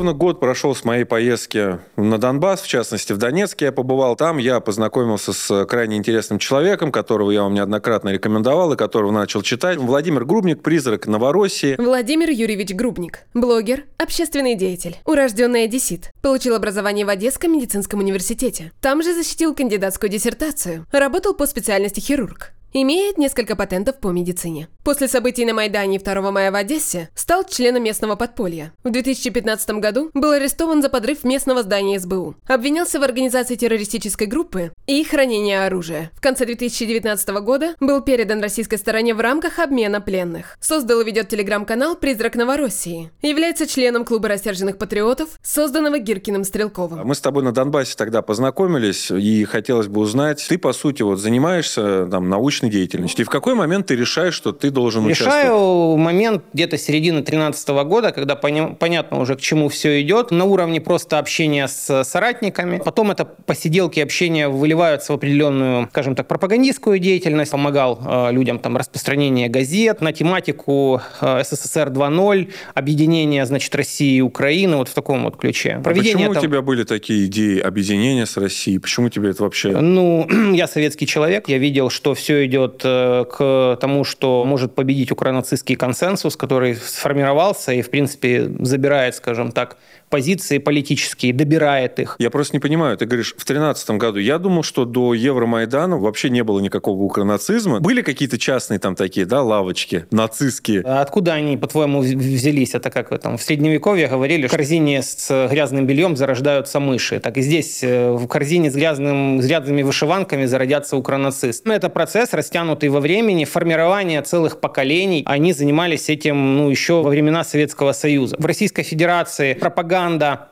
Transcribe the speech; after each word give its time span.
ровно 0.00 0.14
год 0.14 0.40
прошел 0.40 0.74
с 0.74 0.82
моей 0.82 1.04
поездки 1.04 1.78
на 1.96 2.16
Донбасс, 2.16 2.62
в 2.62 2.66
частности, 2.66 3.12
в 3.12 3.18
Донецке 3.18 3.66
я 3.66 3.72
побывал. 3.72 4.16
Там 4.16 4.38
я 4.38 4.60
познакомился 4.60 5.34
с 5.34 5.66
крайне 5.66 5.98
интересным 5.98 6.38
человеком, 6.38 6.90
которого 6.90 7.30
я 7.30 7.42
вам 7.42 7.52
неоднократно 7.52 8.08
рекомендовал 8.08 8.72
и 8.72 8.76
которого 8.78 9.10
начал 9.10 9.42
читать. 9.42 9.76
Владимир 9.76 10.24
Грубник, 10.24 10.62
призрак 10.62 11.06
Новороссии. 11.06 11.74
Владимир 11.76 12.30
Юрьевич 12.30 12.70
Грубник. 12.70 13.26
Блогер, 13.34 13.84
общественный 13.98 14.54
деятель. 14.54 14.96
Урожденный 15.04 15.64
одессит. 15.64 16.12
Получил 16.22 16.54
образование 16.54 17.04
в 17.04 17.10
Одесском 17.10 17.52
медицинском 17.52 18.00
университете. 18.00 18.72
Там 18.80 19.02
же 19.02 19.12
защитил 19.12 19.54
кандидатскую 19.54 20.08
диссертацию. 20.08 20.86
Работал 20.92 21.34
по 21.34 21.46
специальности 21.46 22.00
хирург. 22.00 22.52
Имеет 22.72 23.18
несколько 23.18 23.56
патентов 23.56 23.98
по 23.98 24.12
медицине. 24.12 24.68
После 24.84 25.08
событий 25.08 25.44
на 25.44 25.52
Майдане 25.52 25.98
2 25.98 26.30
мая 26.30 26.52
в 26.52 26.54
Одессе 26.54 27.08
стал 27.16 27.42
членом 27.42 27.82
местного 27.82 28.14
подполья. 28.14 28.72
В 28.84 28.90
2015 28.90 29.70
году 29.80 30.10
был 30.14 30.30
арестован 30.30 30.80
за 30.80 30.88
подрыв 30.88 31.24
местного 31.24 31.64
здания 31.64 31.98
СБУ. 31.98 32.36
Обвинялся 32.46 33.00
в 33.00 33.02
организации 33.02 33.56
террористической 33.56 34.28
группы 34.28 34.72
и 34.86 35.02
хранении 35.02 35.54
оружия. 35.54 36.12
В 36.14 36.20
конце 36.20 36.46
2019 36.46 37.28
года 37.40 37.74
был 37.80 38.02
передан 38.02 38.40
российской 38.40 38.76
стороне 38.76 39.14
в 39.14 39.20
рамках 39.20 39.58
обмена 39.58 40.00
пленных. 40.00 40.56
Создал 40.60 41.00
и 41.00 41.04
ведет 41.04 41.28
телеграм-канал 41.28 41.96
«Призрак 41.96 42.36
Новороссии». 42.36 43.10
Является 43.20 43.66
членом 43.66 44.04
клуба 44.04 44.28
рассерженных 44.28 44.78
патриотов, 44.78 45.30
созданного 45.42 45.98
Гиркиным 45.98 46.44
Стрелковым. 46.44 47.04
Мы 47.04 47.16
с 47.16 47.20
тобой 47.20 47.42
на 47.42 47.50
Донбассе 47.50 47.96
тогда 47.96 48.22
познакомились, 48.22 49.10
и 49.10 49.44
хотелось 49.44 49.88
бы 49.88 50.00
узнать, 50.00 50.46
ты, 50.48 50.56
по 50.56 50.72
сути, 50.72 51.02
вот 51.02 51.18
занимаешься 51.18 52.06
там 52.06 52.28
научной 52.28 52.59
научной 52.60 52.70
деятельности. 52.70 53.22
И 53.22 53.24
в 53.24 53.30
какой 53.30 53.54
момент 53.54 53.86
ты 53.86 53.96
решаешь, 53.96 54.34
что 54.34 54.52
ты 54.52 54.70
должен 54.70 55.06
Решаю 55.06 55.12
участвовать? 55.12 55.44
Решаю 55.44 55.96
момент 55.96 56.42
где-то 56.52 56.78
середины 56.78 57.18
2013 57.18 57.68
года, 57.84 58.12
когда 58.12 58.34
поня- 58.34 58.74
понятно 58.74 59.20
уже, 59.20 59.36
к 59.36 59.40
чему 59.40 59.68
все 59.68 60.00
идет. 60.00 60.30
На 60.30 60.44
уровне 60.44 60.80
просто 60.80 61.18
общения 61.18 61.68
с 61.68 62.04
соратниками. 62.04 62.80
Потом 62.84 63.10
это 63.10 63.24
посиделки 63.24 64.00
общения 64.00 64.48
выливаются 64.48 65.12
в 65.12 65.16
определенную, 65.16 65.88
скажем 65.90 66.14
так, 66.14 66.28
пропагандистскую 66.28 66.98
деятельность. 66.98 67.50
Помогал 67.50 68.00
э, 68.04 68.32
людям 68.32 68.58
там 68.58 68.76
распространение 68.76 69.48
газет 69.48 70.00
на 70.00 70.12
тематику 70.12 71.00
э, 71.20 71.42
СССР 71.44 71.88
2.0, 71.88 72.52
объединение, 72.74 73.46
значит, 73.46 73.74
России 73.74 74.16
и 74.16 74.20
Украины, 74.20 74.76
вот 74.76 74.88
в 74.88 74.94
таком 74.94 75.24
вот 75.24 75.36
ключе. 75.36 75.76
А 75.78 75.80
Проведение 75.80 76.28
почему 76.28 76.34
там... 76.34 76.42
у 76.42 76.46
тебя 76.46 76.62
были 76.62 76.84
такие 76.84 77.26
идеи 77.26 77.58
объединения 77.58 78.26
с 78.26 78.36
Россией? 78.36 78.78
Почему 78.78 79.08
тебе 79.08 79.30
это 79.30 79.42
вообще... 79.42 79.70
Ну, 79.70 80.26
я 80.54 80.66
советский 80.66 81.06
человек, 81.06 81.48
я 81.48 81.58
видел, 81.58 81.90
что 81.90 82.14
все 82.14 82.46
идет 82.50 82.82
э, 82.84 83.24
к 83.24 83.78
тому, 83.80 84.04
что 84.04 84.44
может 84.44 84.74
победить 84.74 85.12
укранацистский 85.12 85.76
консенсус, 85.76 86.36
который 86.36 86.74
сформировался 86.74 87.72
и, 87.72 87.80
в 87.80 87.90
принципе, 87.90 88.50
забирает, 88.60 89.14
скажем 89.14 89.52
так, 89.52 89.76
позиции 90.10 90.58
политические, 90.58 91.32
добирает 91.32 91.98
их. 92.00 92.16
Я 92.18 92.30
просто 92.30 92.56
не 92.56 92.60
понимаю, 92.60 92.98
ты 92.98 93.06
говоришь, 93.06 93.30
в 93.30 93.46
2013 93.46 93.90
году. 93.92 94.18
Я 94.18 94.38
думал, 94.38 94.62
что 94.62 94.84
до 94.84 95.14
Евромайдана 95.14 95.98
вообще 95.98 96.28
не 96.30 96.42
было 96.42 96.60
никакого 96.60 97.00
укронацизма. 97.02 97.80
Были 97.80 98.02
какие-то 98.02 98.38
частные 98.38 98.78
там 98.78 98.96
такие, 98.96 99.24
да, 99.24 99.42
лавочки 99.42 100.06
нацистские? 100.10 100.82
А 100.84 101.00
откуда 101.00 101.34
они, 101.34 101.56
по-твоему, 101.56 102.00
взялись? 102.00 102.74
Это 102.74 102.90
как 102.90 103.16
там 103.20 103.38
в 103.38 103.42
Средневековье 103.42 104.08
говорили, 104.08 104.48
в 104.48 104.50
корзине 104.50 105.02
с 105.02 105.48
грязным 105.48 105.86
бельем 105.86 106.16
зарождаются 106.16 106.80
мыши. 106.80 107.20
Так 107.20 107.36
и 107.36 107.42
здесь 107.42 107.82
э, 107.82 108.10
в 108.10 108.26
корзине 108.26 108.70
с, 108.70 108.74
грязным, 108.74 109.40
с 109.40 109.46
грязными 109.46 109.82
вышиванками 109.82 110.44
зародятся 110.46 110.96
укронацисты. 110.96 111.70
Это 111.70 111.88
процесс, 111.88 112.32
растянутый 112.32 112.88
во 112.88 113.00
времени, 113.00 113.44
формирование 113.44 114.22
целых 114.22 114.60
поколений. 114.60 115.22
Они 115.26 115.52
занимались 115.52 116.08
этим 116.08 116.56
ну, 116.56 116.70
еще 116.70 117.02
во 117.02 117.10
времена 117.10 117.44
Советского 117.44 117.92
Союза. 117.92 118.36
В 118.38 118.46
Российской 118.46 118.82
Федерации 118.82 119.54
пропаганда 119.54 119.99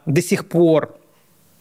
до 0.07 0.23
сих 0.23 0.49
пор 0.49 0.99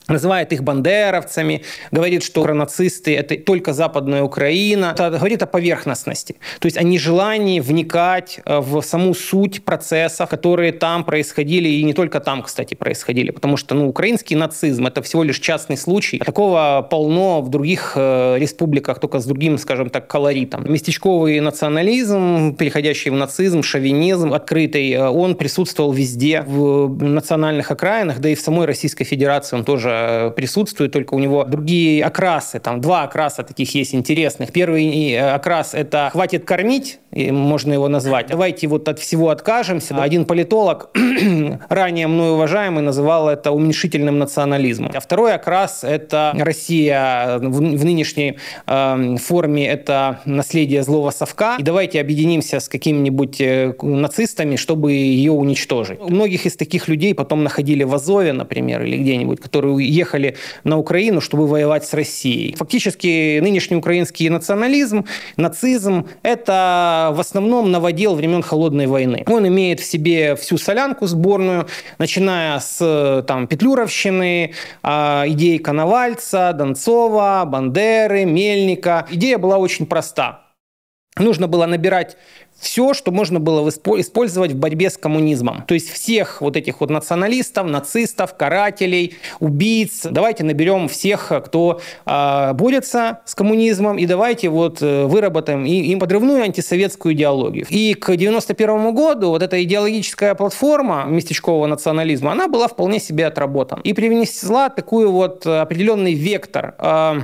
называет 0.08 0.54
их 0.54 0.64
бандеровцами, 0.64 1.64
говорит, 1.92 2.24
что 2.24 2.46
нацисты– 2.54 3.16
это 3.18 3.38
только 3.38 3.74
Западная 3.74 4.24
Украина. 4.24 4.92
Это 4.94 5.10
говорит 5.10 5.44
о 5.44 5.46
поверхностности, 5.46 6.36
то 6.60 6.66
есть 6.66 6.78
о 6.78 6.84
нежелании 6.84 7.60
вникать 7.60 8.40
э, 8.46 8.60
в 8.60 8.82
саму 8.82 9.14
суть 9.14 9.64
процессов, 9.64 10.30
которые 10.30 10.72
там 10.72 11.04
происходили, 11.04 11.70
и 11.70 11.84
не 11.84 11.94
только 11.94 12.20
там, 12.20 12.42
кстати, 12.42 12.76
происходили, 12.76 13.32
потому 13.32 13.58
что 13.58 13.76
ну, 13.76 13.88
украинский 13.88 14.36
нацизм– 14.36 14.88
это 14.88 15.02
всего 15.02 15.24
лишь 15.24 15.40
частный 15.40 15.78
случай. 15.78 16.20
Такого 16.20 16.88
полно 16.90 17.42
в 17.42 17.50
других 17.50 17.94
э, 17.96 18.38
республиках, 18.38 19.00
только 19.00 19.20
с 19.20 19.26
другим, 19.26 19.58
скажем 19.58 19.90
так, 19.90 20.08
колоритом. 20.08 20.72
Местечковый 20.72 21.40
национализм, 21.40 22.56
переходящий 22.56 23.10
в 23.10 23.16
нацизм, 23.16 23.62
шовинизм 23.62 24.34
открытый, 24.34 24.92
э, 24.92 25.10
он 25.10 25.36
присутствовал 25.36 25.92
везде, 25.92 26.42
в 26.42 27.04
национальных 27.04 27.72
окраинах, 27.72 28.20
да 28.20 28.30
и 28.30 28.36
в 28.36 28.40
самой 28.40 28.66
Российской 28.66 29.04
Федерации 29.04 29.58
он 29.58 29.66
тоже 29.66 29.97
присутствует, 30.36 30.92
только 30.92 31.14
у 31.14 31.20
него 31.20 31.44
другие 31.44 32.04
окрасы. 32.04 32.60
Там 32.60 32.82
два 32.82 33.04
окраса 33.04 33.44
таких 33.44 33.74
есть 33.76 33.96
интересных. 33.96 34.52
Первый 34.52 35.12
э, 35.12 35.32
окрас– 35.32 35.74
это 35.74 36.10
«хватит 36.12 36.46
кормить», 36.46 37.00
можно 37.12 37.74
его 37.74 37.88
назвать. 37.88 38.28
Давайте 38.28 38.68
вот 38.68 38.88
от 38.88 39.00
всего 39.00 39.30
откажемся. 39.30 39.96
Один 40.02 40.26
политолог, 40.26 40.90
ранее 41.70 42.08
мной 42.08 42.34
уважаемый, 42.34 42.84
называл 42.84 43.30
это 43.30 43.52
уменьшительным 43.52 44.20
национализмом. 44.20 44.92
А 44.94 45.00
второй 45.00 45.34
окрас– 45.34 45.80
это 45.84 46.34
Россия 46.38 47.40
в, 47.40 47.58
в 47.58 47.86
нынешней 47.86 48.38
э, 48.66 49.16
форме– 49.18 49.68
это 49.68 50.20
наследие 50.26 50.84
злого 50.84 51.12
совка. 51.12 51.56
И 51.58 51.64
давайте 51.64 52.00
объединимся 52.00 52.60
с 52.60 52.70
какими-нибудь 52.70 53.42
э, 53.42 53.74
нацистами, 53.82 54.56
чтобы 54.56 54.92
ее 54.92 55.32
уничтожить. 55.32 56.00
У 56.00 56.10
многих 56.10 56.46
из 56.46 56.56
таких 56.56 56.88
людей 56.88 57.16
потом 57.16 57.44
находили 57.44 57.84
в 57.84 57.94
Азове, 57.94 58.34
например, 58.34 58.84
или 58.84 58.98
где-нибудь, 58.98 59.40
которые 59.40 59.87
ехали 59.88 60.36
на 60.64 60.78
Украину, 60.78 61.22
чтобы 61.22 61.48
воевать 61.48 61.86
с 61.86 61.94
Россией. 61.94 62.56
Фактически 62.56 63.40
нынешний 63.40 63.78
украинский 63.78 64.30
национализм, 64.30 65.06
нацизм– 65.38 66.08
это 66.24 67.12
в 67.14 67.20
основном 67.20 67.72
новодел 67.72 68.16
времен 68.16 68.42
Холодной 68.42 68.88
войны. 68.88 69.24
Он 69.28 69.48
имеет 69.48 69.80
в 69.80 69.86
себе 69.86 70.36
всю 70.36 70.58
солянку 70.58 71.08
сборную, 71.08 71.68
начиная 71.98 72.60
с 72.60 73.24
там, 73.28 73.48
Петлюровщины, 73.48 74.54
а, 74.84 75.24
идей 75.28 75.60
Коновальца, 75.60 76.54
Донцова, 76.54 77.44
Бандеры, 77.46 78.26
Мельника. 78.26 79.08
Идея 79.10 79.38
была 79.38 79.58
очень 79.58 79.86
проста. 79.86 80.48
Нужно 81.20 81.48
было 81.48 81.66
набирать 81.66 82.18
все, 82.60 82.94
что 82.94 83.12
можно 83.12 83.40
было 83.40 83.68
использовать 83.70 84.52
в 84.52 84.56
борьбе 84.56 84.90
с 84.90 84.98
коммунизмом. 84.98 85.64
То 85.68 85.74
есть 85.74 85.90
всех 85.90 86.42
вот 86.42 86.58
этих 86.58 86.82
вот 86.82 86.90
националистов, 86.90 87.68
нацистов, 87.68 88.36
карателей, 88.36 89.16
убийц. 89.40 90.02
Давайте 90.04 90.44
наберем 90.44 90.88
всех, 90.88 91.32
кто 91.46 91.82
э, 92.06 92.54
борется 92.54 93.20
с 93.26 93.36
коммунизмом, 93.36 93.98
и 93.98 94.06
давайте 94.06 94.50
вот 94.50 94.82
э, 94.82 95.06
выработаем 95.06 95.66
им 95.66 96.00
подрывную 96.00 96.44
антисоветскую 96.44 97.14
идеологию. 97.14 97.66
И 97.70 97.94
к 97.94 98.16
91 98.16 98.94
году 98.94 99.30
вот 99.30 99.44
эта 99.44 99.64
идеологическая 99.64 100.34
платформа 100.36 101.06
местечкового 101.06 101.68
национализма, 101.68 102.32
она 102.32 102.48
была 102.48 102.68
вполне 102.68 103.00
себе 103.00 103.28
отработана. 103.28 103.82
И 103.84 103.94
привнесла 103.94 104.70
такой 104.70 105.08
вот 105.08 105.46
определенный 105.46 106.14
вектор 106.14 106.76
э, 106.80 107.22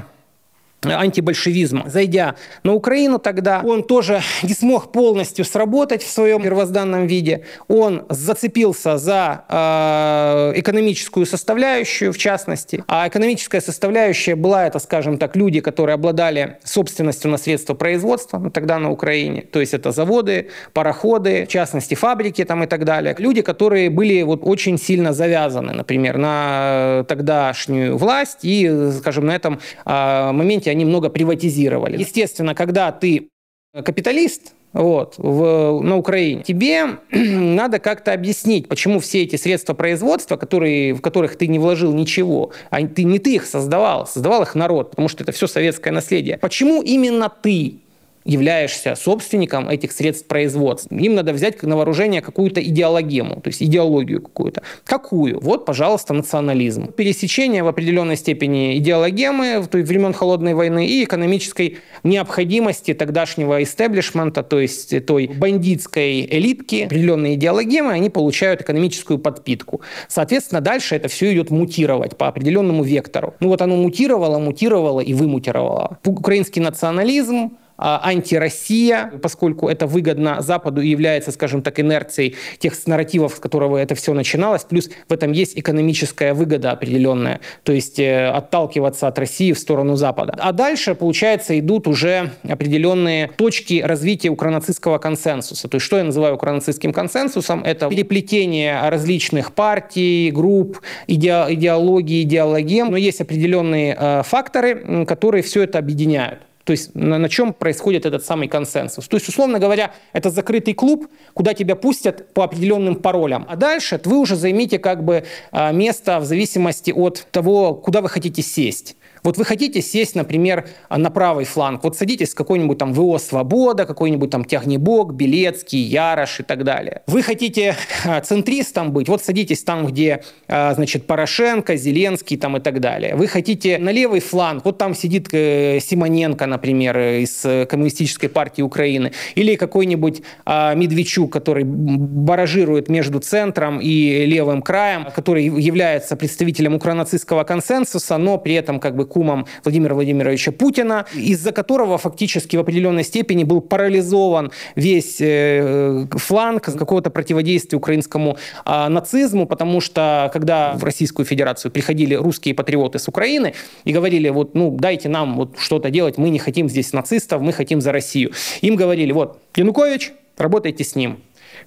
антибольшевизма. 0.85 1.89
Зайдя 1.89 2.35
на 2.63 2.73
Украину 2.73 3.19
тогда, 3.19 3.61
он 3.63 3.83
тоже 3.83 4.21
не 4.43 4.53
смог 4.53 4.91
полностью 4.91 5.45
сработать 5.45 6.03
в 6.03 6.09
своем 6.09 6.41
первозданном 6.41 7.07
виде. 7.07 7.45
Он 7.67 8.05
зацепился 8.09 8.97
за 8.97 9.45
э, 9.49 10.59
экономическую 10.59 11.25
составляющую, 11.25 12.11
в 12.13 12.17
частности. 12.17 12.83
А 12.87 13.07
экономическая 13.07 13.61
составляющая 13.61 14.35
была, 14.35 14.67
это, 14.67 14.79
скажем 14.79 15.17
так, 15.17 15.35
люди, 15.35 15.59
которые 15.59 15.95
обладали 15.95 16.57
собственностью 16.63 17.31
на 17.31 17.37
средства 17.37 17.73
производства 17.73 18.37
ну, 18.37 18.49
тогда 18.49 18.79
на 18.79 18.91
Украине. 18.91 19.41
То 19.41 19.59
есть 19.59 19.73
это 19.73 19.91
заводы, 19.91 20.49
пароходы, 20.73 21.45
в 21.45 21.47
частности, 21.47 21.95
фабрики 21.95 22.43
там 22.43 22.63
и 22.63 22.67
так 22.67 22.85
далее. 22.85 23.15
Люди, 23.17 23.41
которые 23.41 23.89
были 23.89 24.21
вот 24.23 24.41
очень 24.43 24.77
сильно 24.77 25.13
завязаны, 25.13 25.73
например, 25.73 26.17
на 26.17 27.05
тогдашнюю 27.07 27.97
власть 27.97 28.39
и, 28.41 28.91
скажем, 28.99 29.25
на 29.25 29.35
этом 29.35 29.59
э, 29.85 30.31
моменте 30.31 30.71
они 30.73 30.85
много 30.85 31.09
приватизировали. 31.09 31.97
Естественно, 31.97 32.53
когда 32.53 32.91
ты 32.91 33.29
капиталист, 33.73 34.53
вот, 34.73 35.15
в, 35.17 35.81
на 35.81 35.97
Украине. 35.97 36.43
Тебе 36.43 36.97
надо 37.11 37.79
как-то 37.79 38.11
объяснить, 38.11 38.67
почему 38.67 38.99
все 38.99 39.23
эти 39.23 39.35
средства 39.35 39.73
производства, 39.73 40.35
которые, 40.35 40.93
в 40.93 41.01
которых 41.01 41.35
ты 41.37 41.47
не 41.47 41.59
вложил 41.59 41.93
ничего, 41.93 42.51
а 42.71 42.85
ты 42.85 43.03
не 43.03 43.19
ты 43.19 43.35
их 43.35 43.45
создавал, 43.45 44.07
создавал 44.07 44.41
их 44.41 44.55
народ, 44.55 44.89
потому 44.89 45.07
что 45.07 45.23
это 45.23 45.31
все 45.31 45.47
советское 45.47 45.91
наследие. 45.91 46.37
Почему 46.39 46.81
именно 46.81 47.29
ты 47.29 47.75
являешься 48.25 48.95
собственником 48.95 49.69
этих 49.69 49.91
средств 49.91 50.27
производства. 50.27 50.95
Им 50.95 51.15
надо 51.15 51.33
взять 51.33 51.61
на 51.63 51.75
вооружение 51.75 52.21
какую-то 52.21 52.61
идеологему, 52.61 53.41
то 53.41 53.49
есть 53.49 53.61
идеологию 53.61 54.21
какую-то. 54.21 54.63
Какую? 54.85 55.39
Вот, 55.39 55.65
пожалуйста, 55.65 56.13
национализм. 56.13 56.91
Пересечение 56.93 57.63
в 57.63 57.67
определенной 57.67 58.17
степени 58.17 58.77
идеологемы 58.77 59.61
в 59.61 59.69
времен 59.73 60.13
Холодной 60.13 60.53
войны 60.53 60.87
и 60.87 61.03
экономической 61.03 61.77
необходимости 62.03 62.93
тогдашнего 62.93 63.61
истеблишмента, 63.63 64.43
то 64.43 64.59
есть 64.59 65.05
той 65.05 65.27
бандитской 65.27 66.21
элитки, 66.21 66.83
определенные 66.83 67.35
идеологемы, 67.35 67.91
они 67.91 68.09
получают 68.09 68.61
экономическую 68.61 69.19
подпитку. 69.19 69.81
Соответственно, 70.07 70.61
дальше 70.61 70.95
это 70.95 71.07
все 71.07 71.33
идет 71.33 71.51
мутировать 71.51 72.17
по 72.17 72.27
определенному 72.27 72.83
вектору. 72.83 73.33
Ну 73.39 73.49
вот 73.49 73.61
оно 73.61 73.75
мутировало, 73.75 74.39
мутировало 74.39 75.01
и 75.01 75.13
вымутировало. 75.13 75.97
Украинский 76.05 76.61
национализм, 76.61 77.57
антироссия, 77.77 79.11
поскольку 79.21 79.67
это 79.67 79.87
выгодно 79.87 80.41
Западу 80.41 80.81
и 80.81 80.87
является, 80.87 81.31
скажем 81.31 81.61
так, 81.61 81.79
инерцией 81.79 82.35
тех 82.59 82.73
нарративов, 82.87 83.35
с 83.35 83.39
которого 83.39 83.77
это 83.77 83.95
все 83.95 84.13
начиналось. 84.13 84.63
Плюс 84.63 84.89
в 85.07 85.13
этом 85.13 85.31
есть 85.31 85.57
экономическая 85.57 86.33
выгода 86.33 86.71
определенная, 86.71 87.39
то 87.63 87.71
есть 87.71 87.99
э, 87.99 88.27
отталкиваться 88.27 89.07
от 89.07 89.17
России 89.19 89.51
в 89.51 89.59
сторону 89.59 89.95
Запада. 89.95 90.35
А 90.37 90.51
дальше, 90.51 90.95
получается, 90.95 91.57
идут 91.59 91.87
уже 91.87 92.31
определенные 92.47 93.27
точки 93.27 93.81
развития 93.81 94.29
укронацистского 94.29 94.97
консенсуса. 94.97 95.67
То 95.67 95.75
есть 95.75 95.85
что 95.85 95.97
я 95.97 96.03
называю 96.03 96.35
укронацистским 96.35 96.93
консенсусом? 96.93 97.63
Это 97.63 97.89
переплетение 97.89 98.89
различных 98.89 99.53
партий, 99.53 100.31
групп, 100.31 100.79
иде 101.07 101.33
идеологии, 101.49 102.23
идеологем, 102.23 102.91
но 102.91 102.97
есть 102.97 103.21
определенные 103.21 103.95
э, 103.99 104.23
факторы, 104.23 105.05
которые 105.05 105.43
все 105.43 105.63
это 105.63 105.79
объединяют. 105.79 106.39
То 106.63 106.71
есть 106.71 106.95
на, 106.95 107.17
на 107.17 107.29
чем 107.29 107.53
происходит 107.53 108.05
этот 108.05 108.25
самый 108.25 108.47
консенсус. 108.47 109.07
То 109.07 109.17
есть, 109.17 109.27
условно 109.27 109.59
говоря, 109.59 109.93
это 110.13 110.29
закрытый 110.29 110.73
клуб, 110.73 111.07
куда 111.33 111.53
тебя 111.53 111.75
пустят 111.75 112.33
по 112.33 112.43
определенным 112.45 112.95
паролям. 112.95 113.45
А 113.49 113.55
дальше 113.55 113.99
вы 114.05 114.17
уже 114.17 114.35
займите 114.35 114.79
как 114.79 115.03
бы 115.03 115.25
а, 115.51 115.71
место 115.71 116.19
в 116.19 116.25
зависимости 116.25 116.91
от 116.91 117.27
того, 117.31 117.73
куда 117.73 118.01
вы 118.01 118.09
хотите 118.09 118.41
сесть. 118.41 118.95
Вот 119.23 119.37
вы 119.37 119.45
хотите 119.45 119.81
сесть, 119.81 120.15
например, 120.15 120.67
на 120.89 121.09
правый 121.09 121.45
фланг. 121.45 121.83
Вот 121.83 121.95
садитесь 121.95 122.33
какой-нибудь 122.33 122.77
там 122.77 122.93
ВО 122.93 123.17
«Свобода», 123.17 123.85
какой-нибудь 123.85 124.29
там 124.29 124.43
Тягнебок, 124.43 125.13
Белецкий, 125.13 125.79
Ярош 125.79 126.41
и 126.41 126.43
так 126.43 126.65
далее. 126.65 127.03
Вы 127.07 127.21
хотите 127.23 127.75
а, 128.05 128.19
центристом 128.19 128.91
быть, 128.91 129.07
вот 129.07 129.23
садитесь 129.23 129.63
там, 129.63 129.87
где, 129.87 130.23
а, 130.49 130.73
значит, 130.73 131.07
Порошенко, 131.07 131.77
Зеленский 131.77 132.37
там 132.37 132.57
и 132.57 132.59
так 132.59 132.81
далее. 132.81 133.15
Вы 133.15 133.27
хотите 133.27 133.77
на 133.77 133.91
левый 133.91 134.19
фланг, 134.19 134.65
вот 134.65 134.77
там 134.77 134.93
сидит 134.93 135.29
э, 135.31 135.79
Симоненко, 135.79 136.45
например, 136.45 136.97
из 136.97 137.45
э, 137.45 137.65
Коммунистической 137.65 138.27
партии 138.27 138.61
Украины, 138.61 139.13
или 139.35 139.55
какой-нибудь 139.55 140.21
Медведчук, 140.45 141.31
который 141.31 141.63
баражирует 141.63 142.89
между 142.89 143.19
центром 143.19 143.79
и 143.79 144.25
левым 144.25 144.61
краем, 144.61 145.07
который 145.15 145.45
является 145.45 146.15
представителем 146.15 146.75
укронацистского 146.75 147.43
консенсуса, 147.43 148.17
но 148.17 148.37
при 148.37 148.55
этом 148.55 148.79
как 148.79 148.95
бы 148.95 149.05
кумом 149.13 149.45
Владимира 149.63 149.93
Владимировича 149.93 150.51
Путина, 150.51 151.05
из-за 151.13 151.51
которого 151.51 151.97
фактически 151.97 152.57
в 152.57 152.59
определенной 152.59 153.03
степени 153.03 153.43
был 153.43 153.61
парализован 153.61 154.51
весь 154.75 155.17
э, 155.19 156.07
фланг 156.11 156.63
какого-то 156.63 157.09
противодействия 157.09 157.77
украинскому 157.77 158.37
а, 158.65 158.89
нацизму, 158.89 159.45
потому 159.45 159.81
что 159.81 160.29
когда 160.33 160.73
в 160.73 160.83
Российскую 160.83 161.25
Федерацию 161.25 161.71
приходили 161.71 162.15
русские 162.15 162.55
патриоты 162.55 162.99
с 162.99 163.07
Украины 163.07 163.53
и 163.85 163.93
говорили, 163.93 164.29
вот, 164.29 164.55
ну, 164.55 164.75
дайте 164.79 165.09
нам 165.09 165.35
вот 165.35 165.57
что-то 165.57 165.89
делать, 165.89 166.17
мы 166.17 166.29
не 166.29 166.39
хотим 166.39 166.69
здесь 166.69 166.93
нацистов, 166.93 167.41
мы 167.41 167.53
хотим 167.53 167.81
за 167.81 167.91
Россию. 167.91 168.31
Им 168.61 168.75
говорили, 168.75 169.11
вот, 169.11 169.39
Янукович, 169.55 170.13
работайте 170.37 170.83
с 170.83 170.95
ним. 170.95 171.19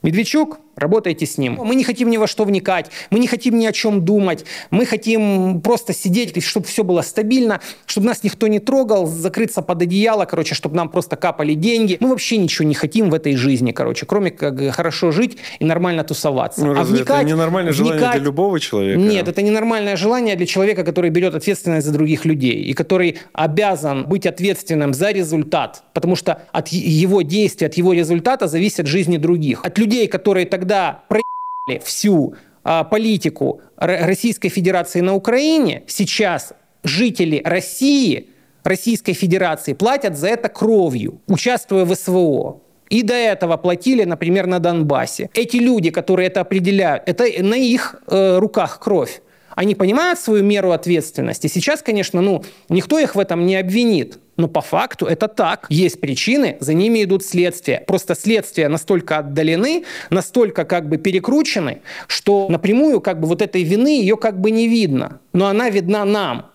Медведчук, 0.03 0.59
Работайте 0.77 1.25
с 1.25 1.39
ним. 1.39 1.59
Мы 1.63 1.75
не 1.75 1.85
хотим 1.85 2.11
ни 2.11 2.19
во 2.19 2.27
что 2.27 2.45
вникать, 2.45 2.91
мы 3.09 3.19
не 3.19 3.27
хотим 3.27 3.59
ни 3.59 3.65
о 3.65 3.73
чем 3.73 4.05
думать, 4.05 4.45
мы 4.71 4.85
хотим 4.85 5.63
просто 5.63 5.95
сидеть, 5.95 6.45
чтобы 6.45 6.67
все 6.67 6.85
было 6.85 7.01
стабильно, 7.01 7.61
чтобы 7.87 8.09
нас 8.09 8.23
никто 8.23 8.47
не 8.47 8.59
трогал, 8.59 9.07
закрыться 9.07 9.63
под 9.63 9.81
одеяло, 9.81 10.27
короче, 10.27 10.55
чтобы 10.55 10.77
нам 10.77 10.91
просто 10.91 11.17
капали 11.17 11.55
деньги. 11.55 11.97
Мы 12.01 12.11
вообще 12.11 12.37
ничего 12.37 12.69
не 12.69 12.75
хотим 12.75 13.09
в 13.09 13.15
этой 13.15 13.37
жизни, 13.37 13.73
короче, 13.73 14.05
кроме 14.05 14.31
как 14.31 14.75
хорошо 14.75 15.13
жить 15.13 15.39
и 15.61 15.65
нормально 15.65 16.05
тусоваться. 16.05 16.63
Ну, 16.63 16.79
а 16.79 16.85
вникать, 16.85 17.23
это 17.23 17.25
ненормальное 17.25 17.73
вникать, 17.73 17.95
желание 17.95 18.13
для 18.13 18.25
любого 18.25 18.61
человека? 18.61 19.01
Нет, 19.01 19.29
это 19.29 19.41
ненормальное 19.41 19.97
желание 19.97 20.37
для 20.37 20.47
человека, 20.47 20.85
который 20.85 21.09
берет 21.09 21.35
ответственность 21.35 21.87
за 21.87 21.93
других 21.93 22.27
людей 22.27 22.63
и 22.63 22.75
который 22.75 23.19
обязан 23.33 24.05
быть 24.05 24.27
ответственным 24.27 24.93
за 24.93 25.11
результат, 25.11 25.85
потому 25.95 26.17
что 26.17 26.43
от 26.53 26.69
его 26.69 27.23
действия, 27.23 27.69
от 27.69 27.75
его 27.75 27.95
результата 27.95 28.47
зависят 28.47 28.87
жизни 28.87 29.17
других. 29.17 29.65
От 29.65 29.79
людей, 29.79 30.07
которые 30.07 30.45
тогда 30.45 30.66
когда 30.67 31.05
проебали 31.09 31.85
всю 31.85 32.35
а, 32.65 32.83
политику 32.83 33.61
Российской 33.77 34.49
Федерации 34.49 35.01
на 35.01 35.15
Украине, 35.15 35.85
сейчас 35.87 36.55
жители 36.83 37.41
России, 37.45 38.31
Российской 38.65 39.13
Федерации 39.13 39.75
платят 39.75 40.19
за 40.19 40.27
это 40.27 40.49
кровью, 40.49 41.21
участвуя 41.29 41.85
в 41.85 41.95
СВО. 41.95 42.63
И 42.91 43.05
до 43.05 43.15
этого 43.15 43.57
платили, 43.57 44.03
например, 44.03 44.47
на 44.49 44.59
Донбассе. 44.59 45.31
Эти 45.35 45.59
люди, 45.59 45.91
которые 45.91 46.27
это 46.27 46.41
определяют, 46.41 47.05
это 47.07 47.25
на 47.45 47.55
их 47.55 47.95
э, 48.09 48.39
руках 48.39 48.81
кровь. 48.81 49.21
Они 49.57 49.75
понимают 49.75 50.21
свою 50.21 50.45
меру 50.45 50.71
ответственности. 50.71 51.47
Сейчас, 51.49 51.83
конечно, 51.83 52.21
ну, 52.21 52.45
никто 52.69 52.99
их 52.99 53.15
в 53.15 53.19
этом 53.19 53.47
не 53.47 53.57
обвинит. 53.57 54.21
Но 54.37 54.49
по 54.49 54.61
факту 54.61 55.07
это 55.07 55.29
так. 55.29 55.67
Есть 55.71 55.99
причины, 55.99 56.59
за 56.61 56.75
ними 56.75 57.03
идут 57.03 57.25
следствия. 57.25 57.83
Просто 57.87 58.15
следствия 58.15 58.69
настолько 58.69 59.17
отдалены, 59.19 59.85
настолько 60.11 60.67
как 60.67 60.91
бы 60.91 60.99
перекручены, 60.99 61.81
что 62.07 62.49
напрямую 62.51 63.01
как 63.01 63.19
бы 63.19 63.27
вот 63.27 63.41
этой 63.41 63.63
вины 63.63 63.99
ее 63.99 64.19
как 64.19 64.39
бы 64.39 64.51
не 64.51 64.69
видно. 64.69 65.21
Но 65.33 65.47
она 65.47 65.71
видна 65.71 66.05
нам 66.05 66.51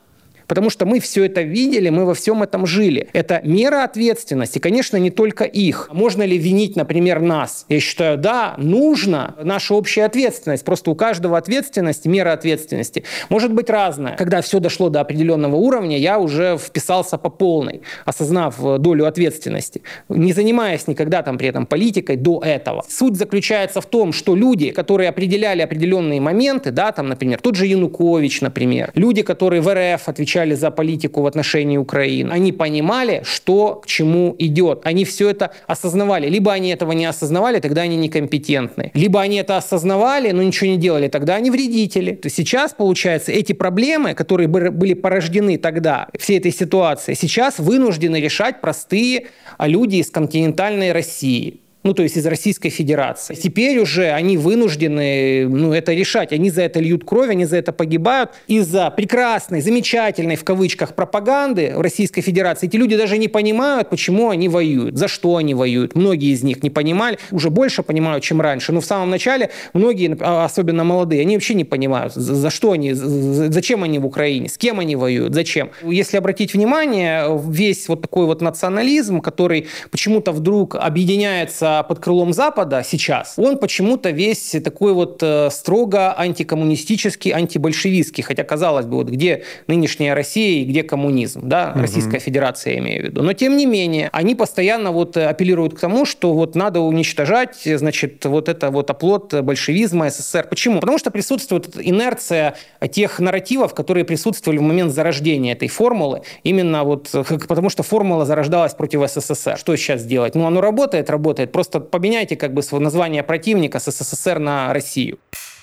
потому 0.52 0.70
что 0.70 0.86
мы 0.86 1.00
все 1.00 1.24
это 1.24 1.44
видели, 1.44 1.88
мы 1.88 2.04
во 2.04 2.14
всем 2.14 2.44
этом 2.44 2.66
жили. 2.66 3.08
Это 3.14 3.40
мера 3.46 3.86
ответственности, 3.86 4.60
конечно, 4.60 4.98
не 4.98 5.10
только 5.10 5.46
их. 5.46 5.88
Можно 5.94 6.24
ли 6.24 6.38
винить, 6.38 6.76
например, 6.76 7.22
нас? 7.22 7.66
Я 7.70 7.80
считаю, 7.80 8.18
да, 8.18 8.56
нужно 8.58 9.36
наша 9.42 9.74
общая 9.74 10.04
ответственность. 10.04 10.66
Просто 10.66 10.92
у 10.92 10.96
каждого 10.96 11.38
ответственности, 11.38 12.10
мера 12.10 12.34
ответственности 12.34 13.06
может 13.30 13.54
быть 13.54 13.70
разная. 13.70 14.18
Когда 14.18 14.42
все 14.42 14.60
дошло 14.60 14.90
до 14.90 15.00
определенного 15.00 15.56
уровня, 15.56 15.98
я 15.98 16.20
уже 16.20 16.58
вписался 16.58 17.18
по 17.18 17.30
полной, 17.30 17.84
осознав 18.04 18.60
долю 18.80 19.06
ответственности, 19.06 19.84
не 20.10 20.34
занимаясь 20.34 20.86
никогда 20.86 21.24
там 21.24 21.38
при 21.38 21.48
этом 21.48 21.66
политикой 21.66 22.18
до 22.18 22.42
этого. 22.44 22.84
Суть 22.90 23.16
заключается 23.16 23.80
в 23.80 23.86
том, 23.86 24.12
что 24.12 24.36
люди, 24.36 24.72
которые 24.72 25.08
определяли 25.08 25.62
определенные 25.62 26.20
моменты, 26.20 26.72
да, 26.72 26.92
там, 26.92 27.08
например, 27.08 27.40
тот 27.40 27.56
же 27.56 27.68
Янукович, 27.68 28.42
например, 28.42 28.92
люди, 28.96 29.22
которые 29.22 29.62
в 29.62 29.74
РФ 29.74 30.10
отвечали 30.10 30.41
отвечали 30.42 30.56
за 30.56 30.72
политику 30.72 31.22
в 31.22 31.26
отношении 31.26 31.78
Украины, 31.78 32.32
они 32.34 32.52
понимали, 32.52 33.22
что 33.24 33.76
к 33.76 33.88
чему 33.88 34.36
идет. 34.40 34.82
Они 34.84 35.04
все 35.06 35.30
это 35.30 35.52
осознавали. 35.68 36.30
Либо 36.30 36.52
они 36.52 36.70
этого 36.70 36.94
не 36.94 37.06
осознавали, 37.06 37.60
тогда 37.60 37.82
они 37.82 37.98
некомпетентны. 37.98 38.92
Либо 38.94 39.22
они 39.22 39.38
это 39.38 39.58
осознавали, 39.58 40.32
но 40.32 40.44
ничего 40.44 40.72
не 40.72 40.78
делали, 40.78 41.10
тогда 41.10 41.36
они 41.36 41.52
вредители. 41.52 42.16
То 42.16 42.30
сейчас, 42.30 42.74
получается, 42.74 43.32
эти 43.32 43.54
проблемы, 43.54 44.14
которые 44.14 44.48
были 44.48 44.94
порождены 44.94 45.58
тогда, 45.58 46.08
всей 46.18 46.40
этой 46.40 46.52
ситуации, 46.52 47.16
сейчас 47.16 47.60
вынуждены 47.60 48.22
решать 48.22 48.62
простые 48.62 49.28
люди 49.60 49.98
из 49.98 50.10
континентальной 50.10 50.92
России 50.92 51.60
ну, 51.84 51.94
то 51.94 52.04
есть 52.04 52.18
из 52.18 52.26
Российской 52.26 52.70
Федерации. 52.70 53.34
Теперь 53.34 53.80
уже 53.80 54.12
они 54.12 54.38
вынуждены 54.38 55.48
ну, 55.48 55.74
это 55.74 55.94
решать. 55.94 56.32
Они 56.32 56.50
за 56.50 56.64
это 56.64 56.80
льют 56.80 57.04
кровь, 57.06 57.30
они 57.30 57.46
за 57.46 57.58
это 57.58 57.72
погибают. 57.72 58.32
Из-за 58.48 58.92
прекрасной, 58.92 59.62
замечательной, 59.62 60.36
в 60.36 60.44
кавычках, 60.44 60.96
пропаганды 60.96 61.74
в 61.76 61.82
Российской 61.82 62.22
Федерации 62.22 62.68
эти 62.68 62.76
люди 62.76 62.96
даже 62.96 63.18
не 63.18 63.28
понимают, 63.28 63.90
почему 63.90 64.30
они 64.30 64.48
воюют, 64.48 64.98
за 64.98 65.08
что 65.08 65.38
они 65.38 65.54
воюют. 65.54 65.96
Многие 65.96 66.32
из 66.32 66.44
них 66.44 66.62
не 66.64 66.70
понимали, 66.70 67.18
уже 67.32 67.50
больше 67.50 67.84
понимают, 67.84 68.24
чем 68.24 68.42
раньше. 68.42 68.72
Но 68.72 68.82
в 68.82 68.86
самом 68.86 69.10
начале 69.10 69.50
многие, 69.74 70.16
а, 70.20 70.46
особенно 70.46 70.84
молодые, 70.84 71.22
они 71.22 71.36
вообще 71.36 71.56
не 71.56 71.66
понимают, 71.66 72.14
за 72.14 72.50
что 72.50 72.74
они, 72.74 72.94
зачем 72.94 73.84
они 73.84 74.00
в 74.00 74.06
Украине, 74.06 74.50
с 74.50 74.58
кем 74.58 74.80
они 74.80 74.96
воюют, 74.96 75.34
зачем. 75.34 75.72
Если 75.84 76.18
обратить 76.18 76.54
внимание, 76.54 77.26
весь 77.48 77.88
вот 77.88 78.02
такой 78.02 78.26
вот 78.26 78.42
национализм, 78.42 79.22
который 79.22 79.68
почему-то 79.90 80.32
вдруг 80.32 80.76
объединяется 80.76 81.71
находится 81.72 81.84
под 81.88 82.00
крылом 82.00 82.34
Запада 82.34 82.84
сейчас, 82.86 83.34
он 83.38 83.58
почему-то 83.58 84.12
весь 84.12 84.56
такой 84.64 84.94
вот 84.94 85.22
э, 85.22 85.50
строго 85.52 86.18
антикоммунистический, 86.18 87.32
антибольшевистский. 87.32 88.24
Хотя, 88.24 88.44
казалось 88.44 88.86
бы, 88.86 88.98
вот 88.98 89.10
где 89.10 89.44
нынешняя 89.68 90.16
Россия 90.16 90.62
и 90.62 90.66
где 90.66 90.84
коммунизм, 90.84 91.48
да, 91.48 91.72
угу. 91.74 91.82
Российская 91.82 92.20
Федерация, 92.20 92.74
я 92.74 92.80
имею 92.80 93.02
в 93.02 93.06
виду. 93.06 93.24
Но, 93.24 93.34
тем 93.34 93.58
не 93.58 93.66
менее, 93.66 94.10
они 94.14 94.36
постоянно 94.36 94.92
вот 94.92 95.18
апеллируют 95.18 95.76
к 95.76 95.80
тому, 95.80 96.06
что 96.06 96.34
вот 96.34 96.56
надо 96.56 96.80
уничтожать, 96.80 97.62
значит, 97.66 98.26
вот 98.26 98.50
это 98.50 98.70
вот 98.70 98.90
оплот 98.90 99.34
большевизма, 99.34 100.10
СССР. 100.10 100.48
Почему? 100.50 100.80
Потому 100.80 100.98
что 100.98 101.12
присутствует 101.12 101.78
инерция 101.80 102.56
тех 102.92 103.20
нарративов, 103.20 103.74
которые 103.74 104.06
присутствовали 104.06 104.60
в 104.60 104.62
момент 104.62 104.92
зарождения 104.94 105.54
этой 105.54 105.68
формулы, 105.68 106.22
именно 106.44 106.84
вот 106.84 107.10
потому 107.48 107.70
что 107.70 107.84
формула 107.84 108.26
зарождалась 108.26 108.74
против 108.74 109.10
СССР. 109.10 109.58
Что 109.58 109.76
сейчас 109.76 110.04
делать? 110.04 110.36
Ну, 110.36 110.46
оно 110.46 110.62
работает, 110.62 111.10
работает. 111.10 111.52
Просто 111.62 111.80
поменяйте 111.80 112.36
как 112.36 112.56
бы 112.56 112.64
свое 112.64 112.84
название 112.84 113.22
противника 113.22 113.80
с 113.80 113.92
СССР 113.92 114.40
на 114.40 114.74
Россию. 114.74 115.20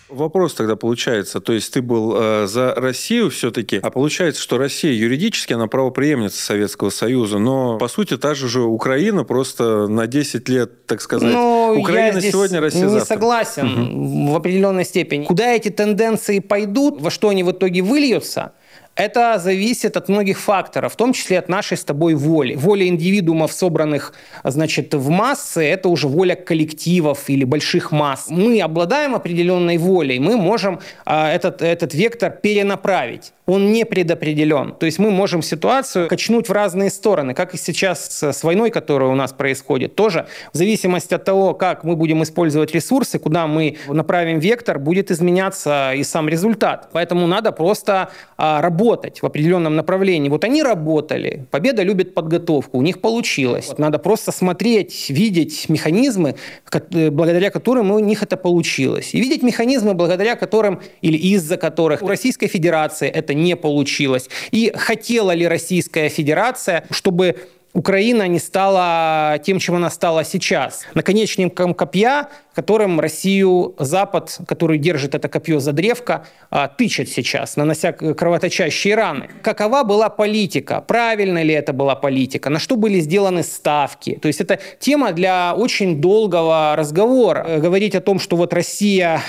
Вопрос 0.08 0.54
тогда 0.54 0.76
получается, 0.76 1.40
то 1.40 1.52
есть 1.52 1.72
ты 1.72 1.82
был 1.82 2.14
э, 2.16 2.46
за 2.46 2.72
Россию 2.76 3.30
все-таки, 3.30 3.80
а 3.82 3.90
получается, 3.90 4.40
что 4.40 4.58
Россия 4.58 4.92
юридически, 4.92 5.54
она 5.54 5.66
правопреемница 5.66 6.40
Советского 6.40 6.90
Союза, 6.90 7.38
но 7.38 7.78
по 7.78 7.88
сути 7.88 8.16
та 8.16 8.34
же 8.34 8.48
же 8.48 8.60
Украина 8.62 9.24
просто 9.24 9.88
на 9.88 10.06
10 10.06 10.48
лет, 10.48 10.86
так 10.86 11.00
сказать, 11.00 11.32
но 11.32 11.74
ну, 11.74 11.80
Украина 11.80 12.18
я 12.18 12.30
сегодня, 12.30 12.60
Россия 12.60 12.84
не 12.84 12.90
завтра. 12.90 13.14
согласен 13.14 13.66
угу. 13.66 14.32
в 14.32 14.36
определенной 14.36 14.84
степени. 14.84 15.24
Куда 15.24 15.52
эти 15.52 15.68
тенденции 15.68 16.38
пойдут, 16.38 17.02
во 17.02 17.10
что 17.10 17.30
они 17.30 17.42
в 17.42 17.50
итоге 17.50 17.82
выльются– 17.82 18.52
это 18.98 19.38
зависит 19.38 19.96
от 19.96 20.08
многих 20.08 20.40
факторов, 20.40 20.92
в 20.92 20.96
том 20.96 21.12
числе 21.12 21.38
от 21.38 21.48
нашей 21.48 21.76
с 21.76 21.84
тобой 21.84 22.14
воли. 22.14 22.54
Воля 22.54 22.86
индивидуумов, 22.88 23.52
собранных 23.52 24.12
значит, 24.42 24.92
в 24.92 25.08
массы, 25.08 25.64
это 25.64 25.88
уже 25.88 26.08
воля 26.08 26.34
коллективов 26.34 27.30
или 27.30 27.44
больших 27.44 27.92
масс. 27.92 28.26
Мы 28.28 28.60
обладаем 28.60 29.14
определенной 29.14 29.78
волей, 29.78 30.18
мы 30.18 30.36
можем 30.36 30.80
а, 31.06 31.32
этот, 31.32 31.62
этот 31.62 31.94
вектор 31.94 32.30
перенаправить 32.32 33.32
он 33.48 33.72
не 33.72 33.86
предопределен. 33.86 34.74
То 34.74 34.84
есть 34.84 34.98
мы 34.98 35.10
можем 35.10 35.40
ситуацию 35.40 36.06
качнуть 36.06 36.50
в 36.50 36.52
разные 36.52 36.90
стороны, 36.90 37.32
как 37.32 37.54
и 37.54 37.56
сейчас 37.56 38.22
с 38.22 38.44
войной, 38.44 38.70
которая 38.70 39.08
у 39.08 39.14
нас 39.14 39.32
происходит. 39.32 39.94
Тоже 39.94 40.26
в 40.52 40.56
зависимости 40.58 41.14
от 41.14 41.24
того, 41.24 41.54
как 41.54 41.82
мы 41.82 41.96
будем 41.96 42.22
использовать 42.22 42.74
ресурсы, 42.74 43.18
куда 43.18 43.46
мы 43.46 43.78
направим 43.88 44.38
вектор, 44.38 44.78
будет 44.78 45.10
изменяться 45.10 45.94
и 45.94 46.04
сам 46.04 46.28
результат. 46.28 46.90
Поэтому 46.92 47.26
надо 47.26 47.50
просто 47.50 48.10
а, 48.36 48.60
работать 48.60 48.87
в 49.22 49.26
определенном 49.26 49.76
направлении. 49.76 50.28
Вот 50.28 50.44
они 50.44 50.62
работали. 50.62 51.46
Победа 51.50 51.82
любит 51.82 52.14
подготовку. 52.14 52.78
У 52.78 52.82
них 52.82 53.00
получилось. 53.00 53.70
Надо 53.78 53.98
просто 53.98 54.32
смотреть, 54.32 55.10
видеть 55.10 55.68
механизмы, 55.68 56.34
э, 56.72 57.10
благодаря 57.10 57.50
которым 57.50 57.90
у 57.90 57.98
них 57.98 58.22
это 58.22 58.36
получилось. 58.36 59.14
И 59.14 59.20
видеть 59.20 59.42
механизмы, 59.42 59.94
благодаря 59.94 60.36
которым 60.36 60.80
или 61.02 61.16
из-за 61.16 61.56
которых 61.56 62.02
у 62.02 62.08
Российской 62.08 62.46
Федерации 62.46 63.08
это 63.08 63.34
не 63.34 63.56
получилось. 63.56 64.28
И 64.50 64.72
хотела 64.74 65.32
ли 65.32 65.46
Российская 65.46 66.08
Федерация, 66.08 66.84
чтобы 66.90 67.36
Украина 67.74 68.26
не 68.26 68.38
стала 68.38 69.38
тем, 69.44 69.58
чем 69.58 69.76
она 69.76 69.90
стала 69.90 70.24
сейчас. 70.24 70.86
Наконечником 70.94 71.74
копья, 71.74 72.28
которым 72.54 72.98
Россию 72.98 73.74
Запад, 73.78 74.38
который 74.48 74.78
держит 74.78 75.14
это 75.14 75.28
копье 75.28 75.60
за 75.60 75.72
древко, 75.72 76.26
а, 76.50 76.68
тычет 76.68 77.08
сейчас, 77.08 77.56
нанося 77.56 77.92
кровоточащие 77.92 78.94
раны. 78.94 79.28
Какова 79.42 79.84
была 79.84 80.08
политика? 80.08 80.80
Правильно 80.80 81.42
ли 81.42 81.54
это 81.54 81.72
была 81.72 81.94
политика? 81.94 82.50
На 82.50 82.58
что 82.58 82.76
были 82.76 83.00
сделаны 83.00 83.42
ставки? 83.42 84.18
То 84.20 84.28
есть 84.28 84.40
это 84.40 84.58
тема 84.80 85.12
для 85.12 85.54
очень 85.54 86.00
долгого 86.00 86.74
разговора. 86.74 87.44
Э, 87.46 87.58
говорить 87.60 87.94
о 87.94 88.00
том, 88.00 88.18
что 88.18 88.36
вот 88.36 88.52
Россия 88.52 89.20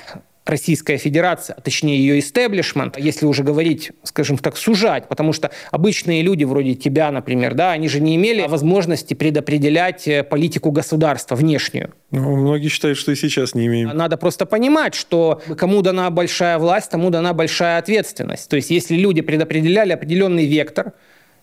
Российская 0.49 0.97
Федерация, 0.97 1.53
а 1.55 1.61
точнее 1.61 1.97
ее 1.97 2.19
истеблишмент, 2.19 2.97
если 2.97 3.25
уже 3.25 3.43
говорить, 3.43 3.91
скажем 4.03 4.37
так, 4.37 4.57
сужать, 4.57 5.07
потому 5.07 5.31
что 5.31 5.51
обычные 5.71 6.21
люди 6.21 6.43
вроде 6.43 6.73
тебя, 6.73 7.11
например, 7.11 7.53
да, 7.53 7.71
они 7.71 7.87
же 7.87 7.99
не 7.99 8.15
имели 8.15 8.45
возможности 8.47 9.13
предопределять 9.13 10.07
э, 10.07 10.23
политику 10.23 10.71
государства 10.71 11.35
внешнюю. 11.35 11.93
Ну, 12.11 12.35
многие 12.35 12.69
считают, 12.69 12.97
что 12.97 13.11
и 13.11 13.15
сейчас 13.15 13.53
не 13.53 13.67
имеем. 13.67 13.89
Надо 13.89 14.17
просто 14.17 14.45
понимать, 14.45 14.95
что 14.95 15.41
кому 15.57 15.81
дана 15.81 16.09
большая 16.09 16.57
власть, 16.57 16.89
тому 16.89 17.11
дана 17.11 17.33
большая 17.33 17.77
ответственность. 17.77 18.49
То 18.49 18.55
есть 18.55 18.71
если 18.71 18.95
люди 18.95 19.21
предопределяли 19.21 19.93
определенный 19.93 20.45
вектор, 20.45 20.93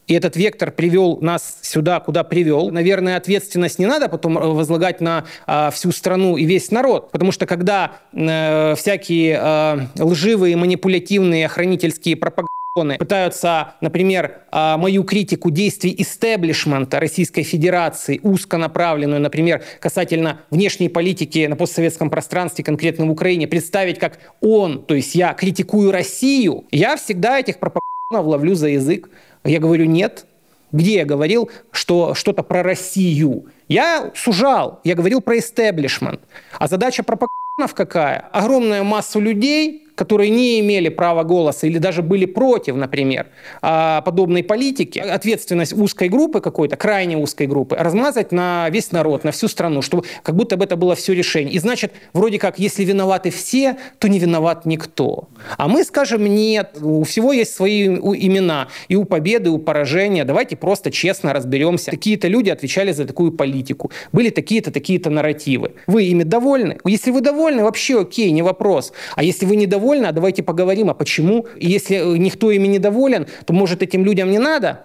и 0.07 0.15
этот 0.15 0.37
вектор 0.37 0.71
привел 0.71 1.19
нас 1.21 1.59
сюда, 1.63 2.01
куда 2.01 2.25
привел. 2.25 2.71
Наверное, 2.71 3.17
ответственность 3.17 3.79
не 3.79 3.87
надо 3.87 4.09
потом 4.09 4.39
э, 4.39 4.47
возлагать 4.47 5.01
на 5.01 5.25
э, 5.47 5.71
всю 5.73 5.93
страну 5.93 6.37
и 6.37 6.45
весь 6.45 6.71
народ, 6.71 7.11
потому 7.11 7.33
что 7.33 7.47
когда 7.47 7.99
э, 8.13 8.75
всякие 8.77 9.41
э, 9.41 10.03
лживые, 10.03 10.57
манипулятивные, 10.57 11.47
охранительские 11.47 12.17
пропаганды 12.17 12.51
пытаются, 12.99 13.75
например, 13.81 14.43
э, 14.53 14.77
мою 14.77 15.03
критику 15.03 15.51
действий 15.51 15.95
истеблишмента 15.99 17.01
Российской 17.01 17.43
Федерации, 17.43 18.21
узконаправленную, 18.23 19.21
например, 19.21 19.65
касательно 19.81 20.43
внешней 20.51 20.89
политики 20.89 21.47
на 21.47 21.57
постсоветском 21.57 22.11
пространстве, 22.11 22.65
конкретно 22.65 23.07
в 23.07 23.11
Украине, 23.11 23.49
представить 23.49 23.99
как 23.99 24.19
он, 24.41 24.85
то 24.85 24.95
есть 24.95 25.15
я 25.15 25.33
критикую 25.33 25.91
Россию, 25.91 26.65
я 26.71 26.97
всегда 26.97 27.41
этих 27.41 27.59
пропагандистов 27.59 27.87
ловлю 28.11 28.55
за 28.55 28.69
язык. 28.69 29.11
Я 29.45 29.59
говорю, 29.59 29.87
нет. 29.87 30.27
Где 30.73 30.97
я 30.97 31.05
говорил, 31.05 31.51
что 31.71 32.15
что-то 32.15 32.43
про 32.43 32.63
Россию? 32.63 33.47
Я 33.69 34.13
сужал, 34.15 34.81
я 34.85 34.95
говорил 34.95 35.21
про 35.21 35.39
истеблишмент. 35.39 36.21
А 36.59 36.69
задача 36.69 37.03
пропагандов 37.03 37.75
какая? 37.75 38.29
Огромная 38.33 38.83
масса 38.83 39.19
людей 39.19 39.86
которые 39.97 40.31
не 40.31 40.61
имели 40.61 40.88
права 40.88 41.25
голоса 41.25 41.67
или 41.67 41.79
даже 41.79 42.03
были 42.03 42.26
против, 42.26 42.76
например, 42.76 43.26
а, 43.62 44.03
подобной 44.03 44.45
политики, 44.45 44.99
ответственность 44.99 45.73
узкой 45.73 46.09
группы 46.09 46.41
какой-то, 46.41 46.76
крайне 46.76 47.17
узкой 47.17 47.49
группы, 47.49 47.75
размазать 47.76 48.31
на 48.31 48.69
весь 48.71 48.93
народ, 48.93 49.25
на 49.25 49.33
всю 49.33 49.49
страну, 49.49 49.83
чтобы 49.83 50.05
как 50.23 50.37
будто 50.37 50.57
бы 50.57 50.65
это 50.65 50.76
было 50.76 50.95
все 50.95 51.15
решение. 51.15 51.55
И 51.55 51.59
значит, 51.59 51.93
вроде 52.12 52.38
как, 52.38 52.59
если 52.59 52.85
виноваты 52.85 53.31
все, 53.31 53.79
то 53.99 54.09
не 54.09 54.19
виноват 54.19 54.67
никто. 54.67 55.29
А 55.57 55.67
мы 55.67 55.83
скажем, 55.83 56.26
нет, 56.26 56.76
у 56.81 57.03
всего 57.05 57.33
есть 57.33 57.55
свои 57.55 57.87
имена. 57.87 58.69
И 58.88 58.97
у 58.97 59.05
победы, 59.05 59.49
и 59.49 59.53
у 59.53 59.59
поражения. 59.59 60.25
Давайте 60.25 60.57
просто 60.57 60.91
честно 60.91 61.33
разберемся. 61.33 61.91
Какие-то 61.91 62.29
люди 62.29 62.50
отвечали 62.50 62.93
за 62.93 63.07
такую 63.07 63.33
политику. 63.33 63.91
Были 64.12 64.29
такие-то, 64.29 64.71
такие-то 64.71 65.09
нарративы. 65.09 65.73
Вы 65.87 66.05
ими 66.05 66.23
довольны? 66.23 66.79
Если 66.85 67.11
вы 67.11 67.23
довольны, 67.23 67.65
вообще 67.65 68.00
окей, 68.00 68.31
не 68.31 68.43
вопрос. 68.43 68.93
А 69.15 69.23
если 69.23 69.47
вы 69.47 69.57
недовольны, 69.57 69.86
недовольны, 69.87 70.07
а 70.07 70.12
давайте 70.12 70.43
поговорим, 70.43 70.90
а 70.90 70.95
почему. 70.95 71.47
И 71.57 71.69
если 71.69 71.97
э, 71.97 72.19
никто 72.19 72.50
ими 72.50 72.69
недоволен, 72.69 73.26
то, 73.45 73.52
может, 73.52 73.83
этим 73.83 74.05
людям 74.05 74.31
не 74.31 74.38
надо? 74.38 74.85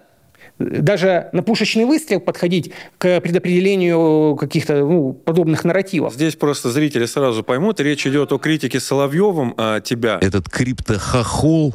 даже 0.58 1.28
на 1.32 1.42
пушечный 1.42 1.86
выстрел 1.86 2.20
подходить 2.20 2.72
к 2.98 3.20
предопределению 3.20 4.36
каких-то 4.36 4.74
ну, 4.74 5.12
подобных 5.12 5.64
нарративов. 5.64 6.14
Здесь 6.14 6.36
просто 6.36 6.70
зрители 6.70 7.06
сразу 7.06 7.42
поймут, 7.42 7.80
речь 7.80 8.06
идет 8.06 8.32
о 8.32 8.38
критике 8.38 8.78
Соловьевым 8.78 9.54
а 9.56 9.80
тебя. 9.80 10.18
Этот 10.20 10.48
криптохохол, 10.48 11.74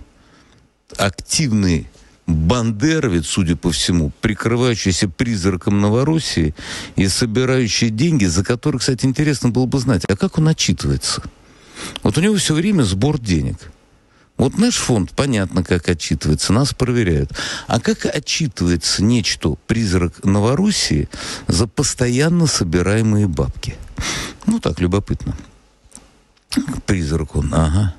активный 0.96 1.88
бандеровец, 2.28 3.26
судя 3.26 3.56
по 3.56 3.72
всему, 3.72 4.12
прикрывающийся 4.22 5.10
призраком 5.10 5.82
Новороссии 5.82 6.54
и 6.96 7.08
собирающий 7.08 7.90
деньги, 7.90 8.26
за 8.26 8.46
которые, 8.46 8.80
кстати, 8.80 9.06
интересно 9.06 9.50
было 9.50 9.66
бы 9.66 9.80
знать, 9.80 10.04
а 10.08 10.16
как 10.16 10.38
он 10.38 10.48
отчитывается? 10.48 11.24
Вот 12.04 12.18
у 12.18 12.22
него 12.22 12.36
все 12.36 12.54
время 12.54 12.84
сбор 12.84 13.20
денег. 13.20 13.58
Вот 14.38 14.58
наш 14.58 14.76
фонд, 14.76 15.14
понятно, 15.16 15.64
как 15.64 15.90
отчитывается, 15.90 16.54
нас 16.54 16.74
проверяют. 16.74 17.32
А 17.66 17.80
как 17.80 18.06
отчитывается 18.06 19.04
нечто, 19.04 19.56
призрак 19.66 20.24
Новороссии, 20.24 21.10
за 21.48 21.68
постоянно 21.68 22.46
собираемые 22.46 23.28
бабки? 23.28 23.76
Ну, 24.46 24.60
так, 24.60 24.80
любопытно. 24.80 25.36
Призрак 26.86 27.36
он, 27.36 27.54
ага. 27.54 27.96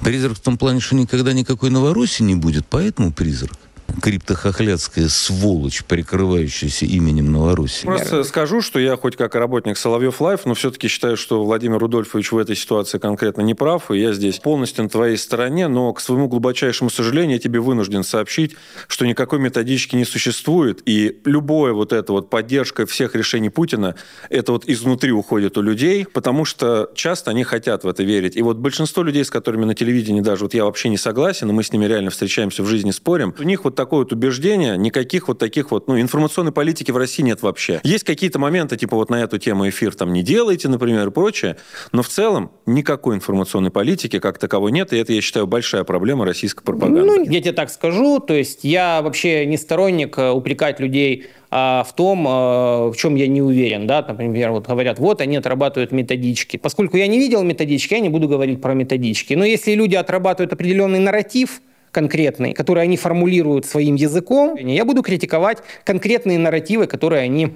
Призрак 0.00 0.36
в 0.36 0.40
том 0.40 0.58
плане, 0.58 0.80
что 0.80 0.96
никогда 0.96 1.32
никакой 1.32 1.70
Новороссии 1.70 2.24
не 2.24 2.34
будет, 2.34 2.66
поэтому 2.66 3.12
призрак 3.12 3.56
криптохохлядская 4.02 5.08
сволочь, 5.08 5.84
прикрывающаяся 5.84 6.86
именем 6.86 7.32
Новороссии. 7.32 7.86
Просто 7.86 8.24
скажу, 8.24 8.60
что 8.60 8.78
я 8.78 8.96
хоть 8.96 9.16
как 9.16 9.34
работник 9.34 9.76
Соловьев 9.76 10.20
Live, 10.20 10.44
но 10.44 10.54
все-таки 10.54 10.88
считаю, 10.88 11.16
что 11.16 11.44
Владимир 11.44 11.78
Рудольфович 11.78 12.32
в 12.32 12.38
этой 12.38 12.56
ситуации 12.56 12.98
конкретно 12.98 13.42
не 13.42 13.54
прав, 13.54 13.90
и 13.90 13.98
я 13.98 14.12
здесь 14.12 14.38
полностью 14.38 14.84
на 14.84 14.90
твоей 14.90 15.16
стороне, 15.16 15.68
но, 15.68 15.92
к 15.92 16.00
своему 16.00 16.28
глубочайшему 16.28 16.90
сожалению, 16.90 17.36
я 17.36 17.38
тебе 17.38 17.60
вынужден 17.60 18.04
сообщить, 18.04 18.56
что 18.88 19.06
никакой 19.06 19.38
методички 19.38 19.96
не 19.96 20.04
существует, 20.04 20.82
и 20.86 21.20
любое 21.24 21.72
вот 21.72 21.92
это 21.92 22.12
вот 22.12 22.30
поддержка 22.30 22.86
всех 22.86 23.14
решений 23.14 23.50
Путина, 23.50 23.94
это 24.30 24.52
вот 24.52 24.64
изнутри 24.66 25.12
уходит 25.12 25.56
у 25.58 25.62
людей, 25.62 26.06
потому 26.06 26.44
что 26.44 26.90
часто 26.94 27.30
они 27.30 27.44
хотят 27.44 27.84
в 27.84 27.88
это 27.88 28.02
верить. 28.02 28.36
И 28.36 28.42
вот 28.42 28.56
большинство 28.56 29.02
людей, 29.02 29.24
с 29.24 29.30
которыми 29.30 29.64
на 29.64 29.74
телевидении 29.74 30.20
даже 30.20 30.44
вот 30.44 30.54
я 30.54 30.64
вообще 30.64 30.88
не 30.88 30.98
согласен, 30.98 31.50
и 31.50 31.52
мы 31.52 31.62
с 31.62 31.72
ними 31.72 31.86
реально 31.86 32.10
встречаемся 32.10 32.62
в 32.62 32.66
жизни, 32.66 32.90
спорим, 32.90 33.34
у 33.38 33.42
них 33.42 33.64
вот 33.64 33.73
вот 33.74 33.76
такое 33.76 34.00
вот 34.00 34.12
убеждение, 34.12 34.78
никаких 34.78 35.28
вот 35.28 35.38
таких 35.38 35.70
вот, 35.70 35.88
ну, 35.88 36.00
информационной 36.00 36.52
политики 36.52 36.90
в 36.90 36.96
России 36.96 37.22
нет 37.22 37.42
вообще. 37.42 37.80
Есть 37.82 38.04
какие-то 38.04 38.38
моменты, 38.38 38.76
типа 38.76 38.96
вот 38.96 39.10
на 39.10 39.16
эту 39.16 39.38
тему 39.38 39.68
эфир 39.68 39.94
там 39.94 40.12
не 40.12 40.22
делайте, 40.22 40.68
например, 40.68 41.08
и 41.08 41.10
прочее, 41.10 41.56
но 41.92 42.02
в 42.02 42.08
целом 42.08 42.52
никакой 42.66 43.16
информационной 43.16 43.70
политики 43.70 44.18
как 44.18 44.38
таковой 44.38 44.72
нет, 44.72 44.92
и 44.92 44.96
это, 44.96 45.12
я 45.12 45.20
считаю, 45.20 45.46
большая 45.46 45.84
проблема 45.84 46.24
российской 46.24 46.62
пропаганды. 46.62 47.02
Ну, 47.02 47.24
я 47.24 47.40
тебе 47.40 47.52
так 47.52 47.70
скажу, 47.70 48.20
то 48.20 48.34
есть 48.34 48.64
я 48.64 49.02
вообще 49.02 49.44
не 49.46 49.56
сторонник 49.56 50.16
э, 50.18 50.30
упрекать 50.30 50.80
людей 50.80 51.26
а, 51.50 51.84
в 51.84 51.94
том, 51.94 52.26
а, 52.28 52.90
в 52.90 52.96
чем 52.96 53.16
я 53.16 53.26
не 53.26 53.42
уверен. 53.42 53.86
Да? 53.86 54.04
Например, 54.06 54.52
вот 54.52 54.66
говорят, 54.66 54.98
вот 54.98 55.20
они 55.20 55.36
отрабатывают 55.36 55.92
методички. 55.92 56.56
Поскольку 56.56 56.96
я 56.96 57.06
не 57.06 57.18
видел 57.18 57.42
методички, 57.42 57.94
я 57.94 58.00
не 58.00 58.08
буду 58.08 58.28
говорить 58.28 58.60
про 58.60 58.74
методички. 58.74 59.34
Но 59.34 59.44
если 59.44 59.74
люди 59.74 59.94
отрабатывают 59.94 60.52
определенный 60.52 60.98
нарратив, 60.98 61.60
конкретный, 61.94 62.52
который 62.52 62.82
они 62.82 62.96
формулируют 62.96 63.64
своим 63.64 63.94
языком, 63.94 64.56
я 64.56 64.84
буду 64.84 65.02
критиковать 65.02 65.58
конкретные 65.84 66.38
нарративы, 66.38 66.86
которые 66.86 67.22
они 67.22 67.54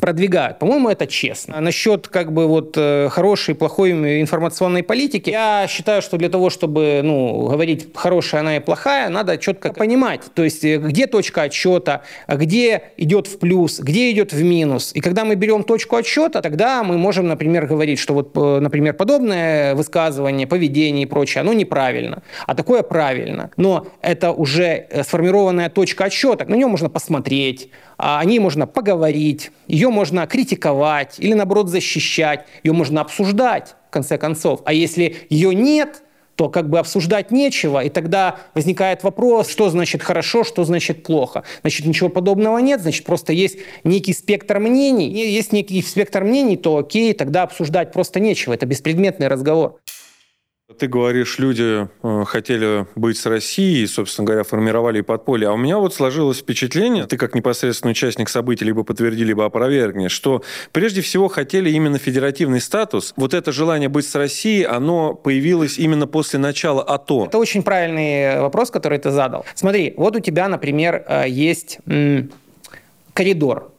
продвигают. 0.00 0.58
По-моему, 0.58 0.88
это 0.88 1.06
честно. 1.06 1.58
А 1.58 1.60
насчет 1.60 2.08
как 2.08 2.32
бы 2.32 2.46
вот 2.46 2.74
э, 2.76 3.08
хорошей, 3.10 3.54
плохой 3.54 3.92
информационной 4.20 4.82
политики, 4.82 5.30
я 5.30 5.66
считаю, 5.68 6.02
что 6.02 6.16
для 6.16 6.28
того, 6.28 6.50
чтобы 6.50 7.00
ну, 7.02 7.48
говорить 7.48 7.88
хорошая 7.94 8.40
она 8.40 8.56
и 8.56 8.60
плохая, 8.60 9.08
надо 9.08 9.38
четко 9.38 9.72
понимать, 9.72 10.20
то 10.34 10.44
есть 10.44 10.64
э, 10.64 10.78
где 10.78 11.06
точка 11.06 11.42
отсчета, 11.42 12.02
где 12.28 12.82
идет 12.96 13.26
в 13.26 13.38
плюс, 13.38 13.80
где 13.80 14.10
идет 14.10 14.32
в 14.32 14.42
минус. 14.42 14.92
И 14.94 15.00
когда 15.00 15.24
мы 15.24 15.34
берем 15.34 15.64
точку 15.64 15.96
отсчета, 15.96 16.40
тогда 16.40 16.82
мы 16.82 16.96
можем, 16.98 17.26
например, 17.28 17.66
говорить, 17.66 17.98
что 17.98 18.14
вот, 18.14 18.36
э, 18.36 18.60
например, 18.60 18.94
подобное 18.94 19.74
высказывание, 19.74 20.46
поведение 20.46 21.02
и 21.02 21.06
прочее, 21.06 21.42
оно 21.42 21.52
неправильно, 21.52 22.22
а 22.46 22.54
такое 22.54 22.82
правильно. 22.82 23.50
Но 23.56 23.86
это 24.02 24.32
уже 24.32 24.86
сформированная 25.02 25.70
точка 25.70 26.04
отсчета, 26.04 26.44
на 26.44 26.54
нее 26.54 26.66
можно 26.66 26.88
посмотреть, 26.88 27.70
а 27.96 28.20
о 28.20 28.24
ней 28.24 28.38
можно 28.38 28.66
поговорить, 28.66 29.50
ее 29.66 29.87
можно 29.90 30.26
критиковать 30.26 31.16
или, 31.18 31.34
наоборот, 31.34 31.68
защищать, 31.68 32.46
ее 32.62 32.72
можно 32.72 33.00
обсуждать, 33.00 33.74
в 33.88 33.90
конце 33.90 34.18
концов. 34.18 34.60
А 34.64 34.72
если 34.72 35.16
ее 35.30 35.54
нет, 35.54 36.02
то 36.38 36.48
как 36.48 36.70
бы 36.70 36.78
обсуждать 36.78 37.32
нечего, 37.32 37.82
и 37.82 37.88
тогда 37.88 38.36
возникает 38.54 39.02
вопрос, 39.02 39.48
что 39.48 39.70
значит 39.70 40.04
хорошо, 40.04 40.44
что 40.44 40.62
значит 40.64 41.02
плохо. 41.02 41.42
Значит, 41.62 41.84
ничего 41.84 42.08
подобного 42.08 42.58
нет, 42.58 42.80
значит, 42.80 43.04
просто 43.04 43.32
есть 43.32 43.58
некий 43.82 44.12
спектр 44.12 44.60
мнений. 44.60 45.10
И 45.10 45.32
есть 45.32 45.52
некий 45.52 45.82
спектр 45.82 46.22
мнений, 46.22 46.56
то 46.56 46.76
окей, 46.76 47.12
тогда 47.12 47.42
обсуждать 47.42 47.92
просто 47.92 48.20
нечего. 48.20 48.54
Это 48.54 48.66
беспредметный 48.66 49.26
разговор. 49.26 49.80
Ты 50.76 50.86
говоришь, 50.86 51.38
люди 51.38 51.88
э, 52.02 52.24
хотели 52.26 52.86
быть 52.94 53.16
с 53.16 53.24
Россией, 53.24 53.86
собственно 53.86 54.26
говоря, 54.26 54.42
формировали 54.44 55.00
подполье. 55.00 55.48
А 55.48 55.52
у 55.54 55.56
меня 55.56 55.78
вот 55.78 55.94
сложилось 55.94 56.40
впечатление, 56.40 57.06
ты 57.06 57.16
как 57.16 57.34
непосредственный 57.34 57.92
участник 57.92 58.28
событий 58.28 58.66
либо 58.66 58.84
подтверди, 58.84 59.24
либо 59.24 59.46
опровергни, 59.46 60.08
что 60.08 60.42
прежде 60.72 61.00
всего 61.00 61.28
хотели 61.28 61.70
именно 61.70 61.96
федеративный 61.96 62.60
статус. 62.60 63.14
Вот 63.16 63.32
это 63.32 63.50
желание 63.50 63.88
быть 63.88 64.06
с 64.06 64.14
Россией, 64.14 64.64
оно 64.64 65.14
появилось 65.14 65.78
именно 65.78 66.06
после 66.06 66.38
начала 66.38 66.82
АТО. 66.82 67.24
Это 67.24 67.38
очень 67.38 67.62
правильный 67.62 68.38
вопрос, 68.38 68.70
который 68.70 68.98
ты 68.98 69.10
задал. 69.10 69.46
Смотри, 69.54 69.94
вот 69.96 70.16
у 70.16 70.20
тебя, 70.20 70.48
например, 70.48 71.02
э, 71.08 71.24
есть 71.30 71.78
коридор 73.14 73.72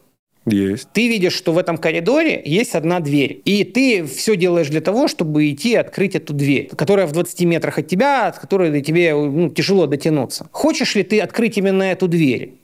есть. 0.50 0.88
Ты 0.92 1.08
видишь, 1.08 1.34
что 1.34 1.52
в 1.52 1.58
этом 1.58 1.78
коридоре 1.78 2.40
есть 2.44 2.74
одна 2.74 3.00
дверь. 3.00 3.40
И 3.44 3.64
ты 3.64 4.04
все 4.04 4.36
делаешь 4.36 4.68
для 4.68 4.80
того, 4.80 5.08
чтобы 5.08 5.50
идти 5.50 5.74
открыть 5.74 6.14
эту 6.14 6.32
дверь, 6.32 6.68
которая 6.76 7.06
в 7.06 7.12
20 7.12 7.40
метрах 7.42 7.78
от 7.78 7.88
тебя, 7.88 8.26
от 8.28 8.38
которой 8.38 8.80
тебе 8.82 9.14
ну, 9.14 9.48
тяжело 9.48 9.86
дотянуться. 9.86 10.48
Хочешь 10.52 10.94
ли 10.94 11.02
ты 11.02 11.20
открыть 11.20 11.58
именно 11.58 11.84
эту 11.84 12.08
дверь? 12.08 12.54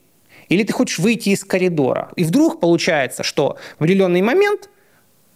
Или 0.49 0.63
ты 0.63 0.73
хочешь 0.73 0.99
выйти 0.99 1.31
из 1.31 1.45
коридора? 1.45 2.13
И 2.17 2.25
вдруг 2.25 2.61
получается, 2.61 3.23
что 3.23 3.57
в 3.79 3.83
определенный 3.83 4.23
момент 4.23 4.71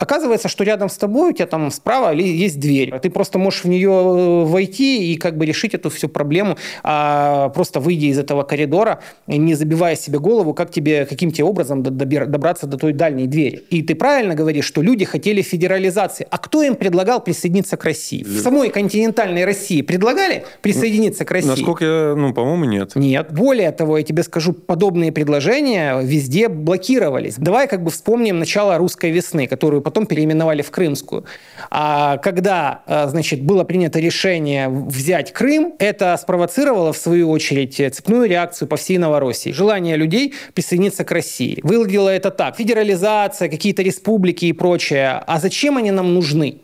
Оказывается, 0.01 0.49
что 0.49 0.65
рядом 0.65 0.89
с 0.89 0.97
тобой 0.97 1.31
у 1.31 1.33
тебя 1.33 1.47
там 1.47 1.71
справа 1.71 2.13
есть 2.13 2.59
дверь. 2.59 2.99
Ты 3.01 3.11
просто 3.11 3.39
можешь 3.39 3.65
в 3.65 3.69
нее 3.69 3.91
э, 3.91 4.45
войти 4.45 5.13
и 5.13 5.17
как 5.17 5.37
бы 5.37 5.45
решить 5.45 5.75
эту 5.75 5.91
всю 5.91 6.09
проблему, 6.09 6.57
а 6.83 7.51
просто 7.51 7.81
выйдя 7.81 8.07
из 8.07 8.19
этого 8.19 8.43
коридора, 8.43 9.01
не 9.27 9.55
забивая 9.55 9.97
себе 9.97 10.19
голову, 10.19 10.55
как 10.55 10.71
тебе, 10.71 11.05
каким 11.05 11.31
тебе 11.31 11.45
образом 11.45 11.83
добраться 11.83 12.67
до 12.67 12.79
той 12.79 12.95
дальней 12.95 13.27
двери. 13.27 13.63
И 13.69 13.83
ты 13.83 13.95
правильно 13.95 14.35
говоришь, 14.35 14.65
что 14.65 14.81
люди 14.81 15.05
хотели 15.05 15.43
федерализации. 15.43 16.27
А 16.31 16.39
кто 16.39 16.63
им 16.63 16.77
предлагал 16.77 17.23
присоединиться 17.23 17.77
к 17.77 17.85
России? 17.85 18.23
В 18.23 18.41
самой 18.41 18.71
континентальной 18.71 19.45
России 19.45 19.83
предлагали 19.83 20.45
присоединиться 20.63 21.27
к 21.27 21.31
России? 21.31 21.51
Насколько 21.51 21.85
я, 21.85 22.15
ну, 22.17 22.33
по-моему, 22.33 22.65
нет. 22.65 22.97
Нет. 22.97 23.33
Более 23.33 23.71
того, 23.71 23.99
я 23.99 24.05
тебе 24.05 24.23
скажу, 24.23 24.55
подобные 24.55 25.13
предложения 25.13 26.01
везде 26.01 26.49
блокировались. 26.49 27.35
Давай 27.37 27.69
как 27.69 27.83
бы 27.85 27.91
вспомним 27.91 28.39
начало 28.39 28.79
русской 28.79 29.11
весны, 29.11 29.47
которую 29.47 29.83
потом 29.91 30.07
переименовали 30.07 30.63
в 30.63 30.71
Крымскую. 30.71 31.25
А 31.71 32.19
когда, 32.19 32.83
а, 32.87 33.09
значит, 33.09 33.43
было 33.43 33.65
принято 33.65 33.99
решение 33.99 34.69
взять 34.69 35.33
Крым, 35.33 35.75
это 35.79 36.17
спровоцировало, 36.17 36.93
в 36.93 36.97
свою 36.97 37.31
очередь, 37.31 37.77
цепную 37.77 38.29
реакцию 38.29 38.69
по 38.69 38.77
всей 38.77 38.99
Новороссии. 38.99 39.51
Желание 39.51 39.97
людей 39.97 40.35
присоединиться 40.55 41.05
к 41.05 41.11
России. 41.11 41.59
Выглядело 41.65 42.09
это 42.09 42.31
так. 42.31 42.57
Федерализация, 42.57 43.49
какие-то 43.49 43.83
республики 43.83 44.45
и 44.45 44.53
прочее. 44.53 45.23
А 45.27 45.41
зачем 45.41 45.77
они 45.77 45.91
нам 45.91 46.15
нужны? 46.15 46.59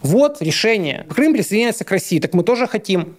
Вот 0.00 0.40
решение. 0.40 1.04
Крым 1.14 1.34
присоединяется 1.34 1.84
к 1.84 1.90
России. 1.90 2.18
Так 2.18 2.32
мы 2.32 2.42
тоже 2.42 2.66
хотим. 2.66 3.16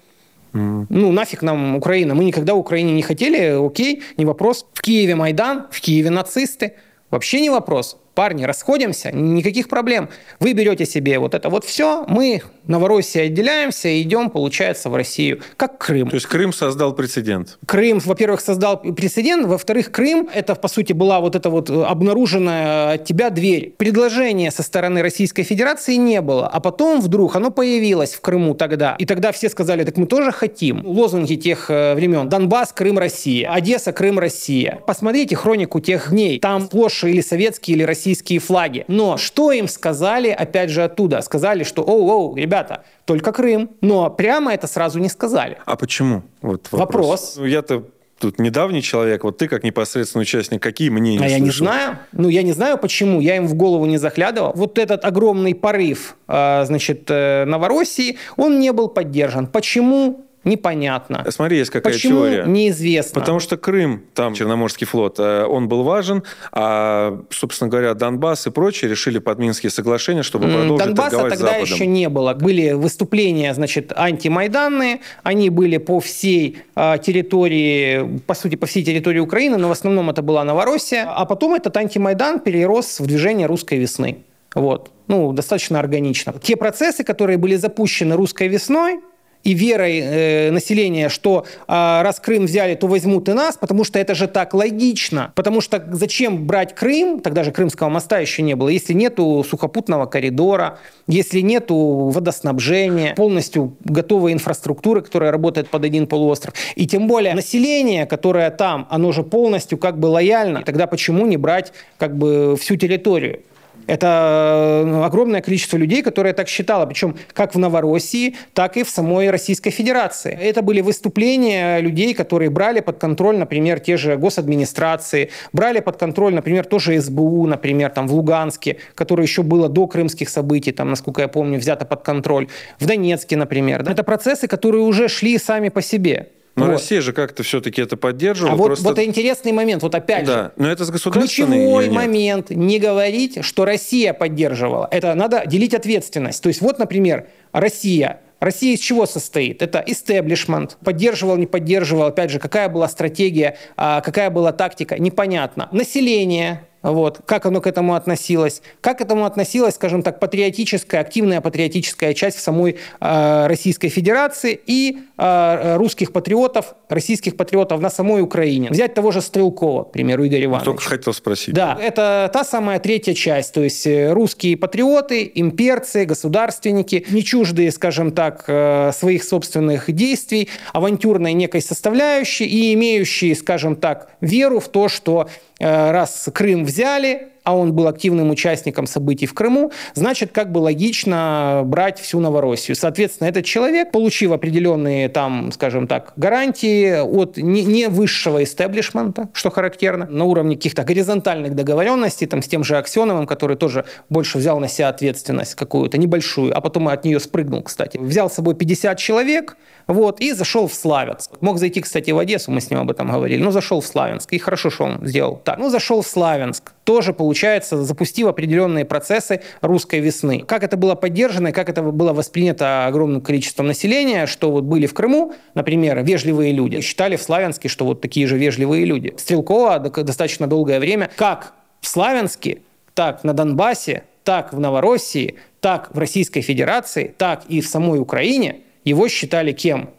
Mm. 0.53 0.87
Ну, 0.89 1.11
нафиг 1.11 1.43
нам 1.43 1.75
Украина. 1.75 2.15
Мы 2.15 2.25
никогда 2.25 2.55
Украине 2.55 2.93
не 2.93 3.03
хотели, 3.03 3.65
окей, 3.65 4.01
не 4.17 4.25
вопрос. 4.25 4.65
В 4.73 4.81
Киеве 4.81 5.15
Майдан, 5.15 5.67
в 5.71 5.79
Киеве 5.79 6.09
нацисты. 6.09 6.73
Вообще 7.09 7.41
не 7.41 7.49
вопрос 7.49 7.97
парни, 8.13 8.43
расходимся, 8.43 9.11
никаких 9.11 9.67
проблем. 9.67 10.09
Вы 10.39 10.53
берете 10.53 10.85
себе 10.85 11.19
вот 11.19 11.33
это 11.33 11.49
вот 11.49 11.65
все, 11.65 12.05
мы 12.07 12.41
Новороссия 12.65 13.25
отделяемся 13.25 13.89
и 13.89 14.01
идем, 14.01 14.29
получается, 14.29 14.89
в 14.89 14.95
Россию, 14.95 15.41
как 15.57 15.79
Крым. 15.79 16.09
То 16.09 16.15
есть 16.15 16.27
Крым 16.27 16.53
создал 16.53 16.93
прецедент? 16.93 17.57
Крым, 17.65 17.99
во-первых, 17.99 18.39
создал 18.39 18.77
прецедент, 18.77 19.45
во-вторых, 19.45 19.91
Крым, 19.91 20.29
это, 20.33 20.55
по 20.55 20.67
сути, 20.67 20.93
была 20.93 21.19
вот 21.19 21.35
эта 21.35 21.49
вот 21.49 21.69
обнаруженная 21.69 22.93
от 22.93 23.05
тебя 23.05 23.29
дверь. 23.29 23.73
Предложения 23.77 24.51
со 24.51 24.63
стороны 24.63 25.01
Российской 25.01 25.43
Федерации 25.43 25.95
не 25.95 26.21
было, 26.21 26.47
а 26.47 26.59
потом 26.59 27.01
вдруг 27.01 27.35
оно 27.35 27.51
появилось 27.51 28.13
в 28.13 28.21
Крыму 28.21 28.53
тогда. 28.53 28.95
И 28.97 29.05
тогда 29.05 29.31
все 29.31 29.49
сказали, 29.49 29.83
так 29.83 29.97
мы 29.97 30.05
тоже 30.05 30.31
хотим. 30.31 30.85
Лозунги 30.85 31.35
тех 31.35 31.69
э, 31.69 31.95
времен. 31.95 32.29
Донбасс, 32.29 32.71
Крым, 32.71 32.97
Россия. 32.97 33.51
Одесса, 33.51 33.91
Крым, 33.91 34.19
Россия. 34.19 34.79
Посмотрите 34.87 35.35
хронику 35.35 35.79
тех 35.81 36.11
дней. 36.11 36.39
Там 36.39 36.65
сплошь 36.67 37.03
или 37.03 37.21
советские, 37.21 37.75
или 37.77 37.83
российские 37.83 38.02
флаги. 38.39 38.85
Но 38.87 39.17
что 39.17 39.51
им 39.51 39.67
сказали, 39.67 40.29
опять 40.29 40.69
же, 40.69 40.83
оттуда? 40.83 41.21
Сказали, 41.21 41.63
что, 41.63 41.81
оу-оу, 41.83 42.35
ребята, 42.35 42.53
ребята, 42.53 42.83
только 43.05 43.31
Крым. 43.31 43.71
Но 43.81 44.09
прямо 44.09 44.53
это 44.53 44.67
сразу 44.67 44.99
не 44.99 45.09
сказали. 45.09 45.57
А 45.65 45.75
почему? 45.75 46.23
Вот 46.41 46.67
вопрос. 46.71 46.79
вопрос. 46.79 47.35
Ну, 47.37 47.45
я-то 47.45 47.83
тут 48.19 48.39
недавний 48.39 48.81
человек, 48.81 49.23
вот 49.23 49.37
ты 49.37 49.47
как 49.47 49.63
непосредственный 49.63 50.23
участник, 50.23 50.61
какие 50.61 50.89
мнения 50.89 51.17
А 51.25 51.27
слышал? 51.27 51.37
я 51.37 51.43
не 51.43 51.51
знаю. 51.51 51.97
Ну, 52.13 52.29
я 52.29 52.43
не 52.43 52.53
знаю, 52.53 52.77
почему. 52.77 53.19
Я 53.21 53.35
им 53.35 53.47
в 53.47 53.55
голову 53.55 53.85
не 53.85 53.97
заглядывал. 53.97 54.53
Вот 54.55 54.77
этот 54.77 55.03
огромный 55.03 55.55
порыв, 55.55 56.15
а, 56.27 56.63
значит, 56.65 57.05
э, 57.09 57.45
Новороссии, 57.45 58.17
он 58.37 58.59
не 58.59 58.71
был 58.71 58.87
поддержан. 58.87 59.47
Почему? 59.47 60.25
Непонятно. 60.43 61.25
Смотри, 61.29 61.57
есть 61.57 61.71
какая 61.71 61.93
Почему? 61.93 62.19
теория. 62.19 62.43
Неизвестно. 62.45 63.19
Потому 63.19 63.39
что 63.39 63.57
Крым, 63.57 64.03
там 64.13 64.33
Черноморский 64.33 64.85
флот, 64.85 65.19
э, 65.19 65.45
он 65.45 65.67
был 65.67 65.83
важен, 65.83 66.23
а, 66.51 67.23
собственно 67.29 67.69
говоря, 67.69 67.93
Донбасс 67.93 68.47
и 68.47 68.51
прочие 68.51 68.89
решили 68.89 69.19
под 69.19 69.39
Минские 69.39 69.69
соглашения, 69.69 70.23
чтобы 70.23 70.47
продолжить 70.47 70.85
Донбасса 70.85 71.09
торговать 71.11 71.33
тогда 71.33 71.47
Западом. 71.53 71.73
еще 71.73 71.87
не 71.87 72.09
было. 72.09 72.33
Были 72.33 72.71
выступления, 72.71 73.53
значит, 73.53 73.93
антимайданные, 73.95 75.01
они 75.23 75.49
были 75.49 75.77
по 75.77 75.99
всей 75.99 76.57
а, 76.75 76.97
территории, 76.97 78.19
по 78.27 78.33
сути, 78.33 78.55
по 78.55 78.65
всей 78.65 78.83
территории 78.83 79.19
Украины, 79.19 79.57
но 79.57 79.69
в 79.69 79.71
основном 79.71 80.09
это 80.09 80.21
была 80.21 80.43
Новороссия, 80.43 81.05
а 81.09 81.25
потом 81.25 81.55
этот 81.55 81.75
антимайдан 81.77 82.39
перерос 82.39 82.99
в 82.99 83.05
движение 83.05 83.47
русской 83.47 83.77
весны. 83.77 84.17
Вот. 84.55 84.91
Ну, 85.07 85.33
достаточно 85.33 85.79
органично. 85.79 86.33
Те 86.41 86.55
процессы, 86.55 87.03
которые 87.03 87.37
были 87.37 87.55
запущены 87.55 88.15
русской 88.15 88.47
весной, 88.47 88.99
и 89.43 89.53
верой 89.53 89.99
э, 89.99 90.51
населения, 90.51 91.09
что 91.09 91.45
э, 91.67 92.01
раз 92.01 92.19
Крым 92.19 92.45
взяли, 92.45 92.75
то 92.75 92.87
возьмут 92.87 93.29
и 93.29 93.33
нас, 93.33 93.57
потому 93.57 93.83
что 93.83 93.99
это 93.99 94.15
же 94.15 94.27
так 94.27 94.53
логично. 94.53 95.31
Потому 95.35 95.61
что 95.61 95.83
зачем 95.91 96.45
брать 96.45 96.73
Крым, 96.75 97.19
тогда 97.19 97.43
же 97.43 97.51
Крымского 97.51 97.89
моста 97.89 98.19
еще 98.19 98.41
не 98.41 98.55
было, 98.55 98.69
если 98.69 98.93
нету 98.93 99.45
сухопутного 99.47 100.05
коридора, 100.05 100.79
если 101.07 101.41
нету 101.41 101.75
водоснабжения, 102.13 103.15
полностью 103.15 103.75
готовой 103.83 104.33
инфраструктуры, 104.33 105.01
которая 105.01 105.31
работает 105.31 105.69
под 105.69 105.83
один 105.83 106.07
полуостров. 106.07 106.53
И 106.75 106.87
тем 106.87 107.07
более 107.07 107.33
население, 107.33 108.05
которое 108.05 108.49
там, 108.51 108.87
оно 108.89 109.11
же 109.11 109.23
полностью 109.23 109.77
как 109.77 109.99
бы 109.99 110.07
лояльно. 110.07 110.59
И 110.59 110.63
тогда 110.63 110.87
почему 110.87 111.25
не 111.25 111.37
брать 111.37 111.73
как 111.97 112.17
бы 112.17 112.55
всю 112.59 112.75
территорию? 112.75 113.41
Это 113.87 114.83
э, 114.85 115.03
огромное 115.03 115.41
количество 115.41 115.77
людей, 115.77 116.01
которые 116.01 116.33
так 116.33 116.47
считало, 116.47 116.85
причем 116.85 117.15
как 117.33 117.55
в 117.55 117.59
Новороссии, 117.59 118.35
так 118.53 118.77
и 118.77 118.83
в 118.83 118.89
самой 118.89 119.29
Российской 119.29 119.71
Федерации. 119.71 120.37
Это 120.39 120.61
были 120.61 120.81
выступления 120.81 121.79
людей, 121.79 122.13
которые 122.13 122.49
брали 122.49 122.79
под 122.79 122.97
контроль, 122.97 123.37
например, 123.37 123.79
те 123.79 123.97
же 123.97 124.17
госадминистрации, 124.17 125.29
брали 125.51 125.79
под 125.79 125.97
контроль, 125.97 126.33
например, 126.33 126.65
тоже 126.65 126.99
СБУ, 126.99 127.47
например, 127.47 127.89
там 127.89 128.07
в 128.07 128.13
Луганске, 128.13 128.77
которое 128.95 129.23
еще 129.23 129.43
было 129.43 129.69
до 129.69 129.87
крымских 129.87 130.29
событий, 130.29 130.71
там, 130.71 130.89
насколько 130.89 131.21
я 131.21 131.27
помню, 131.27 131.59
взято 131.59 131.85
под 131.85 132.03
контроль, 132.03 132.47
в 132.79 132.85
Донецке, 132.85 133.37
например. 133.37 133.83
Это 133.89 134.03
процессы, 134.03 134.47
которые 134.47 134.83
уже 134.83 135.07
шли 135.07 135.37
сами 135.37 135.69
по 135.69 135.81
себе. 135.81 136.29
Но 136.55 136.65
Вот. 136.65 136.71
Россия 136.73 137.01
же 137.01 137.13
как-то 137.13 137.41
все-таки 137.41 137.81
это 137.81 137.97
поддерживала. 137.97 138.53
А 138.53 138.55
вот, 138.55 138.65
просто- 138.67 138.89
вот 138.89 138.99
интересный 138.99 139.51
момент, 139.51 139.81
вот 139.81 139.95
опять 139.95 140.27
же, 140.27 140.31
Да, 140.31 140.51
но 140.55 140.69
это 140.69 140.85
с 140.85 140.91
государственной 140.91 141.57
Ключевой 141.57 141.89
момент 141.89 142.51
не 142.51 142.77
говорить, 142.77 143.43
что 143.43 143.65
Россия 143.65 144.13
поддерживала. 144.13 144.87
Это 144.91 145.15
надо 145.15 145.43
делить 145.47 145.73
ответственность. 145.73 146.43
То 146.43 146.49
есть 146.49 146.61
вот, 146.61 146.77
например, 146.77 147.27
Россия. 147.51 148.19
Россия 148.39 148.75
из 148.75 148.79
чего 148.81 149.05
состоит? 149.05 149.61
Это 149.61 149.81
истеблишмент. 149.87 150.77
Поддерживал, 150.83 151.37
не 151.37 151.47
поддерживал. 151.47 152.07
Опять 152.07 152.29
же, 152.29 152.39
какая 152.39 152.67
была 152.69 152.87
стратегия, 152.89 153.57
а, 153.77 154.01
какая 154.01 154.29
была 154.29 154.51
тактика, 154.51 154.99
непонятно. 154.99 155.69
Население, 155.71 156.67
вот, 156.83 157.21
как 157.25 157.45
оно 157.45 157.61
к 157.61 157.67
этому 157.67 157.95
относилось, 157.95 158.61
как 158.81 158.99
к 158.99 159.01
этому 159.01 159.25
относилась, 159.25 159.75
скажем 159.75 160.03
так, 160.03 160.19
патриотическая, 160.19 161.01
активная 161.01 161.41
патриотическая 161.41 162.13
часть 162.13 162.37
в 162.37 162.41
самой 162.41 162.77
э, 162.99 163.47
Российской 163.47 163.87
Федерации 163.89 164.59
и 164.65 164.99
э, 165.17 165.75
русских 165.77 166.11
патриотов, 166.11 166.75
российских 166.89 167.37
патриотов 167.37 167.79
на 167.79 167.89
самой 167.89 168.21
Украине. 168.21 168.69
Взять 168.69 168.93
того 168.93 169.11
же 169.11 169.21
Стрелкова, 169.21 169.85
к 169.85 169.91
примеру, 169.91 170.27
Игоря 170.27 170.45
Ивановича. 170.45 170.65
Только 170.65 170.83
хотел 170.83 171.13
спросить. 171.13 171.53
Да, 171.53 171.77
это 171.81 172.29
та 172.33 172.43
самая 172.43 172.79
третья 172.79 173.13
часть, 173.13 173.53
то 173.53 173.61
есть 173.61 173.87
э, 173.87 174.11
русские 174.11 174.57
патриоты, 174.57 175.31
имперцы, 175.33 176.05
государственники, 176.05 177.05
не 177.09 177.23
чуждые, 177.23 177.71
скажем 177.71 178.11
так, 178.11 178.43
э, 178.47 178.91
своих 178.93 179.23
собственных 179.23 179.91
действий, 179.91 180.49
авантюрной 180.73 181.33
некой 181.33 181.61
составляющей 181.61 182.45
и 182.45 182.73
имеющие, 182.73 183.35
скажем 183.35 183.75
так, 183.77 184.09
веру 184.19 184.59
в 184.59 184.67
то, 184.67 184.89
что 184.89 185.29
э, 185.59 185.91
раз 185.91 186.29
Крым 186.33 186.65
взяли, 186.73 187.32
а 187.43 187.55
он 187.55 187.73
был 187.73 187.87
активным 187.87 188.29
участником 188.29 188.87
событий 188.87 189.25
в 189.25 189.33
Крыму, 189.33 189.71
значит, 189.93 190.31
как 190.31 190.51
бы 190.51 190.59
логично 190.59 191.61
брать 191.65 191.99
всю 191.99 192.19
Новороссию. 192.19 192.75
Соответственно, 192.75 193.27
этот 193.27 193.45
человек, 193.45 193.91
получив 193.91 194.31
определенные 194.31 195.09
там, 195.09 195.51
скажем 195.51 195.87
так, 195.87 196.13
гарантии 196.15 197.01
от 197.01 197.37
не, 197.37 197.63
не 197.63 197.87
высшего 197.87 198.43
истеблишмента, 198.43 199.29
что 199.33 199.49
характерно, 199.49 200.05
на 200.09 200.25
уровне 200.25 200.55
каких-то 200.55 200.83
горизонтальных 200.83 201.55
договоренностей, 201.55 202.25
там, 202.25 202.41
с 202.41 202.47
тем 202.47 202.63
же 202.63 202.77
Аксеновым, 202.77 203.27
который 203.27 203.57
тоже 203.57 203.85
больше 204.09 204.37
взял 204.37 204.59
на 204.59 204.67
себя 204.67 204.89
ответственность 204.89 205.55
какую-то 205.55 205.97
небольшую, 205.97 206.55
а 206.57 206.61
потом 206.61 206.87
от 206.87 207.03
нее 207.03 207.19
спрыгнул, 207.19 207.61
кстати. 207.63 207.97
Взял 207.97 208.29
с 208.29 208.33
собой 208.33 208.55
50 208.55 208.97
человек, 208.97 209.57
вот, 209.87 210.21
и 210.21 210.31
зашел 210.33 210.67
в 210.67 210.73
Славянск. 210.73 211.31
Мог 211.41 211.57
зайти, 211.57 211.81
кстати, 211.81 212.11
в 212.11 212.17
Одессу, 212.17 212.51
мы 212.51 212.61
с 212.61 212.69
ним 212.69 212.79
об 212.79 212.91
этом 212.91 213.11
говорили, 213.11 213.41
но 213.41 213.51
зашел 213.51 213.81
в 213.81 213.85
Славянск, 213.85 214.31
и 214.31 214.37
хорошо, 214.37 214.69
что 214.69 214.85
он 214.85 215.05
сделал 215.05 215.41
так. 215.43 215.57
Ну, 215.57 215.69
зашел 215.69 216.01
в 216.01 216.07
Славянск, 216.07 216.71
тоже, 216.83 217.13
получается, 217.33 217.83
запустив 217.83 218.27
определенные 218.27 218.85
процессы 218.85 219.41
русской 219.61 219.99
весны. 219.99 220.43
Как 220.47 220.63
это 220.63 220.77
было 220.77 220.93
поддержано 220.93 221.47
и 221.47 221.51
как 221.51 221.67
это 221.67 221.81
было 221.81 222.13
воспринято 222.13 222.85
огромным 222.85 223.21
количеством 223.21 223.65
населения, 223.65 224.27
что 224.27 224.51
вот 224.51 224.65
были 224.65 224.85
в 224.85 224.93
Крыму, 224.93 225.33
например, 225.55 226.03
вежливые 226.03 226.53
люди, 226.53 226.81
считали 226.81 227.15
в 227.15 227.23
Славянске, 227.23 227.69
что 227.69 227.85
вот 227.85 228.01
такие 228.01 228.27
же 228.27 228.37
вежливые 228.37 228.85
люди. 228.85 229.15
Стрелкова 229.17 229.79
до- 229.79 230.03
достаточно 230.03 230.45
долгое 230.45 230.79
время, 230.79 231.09
как 231.15 231.53
в 231.81 231.87
Славянске, 231.87 232.59
так 232.93 233.23
на 233.23 233.33
Донбассе, 233.33 234.03
так 234.23 234.53
в 234.53 234.59
Новороссии, 234.59 235.33
так 235.59 235.89
в 235.91 235.97
Российской 235.97 236.41
Федерации, 236.41 237.15
так 237.17 237.45
и 237.49 237.61
в 237.61 237.67
самой 237.67 237.99
Украине 237.99 238.57
его 238.85 239.07
считали 239.07 239.53
кем? 239.53 239.89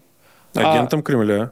А, 0.55 0.75
Агентом 0.75 1.03
Кремля. 1.03 1.51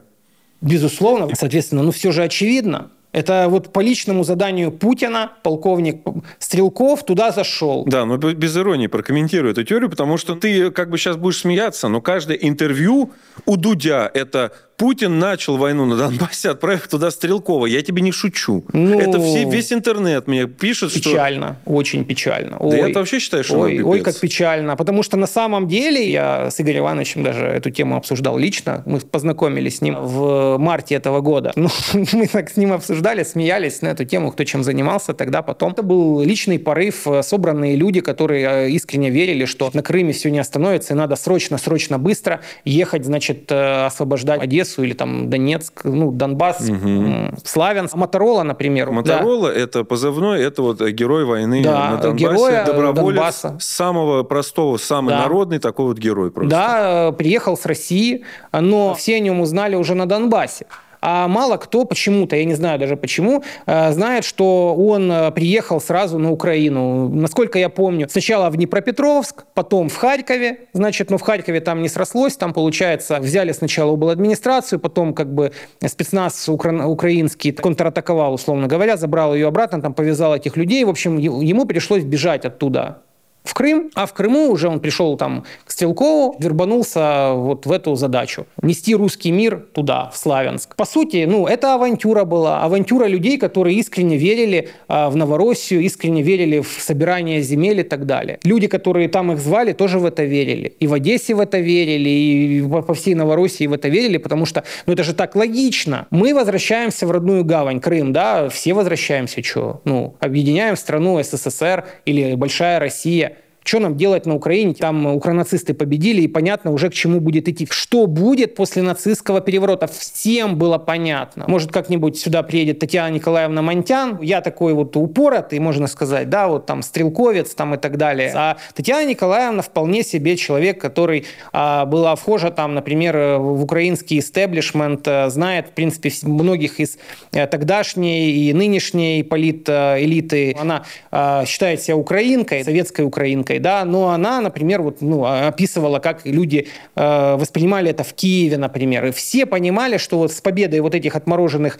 Безусловно. 0.61 1.27
Соответственно, 1.35 1.83
ну 1.83 1.91
все 1.91 2.13
же 2.13 2.23
очевидно. 2.23 2.89
Это 3.13 3.45
вот 3.47 3.71
по 3.71 3.79
личному 3.79 4.23
заданию 4.23 4.71
Путина 4.71 5.33
полковник 5.43 6.01
Стрелков 6.39 7.05
туда 7.05 7.31
зашел. 7.31 7.85
Да, 7.85 8.05
но 8.05 8.17
без 8.17 8.57
иронии 8.57 8.87
прокомментирую 8.87 9.51
эту 9.51 9.63
теорию, 9.63 9.89
потому 9.89 10.17
что 10.17 10.35
ты 10.35 10.71
как 10.71 10.89
бы 10.89 10.97
сейчас 10.97 11.15
будешь 11.15 11.37
смеяться, 11.37 11.87
но 11.87 12.01
каждое 12.01 12.37
интервью 12.37 13.11
у 13.45 13.55
Дудя 13.55 14.09
это 14.13 14.51
Путин 14.77 15.19
начал 15.19 15.57
войну 15.57 15.85
на 15.85 15.95
Донбассе, 15.95 16.49
отправив 16.49 16.87
туда 16.87 17.11
Стрелкова. 17.11 17.65
Я 17.65 17.81
тебе 17.81 18.01
не 18.01 18.11
шучу. 18.11 18.65
Ну, 18.73 18.99
это 18.99 19.19
все, 19.19 19.49
весь 19.49 19.71
интернет 19.71 20.27
мне 20.27 20.47
пишет, 20.47 20.91
что... 20.91 21.11
Печально, 21.11 21.57
очень 21.65 22.05
печально. 22.05 22.57
Да 22.59 22.75
я-то 22.75 22.99
вообще 22.99 23.19
считаю, 23.19 23.43
что 23.43 23.59
Ой, 23.59 23.81
ой, 23.81 24.01
как 24.01 24.19
печально. 24.19 24.75
Потому 24.75 25.03
что 25.03 25.17
на 25.17 25.27
самом 25.27 25.67
деле 25.67 26.09
я 26.09 26.49
с 26.49 26.59
Игорем 26.59 26.83
Ивановичем 26.83 27.23
даже 27.23 27.45
эту 27.45 27.69
тему 27.69 27.95
обсуждал 27.95 28.37
лично. 28.37 28.83
Мы 28.85 28.99
познакомились 28.99 29.77
с 29.77 29.81
ним 29.81 29.95
в 29.95 30.57
марте 30.57 30.95
этого 30.95 31.21
года. 31.21 31.53
Ну, 31.55 31.69
мы 32.13 32.27
так 32.27 32.49
с 32.49 32.57
ним 32.57 32.73
обсуждали, 32.73 33.23
смеялись 33.23 33.81
на 33.81 33.89
эту 33.89 34.05
тему, 34.05 34.31
кто 34.31 34.43
чем 34.43 34.63
занимался 34.63 35.13
тогда, 35.13 35.41
потом. 35.41 35.73
Это 35.73 35.83
был 35.83 36.21
личный 36.21 36.59
порыв, 36.59 37.07
э, 37.07 37.23
собранные 37.23 37.75
люди, 37.75 38.01
которые 38.01 38.67
э, 38.67 38.69
искренне 38.71 39.09
верили, 39.09 39.45
что 39.45 39.69
на 39.73 39.81
Крыме 39.81 40.13
все 40.13 40.29
не 40.29 40.39
остановится, 40.39 40.93
и 40.93 40.97
надо 40.97 41.15
срочно, 41.15 41.57
срочно, 41.57 41.97
быстро 41.97 42.41
ехать, 42.65 43.05
значит, 43.05 43.51
э, 43.51 43.85
освобождать 43.85 44.41
Одессу 44.41 44.62
или 44.77 44.93
там 44.93 45.29
Донецк, 45.29 45.81
ну, 45.83 46.11
Донбасс, 46.11 46.67
м, 46.69 47.35
Славянск. 47.43 47.95
Моторола, 47.95 48.43
например. 48.43 48.87
да. 48.87 48.91
Моторола 48.93 49.47
это 49.49 49.83
позывной, 49.83 50.41
это 50.41 50.61
вот 50.61 50.81
герой 50.81 51.25
войны 51.25 51.63
Да, 51.63 51.91
на 51.91 51.97
Донбассе, 51.97 52.23
героя 52.25 52.65
доброволец, 52.65 53.15
Донбасса. 53.15 53.57
самого 53.59 54.23
простого, 54.23 54.77
самый 54.77 55.09
Да. 55.11 55.19
народный 55.23 55.59
такой 55.59 55.85
вот 55.87 55.97
герой 55.97 56.31
просто. 56.31 56.49
Да, 56.49 57.09
э, 57.09 57.11
приехал 57.13 57.57
с 57.57 57.65
России, 57.65 58.23
но 58.51 58.93
все 58.95 59.15
о 59.15 59.19
нем 59.19 59.41
узнали 59.41 59.75
уже 59.75 59.95
на 59.95 60.05
Донбассе. 60.05 60.65
А 61.05 61.27
мало 61.27 61.57
кто 61.57 61.83
почему-то, 61.83 62.37
я 62.37 62.45
не 62.45 62.53
знаю 62.53 62.79
даже 62.79 62.95
почему, 62.95 63.43
э, 63.65 63.91
знает, 63.91 64.23
что 64.23 64.73
он 64.73 65.11
э, 65.11 65.31
приехал 65.31 65.81
сразу 65.81 66.17
на 66.17 66.31
Украину. 66.31 67.09
Насколько 67.09 67.59
я 67.59 67.67
помню, 67.67 68.07
сначала 68.09 68.49
в 68.49 68.55
Днепропетровск, 68.55 69.43
потом 69.53 69.89
в 69.89 69.97
Харькове. 69.97 70.59
Значит, 70.71 71.11
но 71.11 71.17
в 71.17 71.21
Харькове 71.21 71.59
там 71.59 71.81
не 71.81 71.89
срослось. 71.89 72.37
Там, 72.37 72.53
получается, 72.53 73.19
взяли 73.19 73.51
сначала 73.51 74.11
администрацию, 74.13 74.79
потом 74.79 75.13
как 75.13 75.33
бы 75.33 75.51
спецназ 75.85 76.47
укра- 76.47 76.87
украинский 76.87 77.51
контратаковал, 77.51 78.33
условно 78.35 78.67
говоря, 78.67 78.95
забрал 78.95 79.35
ее 79.35 79.47
обратно, 79.47 79.81
там 79.81 79.93
повязал 79.93 80.33
этих 80.33 80.55
людей. 80.55 80.85
В 80.85 80.89
общем, 80.89 81.17
ему 81.17 81.65
пришлось 81.65 82.03
бежать 82.03 82.45
оттуда 82.45 83.01
в 83.43 83.53
Крым, 83.53 83.91
а 83.93 84.05
в 84.05 84.13
Крыму 84.13 84.49
уже 84.49 84.69
он 84.69 84.79
пришел 84.79 85.17
там 85.17 85.43
к 85.65 85.71
Стрелкову, 85.71 86.35
вербанулся 86.39 87.33
вот 87.33 87.65
в 87.65 87.71
эту 87.71 87.95
задачу. 87.95 88.47
Нести 88.61 88.95
русский 88.95 89.31
мир 89.31 89.65
туда, 89.73 90.09
в 90.13 90.17
Славянск. 90.17 90.75
По 90.75 90.85
сути, 90.85 91.25
ну, 91.27 91.45
это 91.47 91.73
авантюра 91.73 92.23
была. 92.23 92.61
Авантюра 92.61 93.05
людей, 93.05 93.37
которые 93.37 93.77
искренне 93.77 94.17
верили 94.17 94.69
а, 94.87 95.09
в 95.09 95.15
Новороссию, 95.15 95.81
искренне 95.81 96.21
верили 96.21 96.61
в 96.61 96.67
собирание 96.79 97.41
земель 97.41 97.81
и 97.81 97.83
так 97.83 98.05
далее. 98.05 98.39
Люди, 98.43 98.67
которые 98.67 99.09
там 99.09 99.31
их 99.31 99.39
звали, 99.39 99.73
тоже 99.73 99.99
в 99.99 100.05
это 100.05 100.23
верили. 100.23 100.73
И 100.79 100.87
в 100.87 100.93
Одессе 100.93 101.35
в 101.35 101.39
это 101.39 101.59
верили, 101.59 102.09
и 102.09 102.61
по 102.61 102.93
всей 102.93 103.15
Новороссии 103.15 103.67
в 103.67 103.73
это 103.73 103.89
верили, 103.89 104.17
потому 104.17 104.45
что, 104.45 104.63
ну, 104.85 104.93
это 104.93 105.03
же 105.03 105.13
так 105.13 105.35
логично. 105.35 106.07
Мы 106.11 106.33
возвращаемся 106.33 107.05
в 107.05 107.11
родную 107.11 107.43
гавань, 107.43 107.81
Крым, 107.81 108.13
да, 108.13 108.47
все 108.49 108.73
возвращаемся, 108.73 109.43
что? 109.43 109.81
Ну, 109.83 110.15
объединяем 110.19 110.77
страну 110.77 111.21
СССР 111.21 111.85
или 112.05 112.35
Большая 112.35 112.79
Россия. 112.79 113.32
Что 113.63 113.79
нам 113.79 113.95
делать 113.95 114.25
на 114.25 114.35
Украине? 114.35 114.73
Там 114.73 115.05
укронацисты 115.05 115.73
победили, 115.73 116.21
и 116.21 116.27
понятно 116.27 116.71
уже, 116.71 116.89
к 116.89 116.93
чему 116.93 117.19
будет 117.19 117.47
идти. 117.47 117.67
Что 117.69 118.07
будет 118.07 118.55
после 118.55 118.81
нацистского 118.81 119.41
переворота? 119.41 119.87
Всем 119.87 120.57
было 120.57 120.77
понятно. 120.77 121.45
Может, 121.47 121.71
как-нибудь 121.71 122.17
сюда 122.17 122.43
приедет 122.43 122.79
Татьяна 122.79 123.13
Николаевна 123.13 123.61
Монтян. 123.61 124.19
Я 124.21 124.41
такой 124.41 124.73
вот 124.73 124.95
упоротый, 124.97 125.59
можно 125.59 125.87
сказать, 125.87 126.29
да, 126.29 126.47
вот 126.47 126.65
там 126.65 126.81
стрелковец 126.81 127.53
там 127.55 127.75
и 127.75 127.77
так 127.77 127.97
далее. 127.97 128.33
А 128.35 128.57
Татьяна 128.73 129.05
Николаевна 129.05 129.61
вполне 129.61 130.03
себе 130.03 130.35
человек, 130.37 130.79
который 130.81 131.25
а, 131.51 131.85
была 131.85 132.15
вхожа 132.15 132.51
там, 132.51 132.75
например, 132.75 133.37
в 133.39 133.63
украинский 133.63 134.19
истеблишмент, 134.19 135.07
а, 135.07 135.29
знает, 135.29 135.67
в 135.67 135.71
принципе, 135.71 136.11
многих 136.23 136.79
из 136.79 136.97
э, 137.31 137.47
тогдашней 137.47 138.31
и 138.31 138.53
нынешней 138.53 139.23
политэлиты. 139.23 140.55
Она 140.59 140.83
а, 141.11 141.45
считает 141.45 141.81
себя 141.81 141.97
украинкой, 141.97 142.63
советской 142.63 143.05
украинкой, 143.05 143.52
да, 143.59 143.85
но 143.85 144.09
она, 144.09 144.41
например, 144.41 144.81
вот, 144.81 145.01
ну, 145.01 145.25
а- 145.25 145.47
описывала, 145.47 145.99
как 145.99 146.25
люди 146.25 146.67
э, 146.95 147.35
воспринимали 147.35 147.91
это 147.91 148.03
в 148.03 148.13
Киеве, 148.13 148.57
например. 148.57 149.05
И 149.05 149.11
все 149.11 149.45
понимали, 149.45 149.97
что 149.97 150.17
вот 150.17 150.31
с 150.31 150.41
победой 150.41 150.79
вот 150.79 150.95
этих 150.95 151.15
отмороженных 151.15 151.79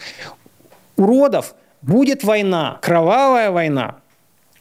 уродов 0.96 1.54
будет 1.82 2.24
война, 2.24 2.78
кровавая 2.82 3.50
война. 3.50 3.96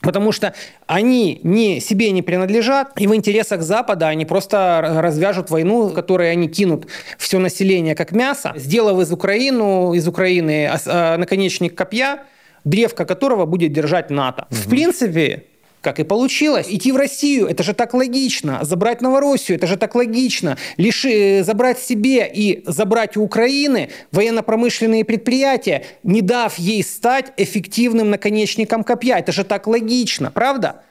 Потому 0.03 0.33
что 0.33 0.53
они 0.85 1.39
не, 1.43 1.79
себе 1.79 2.11
не 2.11 2.21
принадлежат, 2.21 2.99
и 2.99 3.07
в 3.07 3.15
интересах 3.15 3.61
Запада 3.61 4.09
они 4.09 4.25
просто 4.25 4.99
развяжут 5.01 5.49
войну, 5.49 5.87
в 5.87 5.93
которой 5.93 6.29
они 6.29 6.49
кинут 6.49 6.87
все 7.17 7.39
население 7.39 7.95
как 7.95 8.11
мясо, 8.11 8.51
сделав 8.57 8.99
из, 8.99 9.13
Украину, 9.13 9.93
из 9.93 10.05
Украины 10.05 10.69
а, 10.85 11.17
наконечник 11.17 11.73
копья, 11.73 12.25
древко 12.65 13.05
которого 13.05 13.45
будет 13.45 13.71
держать 13.71 14.09
НАТО. 14.09 14.45
В 14.49 14.69
принципе, 14.69 15.45
как 15.83 15.99
и 15.99 16.03
получилось. 16.03 16.67
Идти 16.69 16.91
в 16.91 16.95
Россию, 16.95 17.47
это 17.47 17.61
же 17.61 17.73
так 17.73 17.93
логично. 17.93 18.59
Забрать 18.63 19.01
Новороссию, 19.01 19.57
это 19.57 19.67
же 19.67 19.77
так 19.77 19.93
логично. 19.93 20.57
Лишь 20.77 21.05
э, 21.05 21.43
забрать 21.43 21.77
себе 21.77 22.31
и 22.33 22.63
забрать 22.65 23.17
у 23.17 23.23
Украины 23.23 23.89
военно-промышленные 24.11 25.03
предприятия, 25.03 25.85
не 26.03 26.21
дав 26.21 26.57
ей 26.57 26.83
стать 26.83 27.33
эффективным 27.37 28.09
наконечником 28.09 28.83
копья. 28.83 29.17
Это 29.17 29.31
же 29.31 29.43
так 29.43 29.67
логично, 29.67 30.31
правда? 30.31 30.81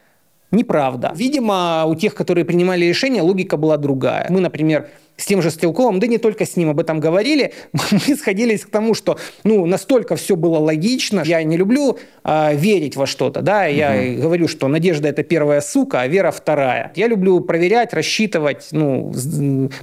Неправда. 0.51 1.13
Видимо, 1.17 1.87
у 1.87 1.95
тех, 1.95 2.15
которые 2.15 2.45
принимали 2.45 2.85
решение, 2.85 3.23
логика 3.23 3.57
была 3.57 3.79
другая. 3.79 4.27
Мы, 4.29 4.41
например, 4.41 4.91
с 5.23 5.27
тем 5.27 5.41
же 5.41 5.51
Стрелковым, 5.51 6.01
да 6.01 6.07
не 6.09 6.19
только 6.19 6.45
с 6.45 6.57
ним 6.57 6.71
об 6.71 6.81
этом 6.81 6.99
говорили, 6.99 7.53
мы 7.73 8.17
сходились 8.17 8.65
к 8.65 8.71
тому, 8.71 8.95
что 8.95 9.19
ну, 9.45 9.67
настолько 9.67 10.17
все 10.17 10.35
было 10.35 10.59
логично. 10.59 11.23
Я 11.25 11.43
не 11.45 11.57
люблю 11.57 11.99
а, 12.25 12.53
верить 12.53 12.97
во 12.97 13.07
что-то, 13.07 13.41
да, 13.41 13.67
я 13.67 13.93
угу. 13.93 14.23
говорю, 14.23 14.49
что 14.49 14.67
надежда 14.69 15.09
это 15.09 15.23
первая 15.23 15.61
сука, 15.61 16.01
а 16.01 16.09
вера 16.09 16.33
вторая. 16.33 16.93
Я 16.97 17.07
люблю 17.07 17.41
проверять, 17.41 17.95
рассчитывать, 17.95 18.69
ну, 18.73 19.13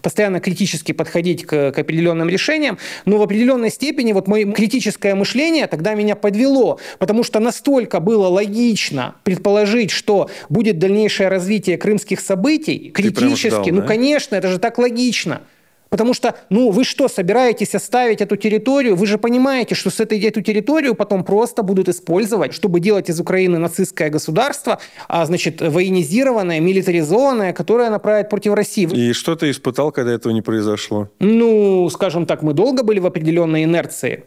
постоянно 0.01 0.41
критически 0.41 0.91
подходить 0.91 1.45
к, 1.45 1.71
к 1.71 1.79
определенным 1.79 2.27
решениям, 2.27 2.77
но 3.05 3.17
в 3.17 3.21
определенной 3.21 3.69
степени 3.69 4.11
вот 4.11 4.27
мое 4.27 4.51
критическое 4.51 5.15
мышление 5.15 5.67
тогда 5.67 5.93
меня 5.93 6.15
подвело, 6.15 6.79
потому 6.97 7.23
что 7.23 7.39
настолько 7.39 8.01
было 8.01 8.27
логично 8.27 9.15
предположить, 9.23 9.91
что 9.91 10.29
будет 10.49 10.79
дальнейшее 10.79 11.29
развитие 11.29 11.77
крымских 11.77 12.19
событий, 12.19 12.91
критически, 12.93 13.47
ждал, 13.47 13.65
ну, 13.71 13.81
да? 13.81 13.87
конечно, 13.87 14.35
это 14.35 14.49
же 14.49 14.59
так 14.59 14.77
логично, 14.77 15.28
логично. 15.29 15.41
Потому 15.89 16.13
что, 16.13 16.35
ну, 16.51 16.69
вы 16.69 16.83
что, 16.83 17.07
собираетесь 17.07 17.73
оставить 17.73 18.21
эту 18.21 18.35
территорию? 18.35 18.95
Вы 18.95 19.07
же 19.07 19.17
понимаете, 19.17 19.73
что 19.73 19.89
с 19.89 19.99
этой, 19.99 20.19
эту 20.19 20.41
территорию 20.41 20.93
потом 20.93 21.23
просто 21.23 21.63
будут 21.63 21.89
использовать, 21.89 22.53
чтобы 22.53 22.79
делать 22.79 23.09
из 23.09 23.19
Украины 23.19 23.57
нацистское 23.57 24.11
государство, 24.11 24.77
а, 25.07 25.25
значит, 25.25 25.61
военизированное, 25.61 26.59
милитаризованное, 26.59 27.53
которое 27.53 27.89
направит 27.89 28.29
против 28.29 28.53
России. 28.53 28.87
И 28.93 29.13
что 29.13 29.35
ты 29.35 29.49
испытал, 29.49 29.91
когда 29.91 30.11
этого 30.11 30.31
не 30.31 30.43
произошло? 30.43 31.09
Ну, 31.19 31.89
скажем 31.89 32.27
так, 32.27 32.43
мы 32.43 32.53
долго 32.53 32.83
были 32.83 32.99
в 32.99 33.07
определенной 33.07 33.63
инерции 33.63 34.25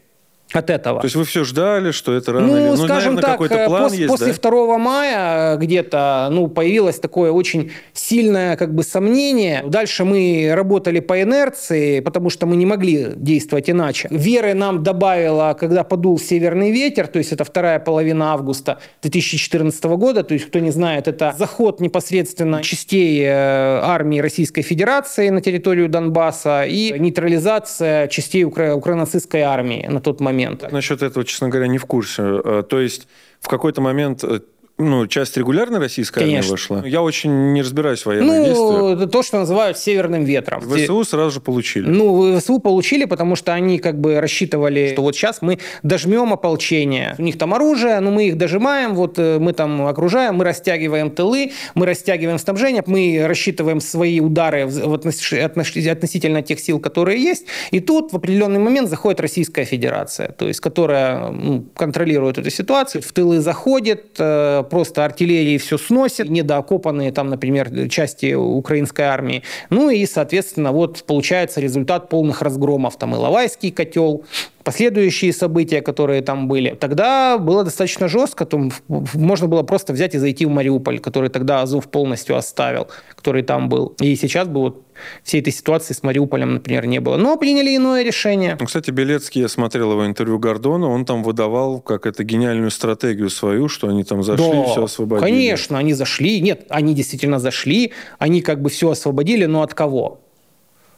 от 0.52 0.70
этого. 0.70 1.00
То 1.00 1.06
есть 1.06 1.16
вы 1.16 1.24
все 1.24 1.44
ждали, 1.44 1.90
что 1.92 2.12
это 2.12 2.32
рано 2.32 2.46
ну, 2.46 2.56
или... 2.56 2.68
Ну, 2.68 2.76
скажем 2.76 3.14
наверное, 3.14 3.48
так, 3.48 3.50
э, 3.50 3.66
план 3.66 3.82
пос, 3.84 3.94
есть, 3.94 4.08
после 4.08 4.32
да? 4.32 4.50
2 4.50 4.78
мая 4.78 5.56
где-то 5.56 6.28
ну, 6.30 6.48
появилось 6.48 6.98
такое 6.98 7.32
очень 7.32 7.72
сильное 7.92 8.56
как 8.56 8.74
бы 8.74 8.82
сомнение. 8.82 9.62
Дальше 9.66 10.04
мы 10.04 10.52
работали 10.54 11.00
по 11.00 11.20
инерции, 11.22 12.00
потому 12.00 12.30
что 12.30 12.46
мы 12.46 12.56
не 12.56 12.66
могли 12.66 13.08
действовать 13.16 13.70
иначе. 13.70 14.08
Веры 14.10 14.54
нам 14.54 14.82
добавила, 14.82 15.56
когда 15.58 15.84
подул 15.84 16.18
северный 16.18 16.70
ветер, 16.70 17.06
то 17.06 17.18
есть 17.18 17.32
это 17.32 17.44
вторая 17.44 17.78
половина 17.78 18.32
августа 18.32 18.78
2014 19.02 19.84
года, 19.84 20.22
то 20.22 20.34
есть 20.34 20.46
кто 20.46 20.58
не 20.58 20.70
знает, 20.70 21.08
это 21.08 21.34
заход 21.38 21.80
непосредственно 21.80 22.62
частей 22.62 23.22
э, 23.22 23.30
армии 23.30 24.20
Российской 24.20 24.62
Федерации 24.62 25.30
на 25.30 25.40
территорию 25.40 25.88
Донбасса 25.88 26.64
и 26.64 26.98
нейтрализация 26.98 28.08
частей 28.08 28.44
укра- 28.44 28.74
украинацистской 28.74 29.40
армии 29.40 29.86
на 29.88 30.00
тот 30.00 30.20
момент 30.20 30.41
момента. 30.44 30.68
Насчет 30.70 31.02
этого, 31.02 31.24
честно 31.24 31.48
говоря, 31.48 31.68
не 31.68 31.78
в 31.78 31.86
курсе. 31.86 32.22
Э, 32.22 32.62
то 32.68 32.80
есть 32.80 33.08
в 33.40 33.48
какой-то 33.48 33.80
момент 33.80 34.24
э, 34.24 34.40
ну, 34.78 35.06
часть 35.06 35.36
регулярной 35.36 35.78
российской 35.78 36.20
Конечно. 36.20 36.38
армии 36.38 36.50
вошла. 36.50 36.82
Я 36.86 37.02
очень 37.02 37.52
не 37.52 37.62
разбираюсь 37.62 38.02
в 38.02 38.06
военных 38.06 38.26
ну, 38.26 38.44
действиях. 38.44 39.10
то, 39.10 39.22
что 39.22 39.38
называют 39.38 39.78
северным 39.78 40.24
ветром. 40.24 40.60
ВСУ 40.62 41.04
сразу 41.04 41.30
же 41.30 41.40
получили. 41.40 41.88
Ну, 41.88 42.38
ВСУ 42.38 42.58
получили, 42.58 43.04
потому 43.04 43.36
что 43.36 43.52
они 43.52 43.78
как 43.78 44.00
бы 44.00 44.20
рассчитывали, 44.20 44.90
что 44.92 45.02
вот 45.02 45.14
сейчас 45.14 45.42
мы 45.42 45.58
дожмем 45.82 46.32
ополчение. 46.32 47.14
У 47.18 47.22
них 47.22 47.38
там 47.38 47.54
оружие, 47.54 48.00
но 48.00 48.10
мы 48.10 48.28
их 48.28 48.38
дожимаем, 48.38 48.94
вот 48.94 49.18
э, 49.18 49.38
мы 49.38 49.52
там 49.52 49.86
окружаем, 49.86 50.36
мы 50.36 50.44
растягиваем 50.44 51.10
тылы, 51.10 51.52
мы 51.74 51.86
растягиваем 51.86 52.38
снабжение, 52.38 52.82
мы 52.86 53.24
рассчитываем 53.26 53.80
свои 53.80 54.20
удары 54.20 54.62
относительно 54.64 56.42
тех 56.42 56.58
сил, 56.60 56.80
которые 56.80 57.22
есть. 57.22 57.46
И 57.70 57.80
тут 57.80 58.12
в 58.12 58.16
определенный 58.16 58.58
момент 58.58 58.88
заходит 58.88 59.20
Российская 59.20 59.64
Федерация, 59.64 60.28
то 60.28 60.48
есть 60.48 60.60
которая 60.60 61.30
ну, 61.30 61.66
контролирует 61.76 62.38
эту 62.38 62.50
ситуацию, 62.50 63.02
в 63.02 63.12
тылы 63.12 63.40
заходит, 63.40 64.16
э, 64.18 64.61
просто 64.62 65.04
артиллерии 65.04 65.58
все 65.58 65.78
сносит, 65.78 66.28
недоокопанные 66.28 67.12
там, 67.12 67.28
например, 67.28 67.88
части 67.88 68.34
украинской 68.34 69.02
армии. 69.02 69.42
Ну 69.70 69.90
и, 69.90 70.06
соответственно, 70.06 70.72
вот 70.72 71.04
получается 71.04 71.60
результат 71.60 72.08
полных 72.08 72.42
разгромов. 72.42 72.96
Там 72.96 73.14
и 73.14 73.18
Лавайский 73.18 73.70
котел, 73.70 74.24
последующие 74.64 75.32
события, 75.32 75.80
которые 75.80 76.22
там 76.22 76.48
были, 76.48 76.70
тогда 76.74 77.38
было 77.38 77.64
достаточно 77.64 78.08
жестко. 78.08 78.44
То 78.44 78.68
можно 78.88 79.48
было 79.48 79.62
просто 79.62 79.92
взять 79.92 80.14
и 80.14 80.18
зайти 80.18 80.46
в 80.46 80.50
Мариуполь, 80.50 80.98
который 80.98 81.30
тогда 81.30 81.62
Азов 81.62 81.90
полностью 81.90 82.36
оставил, 82.36 82.88
который 83.14 83.42
там 83.42 83.68
был. 83.68 83.94
И 84.00 84.16
сейчас 84.16 84.48
бы 84.48 84.60
вот 84.60 84.82
всей 85.22 85.40
этой 85.40 85.52
ситуации 85.52 85.94
с 85.94 86.02
Мариуполем, 86.02 86.54
например, 86.54 86.86
не 86.86 87.00
было. 87.00 87.16
Но 87.16 87.36
приняли 87.36 87.76
иное 87.76 88.02
решение. 88.02 88.56
Ну, 88.58 88.66
кстати, 88.66 88.90
Белецкий, 88.90 89.40
я 89.40 89.48
смотрел 89.48 89.92
его 89.92 90.06
интервью 90.06 90.38
Гордона, 90.38 90.88
он 90.88 91.04
там 91.04 91.22
выдавал 91.22 91.80
как 91.80 92.06
это 92.06 92.24
гениальную 92.24 92.70
стратегию 92.70 93.30
свою, 93.30 93.68
что 93.68 93.88
они 93.88 94.04
там 94.04 94.22
зашли 94.22 94.50
да, 94.50 94.62
и 94.62 94.66
все 94.66 94.84
освободили. 94.84 95.30
Конечно, 95.30 95.78
они 95.78 95.94
зашли. 95.94 96.40
Нет, 96.40 96.66
они 96.68 96.94
действительно 96.94 97.38
зашли, 97.38 97.92
они 98.18 98.42
как 98.42 98.60
бы 98.60 98.70
все 98.70 98.90
освободили, 98.90 99.46
но 99.46 99.62
от 99.62 99.74
кого? 99.74 100.21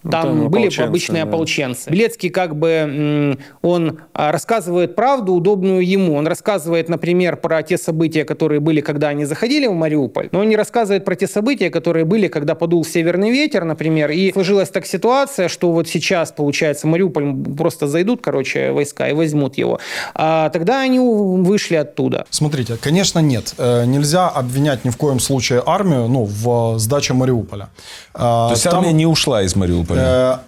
Ну, 0.04 0.10
там, 0.10 0.22
там 0.22 0.48
были 0.50 0.70
обычные 0.82 1.24
да. 1.24 1.30
ополченцы. 1.30 1.90
Белецкий 1.90 2.28
как 2.28 2.56
бы 2.56 3.38
он 3.62 4.00
а, 4.12 4.32
рассказывает 4.32 4.94
правду, 4.94 5.32
удобную 5.32 5.86
ему. 5.86 6.14
Он 6.14 6.26
рассказывает, 6.26 6.90
например, 6.90 7.36
про 7.36 7.62
те 7.62 7.78
события, 7.78 8.24
которые 8.24 8.60
были, 8.60 8.82
когда 8.82 9.08
они 9.08 9.24
заходили 9.24 9.66
в 9.66 9.72
Мариуполь, 9.72 10.28
но 10.30 10.40
он 10.40 10.48
не 10.48 10.56
рассказывает 10.56 11.06
про 11.06 11.14
те 11.16 11.26
события, 11.26 11.70
которые 11.70 12.04
были, 12.04 12.28
когда 12.28 12.54
подул 12.54 12.84
северный 12.84 13.30
ветер, 13.30 13.64
например, 13.64 14.10
и 14.10 14.30
сложилась 14.32 14.68
так 14.68 14.84
ситуация, 14.86 15.48
что 15.48 15.72
вот 15.72 15.88
сейчас, 15.88 16.32
получается, 16.32 16.86
Мариуполь 16.86 17.34
просто 17.56 17.86
зайдут, 17.86 18.20
короче, 18.22 18.72
войска 18.72 19.08
и 19.08 19.14
возьмут 19.14 19.56
его. 19.56 19.80
А 20.14 20.50
тогда 20.50 20.80
они 20.80 20.98
вышли 20.98 21.76
оттуда. 21.76 22.26
Смотрите, 22.28 22.76
конечно, 22.76 23.20
нет. 23.20 23.54
Э, 23.56 23.86
нельзя 23.86 24.28
обвинять 24.28 24.84
ни 24.84 24.90
в 24.90 24.98
коем 24.98 25.18
случае 25.18 25.62
армию 25.64 26.08
ну, 26.08 26.24
в 26.24 26.78
сдаче 26.78 27.14
Мариуполя. 27.14 27.70
То 28.12 28.50
есть 28.50 28.64
Там... 28.64 28.80
армия 28.80 28.92
не 28.92 29.06
ушла 29.06 29.42
из 29.42 29.56
Мариуполя? 29.56 29.93
Мариуполя? 29.94 30.34
Э, 30.34 30.38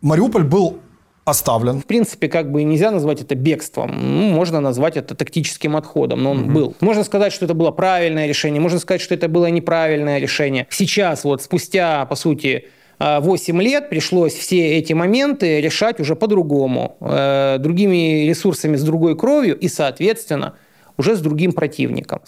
Мариуполь 0.00 0.44
был 0.44 0.78
оставлен. 1.24 1.80
В 1.80 1.86
принципе, 1.86 2.28
как 2.28 2.50
бы 2.50 2.62
нельзя 2.62 2.90
назвать 2.90 3.20
это 3.20 3.34
бегством. 3.34 3.92
Ну, 3.94 4.30
можно 4.30 4.60
назвать 4.60 4.96
это 4.96 5.14
тактическим 5.14 5.76
отходом, 5.76 6.22
но 6.22 6.30
он 6.30 6.44
угу. 6.44 6.50
был. 6.50 6.76
Можно 6.80 7.04
сказать, 7.04 7.32
что 7.32 7.44
это 7.44 7.54
было 7.54 7.70
правильное 7.70 8.26
решение, 8.26 8.60
можно 8.60 8.78
сказать, 8.78 9.00
что 9.00 9.14
это 9.14 9.28
было 9.28 9.46
неправильное 9.46 10.18
решение. 10.18 10.66
Сейчас, 10.70 11.24
вот 11.24 11.42
спустя, 11.42 12.06
по 12.06 12.16
сути, 12.16 12.68
8 12.98 13.62
лет 13.62 13.90
пришлось 13.90 14.34
все 14.34 14.78
эти 14.78 14.92
моменты 14.92 15.60
решать 15.60 16.00
уже 16.00 16.16
по-другому, 16.16 16.96
э, 17.00 17.58
другими 17.60 18.26
ресурсами, 18.26 18.76
с 18.76 18.82
другой 18.82 19.16
кровью 19.16 19.56
и, 19.56 19.68
соответственно, 19.68 20.54
уже 20.96 21.14
с 21.14 21.20
другим 21.20 21.52
противником. 21.52 22.20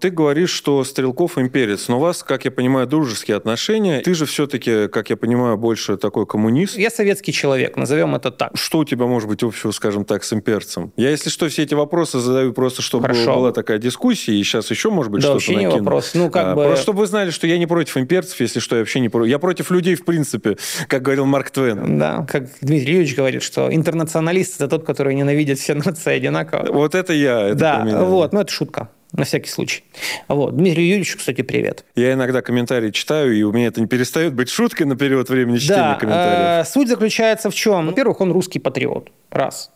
Ты 0.00 0.10
говоришь, 0.10 0.50
что 0.50 0.82
Стрелков 0.84 1.38
имперец, 1.38 1.88
но 1.88 1.98
у 1.98 2.00
вас, 2.00 2.22
как 2.22 2.44
я 2.44 2.50
понимаю, 2.50 2.86
дружеские 2.86 3.36
отношения. 3.36 4.00
Ты 4.00 4.14
же 4.14 4.26
все-таки, 4.26 4.88
как 4.88 5.10
я 5.10 5.16
понимаю, 5.16 5.56
больше 5.56 5.96
такой 5.96 6.26
коммунист. 6.26 6.76
Я 6.76 6.90
советский 6.90 7.32
человек, 7.32 7.76
назовем 7.76 8.14
это 8.14 8.30
так. 8.30 8.52
Что 8.54 8.78
у 8.78 8.84
тебя 8.84 9.06
может 9.06 9.28
быть 9.28 9.42
общего, 9.42 9.70
скажем 9.70 10.04
так, 10.04 10.24
с 10.24 10.32
имперцем? 10.32 10.92
Я, 10.96 11.10
если 11.10 11.30
что, 11.30 11.48
все 11.48 11.62
эти 11.62 11.74
вопросы 11.74 12.18
задаю 12.18 12.52
просто, 12.52 12.82
чтобы 12.82 13.04
Хорошо. 13.04 13.34
была 13.34 13.52
такая 13.52 13.78
дискуссия, 13.78 14.34
и 14.34 14.42
сейчас 14.42 14.70
еще, 14.70 14.90
может 14.90 15.12
быть, 15.12 15.22
да, 15.22 15.38
что-то 15.38 15.52
накину. 15.52 15.78
вопрос. 15.78 16.12
Ну, 16.14 16.30
как 16.30 16.46
а, 16.46 16.54
бы... 16.54 16.64
Просто 16.64 16.82
чтобы 16.82 17.00
вы 17.00 17.06
знали, 17.06 17.30
что 17.30 17.46
я 17.46 17.58
не 17.58 17.66
против 17.66 17.96
имперцев, 17.96 18.40
если 18.40 18.60
что, 18.60 18.76
я 18.76 18.82
вообще 18.82 19.00
не 19.00 19.08
против. 19.08 19.30
Я 19.30 19.38
против 19.38 19.70
людей, 19.70 19.94
в 19.94 20.04
принципе, 20.04 20.56
как 20.88 21.02
говорил 21.02 21.26
Марк 21.26 21.50
Твен. 21.50 21.98
Да, 21.98 22.26
как 22.28 22.48
Дмитрий 22.60 22.92
Юрьевич 22.92 23.16
говорит, 23.16 23.42
что 23.42 23.72
интернационалист– 23.72 24.56
это 24.56 24.68
тот, 24.68 24.84
который 24.84 25.14
ненавидит 25.14 25.58
все 25.58 25.74
нации 25.74 26.14
одинаково. 26.14 26.72
Вот 26.72 26.94
это 26.94 27.12
я. 27.12 27.48
Это 27.48 27.58
да, 27.58 27.84
вот, 28.04 28.32
ну 28.32 28.40
это 28.40 28.52
шутка 28.52 28.88
на 29.12 29.24
всякий 29.24 29.50
случай. 29.50 29.84
Вот. 30.28 30.56
Дмитрию 30.56 30.88
Юрьевичу, 30.88 31.18
кстати, 31.18 31.42
привет. 31.42 31.84
Я 31.94 32.14
иногда 32.14 32.42
комментарии 32.42 32.90
читаю, 32.90 33.36
и 33.36 33.42
у 33.42 33.52
меня 33.52 33.66
это 33.66 33.80
не 33.80 33.86
перестает 33.86 34.34
быть 34.34 34.48
шуткой 34.48 34.86
на 34.86 34.96
период 34.96 35.28
времени 35.28 35.58
чтения 35.58 35.80
да, 35.80 35.94
комментариев. 35.94 36.66
Э, 36.66 36.70
суть 36.70 36.88
заключается 36.88 37.50
в 37.50 37.54
чем? 37.54 37.86
Во-первых, 37.86 38.20
он 38.20 38.32
русский 38.32 38.58
патриот. 38.58 39.10
Раз. 39.30 39.70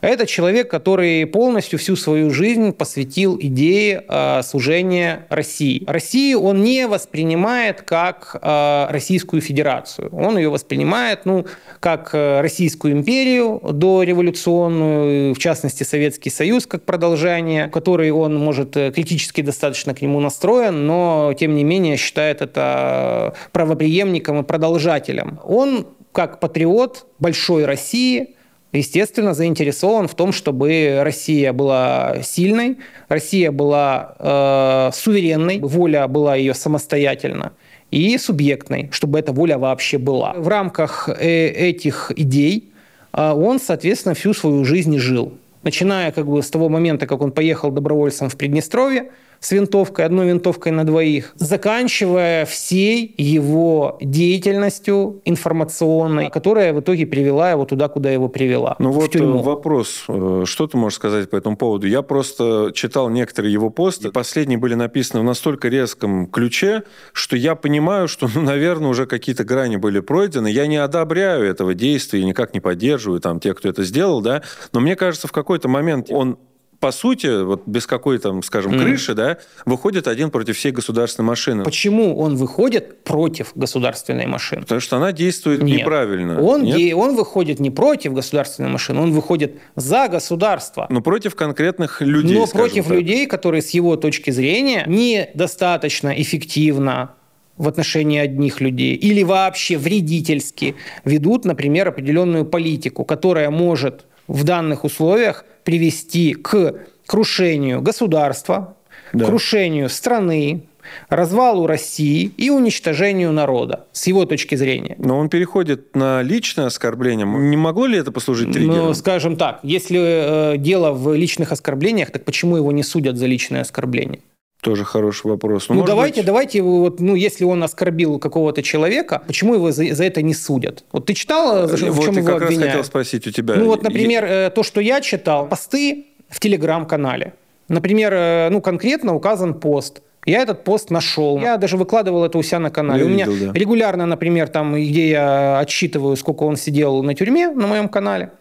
Это 0.00 0.26
человек, 0.26 0.70
который 0.70 1.26
полностью 1.26 1.78
всю 1.78 1.96
свою 1.96 2.30
жизнь 2.30 2.72
посвятил 2.72 3.38
идее 3.40 4.04
э, 4.08 4.42
служения 4.42 5.26
России. 5.28 5.84
Россию 5.86 6.42
он 6.42 6.62
не 6.62 6.86
воспринимает 6.86 7.82
как 7.82 8.36
э, 8.40 8.86
Российскую 8.90 9.40
Федерацию. 9.42 10.10
Он 10.12 10.36
ее 10.36 10.50
воспринимает 10.50 11.24
ну, 11.24 11.46
как 11.80 12.10
э, 12.12 12.40
Российскую 12.40 12.94
империю 12.94 13.60
дореволюционную, 13.62 15.34
в 15.34 15.38
частности 15.38 15.82
Советский 15.82 16.30
Союз 16.30 16.66
как 16.66 16.84
продолжение, 16.84 17.68
который 17.68 18.10
он 18.10 18.36
может 18.38 18.72
критически 18.72 19.40
достаточно 19.40 19.94
к 19.94 20.02
нему 20.02 20.20
настроен, 20.20 20.86
но 20.86 21.34
тем 21.38 21.54
не 21.54 21.64
менее 21.64 21.96
считает 21.96 22.42
это 22.42 23.34
правоприемником 23.52 24.40
и 24.40 24.42
продолжателем. 24.42 25.40
Он 25.44 25.86
как 26.12 26.40
патриот 26.40 27.06
большой 27.18 27.64
России– 27.64 28.30
естественно, 28.72 29.34
заинтересован 29.34 30.08
в 30.08 30.14
том, 30.14 30.32
чтобы 30.32 31.00
Россия 31.02 31.52
была 31.52 32.22
сильной, 32.22 32.78
Россия 33.08 33.50
была 33.50 34.16
э, 34.18 34.90
суверенной, 34.94 35.60
воля 35.60 36.06
была 36.08 36.36
ее 36.36 36.54
самостоятельна 36.54 37.52
и 37.90 38.18
субъектной, 38.18 38.88
чтобы 38.92 39.18
эта 39.18 39.32
воля 39.32 39.58
вообще 39.58 39.98
была. 39.98 40.34
В 40.36 40.48
рамках 40.48 41.08
э 41.08 41.48
этих 41.48 42.12
идей 42.16 42.70
э, 43.12 43.32
он, 43.32 43.60
соответственно, 43.60 44.14
всю 44.14 44.34
свою 44.34 44.64
жизнь 44.64 44.98
жил. 44.98 45.32
Начиная 45.62 46.12
как 46.12 46.26
бы 46.26 46.42
с 46.42 46.50
того 46.50 46.68
момента, 46.68 47.06
как 47.06 47.20
он 47.22 47.32
поехал 47.32 47.70
добровольцем 47.70 48.28
в 48.28 48.36
Приднестровье, 48.36 49.10
с 49.46 49.52
винтовкой, 49.52 50.04
одной 50.04 50.26
винтовкой 50.26 50.72
на 50.72 50.84
двоих, 50.84 51.32
заканчивая 51.36 52.44
всей 52.46 53.14
его 53.16 53.96
деятельностью 54.00 55.20
информационной, 55.24 56.30
которая 56.30 56.72
в 56.72 56.80
итоге 56.80 57.06
привела 57.06 57.52
его 57.52 57.64
туда, 57.64 57.86
куда 57.86 58.10
его 58.10 58.28
привела. 58.28 58.74
Ну 58.80 58.90
вот 58.90 59.12
тюрьму. 59.12 59.42
вопрос, 59.42 60.02
э, 60.08 60.42
что 60.46 60.66
ты 60.66 60.76
можешь 60.76 60.96
сказать 60.96 61.30
по 61.30 61.36
этому 61.36 61.56
поводу? 61.56 61.86
Я 61.86 62.02
просто 62.02 62.72
читал 62.74 63.08
некоторые 63.08 63.52
его 63.52 63.70
посты, 63.70 64.10
последние 64.10 64.58
были 64.58 64.74
написаны 64.74 65.20
в 65.20 65.24
настолько 65.24 65.68
резком 65.68 66.26
ключе, 66.26 66.82
что 67.12 67.36
я 67.36 67.54
понимаю, 67.54 68.08
что, 68.08 68.28
ну, 68.34 68.40
наверное, 68.40 68.88
уже 68.88 69.06
какие-то 69.06 69.44
грани 69.44 69.76
были 69.76 70.00
пройдены. 70.00 70.48
Я 70.48 70.66
не 70.66 70.78
одобряю 70.78 71.44
этого 71.44 71.72
действия, 71.72 72.24
никак 72.24 72.52
не 72.52 72.58
поддерживаю 72.58 73.20
там 73.20 73.38
тех, 73.38 73.56
кто 73.56 73.68
это 73.68 73.84
сделал, 73.84 74.20
да, 74.20 74.42
но 74.72 74.80
мне 74.80 74.96
кажется, 74.96 75.28
в 75.28 75.32
какой-то 75.32 75.68
момент 75.68 76.10
он 76.10 76.36
по 76.80 76.92
сути, 76.92 77.42
вот 77.44 77.62
без 77.66 77.86
какой-то, 77.86 78.40
скажем, 78.42 78.72
mm. 78.72 78.82
крыши, 78.82 79.14
да, 79.14 79.38
выходит 79.64 80.08
один 80.08 80.30
против 80.30 80.56
всей 80.56 80.72
государственной 80.72 81.26
машины. 81.26 81.64
Почему 81.64 82.18
он 82.18 82.36
выходит 82.36 83.04
против 83.04 83.52
государственной 83.54 84.26
машины? 84.26 84.62
Потому 84.62 84.80
что 84.80 84.96
она 84.96 85.12
действует 85.12 85.62
Нет. 85.62 85.80
неправильно. 85.80 86.40
Он, 86.40 86.62
Нет? 86.62 86.76
Де- 86.76 86.94
он 86.94 87.16
выходит 87.16 87.60
не 87.60 87.70
против 87.70 88.12
государственной 88.12 88.68
машины, 88.68 89.00
он 89.00 89.12
выходит 89.12 89.56
за 89.74 90.08
государство. 90.08 90.86
Но 90.90 91.00
против 91.00 91.34
конкретных 91.34 92.02
людей. 92.02 92.38
Но 92.38 92.46
против 92.46 92.86
так. 92.86 92.94
людей, 92.94 93.26
которые 93.26 93.62
с 93.62 93.70
его 93.70 93.96
точки 93.96 94.30
зрения 94.30 94.84
недостаточно 94.86 96.10
эффективно 96.10 97.12
в 97.56 97.68
отношении 97.68 98.18
одних 98.18 98.60
людей 98.60 98.94
или 98.94 99.22
вообще 99.22 99.78
вредительски 99.78 100.76
ведут, 101.04 101.44
например, 101.44 101.88
определенную 101.88 102.44
политику, 102.44 103.04
которая 103.04 103.50
может 103.50 104.04
в 104.28 104.44
данных 104.44 104.84
условиях 104.84 105.44
привести 105.64 106.34
к 106.34 106.74
крушению 107.06 107.80
государства, 107.82 108.76
да. 109.12 109.26
крушению 109.26 109.88
страны, 109.88 110.66
развалу 111.08 111.66
России 111.66 112.30
и 112.36 112.50
уничтожению 112.50 113.32
народа, 113.32 113.86
с 113.92 114.06
его 114.06 114.24
точки 114.24 114.54
зрения. 114.54 114.94
Но 114.98 115.18
он 115.18 115.28
переходит 115.28 115.94
на 115.94 116.22
личное 116.22 116.66
оскорбление. 116.66 117.26
Не 117.26 117.56
могло 117.56 117.86
ли 117.86 117.98
это 117.98 118.12
послужить 118.12 118.52
триггером? 118.52 118.86
Ну, 118.86 118.94
скажем 118.94 119.36
так, 119.36 119.60
если 119.62 120.54
э, 120.54 120.58
дело 120.58 120.92
в 120.92 121.14
личных 121.14 121.52
оскорблениях, 121.52 122.10
так 122.10 122.24
почему 122.24 122.56
его 122.56 122.72
не 122.72 122.82
судят 122.82 123.16
за 123.16 123.26
личное 123.26 123.62
оскорбление? 123.62 124.20
Тоже 124.66 124.84
хороший 124.84 125.28
вопрос. 125.28 125.68
Ну, 125.68 125.76
ну 125.76 125.84
давайте, 125.84 126.22
быть... 126.22 126.26
давайте, 126.26 126.60
вот, 126.60 126.98
ну, 126.98 127.14
если 127.14 127.44
он 127.44 127.62
оскорбил 127.62 128.18
какого-то 128.18 128.64
человека, 128.64 129.22
почему 129.24 129.54
его 129.54 129.70
за, 129.70 129.94
за 129.94 130.02
это 130.02 130.22
не 130.22 130.34
судят? 130.34 130.82
Вот 130.90 131.06
ты 131.06 131.14
читал, 131.14 131.68
за, 131.68 131.86
вот 131.86 131.94
в 131.94 132.04
чем 132.04 132.16
его 132.16 132.26
как 132.26 132.42
обвиняют? 132.42 132.62
раз 132.62 132.70
хотел 132.70 132.84
спросить 132.84 133.28
у 133.28 133.30
тебя. 133.30 133.54
Ну, 133.54 133.66
вот, 133.66 133.84
например, 133.84 134.24
е... 134.24 134.50
то, 134.50 134.64
что 134.64 134.80
я 134.80 135.00
читал, 135.00 135.46
посты 135.46 136.06
в 136.28 136.40
Телеграм-канале. 136.40 137.34
Например, 137.68 138.12
э, 138.12 138.48
ну, 138.50 138.60
конкретно 138.60 139.14
указан 139.14 139.54
пост. 139.54 140.02
Я 140.24 140.42
этот 140.42 140.64
пост 140.64 140.90
нашел. 140.90 141.38
Я 141.38 141.58
даже 141.58 141.76
выкладывал 141.76 142.24
это 142.24 142.36
у 142.36 142.42
себя 142.42 142.58
на 142.58 142.70
канале. 142.70 143.04
Я 143.04 143.06
у 143.06 143.08
меня 143.08 143.26
видел, 143.26 143.52
да. 143.52 143.56
регулярно, 143.56 144.04
например, 144.06 144.48
там, 144.48 144.74
где 144.74 145.10
я 145.10 145.60
отсчитываю, 145.60 146.16
сколько 146.16 146.42
он 146.42 146.56
сидел 146.56 147.04
на 147.04 147.14
тюрьме 147.14 147.50
на 147.50 147.68
моем 147.68 147.88
канале. 147.88 148.32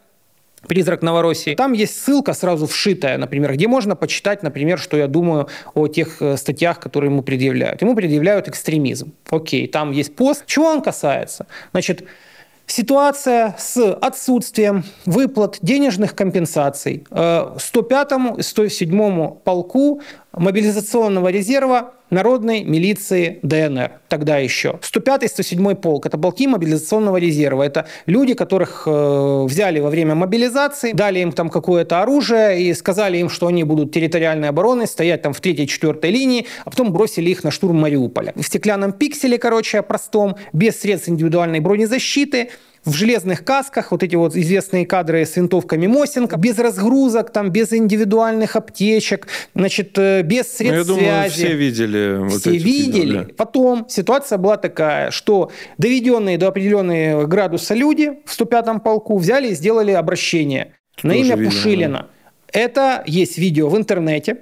«Призрак 0.67 1.01
Новороссии». 1.01 1.56
Там 1.56 1.73
есть 1.73 2.01
ссылка 2.01 2.34
сразу 2.34 2.67
вшитая, 2.67 3.17
например, 3.17 3.54
где 3.54 3.67
можно 3.67 3.95
почитать, 3.95 4.43
например, 4.43 4.80
что 4.80 4.97
я 4.97 5.08
думаю 5.08 5.47
о 5.73 5.88
тех 5.88 6.21
э, 6.21 6.38
статьях, 6.38 6.80
которые 6.80 7.12
ему 7.12 7.21
предъявляют. 7.21 7.82
Ему 7.82 7.95
предъявляют 7.95 8.47
экстремизм. 8.47 9.13
Окей, 9.30 9.67
там 9.67 9.91
есть 9.91 10.15
пост. 10.15 10.43
Чего 10.45 10.65
он 10.65 10.82
касается? 10.82 11.47
Значит, 11.71 12.06
Ситуация 12.67 13.56
с 13.60 13.78
отсутствием 13.93 14.84
выплат 15.06 15.60
денежных 15.62 16.15
компенсаций 16.15 17.06
105-му 17.12 18.38
и 18.38 18.39
107-му 18.39 19.41
полку 19.43 20.01
мобилизационного 20.38 21.30
резерва 21.30 21.93
Народной 22.12 22.63
милиции 22.63 23.39
ДНР, 23.41 23.93
тогда 24.10 24.38
еще. 24.38 24.80
105-й, 24.82 25.26
107-й 25.26 25.76
полк– 25.76 26.06
это 26.08 26.19
полки 26.19 26.45
мобилизационного 26.45 27.17
резерва. 27.17 27.63
Это 27.63 27.88
люди, 28.06 28.36
которых 28.36 28.84
э, 28.86 29.43
взяли 29.45 29.80
во 29.80 29.89
время 29.89 30.13
мобилизации, 30.13 30.91
дали 30.91 31.19
им 31.19 31.32
там 31.32 31.50
какое-то 31.50 32.04
оружие 32.04 32.62
и 32.62 32.74
сказали 32.76 33.17
им, 33.17 33.30
что 33.30 33.48
они 33.48 33.63
будут 33.63 33.91
территориальной 33.91 34.50
обороной, 34.50 34.86
стоять 34.86 35.24
там 35.24 35.34
в 35.34 35.41
третьей, 35.41 35.67
четвертой 35.67 36.12
линии, 36.12 36.45
а 36.63 36.69
потом 36.69 36.93
бросили 36.93 37.32
их 37.32 37.43
на 37.43 37.50
штурм 37.50 37.78
Мариуполя. 37.78 38.34
В 38.36 38.43
стеклянном 38.43 38.91
пикселе, 38.91 39.39
короче, 39.39 39.82
простом, 39.82 40.36
без 40.54 40.80
средств 40.80 41.10
индивидуальной 41.10 41.60
бронезащиты, 41.60 42.50
в 42.86 42.93
железных 42.93 43.43
касках, 43.43 43.91
вот 43.91 44.04
эти 44.04 44.15
вот 44.15 44.36
известные 44.36 44.86
кадры 44.86 45.26
с 45.26 45.36
винтовками 45.36 45.88
Мосинка, 45.88 46.38
без 46.38 46.58
разгрузок, 46.60 47.32
там, 47.32 47.50
без 47.50 47.74
индивидуальных 47.74 48.56
аптечек, 48.56 49.28
значит, 49.56 49.98
э, 49.98 50.21
без 50.21 50.56
средств 50.56 50.89
ну, 50.89 50.95
я 50.95 51.02
думаю, 51.02 51.30
связи. 51.30 51.34
все 51.34 51.56
видели. 51.56 52.17
Вот 52.19 52.39
все 52.39 52.52
видели. 52.52 53.02
Видео, 53.02 53.24
да. 53.24 53.28
Потом 53.36 53.88
ситуация 53.89 54.38
была 54.38 54.58
такая, 54.58 55.12
что 55.12 55.52
доведенные 55.78 56.38
до 56.38 56.48
определенного 56.48 57.26
градуса 57.26 57.74
люди 57.74 58.19
в 58.26 58.39
105-м 58.39 58.80
полку 58.80 59.17
взяли 59.17 59.50
и 59.50 59.56
сделали 59.56 59.91
обращение 59.91 60.74
Тоже 60.95 61.08
на 61.08 61.17
имя 61.17 61.36
видел, 61.36 61.52
Пушилина. 61.52 61.98
Да. 62.00 62.60
Это 62.60 63.04
есть 63.06 63.38
видео 63.38 63.67
в 63.69 63.78
интернете. 63.78 64.38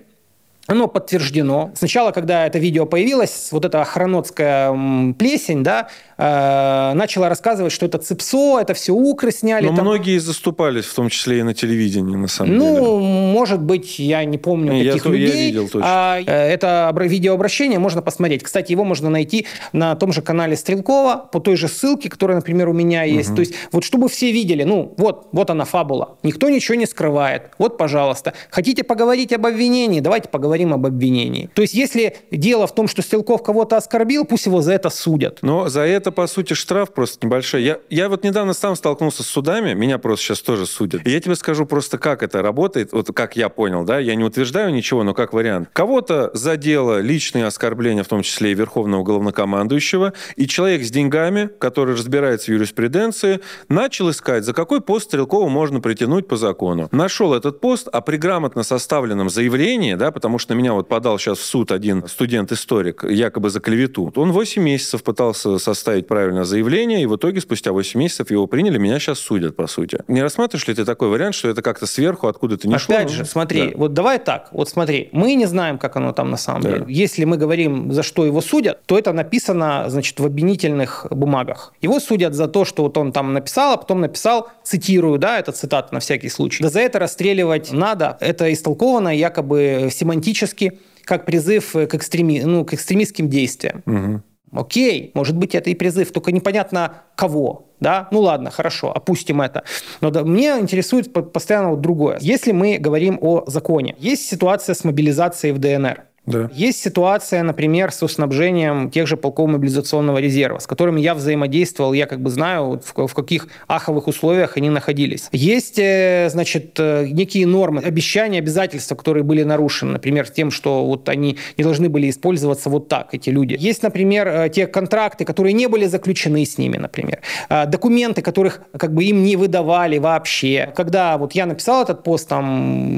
Оно 0.65 0.87
подтверждено. 0.87 1.71
Сначала, 1.75 2.11
когда 2.11 2.47
это 2.47 2.57
видео 2.57 2.85
появилось, 2.85 3.49
вот 3.51 3.65
эта 3.65 3.81
охранотская 3.81 5.13
плесень, 5.13 5.61
да, 5.61 5.89
э, 6.17 6.93
начала 6.95 7.27
рассказывать, 7.27 7.73
что 7.73 7.85
это 7.85 7.97
цепсо, 7.97 8.59
это 8.61 8.73
все 8.73 8.93
укры 8.93 9.31
сняли. 9.31 9.65
Но 9.65 9.75
там... 9.75 9.85
многие 9.85 10.19
заступались, 10.19 10.85
в 10.85 10.95
том 10.95 11.09
числе 11.09 11.39
и 11.39 11.43
на 11.43 11.53
телевидении, 11.53 12.15
на 12.15 12.29
самом 12.29 12.55
ну, 12.55 12.65
деле. 12.65 12.81
Ну, 12.81 12.99
может 12.99 13.61
быть, 13.61 13.99
я 13.99 14.23
не 14.23 14.37
помню 14.37 14.71
таких 14.85 15.05
я, 15.05 15.11
людей. 15.11 15.27
Я 15.27 15.45
видел 15.47 15.67
точно. 15.67 15.81
А, 15.83 16.19
э, 16.21 16.23
это 16.23 16.95
видеообращение 16.97 17.77
можно 17.77 18.01
посмотреть. 18.01 18.43
Кстати, 18.43 18.71
его 18.71 18.85
можно 18.85 19.09
найти 19.09 19.47
на 19.73 19.95
том 19.95 20.13
же 20.13 20.21
канале 20.21 20.55
Стрелкова, 20.55 21.27
по 21.29 21.41
той 21.41 21.57
же 21.57 21.67
ссылке, 21.67 22.09
которая, 22.09 22.37
например, 22.37 22.69
у 22.69 22.73
меня 22.73 23.03
есть. 23.03 23.31
Угу. 23.31 23.35
То 23.35 23.39
есть, 23.41 23.53
вот 23.73 23.83
чтобы 23.83 24.07
все 24.07 24.31
видели, 24.31 24.63
ну, 24.63 24.93
вот, 24.95 25.27
вот 25.33 25.49
она 25.49 25.65
фабула. 25.65 26.17
Никто 26.23 26.49
ничего 26.49 26.75
не 26.75 26.85
скрывает. 26.85 27.51
Вот, 27.57 27.77
пожалуйста. 27.77 28.33
Хотите 28.49 28.85
поговорить 28.85 29.33
об 29.33 29.45
обвинении? 29.45 29.99
Давайте 29.99 30.29
поговорим 30.29 30.52
говорим 30.53 30.71
об 30.71 30.85
обвинении. 30.85 31.49
То 31.55 31.63
есть, 31.63 31.73
если 31.73 32.17
дело 32.29 32.67
в 32.67 32.75
том, 32.75 32.87
что 32.87 33.01
Стрелков 33.01 33.41
кого-то 33.41 33.75
оскорбил, 33.75 34.23
пусть 34.23 34.45
его 34.45 34.61
за 34.61 34.73
это 34.73 34.91
судят. 34.91 35.39
Но 35.41 35.67
за 35.67 35.81
это, 35.81 36.11
по 36.11 36.27
сути, 36.27 36.53
штраф 36.53 36.93
просто 36.93 37.25
небольшой. 37.25 37.63
Я, 37.63 37.79
я 37.89 38.07
вот 38.07 38.23
недавно 38.23 38.53
сам 38.53 38.75
столкнулся 38.75 39.23
с 39.23 39.25
судами, 39.25 39.73
меня 39.73 39.97
просто 39.97 40.25
сейчас 40.25 40.41
тоже 40.41 40.67
судят. 40.67 41.07
И 41.07 41.09
я 41.09 41.19
тебе 41.19 41.35
скажу 41.35 41.65
просто, 41.65 41.97
как 41.97 42.21
это 42.21 42.43
работает, 42.43 42.91
вот 42.91 43.07
как 43.15 43.35
я 43.35 43.49
понял, 43.49 43.83
да, 43.83 43.97
я 43.97 44.13
не 44.13 44.23
утверждаю 44.23 44.71
ничего, 44.71 45.03
но 45.03 45.15
как 45.15 45.33
вариант. 45.33 45.69
Кого-то 45.73 46.29
задело 46.35 46.99
личные 46.99 47.47
оскорбления, 47.47 48.03
в 48.03 48.07
том 48.07 48.21
числе 48.21 48.51
и 48.51 48.53
верховного 48.53 49.01
главнокомандующего, 49.01 50.13
и 50.35 50.47
человек 50.47 50.83
с 50.83 50.91
деньгами, 50.91 51.49
который 51.57 51.95
разбирается 51.95 52.51
в 52.51 52.53
юриспруденции, 52.53 53.39
начал 53.69 54.11
искать, 54.11 54.45
за 54.45 54.53
какой 54.53 54.81
пост 54.81 55.05
Стрелкова 55.05 55.49
можно 55.49 55.81
притянуть 55.81 56.27
по 56.27 56.37
закону. 56.37 56.89
Нашел 56.91 57.33
этот 57.33 57.59
пост, 57.59 57.87
а 57.91 58.01
при 58.01 58.17
грамотно 58.17 58.61
составленном 58.61 59.31
заявлении, 59.31 59.95
да, 59.95 60.11
потому 60.11 60.37
что 60.37 60.42
что 60.43 60.53
на 60.53 60.57
меня 60.57 60.73
вот 60.73 60.87
подал 60.87 61.17
сейчас 61.17 61.39
в 61.39 61.45
суд 61.45 61.71
один 61.71 62.07
студент-историк, 62.07 63.03
якобы 63.09 63.49
за 63.49 63.59
клевету. 63.59 64.11
Он 64.15 64.31
8 64.31 64.61
месяцев 64.61 65.01
пытался 65.03 65.57
составить 65.57 66.07
правильное 66.07 66.43
заявление, 66.43 67.01
и 67.01 67.05
в 67.05 67.15
итоге 67.15 67.41
спустя 67.41 67.71
8 67.71 67.99
месяцев 67.99 68.29
его 68.29 68.45
приняли, 68.45 68.77
меня 68.77 68.99
сейчас 68.99 69.19
судят, 69.19 69.55
по 69.55 69.67
сути. 69.67 69.99
Не 70.07 70.21
рассматриваешь 70.21 70.67
ли 70.67 70.75
ты 70.75 70.85
такой 70.85 71.07
вариант, 71.07 71.35
что 71.35 71.49
это 71.49 71.61
как-то 71.61 71.87
сверху, 71.87 72.27
откуда-то 72.27 72.67
не 72.67 72.75
Опять 72.75 72.85
шло? 72.85 72.95
Опять 72.95 73.09
же, 73.11 73.25
смотри, 73.25 73.71
да. 73.71 73.77
вот 73.77 73.93
давай 73.93 74.19
так, 74.19 74.49
вот 74.51 74.69
смотри, 74.69 75.09
мы 75.13 75.33
не 75.35 75.45
знаем, 75.45 75.77
как 75.77 75.95
оно 75.95 76.11
там 76.11 76.29
на 76.29 76.37
самом 76.37 76.61
да. 76.61 76.71
деле. 76.71 76.85
Если 76.89 77.23
мы 77.23 77.37
говорим, 77.37 77.91
за 77.93 78.03
что 78.03 78.25
его 78.25 78.41
судят, 78.41 78.85
то 78.85 78.97
это 78.99 79.13
написано, 79.13 79.85
значит, 79.87 80.19
в 80.19 80.25
обвинительных 80.25 81.07
бумагах. 81.09 81.73
Его 81.81 81.99
судят 81.99 82.33
за 82.33 82.47
то, 82.47 82.65
что 82.65 82.83
вот 82.83 82.97
он 82.97 83.13
там 83.13 83.33
написал, 83.33 83.73
а 83.73 83.77
потом 83.77 84.01
написал, 84.01 84.49
цитирую, 84.63 85.17
да, 85.17 85.39
это 85.39 85.53
цитата 85.53 85.93
на 85.93 86.01
всякий 86.01 86.29
случай. 86.29 86.61
Да 86.61 86.69
за 86.69 86.81
это 86.81 86.99
расстреливать 86.99 87.71
надо. 87.71 88.17
Это 88.19 88.51
истолковано 88.51 89.15
якобы 89.15 89.89
семантически 89.89 90.32
политически, 90.33 90.79
как 91.05 91.25
призыв 91.25 91.73
к, 91.73 91.93
экстреми... 91.93 92.41
ну, 92.43 92.65
к 92.65 92.73
экстремистским 92.73 93.29
действиям. 93.29 93.83
Угу. 93.85 94.61
Окей, 94.61 95.11
может 95.15 95.35
быть, 95.35 95.55
это 95.55 95.69
и 95.69 95.75
призыв, 95.75 96.11
только 96.11 96.31
непонятно 96.31 97.03
кого. 97.15 97.69
Да? 97.79 98.07
Ну 98.11 98.21
ладно, 98.21 98.51
хорошо, 98.51 98.91
опустим 98.95 99.41
это. 99.41 99.63
Но 100.01 100.09
да, 100.09 100.23
мне 100.23 100.57
интересует 100.59 101.11
постоянно 101.11 101.71
вот 101.71 101.81
другое. 101.81 102.17
Если 102.21 102.51
мы 102.51 102.77
говорим 102.77 103.17
о 103.21 103.43
законе, 103.47 103.95
есть 103.99 104.29
ситуация 104.29 104.75
с 104.75 104.83
мобилизацией 104.83 105.53
в 105.53 105.59
ДНР. 105.59 106.03
Да. 106.25 106.49
Есть 106.53 106.81
ситуация, 106.81 107.43
например, 107.43 107.91
со 107.91 108.07
снабжением 108.07 108.89
тех 108.89 109.07
же 109.07 109.17
полков 109.17 109.49
мобилизационного 109.49 110.19
резерва, 110.19 110.59
с 110.59 110.67
которыми 110.67 111.01
я 111.01 111.15
взаимодействовал, 111.15 111.91
я 111.91 112.05
как 112.05 112.21
бы 112.21 112.29
знаю, 112.29 112.81
в, 112.83 113.07
в 113.07 113.13
каких 113.13 113.49
аховых 113.67 114.07
условиях 114.07 114.55
они 114.55 114.69
находились. 114.69 115.27
Есть, 115.33 115.79
э, 115.79 116.29
значит, 116.31 116.79
э, 116.79 117.07
некие 117.09 117.45
нормы, 117.45 117.81
обещания, 117.81 118.39
обязательства, 118.39 118.95
которые 118.95 119.23
были 119.23 119.43
нарушены, 119.43 119.93
например, 119.93 120.29
тем, 120.29 120.49
что 120.49 120.85
вот 120.85 121.09
они 121.09 121.37
не 121.57 121.63
должны 121.63 121.89
были 121.89 122.09
использоваться 122.09 122.69
вот 122.69 122.87
так, 122.87 123.13
эти 123.13 123.29
люди. 123.29 123.57
Есть, 123.59 123.83
например, 123.83 124.27
э, 124.27 124.49
те 124.49 124.65
контракты, 124.65 125.25
которые 125.25 125.51
не 125.51 125.67
были 125.67 125.87
заключены 125.87 126.45
с 126.45 126.57
ними, 126.57 126.77
например. 126.77 127.19
Документы, 127.49 128.21
которых 128.21 128.61
как 128.77 128.93
бы 128.93 129.03
им 129.03 129.23
не 129.23 129.35
выдавали 129.35 129.97
вообще. 129.97 130.71
Когда 130.75 131.17
вот 131.17 131.33
я 131.33 131.45
написал 131.45 131.83
этот 131.83 132.03
пост, 132.03 132.29
там, 132.29 132.45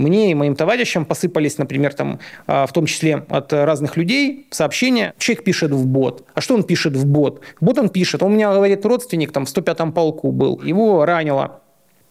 мне 0.03 0.31
и 0.31 0.33
моим 0.35 0.55
товарищам 0.55 1.05
посыпались, 1.05 1.57
например, 1.57 1.93
там, 1.93 2.19
в 2.45 2.69
том 2.71 2.85
числе 2.85 3.14
от 3.29 3.53
разных 3.53 3.97
людей 3.97 4.47
сообщения. 4.51 5.13
Человек 5.17 5.43
пишет 5.43 5.71
в 5.71 5.85
бот. 5.85 6.25
А 6.33 6.41
что 6.41 6.55
он 6.55 6.63
пишет 6.63 6.95
в 6.95 7.05
бот? 7.05 7.41
Бот 7.61 7.77
он 7.77 7.89
пишет. 7.89 8.23
Он 8.23 8.31
у 8.31 8.35
меня, 8.35 8.53
говорит, 8.53 8.85
родственник 8.85 9.31
там 9.31 9.45
в 9.45 9.49
105-м 9.49 9.91
полку 9.91 10.31
был. 10.31 10.61
Его 10.63 11.05
ранило 11.05 11.61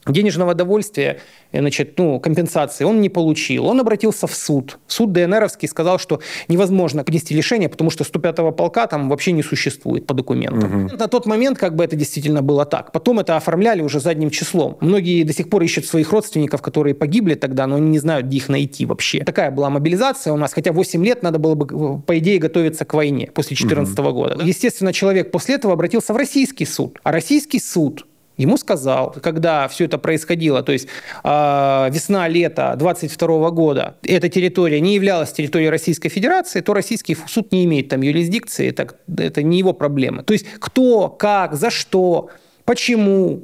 денежного 0.06 0.54
довольствия, 0.54 1.20
э, 1.52 1.60
значит, 1.60 1.98
ну, 1.98 2.20
компенсации 2.20 2.84
он 2.84 3.00
не 3.00 3.08
получил. 3.08 3.66
Он 3.66 3.80
обратился 3.80 4.26
в 4.26 4.34
суд. 4.34 4.78
Суд 4.86 5.12
ДНРовский 5.12 5.68
сказал, 5.68 5.98
что 5.98 6.20
невозможно 6.48 7.04
принести 7.04 7.34
решение, 7.34 7.68
потому 7.68 7.90
что 7.90 8.04
105-го 8.04 8.52
полка 8.52 8.86
там 8.86 9.08
вообще 9.08 9.32
не 9.32 9.42
существует 9.42 10.06
по 10.06 10.14
документам. 10.14 10.86
Угу. 10.86 10.96
На 10.96 11.08
тот 11.08 11.26
момент 11.26 11.58
как 11.58 11.76
бы 11.76 11.84
это 11.84 11.96
действительно 11.96 12.42
было 12.42 12.64
так. 12.64 12.92
Потом 12.92 13.20
это 13.20 13.36
оформляли 13.36 13.82
уже 13.82 14.00
задним 14.00 14.30
числом. 14.30 14.76
Многие 14.80 15.24
до 15.24 15.32
сих 15.32 15.48
пор 15.48 15.62
ищут 15.62 15.86
своих 15.86 16.12
родственников, 16.12 16.62
которые 16.62 16.94
погибли 16.94 17.34
тогда, 17.34 17.66
но 17.66 17.76
они 17.76 17.88
не 17.88 17.98
знают, 17.98 18.26
где 18.26 18.38
их 18.38 18.48
найти 18.48 18.86
вообще. 18.86 19.24
Такая 19.24 19.50
была 19.50 19.70
мобилизация 19.70 20.32
у 20.32 20.36
нас, 20.36 20.52
хотя 20.52 20.72
8 20.72 21.04
лет 21.04 21.22
надо 21.22 21.38
было 21.38 21.54
бы, 21.54 21.66
э, 21.66 22.00
по 22.06 22.18
идее, 22.18 22.38
готовиться 22.38 22.84
к 22.84 22.94
войне 22.94 23.30
после 23.32 23.56
2014 23.56 23.98
угу. 23.98 24.12
года. 24.12 24.44
Естественно, 24.44 24.92
человек 24.92 25.30
после 25.30 25.56
этого 25.56 25.74
обратился 25.74 26.12
в 26.12 26.16
российский 26.16 26.66
суд. 26.66 26.98
А 27.02 27.12
российский 27.12 27.60
суд 27.60 28.06
Ему 28.36 28.56
сказал, 28.56 29.14
когда 29.22 29.68
все 29.68 29.84
это 29.84 29.96
происходило, 29.96 30.62
то 30.62 30.72
есть 30.72 30.88
э, 31.22 31.88
весна-лето 31.90 32.74
22 32.76 33.50
года, 33.50 33.96
эта 34.02 34.28
территория 34.28 34.80
не 34.80 34.94
являлась 34.94 35.32
территорией 35.32 35.70
Российской 35.70 36.08
Федерации, 36.08 36.60
то 36.60 36.74
российский 36.74 37.16
суд 37.26 37.52
не 37.52 37.64
имеет 37.64 37.88
там 37.88 38.02
юрисдикции, 38.02 38.70
так, 38.70 38.96
это 39.16 39.42
не 39.42 39.58
его 39.58 39.72
проблема. 39.72 40.24
То 40.24 40.32
есть 40.32 40.46
кто, 40.58 41.08
как, 41.08 41.54
за 41.54 41.70
что, 41.70 42.30
почему, 42.64 43.42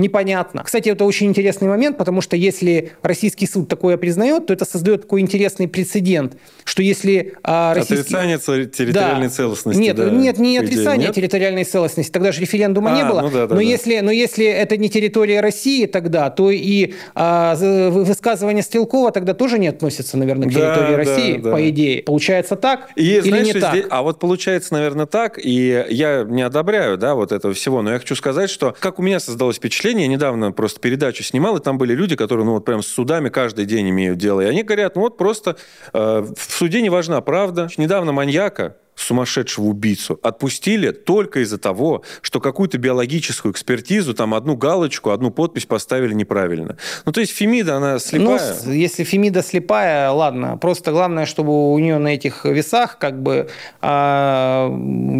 непонятно. 0.00 0.64
Кстати, 0.64 0.88
это 0.88 1.04
очень 1.04 1.26
интересный 1.26 1.68
момент, 1.68 1.98
потому 1.98 2.20
что 2.20 2.36
если 2.36 2.92
российский 3.02 3.46
суд 3.46 3.68
такое 3.68 3.96
признает, 3.96 4.46
то 4.46 4.52
это 4.52 4.64
создает 4.64 5.02
такой 5.02 5.20
интересный 5.20 5.68
прецедент, 5.68 6.36
что 6.64 6.82
если 6.82 7.34
а, 7.42 7.74
российский... 7.74 8.02
Отрицание 8.02 8.38
территориальной 8.38 9.28
да. 9.28 9.32
целостности. 9.32 9.80
Нет, 9.80 9.96
да, 9.96 10.10
нет, 10.10 10.38
не 10.38 10.58
отрицание 10.58 11.08
нет? 11.08 11.14
территориальной 11.14 11.64
целостности, 11.64 12.10
тогда 12.10 12.32
же 12.32 12.40
референдума 12.40 12.92
а, 12.92 12.96
не 12.96 13.04
было. 13.04 13.20
Ну 13.20 13.30
да, 13.30 13.46
да, 13.46 13.54
но, 13.54 13.60
да. 13.60 13.62
Если, 13.62 14.00
но 14.00 14.10
если 14.10 14.46
это 14.46 14.76
не 14.76 14.88
территория 14.88 15.40
России 15.40 15.86
тогда, 15.86 16.30
то 16.30 16.50
и 16.50 16.94
а, 17.14 17.54
высказывание 17.56 18.62
Стрелкова 18.62 19.12
тогда 19.12 19.34
тоже 19.34 19.58
не 19.58 19.68
относится, 19.68 20.16
наверное, 20.16 20.48
к 20.48 20.52
территории 20.52 20.90
да, 20.90 20.96
России, 20.96 21.36
да, 21.36 21.42
да. 21.42 21.52
по 21.52 21.68
идее. 21.68 22.02
Получается 22.02 22.56
так 22.56 22.90
и, 22.96 23.02
или 23.02 23.28
знаешь, 23.28 23.46
не 23.46 23.52
так? 23.54 23.72
Здесь, 23.72 23.86
а 23.90 24.02
вот 24.02 24.18
получается, 24.18 24.72
наверное, 24.74 25.06
так, 25.06 25.38
и 25.42 25.84
я 25.88 26.24
не 26.24 26.42
одобряю 26.42 26.96
да, 26.96 27.14
вот 27.14 27.32
этого 27.32 27.54
всего, 27.54 27.82
но 27.82 27.92
я 27.92 27.98
хочу 27.98 28.14
сказать, 28.16 28.50
что 28.50 28.74
как 28.78 28.98
у 28.98 29.02
меня 29.02 29.20
создалось 29.20 29.56
впечатление, 29.56 29.89
впечатление. 29.90 30.06
Я 30.06 30.12
недавно 30.12 30.52
просто 30.52 30.80
передачу 30.80 31.22
снимал, 31.22 31.56
и 31.56 31.60
там 31.60 31.78
были 31.78 31.94
люди, 31.94 32.16
которые, 32.16 32.44
ну, 32.44 32.52
вот 32.52 32.64
прям 32.64 32.82
с 32.82 32.86
судами 32.86 33.28
каждый 33.28 33.64
день 33.64 33.90
имеют 33.90 34.18
дело. 34.18 34.40
И 34.40 34.44
они 34.44 34.62
говорят, 34.62 34.96
ну, 34.96 35.02
вот 35.02 35.16
просто 35.16 35.56
э, 35.92 36.26
в 36.36 36.52
суде 36.52 36.80
не 36.82 36.90
важна 36.90 37.20
правда. 37.20 37.68
Недавно 37.76 38.12
маньяка, 38.12 38.76
сумасшедшего 38.94 39.64
убийцу 39.66 40.20
отпустили 40.22 40.90
только 40.90 41.40
из-за 41.40 41.58
того, 41.58 42.02
что 42.20 42.40
какую-то 42.40 42.78
биологическую 42.78 43.52
экспертизу, 43.52 44.14
там 44.14 44.34
одну 44.34 44.56
галочку, 44.56 45.10
одну 45.10 45.30
подпись 45.30 45.66
поставили 45.66 46.14
неправильно. 46.14 46.76
Ну, 47.06 47.12
то 47.12 47.20
есть 47.20 47.32
Фемида, 47.32 47.76
она 47.76 47.98
слепая. 47.98 48.56
Ну, 48.64 48.72
если 48.72 49.04
Фемида 49.04 49.42
слепая, 49.42 50.10
ладно. 50.10 50.58
Просто 50.58 50.92
главное, 50.92 51.24
чтобы 51.24 51.72
у 51.72 51.78
нее 51.78 51.98
на 51.98 52.08
этих 52.08 52.44
весах 52.44 52.98
как 52.98 53.22
бы 53.22 53.48
э, 53.80 53.86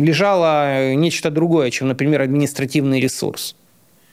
лежало 0.04 0.94
нечто 0.94 1.30
другое, 1.30 1.70
чем, 1.70 1.88
например, 1.88 2.20
административный 2.20 3.00
ресурс 3.00 3.56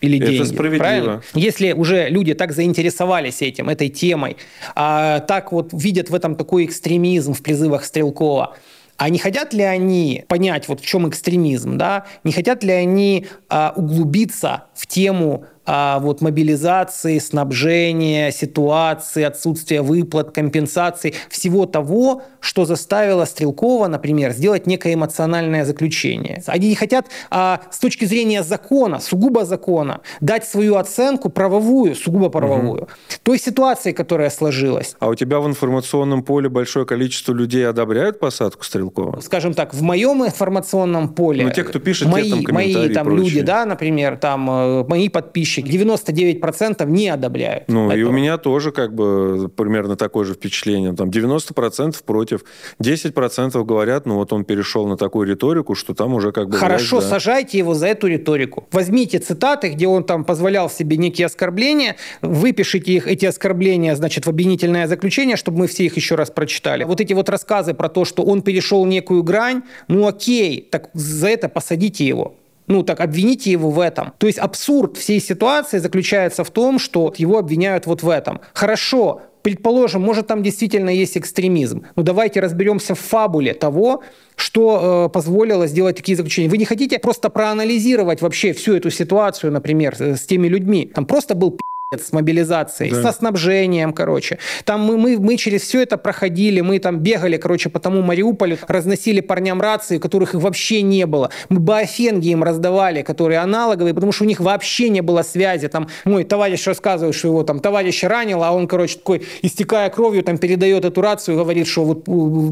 или 0.02 0.18
деньги. 0.18 0.36
Это 0.36 0.46
справедливо. 0.46 0.80
Правильно? 0.80 1.22
Если 1.34 1.72
уже 1.72 2.10
люди 2.10 2.34
так 2.34 2.52
заинтересовались 2.52 3.42
этим, 3.42 3.70
этой 3.70 3.90
темой, 3.90 4.38
а, 4.76 5.20
так 5.22 5.52
вот 5.52 5.70
видят 5.74 6.10
в 6.10 6.16
этом 6.16 6.36
такой 6.36 6.66
экстремизм 6.66 7.34
в 7.34 7.42
призывах 7.42 7.84
Стрелкова, 7.84 8.56
а 8.98 9.10
не 9.10 9.20
хотят 9.20 9.54
ли 9.54 9.64
они 9.64 10.26
понять, 10.28 10.68
вот 10.68 10.82
в 10.82 10.86
чем 10.86 11.08
экстремизм, 11.08 11.78
да? 11.78 12.06
Не 12.24 12.32
хотят 12.32 12.64
ли 12.64 12.72
они 12.72 13.28
а, 13.48 13.74
углубиться 13.76 14.66
в 14.74 14.88
тему 14.88 15.46
а, 15.68 16.00
вот 16.00 16.22
мобилизации, 16.22 17.20
снабжения, 17.20 18.32
ситуации, 18.32 19.24
отсутствия 19.24 19.82
выплат, 19.82 20.32
компенсаций, 20.32 21.14
всего 21.30 21.66
того, 21.66 22.24
что 22.40 22.66
заставило 22.66 23.26
Стрелкова, 23.26 23.88
например, 23.88 24.32
сделать 24.32 24.66
некое 24.66 24.94
эмоциональное 24.94 25.66
заключение. 25.66 26.42
Они 26.48 26.70
не 26.70 26.76
хотят 26.76 27.08
а, 27.30 27.62
с 27.70 27.80
точки 27.80 28.06
зрения 28.06 28.44
закона, 28.44 29.00
сугубо 29.00 29.44
закона, 29.46 30.02
дать 30.22 30.48
свою 30.48 30.76
оценку 30.76 31.30
правовую, 31.30 31.96
сугубо 31.96 32.30
правовую, 32.30 32.84
угу. 32.84 32.90
той 33.24 33.38
ситуации, 33.38 33.92
которая 33.92 34.30
сложилась. 34.30 34.96
А 35.00 35.10
у 35.10 35.16
тебя 35.16 35.40
в 35.40 35.48
информационном 35.48 36.24
поле 36.24 36.48
большое 36.48 36.86
количество 36.86 37.34
людей 37.34 37.68
одобряют 37.68 38.20
посадку 38.20 38.64
Стрелкова? 38.64 39.20
Скажем 39.20 39.54
так, 39.54 39.74
в 39.74 39.82
моем 39.82 40.26
информационном 40.26 41.10
поле... 41.10 41.44
Ну, 41.44 41.52
те, 41.52 41.64
кто 41.64 41.80
пишет, 41.80 42.08
мои, 42.08 42.32
те, 42.32 42.46
там 42.46 42.54
мои 42.54 42.90
там 42.90 43.10
люди, 43.10 43.42
да, 43.42 43.66
например, 43.66 44.18
там 44.18 44.50
э, 44.50 44.84
мои 44.88 45.10
подписчики, 45.10 45.57
подписчики 45.62 45.84
99% 45.84 46.86
не 46.90 47.10
одобряют. 47.10 47.64
Ну, 47.68 47.88
этого. 47.88 48.00
и 48.00 48.04
у 48.04 48.12
меня 48.12 48.38
тоже 48.38 48.72
как 48.72 48.94
бы 48.94 49.50
примерно 49.56 49.96
такое 49.96 50.26
же 50.26 50.34
впечатление. 50.34 50.94
Там 50.94 51.10
90% 51.10 51.96
против, 52.06 52.44
10% 52.82 53.64
говорят, 53.64 54.06
ну 54.06 54.16
вот 54.16 54.34
он 54.34 54.46
перешел 54.46 54.88
на 54.88 54.98
такую 54.98 55.28
риторику, 55.28 55.76
что 55.76 55.94
там 55.94 56.14
уже 56.14 56.32
как 56.32 56.50
бы... 56.50 56.58
Хорошо, 56.58 56.98
власть, 56.98 57.10
да. 57.10 57.16
сажайте 57.16 57.58
его 57.58 57.74
за 57.74 57.88
эту 57.88 58.08
риторику. 58.08 58.68
Возьмите 58.72 59.20
цитаты, 59.20 59.70
где 59.70 59.88
он 59.88 60.04
там 60.04 60.24
позволял 60.24 60.70
себе 60.70 60.98
некие 60.98 61.26
оскорбления, 61.26 61.96
выпишите 62.22 62.94
их, 62.94 63.08
эти 63.08 63.26
оскорбления, 63.26 63.96
значит, 63.96 64.26
в 64.26 64.30
обвинительное 64.30 64.88
заключение, 64.88 65.38
чтобы 65.38 65.60
мы 65.60 65.68
все 65.68 65.86
их 65.86 65.96
еще 65.96 66.16
раз 66.16 66.30
прочитали. 66.30 66.84
Вот 66.84 67.02
эти 67.02 67.14
вот 67.14 67.30
рассказы 67.30 67.74
про 67.74 67.90
то, 67.90 68.06
что 68.06 68.24
он 68.24 68.42
перешел 68.42 68.86
некую 68.86 69.24
грань, 69.24 69.64
ну 69.88 70.08
окей, 70.08 70.68
так 70.70 70.90
за 70.94 71.28
это 71.28 71.50
посадите 71.50 72.06
его. 72.06 72.36
Ну, 72.68 72.84
так 72.84 73.00
обвините 73.00 73.52
его 73.52 73.70
в 73.70 73.80
этом. 73.80 74.14
То 74.18 74.28
есть 74.28 74.40
абсурд 74.40 74.98
всей 74.98 75.20
ситуации 75.20 75.80
заключается 75.80 76.44
в 76.44 76.52
том, 76.52 76.80
что 76.80 77.14
его 77.18 77.38
обвиняют 77.38 77.86
вот 77.86 78.04
в 78.04 78.10
этом. 78.10 78.42
Хорошо, 78.54 79.22
предположим, 79.42 80.02
может 80.02 80.28
там 80.28 80.44
действительно 80.44 80.90
есть 80.90 81.18
экстремизм. 81.18 81.86
Но 81.96 82.04
давайте 82.04 82.42
разберемся 82.42 82.96
в 82.96 83.00
фабуле 83.00 83.54
того, 83.54 84.04
что 84.36 85.08
э, 85.08 85.14
позволило 85.14 85.68
сделать 85.68 85.96
такие 85.96 86.18
заключения. 86.18 86.50
Вы 86.50 86.58
не 86.58 86.66
хотите 86.66 87.00
просто 87.00 87.30
проанализировать 87.30 88.22
вообще 88.22 88.52
всю 88.52 88.76
эту 88.76 88.90
ситуацию, 88.92 89.54
например, 89.54 89.96
с 89.98 90.26
теми 90.26 90.50
людьми. 90.50 90.92
Там 90.94 91.06
просто 91.06 91.34
был 91.34 91.58
с 91.96 92.12
мобилизацией, 92.12 92.92
да. 92.92 93.02
со 93.02 93.18
снабжением, 93.18 93.94
короче. 93.94 94.40
Там 94.66 94.82
мы, 94.82 94.98
мы, 94.98 95.18
мы 95.20 95.38
через 95.38 95.62
все 95.62 95.84
это 95.84 95.98
проходили, 95.98 96.60
мы 96.60 96.80
там 96.80 97.00
бегали, 97.00 97.38
короче, 97.38 97.70
по 97.70 97.80
тому 97.80 98.02
Мариуполю, 98.02 98.58
разносили 98.68 99.22
парням 99.22 99.62
рации, 99.62 99.98
которых 99.98 100.36
их 100.36 100.42
вообще 100.42 100.82
не 100.82 101.06
было. 101.06 101.30
Мы 101.48 101.62
баофенги 101.62 102.28
им 102.28 102.44
раздавали, 102.44 103.04
которые 103.04 103.40
аналоговые, 103.40 103.94
потому 103.94 104.12
что 104.12 104.26
у 104.26 104.28
них 104.28 104.42
вообще 104.42 104.90
не 104.90 105.00
было 105.00 105.22
связи. 105.22 105.70
Там 105.70 105.88
мой 106.04 106.26
товарищ 106.26 106.68
рассказывает, 106.68 107.16
что 107.16 107.30
его 107.30 107.44
там 107.44 107.62
товарищ 107.62 108.04
ранил, 108.04 108.44
а 108.44 108.52
он, 108.52 108.68
короче, 108.68 108.98
такой, 108.98 109.26
истекая 109.42 109.90
кровью, 109.90 110.24
там 110.24 110.40
передает 110.40 110.84
эту 110.84 111.00
рацию 111.00 111.36
и 111.36 111.38
говорит, 111.38 111.68
что 111.68 111.86
вот 111.86 112.04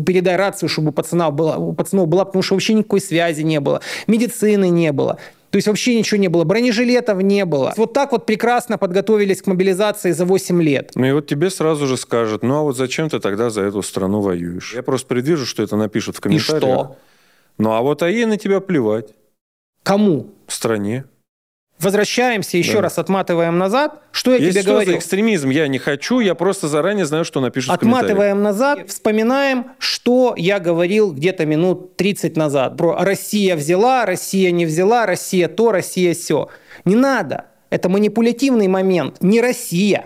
передай 0.05 0.37
рацию, 0.37 0.69
чтобы 0.69 0.89
у 0.89 0.93
пацана 0.93 1.29
была, 1.29 1.57
у 1.57 1.73
пацанов 1.73 2.07
была, 2.07 2.23
потому 2.23 2.41
что 2.41 2.55
вообще 2.55 2.73
никакой 2.73 3.01
связи 3.01 3.41
не 3.41 3.59
было, 3.59 3.81
медицины 4.07 4.69
не 4.69 4.93
было. 4.93 5.19
То 5.55 5.57
есть 5.57 5.69
вообще 5.69 5.97
ничего 5.97 6.19
не 6.19 6.27
было. 6.27 6.43
Бронежилетов 6.43 7.21
не 7.21 7.45
было. 7.45 7.73
Вот 7.77 7.93
так 7.93 8.11
вот 8.11 8.25
прекрасно 8.25 8.77
подготовились 8.77 9.41
к 9.41 9.47
мобилизации 9.47 10.11
за 10.11 10.25
8 10.25 10.61
лет. 10.61 10.91
Ну 10.95 11.05
и 11.05 11.13
вот 11.13 11.27
тебе 11.27 11.49
сразу 11.49 11.87
же 11.87 11.95
скажут, 11.95 12.43
ну 12.43 12.57
а 12.57 12.61
вот 12.63 12.75
зачем 12.75 13.09
ты 13.09 13.21
тогда 13.21 13.49
за 13.49 13.61
эту 13.61 13.81
страну 13.81 14.19
воюешь? 14.19 14.73
Я 14.75 14.83
просто 14.83 15.07
предвижу, 15.07 15.45
что 15.45 15.63
это 15.63 15.77
напишут 15.77 16.17
в 16.17 16.19
комментариях. 16.19 16.61
И 16.61 16.65
что? 16.65 16.97
Ну 17.57 17.71
а 17.71 17.79
вот 17.79 18.03
а 18.03 18.09
ей 18.09 18.25
на 18.25 18.35
тебя 18.35 18.59
плевать. 18.59 19.13
Кому? 19.83 20.27
В 20.45 20.51
стране. 20.51 21.05
Возвращаемся, 21.79 22.57
еще 22.57 22.75
да. 22.75 22.83
раз 22.83 22.97
отматываем 22.97 23.57
назад. 23.57 24.01
Что 24.11 24.31
я 24.31 24.37
Есть 24.37 24.51
тебе 24.53 24.61
что 24.61 24.71
говорил? 24.71 24.93
За 24.93 24.99
экстремизм 24.99 25.49
я 25.49 25.67
не 25.67 25.77
хочу, 25.77 26.19
я 26.19 26.33
просто 26.33 26.67
заранее 26.67 27.05
знаю, 27.05 27.25
что 27.25 27.41
напишут 27.41 27.73
Отматываем 27.73 28.41
назад, 28.41 28.87
вспоминаем, 28.87 29.71
что 29.77 30.33
я 30.37 30.59
говорил 30.59 31.11
где-то 31.11 31.45
минут 31.45 31.97
30 31.97 32.37
назад. 32.37 32.77
Про 32.77 33.03
Россия 33.03 33.55
взяла, 33.55 34.05
Россия 34.05 34.51
не 34.51 34.65
взяла, 34.65 35.05
Россия 35.05 35.49
то, 35.49 35.71
Россия 35.71 36.13
все. 36.13 36.49
Не 36.85 36.95
надо. 36.95 37.45
Это 37.69 37.89
манипулятивный 37.89 38.67
момент. 38.67 39.17
Не 39.21 39.41
Россия. 39.41 40.05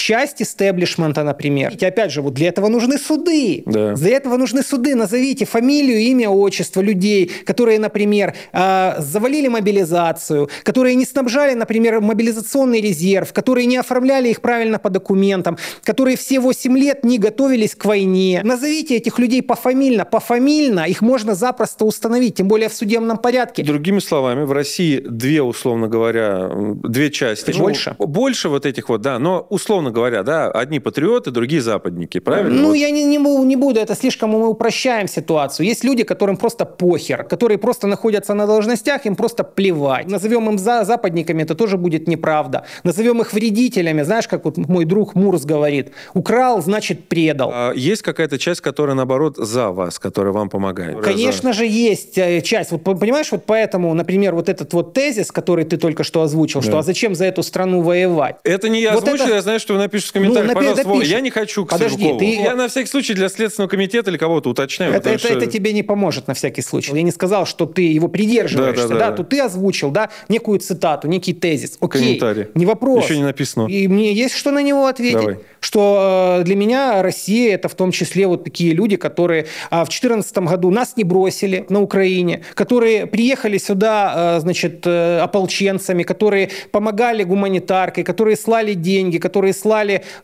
Часть 0.00 0.42
истеблишмента, 0.42 1.22
например. 1.22 1.72
И 1.78 1.84
опять 1.84 2.10
же, 2.10 2.22
вот 2.22 2.34
для 2.34 2.48
этого 2.48 2.68
нужны 2.68 2.98
суды. 2.98 3.62
Да. 3.66 3.94
Для 3.94 4.16
этого 4.16 4.36
нужны 4.36 4.62
суды. 4.62 4.94
Назовите 4.94 5.44
фамилию, 5.44 5.98
имя, 5.98 6.30
отчество 6.30 6.80
людей, 6.80 7.30
которые, 7.44 7.78
например, 7.78 8.34
а, 8.52 8.96
завалили 8.98 9.48
мобилизацию, 9.48 10.48
которые 10.62 10.94
не 10.94 11.04
снабжали, 11.04 11.54
например, 11.54 12.00
мобилизационный 12.00 12.80
резерв, 12.80 13.32
которые 13.32 13.66
не 13.66 13.76
оформляли 13.76 14.28
их 14.30 14.40
правильно 14.40 14.78
по 14.78 14.90
документам, 14.90 15.58
которые 15.84 16.16
все 16.16 16.40
8 16.40 16.78
лет 16.78 17.04
не 17.04 17.18
готовились 17.18 17.74
к 17.74 17.84
войне. 17.84 18.40
Назовите 18.42 18.96
этих 18.96 19.18
людей 19.18 19.42
пофамильно. 19.42 20.04
Пофамильно 20.04 20.86
их 20.88 21.02
можно 21.02 21.34
запросто 21.34 21.84
установить, 21.84 22.36
тем 22.36 22.48
более 22.48 22.68
в 22.68 22.72
судебном 22.72 23.18
порядке. 23.18 23.62
Другими 23.62 23.98
словами, 23.98 24.44
в 24.44 24.52
России 24.52 25.00
две, 25.00 25.42
условно 25.42 25.88
говоря, 25.88 26.50
две 26.82 27.10
части. 27.10 27.52
Больше. 27.52 27.96
Ну, 27.98 28.06
больше 28.06 28.48
вот 28.48 28.64
этих 28.64 28.88
вот, 28.88 29.02
да, 29.02 29.18
но 29.18 29.46
условно 29.50 29.89
говоря, 29.92 30.22
да, 30.22 30.50
одни 30.50 30.80
патриоты, 30.80 31.30
другие 31.30 31.62
западники, 31.62 32.20
правильно? 32.20 32.60
Ну, 32.60 32.68
вот. 32.68 32.74
я 32.74 32.90
не, 32.90 33.04
не, 33.04 33.18
не 33.18 33.56
буду, 33.56 33.80
это 33.80 33.94
слишком 33.94 34.30
мы 34.30 34.48
упрощаем 34.48 35.08
ситуацию. 35.08 35.66
Есть 35.66 35.84
люди, 35.84 36.04
которым 36.04 36.36
просто 36.36 36.64
похер, 36.64 37.24
которые 37.24 37.58
просто 37.58 37.86
находятся 37.86 38.34
на 38.34 38.46
должностях, 38.46 39.06
им 39.06 39.16
просто 39.16 39.44
плевать. 39.44 40.10
Назовем 40.10 40.48
им 40.48 40.58
за 40.58 40.84
западниками, 40.84 41.42
это 41.42 41.54
тоже 41.54 41.76
будет 41.76 42.08
неправда. 42.08 42.64
Назовем 42.84 43.20
их 43.20 43.32
вредителями, 43.32 44.02
знаешь, 44.02 44.28
как 44.28 44.44
вот 44.44 44.56
мой 44.56 44.84
друг 44.84 45.14
Мурс 45.14 45.44
говорит, 45.44 45.92
украл, 46.14 46.62
значит 46.62 47.08
предал. 47.08 47.50
А 47.52 47.72
есть 47.74 48.02
какая-то 48.02 48.38
часть, 48.38 48.60
которая, 48.60 48.94
наоборот, 48.96 49.36
за 49.36 49.70
вас, 49.70 49.98
которая 49.98 50.32
вам 50.32 50.48
помогает? 50.48 51.00
Конечно 51.00 51.52
же, 51.52 51.66
есть 51.66 52.18
э, 52.18 52.40
часть. 52.40 52.70
Вот 52.72 52.82
понимаешь, 52.84 53.32
вот 53.32 53.44
поэтому, 53.46 53.94
например, 53.94 54.34
вот 54.34 54.48
этот 54.48 54.72
вот 54.72 54.94
тезис, 54.94 55.32
который 55.32 55.64
ты 55.64 55.76
только 55.76 56.04
что 56.04 56.22
озвучил, 56.22 56.60
да. 56.60 56.66
что 56.66 56.78
а 56.78 56.82
зачем 56.82 57.14
за 57.14 57.24
эту 57.26 57.42
страну 57.42 57.82
воевать? 57.82 58.36
Это 58.44 58.68
не 58.68 58.80
я 58.80 58.92
вот 58.92 59.04
озвучил, 59.04 59.26
это... 59.26 59.34
я 59.34 59.42
знаю, 59.42 59.60
что 59.60 59.74
вы 59.74 59.79
напишете 59.80 60.10
в 60.10 60.12
комментариях, 60.14 60.48
ну, 60.48 60.54
пожалуйста, 60.54 60.88
напишешь. 60.88 61.08
я 61.12 61.20
не 61.20 61.30
хочу 61.30 61.64
к 61.64 61.70
Подожди, 61.70 62.14
ты... 62.18 62.24
Я 62.36 62.54
на 62.54 62.68
всякий 62.68 62.88
случай 62.88 63.14
для 63.14 63.28
Следственного 63.28 63.68
комитета 63.68 64.10
или 64.10 64.18
кого-то 64.18 64.50
уточняю. 64.50 64.92
Это, 64.92 65.10
это, 65.10 65.18
что... 65.18 65.28
это 65.28 65.46
тебе 65.46 65.72
не 65.72 65.82
поможет 65.82 66.28
на 66.28 66.34
всякий 66.34 66.62
случай. 66.62 66.94
Я 66.94 67.02
не 67.02 67.10
сказал, 67.10 67.46
что 67.46 67.66
ты 67.66 67.82
его 67.82 68.08
придерживаешься, 68.08 68.88
да, 68.88 68.94
да, 68.94 69.00
да, 69.00 69.10
да. 69.10 69.16
Тут 69.16 69.28
ты 69.30 69.40
озвучил, 69.40 69.90
да, 69.90 70.10
некую 70.28 70.58
цитату, 70.60 71.08
некий 71.08 71.32
тезис. 71.32 71.78
Окей, 71.80 72.02
Комментарий. 72.02 72.46
не 72.54 72.66
вопрос. 72.66 73.04
Еще 73.04 73.16
не 73.16 73.24
написано. 73.24 73.66
И 73.66 73.88
мне 73.88 74.12
есть 74.12 74.34
что 74.34 74.50
на 74.50 74.62
него 74.62 74.86
ответить. 74.86 75.20
Давай. 75.20 75.38
Что 75.60 76.38
э, 76.40 76.44
для 76.44 76.56
меня 76.56 77.02
Россия 77.02 77.54
это 77.54 77.68
в 77.68 77.74
том 77.74 77.92
числе 77.92 78.26
вот 78.26 78.44
такие 78.44 78.72
люди, 78.72 78.96
которые 78.96 79.42
э, 79.42 79.82
в 79.82 79.88
2014 79.88 80.38
году 80.38 80.70
нас 80.70 80.96
не 80.96 81.04
бросили 81.04 81.66
на 81.68 81.80
Украине, 81.80 82.42
которые 82.54 83.06
приехали 83.06 83.58
сюда, 83.58 84.36
э, 84.36 84.40
значит, 84.40 84.86
э, 84.86 85.18
ополченцами, 85.18 86.02
которые 86.02 86.50
помогали 86.70 87.24
гуманитаркой, 87.24 88.04
которые 88.04 88.36
слали 88.36 88.74
деньги, 88.74 89.18
которые 89.18 89.52
слали 89.52 89.69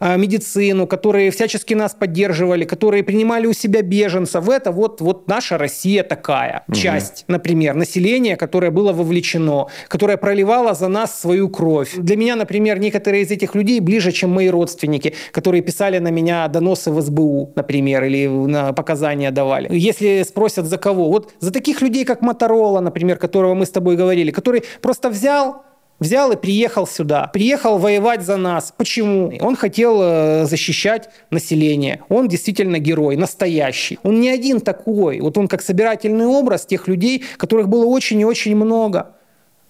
э, 0.01 0.17
медицину, 0.17 0.87
которые 0.87 1.31
всячески 1.31 1.75
нас 1.75 1.95
поддерживали, 1.95 2.65
которые 2.65 3.03
принимали 3.03 3.47
у 3.47 3.53
себя 3.53 3.83
беженцев. 3.83 4.49
Это 4.49 4.73
вот, 4.73 5.01
вот 5.01 5.29
наша 5.29 5.59
Россия 5.59 6.03
такая 6.03 6.65
угу. 6.69 6.77
часть, 6.77 7.25
например, 7.29 7.75
населения, 7.75 8.37
которое 8.37 8.71
было 8.71 8.93
вовлечено, 8.93 9.67
которое 9.89 10.17
проливало 10.17 10.75
за 10.75 10.89
нас 10.89 11.21
свою 11.21 11.49
кровь. 11.49 11.95
Для 11.97 12.17
меня, 12.17 12.37
например, 12.37 12.79
некоторые 12.79 13.23
из 13.23 13.31
этих 13.31 13.55
людей 13.55 13.81
ближе, 13.81 14.13
чем 14.13 14.31
мои 14.31 14.49
родственники, 14.49 15.15
которые 15.33 15.63
писали 15.63 15.99
на 15.99 16.09
меня 16.09 16.49
доносы 16.49 16.91
в 16.91 17.01
СБУ, 17.01 17.53
например, 17.55 18.05
или 18.05 18.27
на 18.27 18.73
показания 18.73 19.31
давали. 19.31 19.69
Если 19.71 20.23
спросят 20.23 20.67
за 20.67 20.79
кого, 20.79 21.11
вот 21.11 21.33
за 21.41 21.51
таких 21.53 21.83
людей, 21.83 22.05
как 22.05 22.23
Моторола, 22.23 22.81
например, 22.81 23.19
которого 23.19 23.55
мы 23.55 23.67
с 23.67 23.71
тобой 23.71 23.97
говорили, 23.97 24.31
который 24.31 24.63
просто 24.81 25.11
взял 25.11 25.66
Взял 25.99 26.31
и 26.31 26.37
приехал 26.37 26.87
сюда. 26.87 27.31
Приехал 27.33 27.79
воевать 27.79 28.23
за 28.23 28.37
нас. 28.37 28.73
Почему? 28.77 29.33
Он 29.41 29.57
хотел 29.57 29.99
э, 30.03 30.45
защищать 30.45 31.09
население. 31.31 32.03
Он 32.11 32.29
действительно 32.29 32.79
герой, 32.79 33.17
настоящий. 33.17 33.99
Он 34.03 34.21
не 34.21 34.29
один 34.29 34.61
такой. 34.61 35.21
Вот 35.21 35.39
он 35.39 35.49
как 35.49 35.63
собирательный 35.63 36.27
образ 36.27 36.67
тех 36.67 36.87
людей, 36.87 37.25
которых 37.39 37.69
было 37.69 37.87
очень 37.87 38.21
и 38.21 38.27
очень 38.27 38.55
много. 38.55 39.16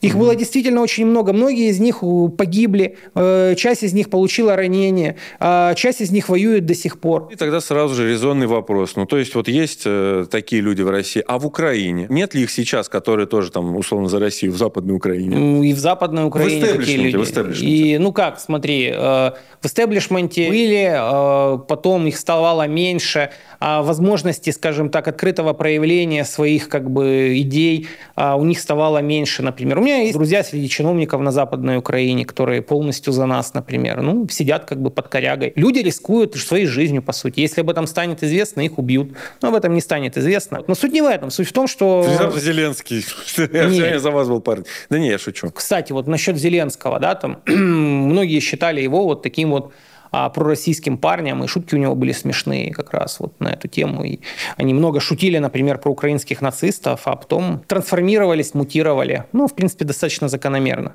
Их 0.03 0.15
mm-hmm. 0.15 0.19
было 0.19 0.37
действительно 0.37 0.83
очень 0.83 1.07
много. 1.07 1.33
Многие 1.33 1.71
из 1.71 1.81
них 1.81 2.03
погибли, 2.37 2.99
э, 3.15 3.55
часть 3.57 3.83
из 3.83 3.95
них 3.95 4.11
получила 4.11 4.55
ранение, 4.55 5.17
а 5.41 5.75
часть 5.75 6.03
из 6.03 6.11
них 6.11 6.29
воюет 6.29 6.67
до 6.67 6.75
сих 6.75 7.01
пор. 7.01 7.29
И 7.33 7.37
тогда 7.37 7.61
сразу 7.61 7.95
же 7.95 8.09
резонный 8.09 8.47
вопрос. 8.47 8.97
Ну, 8.97 9.07
то 9.07 9.17
есть 9.17 9.35
вот 9.35 9.49
есть 9.49 9.83
э, 9.87 10.27
такие 10.31 10.61
люди 10.61 10.83
в 10.83 10.91
России, 10.91 11.25
а 11.27 11.39
в 11.39 11.47
Украине? 11.47 12.07
Нет 12.11 12.35
ли 12.35 12.43
их 12.43 12.51
сейчас, 12.51 12.91
которые 12.91 13.27
тоже 13.27 13.51
там, 13.51 13.75
условно, 13.75 14.09
за 14.09 14.19
Россию, 14.19 14.53
в 14.53 14.59
Западной 14.59 14.95
Украине? 14.95 15.67
И 15.67 15.73
в 15.73 15.79
Западной 15.79 16.27
Украине 16.27 16.67
в 16.67 16.77
такие 16.77 16.99
люди. 16.99 17.17
В 17.17 17.63
И, 17.63 17.97
ну 17.97 18.13
как, 18.13 18.39
смотри, 18.39 18.93
э, 18.95 19.31
в 19.63 19.65
истеблишменте 19.65 20.49
были, 20.49 21.67
потом 21.67 22.07
их 22.07 22.19
ставало 22.19 22.69
меньше, 22.69 23.31
возможности, 23.61 24.51
скажем 24.51 24.91
так, 24.91 25.09
открытого 25.09 25.53
проявления 25.53 26.25
своих 26.25 26.69
как 26.69 26.91
бы 26.91 27.39
идей 27.39 27.89
а 28.17 28.37
у 28.37 28.45
них 28.45 28.59
ставало 28.59 28.99
меньше, 28.99 29.43
например. 29.43 29.79
У 29.79 29.83
меня 29.83 29.99
есть 29.99 30.15
друзья 30.15 30.43
среди 30.43 30.69
чиновников 30.69 31.21
на 31.21 31.31
Западной 31.31 31.77
Украине, 31.77 32.25
которые 32.25 32.63
полностью 32.63 33.13
за 33.13 33.27
нас, 33.27 33.53
например, 33.53 34.01
ну, 34.01 34.27
сидят 34.29 34.65
как 34.65 34.81
бы 34.81 34.91
под 34.91 35.09
корягой. 35.09 35.53
Люди 35.55 35.81
рискуют 35.81 36.35
своей 36.35 36.67
жизнью, 36.67 37.03
по 37.03 37.13
сути. 37.13 37.41
Если 37.41 37.61
об 37.61 37.71
этом 37.71 37.87
станет 37.87 38.23
известно, 38.23 38.63
их 38.63 38.79
убьют. 38.79 39.13
Но 39.43 39.49
об 39.49 39.55
этом 39.55 39.75
не 39.75 39.81
станет 39.81 40.17
известно. 40.17 40.63
Но 40.67 40.75
суть 40.75 40.93
не 40.93 41.03
в 41.03 41.07
этом. 41.07 41.31
Суть 41.31 41.49
в 41.49 41.53
том, 41.53 41.67
что... 41.67 42.03
Завтра 42.03 42.41
Зеленский. 42.41 43.05
Я 43.53 43.99
за 43.99 44.11
вас 44.11 44.29
был 44.29 44.41
парень. 44.41 44.65
Да 44.89 44.99
не, 44.99 45.09
я 45.09 45.19
шучу. 45.19 45.51
Кстати, 45.51 45.93
вот 45.93 46.07
насчет 46.07 46.37
Зеленского, 46.37 46.99
да, 46.99 47.15
там 47.15 47.43
многие 47.47 48.41
считали 48.41 48.81
его 48.81 49.05
вот 49.05 49.23
таким 49.23 49.51
вот 49.51 49.73
а, 50.19 50.31
пророссийским 50.31 50.97
парнем, 50.97 51.45
и 51.45 51.47
шутки 51.47 51.75
у 51.75 51.79
него 51.79 51.95
были 51.95 52.13
смешные 52.13 52.73
как 52.73 52.95
раз 52.95 53.21
вот 53.21 53.39
на 53.39 53.49
эту 53.49 53.69
тему. 53.69 54.03
И 54.03 54.21
они 54.57 54.73
много 54.73 54.99
шутили, 54.99 55.37
например, 55.37 55.77
про 55.77 55.91
украинских 55.91 56.41
нацистов, 56.41 57.03
а 57.05 57.17
потом 57.17 57.63
трансформировались, 57.67 58.55
мутировали. 58.55 59.25
Ну, 59.33 59.47
в 59.47 59.55
принципе, 59.55 59.85
достаточно 59.85 60.29
закономерно. 60.29 60.95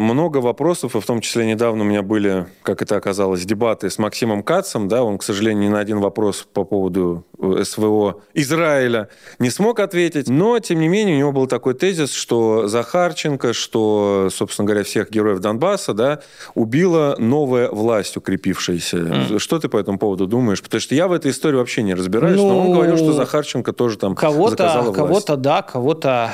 Много 0.00 0.38
вопросов, 0.38 0.96
и 0.96 1.00
в 1.00 1.06
том 1.06 1.20
числе 1.20 1.46
недавно 1.46 1.84
у 1.84 1.86
меня 1.86 2.02
были, 2.02 2.46
как 2.62 2.82
это 2.82 2.96
оказалось, 2.96 3.44
дебаты 3.44 3.90
с 3.90 3.98
Максимом 3.98 4.42
Кацем. 4.42 4.88
Да, 4.88 5.02
он, 5.02 5.18
к 5.18 5.22
сожалению, 5.22 5.64
ни 5.64 5.72
на 5.72 5.78
один 5.78 6.00
вопрос 6.00 6.46
по 6.52 6.64
поводу 6.64 7.24
э, 7.38 7.62
СВО 7.64 8.20
Израиля 8.34 9.08
не 9.38 9.50
смог 9.50 9.80
ответить. 9.80 10.28
Но, 10.28 10.58
тем 10.58 10.80
не 10.80 10.88
менее, 10.88 11.16
у 11.16 11.18
него 11.18 11.32
был 11.32 11.46
такой 11.46 11.74
тезис, 11.74 12.12
что 12.12 12.68
Захарченко, 12.68 13.52
что, 13.52 14.28
собственно 14.32 14.66
говоря, 14.66 14.84
всех 14.84 15.10
героев 15.10 15.40
Донбасса 15.40 15.94
да, 15.94 16.20
убила 16.54 17.16
новая 17.18 17.70
власть, 17.70 18.16
укрепившаяся. 18.16 18.96
Mm. 18.96 19.38
Что 19.38 19.58
ты 19.58 19.68
по 19.68 19.76
этому 19.76 19.98
поводу 19.98 20.26
думаешь? 20.26 20.62
Потому 20.62 20.80
что 20.80 20.94
я 20.94 21.08
в 21.08 21.12
этой 21.12 21.30
истории 21.30 21.56
вообще 21.56 21.82
не 21.82 21.94
разбираюсь, 21.94 22.36
ну, 22.36 22.48
но 22.48 22.60
он 22.60 22.72
говорил, 22.72 22.96
что 22.96 23.12
Захарченко 23.12 23.72
тоже 23.72 23.98
там 23.98 24.14
кого-то, 24.14 24.50
заказала 24.50 24.84
власть. 24.84 24.96
Кого-то 24.96 25.36
да, 25.36 25.62
кого-то 25.62 26.30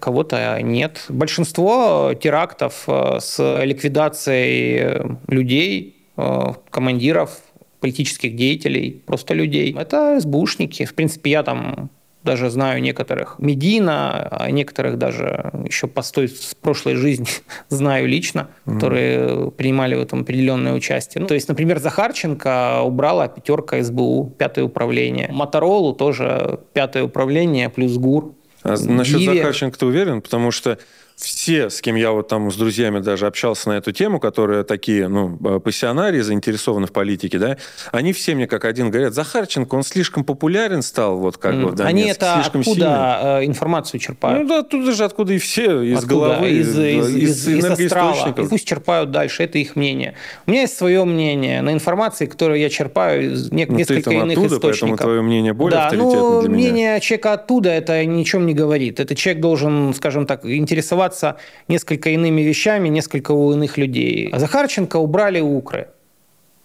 кого-то 0.00 0.60
нет. 0.62 1.04
Большинство 1.08 2.12
терактов 2.18 2.84
э, 2.86 3.18
с 3.20 3.62
ликвидацией 3.62 5.16
людей, 5.28 5.96
э, 6.16 6.52
командиров, 6.70 7.38
политических 7.80 8.34
деятелей, 8.34 9.02
просто 9.06 9.34
людей, 9.34 9.74
это 9.78 10.18
СБУшники. 10.20 10.86
В 10.86 10.94
принципе, 10.94 11.30
я 11.30 11.42
там 11.42 11.90
даже 12.24 12.48
знаю 12.48 12.80
некоторых 12.80 13.36
Медина, 13.38 14.28
а 14.30 14.50
некоторых 14.50 14.96
даже 14.96 15.50
еще 15.66 15.86
по 15.86 16.02
той 16.02 16.28
с 16.28 16.54
прошлой 16.54 16.96
жизни 16.96 17.26
знаю 17.68 18.08
лично, 18.08 18.48
mm-hmm. 18.64 18.74
которые 18.74 19.50
принимали 19.50 19.94
в 19.94 20.00
этом 20.00 20.22
определенное 20.22 20.72
участие. 20.72 21.20
Ну, 21.20 21.28
то 21.28 21.34
есть, 21.34 21.48
например, 21.48 21.78
Захарченко 21.78 22.80
убрала 22.82 23.28
пятерка 23.28 23.82
СБУ, 23.82 24.34
пятое 24.38 24.64
управление. 24.64 25.28
Моторолу 25.30 25.92
тоже 25.92 26.60
пятое 26.72 27.04
управление 27.04 27.68
плюс 27.68 27.96
ГУР. 27.98 28.32
А 28.64 28.76
насчет. 28.78 29.20
Захарченко 29.22 29.78
ты 29.78 29.86
уверен? 29.86 30.22
Потому 30.22 30.50
что 30.50 30.78
все, 31.16 31.70
с 31.70 31.80
кем 31.80 31.94
я 31.94 32.10
вот 32.10 32.28
там 32.28 32.50
с 32.50 32.56
друзьями 32.56 32.98
даже 32.98 33.26
общался 33.26 33.68
на 33.68 33.74
эту 33.74 33.92
тему, 33.92 34.18
которые 34.18 34.64
такие, 34.64 35.08
ну, 35.08 35.38
э, 35.44 35.60
пассионарии, 35.60 36.20
заинтересованы 36.20 36.86
в 36.86 36.92
политике, 36.92 37.38
да, 37.38 37.56
они 37.92 38.12
все 38.12 38.34
мне 38.34 38.48
как 38.48 38.64
один 38.64 38.90
говорят, 38.90 39.14
Захарченко, 39.14 39.74
он 39.74 39.84
слишком 39.84 40.24
популярен 40.24 40.82
стал, 40.82 41.18
вот 41.18 41.36
как 41.36 41.54
mm. 41.54 41.64
бы, 41.64 41.72
да, 41.72 41.84
Они 41.84 42.02
это 42.02 42.32
слишком 42.34 42.62
откуда 42.62 42.74
сильный. 42.74 43.42
Э, 43.42 43.46
информацию 43.46 44.00
черпают? 44.00 44.42
Ну 44.42 44.48
да, 44.48 44.58
оттуда 44.60 44.92
же, 44.92 45.04
откуда 45.04 45.32
и 45.34 45.38
все, 45.38 45.82
из 45.82 45.98
откуда? 45.98 46.14
головы, 46.14 46.50
из, 46.50 46.76
из, 46.76 47.08
из, 47.14 47.48
из 47.48 47.64
энергоисточников. 47.64 48.48
Пусть 48.48 48.66
черпают 48.66 49.12
дальше, 49.12 49.44
это 49.44 49.58
их 49.58 49.76
мнение. 49.76 50.14
У 50.46 50.50
меня 50.50 50.62
есть 50.62 50.76
свое 50.76 51.04
мнение 51.04 51.62
на 51.62 51.72
информации, 51.72 52.26
которую 52.26 52.58
я 52.58 52.68
черпаю 52.68 53.32
из 53.32 53.52
не, 53.52 53.66
ну, 53.66 53.76
несколько 53.76 54.10
ты 54.10 54.16
там 54.16 54.24
иных 54.24 54.38
оттуда, 54.38 54.56
источников. 54.56 54.80
поэтому 54.80 54.96
твое 54.96 55.22
мнение 55.22 55.52
более 55.52 55.78
да, 55.78 55.84
авторитетное 55.86 56.20
ну, 56.20 56.40
для 56.40 56.48
меня. 56.48 56.58
мнение 56.58 57.00
человека 57.00 57.32
оттуда, 57.34 57.70
это 57.70 58.04
ни 58.04 58.22
о 58.22 58.24
чем 58.24 58.46
не 58.46 58.54
говорит. 58.54 58.98
Этот 58.98 59.16
человек 59.16 59.40
должен, 59.40 59.94
скажем 59.94 60.26
так, 60.26 60.44
интересоваться 60.44 61.03
заниматься 61.04 61.36
несколько 61.68 62.10
иными 62.10 62.42
вещами, 62.42 62.88
несколько 62.88 63.32
у 63.32 63.52
иных 63.52 63.78
людей. 63.78 64.32
Захарченко 64.34 64.96
убрали 64.98 65.40
Укры. 65.40 65.88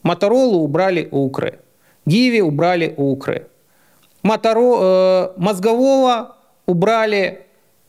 Моторолу 0.04 0.60
убрали 0.64 1.08
Укры. 1.12 1.60
Гиви 2.06 2.42
убрали 2.42 2.94
Укры. 2.98 3.48
Моторо, 4.24 4.78
э, 4.82 5.32
мозгового 5.38 6.36
убрали, 6.66 7.40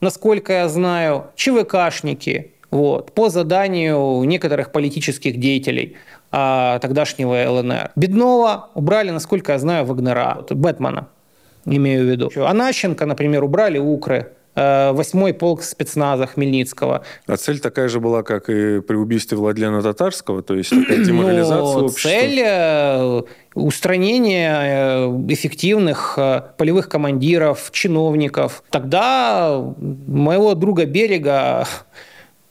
насколько 0.01 0.53
я 0.53 0.69
знаю, 0.69 1.25
ЧВКшники, 1.35 2.53
вот, 2.71 3.13
по 3.13 3.31
заданию 3.31 4.23
некоторых 4.25 4.71
политических 4.71 5.41
деятелей 5.41 5.97
а, 6.31 6.79
тогдашнего 6.79 7.35
ЛНР. 7.51 7.91
Беднова 7.97 8.69
убрали, 8.75 9.11
насколько 9.11 9.53
я 9.53 9.59
знаю, 9.59 9.85
Вагнера, 9.85 10.35
вот, 10.37 10.53
Бэтмена, 10.53 11.09
имею 11.67 12.05
в 12.05 12.09
виду. 12.09 12.31
Анащенко, 12.47 13.07
например, 13.07 13.43
убрали 13.43 13.79
Укры, 13.79 14.33
Э, 14.61 14.93
восьмой 14.93 15.33
полк 15.33 15.63
спецназа 15.63 16.27
Хмельницкого. 16.27 17.03
А 17.27 17.37
цель 17.39 17.61
такая 17.61 17.89
же 17.89 17.99
была, 17.99 18.23
как 18.23 18.51
и 18.51 18.81
при 18.83 18.97
убийстве 18.97 19.39
Владлена 19.39 19.81
Татарского, 19.81 20.43
то 20.43 20.55
есть 20.55 20.69
такая 20.89 21.03
деморализация 21.03 21.57
ну, 21.57 21.85
общества? 21.87 22.11
Цель 22.11 22.41
э, 22.45 23.23
устранение 23.55 24.53
э, 24.53 25.07
эффективных 25.29 26.19
полевых 26.59 26.91
командиров, 26.91 27.71
чиновников. 27.73 28.63
Тогда 28.69 29.65
моего 29.79 30.55
друга 30.55 30.85
Берега 30.85 31.67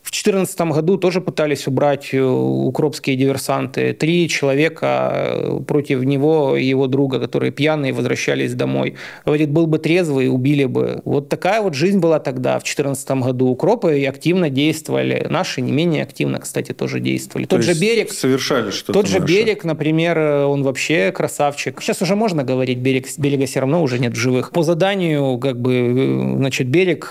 в 0.01 0.11
2014 0.11 0.59
году 0.61 0.97
тоже 0.97 1.21
пытались 1.21 1.67
убрать 1.67 2.09
э, 2.13 2.21
укропские 2.21 3.15
диверсанты. 3.15 3.93
Три 3.93 4.27
человека 4.29 5.11
э, 5.13 5.59
против 5.67 6.03
него 6.03 6.55
и 6.55 6.65
его 6.65 6.87
друга, 6.87 7.19
которые 7.19 7.51
пьяные 7.51 7.93
возвращались 7.93 8.53
домой. 8.55 8.95
Говорит, 9.25 9.51
был 9.51 9.67
бы 9.67 9.77
трезвый, 9.77 10.29
убили 10.29 10.65
бы. 10.65 11.01
Вот 11.05 11.29
такая 11.29 11.61
вот 11.61 11.75
жизнь 11.75 11.99
была 11.99 12.19
тогда, 12.19 12.53
в 12.53 12.63
2014 12.63 13.11
году. 13.11 13.47
Укропы 13.47 14.03
активно 14.05 14.49
действовали. 14.49 15.27
Наши 15.29 15.61
не 15.61 15.71
менее 15.71 16.03
активно, 16.03 16.39
кстати, 16.39 16.71
тоже 16.71 17.01
действовали. 17.01 17.45
То 17.45 17.57
тот 17.57 17.65
же 17.65 17.73
берег... 17.73 18.11
Совершали 18.11 18.71
что-то 18.71 18.93
Тот 18.93 19.07
же 19.07 19.19
наше. 19.19 19.31
берег, 19.31 19.63
например, 19.63 20.17
э, 20.17 20.45
он 20.45 20.63
вообще 20.63 21.11
красавчик. 21.11 21.81
Сейчас 21.81 22.01
уже 22.01 22.15
можно 22.15 22.43
говорить, 22.43 22.79
берег, 22.79 23.05
берега 23.17 23.45
все 23.45 23.59
равно 23.59 23.83
уже 23.83 23.99
нет 23.99 24.13
в 24.13 24.17
живых. 24.17 24.51
По 24.51 24.63
заданию, 24.63 25.37
как 25.37 25.59
бы, 25.59 26.35
значит, 26.37 26.67
берег 26.67 27.09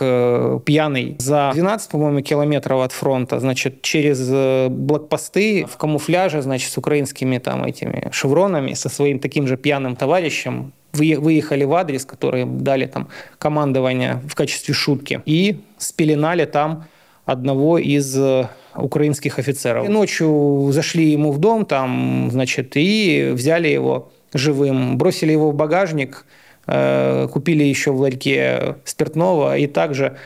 пьяный 0.64 1.16
за 1.18 1.50
12, 1.52 1.90
по-моему, 1.90 2.22
километров 2.22 2.77
от 2.82 2.92
фронта, 2.92 3.40
значит, 3.40 3.82
через 3.82 4.28
э, 4.30 4.68
блокпосты 4.68 5.64
в 5.64 5.76
камуфляже, 5.76 6.42
значит, 6.42 6.72
с 6.72 6.78
украинскими 6.78 7.38
там 7.38 7.64
этими 7.64 8.08
шевронами, 8.12 8.74
со 8.74 8.88
своим 8.88 9.18
таким 9.18 9.46
же 9.46 9.56
пьяным 9.56 9.96
товарищем 9.96 10.72
выехали 10.92 11.64
в 11.64 11.74
адрес, 11.74 12.04
который 12.04 12.44
дали 12.44 12.86
там 12.86 13.08
командование 13.38 14.22
в 14.26 14.34
качестве 14.34 14.74
шутки, 14.74 15.20
и 15.26 15.60
спеленали 15.76 16.44
там 16.44 16.86
одного 17.24 17.78
из 17.78 18.16
э, 18.16 18.48
украинских 18.74 19.38
офицеров. 19.38 19.86
И 19.86 19.88
ночью 19.88 20.70
зашли 20.72 21.10
ему 21.10 21.32
в 21.32 21.38
дом, 21.38 21.66
там, 21.66 22.28
значит, 22.30 22.72
и 22.76 23.30
взяли 23.34 23.68
его 23.68 24.10
живым, 24.32 24.96
бросили 24.96 25.32
его 25.32 25.50
в 25.50 25.54
багажник, 25.54 26.24
э, 26.66 27.28
купили 27.30 27.64
еще 27.64 27.92
в 27.92 28.00
ларьке 28.00 28.76
спиртного 28.84 29.58
и 29.58 29.66
также 29.66 30.16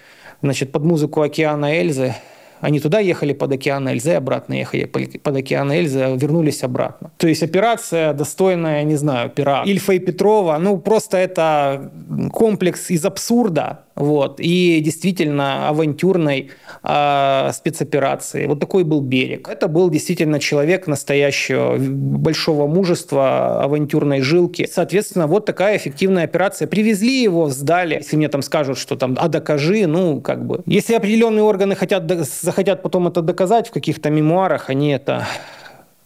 значит, 0.42 0.72
под 0.72 0.84
музыку 0.84 1.22
«Океана 1.22 1.74
Эльзы» 1.76 2.14
Они 2.63 2.79
туда 2.81 3.01
ехали 3.01 3.33
под 3.33 3.53
океан 3.53 3.89
Эльзы, 3.89 4.13
обратно 4.13 4.55
ехали 4.55 4.85
под 4.85 5.37
океан 5.37 5.73
Эльзы, 5.73 6.17
вернулись 6.17 6.63
обратно. 6.63 7.11
То 7.17 7.27
есть 7.27 7.43
операция 7.43 8.13
достойная, 8.13 8.85
не 8.85 8.97
знаю, 8.97 9.31
пера 9.31 9.65
Ильфа 9.67 9.93
и 9.93 9.99
Петрова. 9.99 10.59
Ну, 10.59 10.79
просто 10.79 11.17
это 11.17 11.91
комплекс 12.33 12.91
из 12.91 13.05
абсурда, 13.05 13.81
вот, 13.95 14.40
и 14.40 14.80
действительно 14.80 15.68
авантюрной 15.68 16.51
э, 16.82 17.51
спецоперации. 17.53 18.47
Вот 18.47 18.61
такой 18.61 18.84
был 18.84 19.01
берег. 19.01 19.49
Это 19.49 19.68
был 19.68 19.90
действительно 19.90 20.40
человек 20.40 20.86
настоящего 20.86 21.76
большого 21.78 22.66
мужества, 22.66 23.62
авантюрной 23.62 24.20
жилки. 24.22 24.68
Соответственно, 24.70 25.26
вот 25.26 25.45
такая 25.45 25.76
эффективная 25.76 26.24
операция. 26.24 26.66
Привезли 26.68 27.22
его, 27.22 27.49
сдали. 27.49 27.97
Если 27.97 28.16
мне 28.16 28.28
там 28.28 28.43
скажут, 28.43 28.78
что 28.78 28.97
там, 28.97 29.16
а 29.18 29.28
докажи, 29.28 29.86
ну, 29.86 30.20
как 30.20 30.47
бы. 30.47 30.62
Если 30.66 30.95
определенные 30.95 31.43
органы 31.43 31.74
хотят, 31.74 32.11
захотят 32.11 32.82
потом 32.82 33.09
это 33.09 33.20
доказать 33.20 33.68
в 33.68 33.72
каких-то 33.72 34.11
мемуарах, 34.11 34.70
они 34.70 34.90
это 34.90 35.26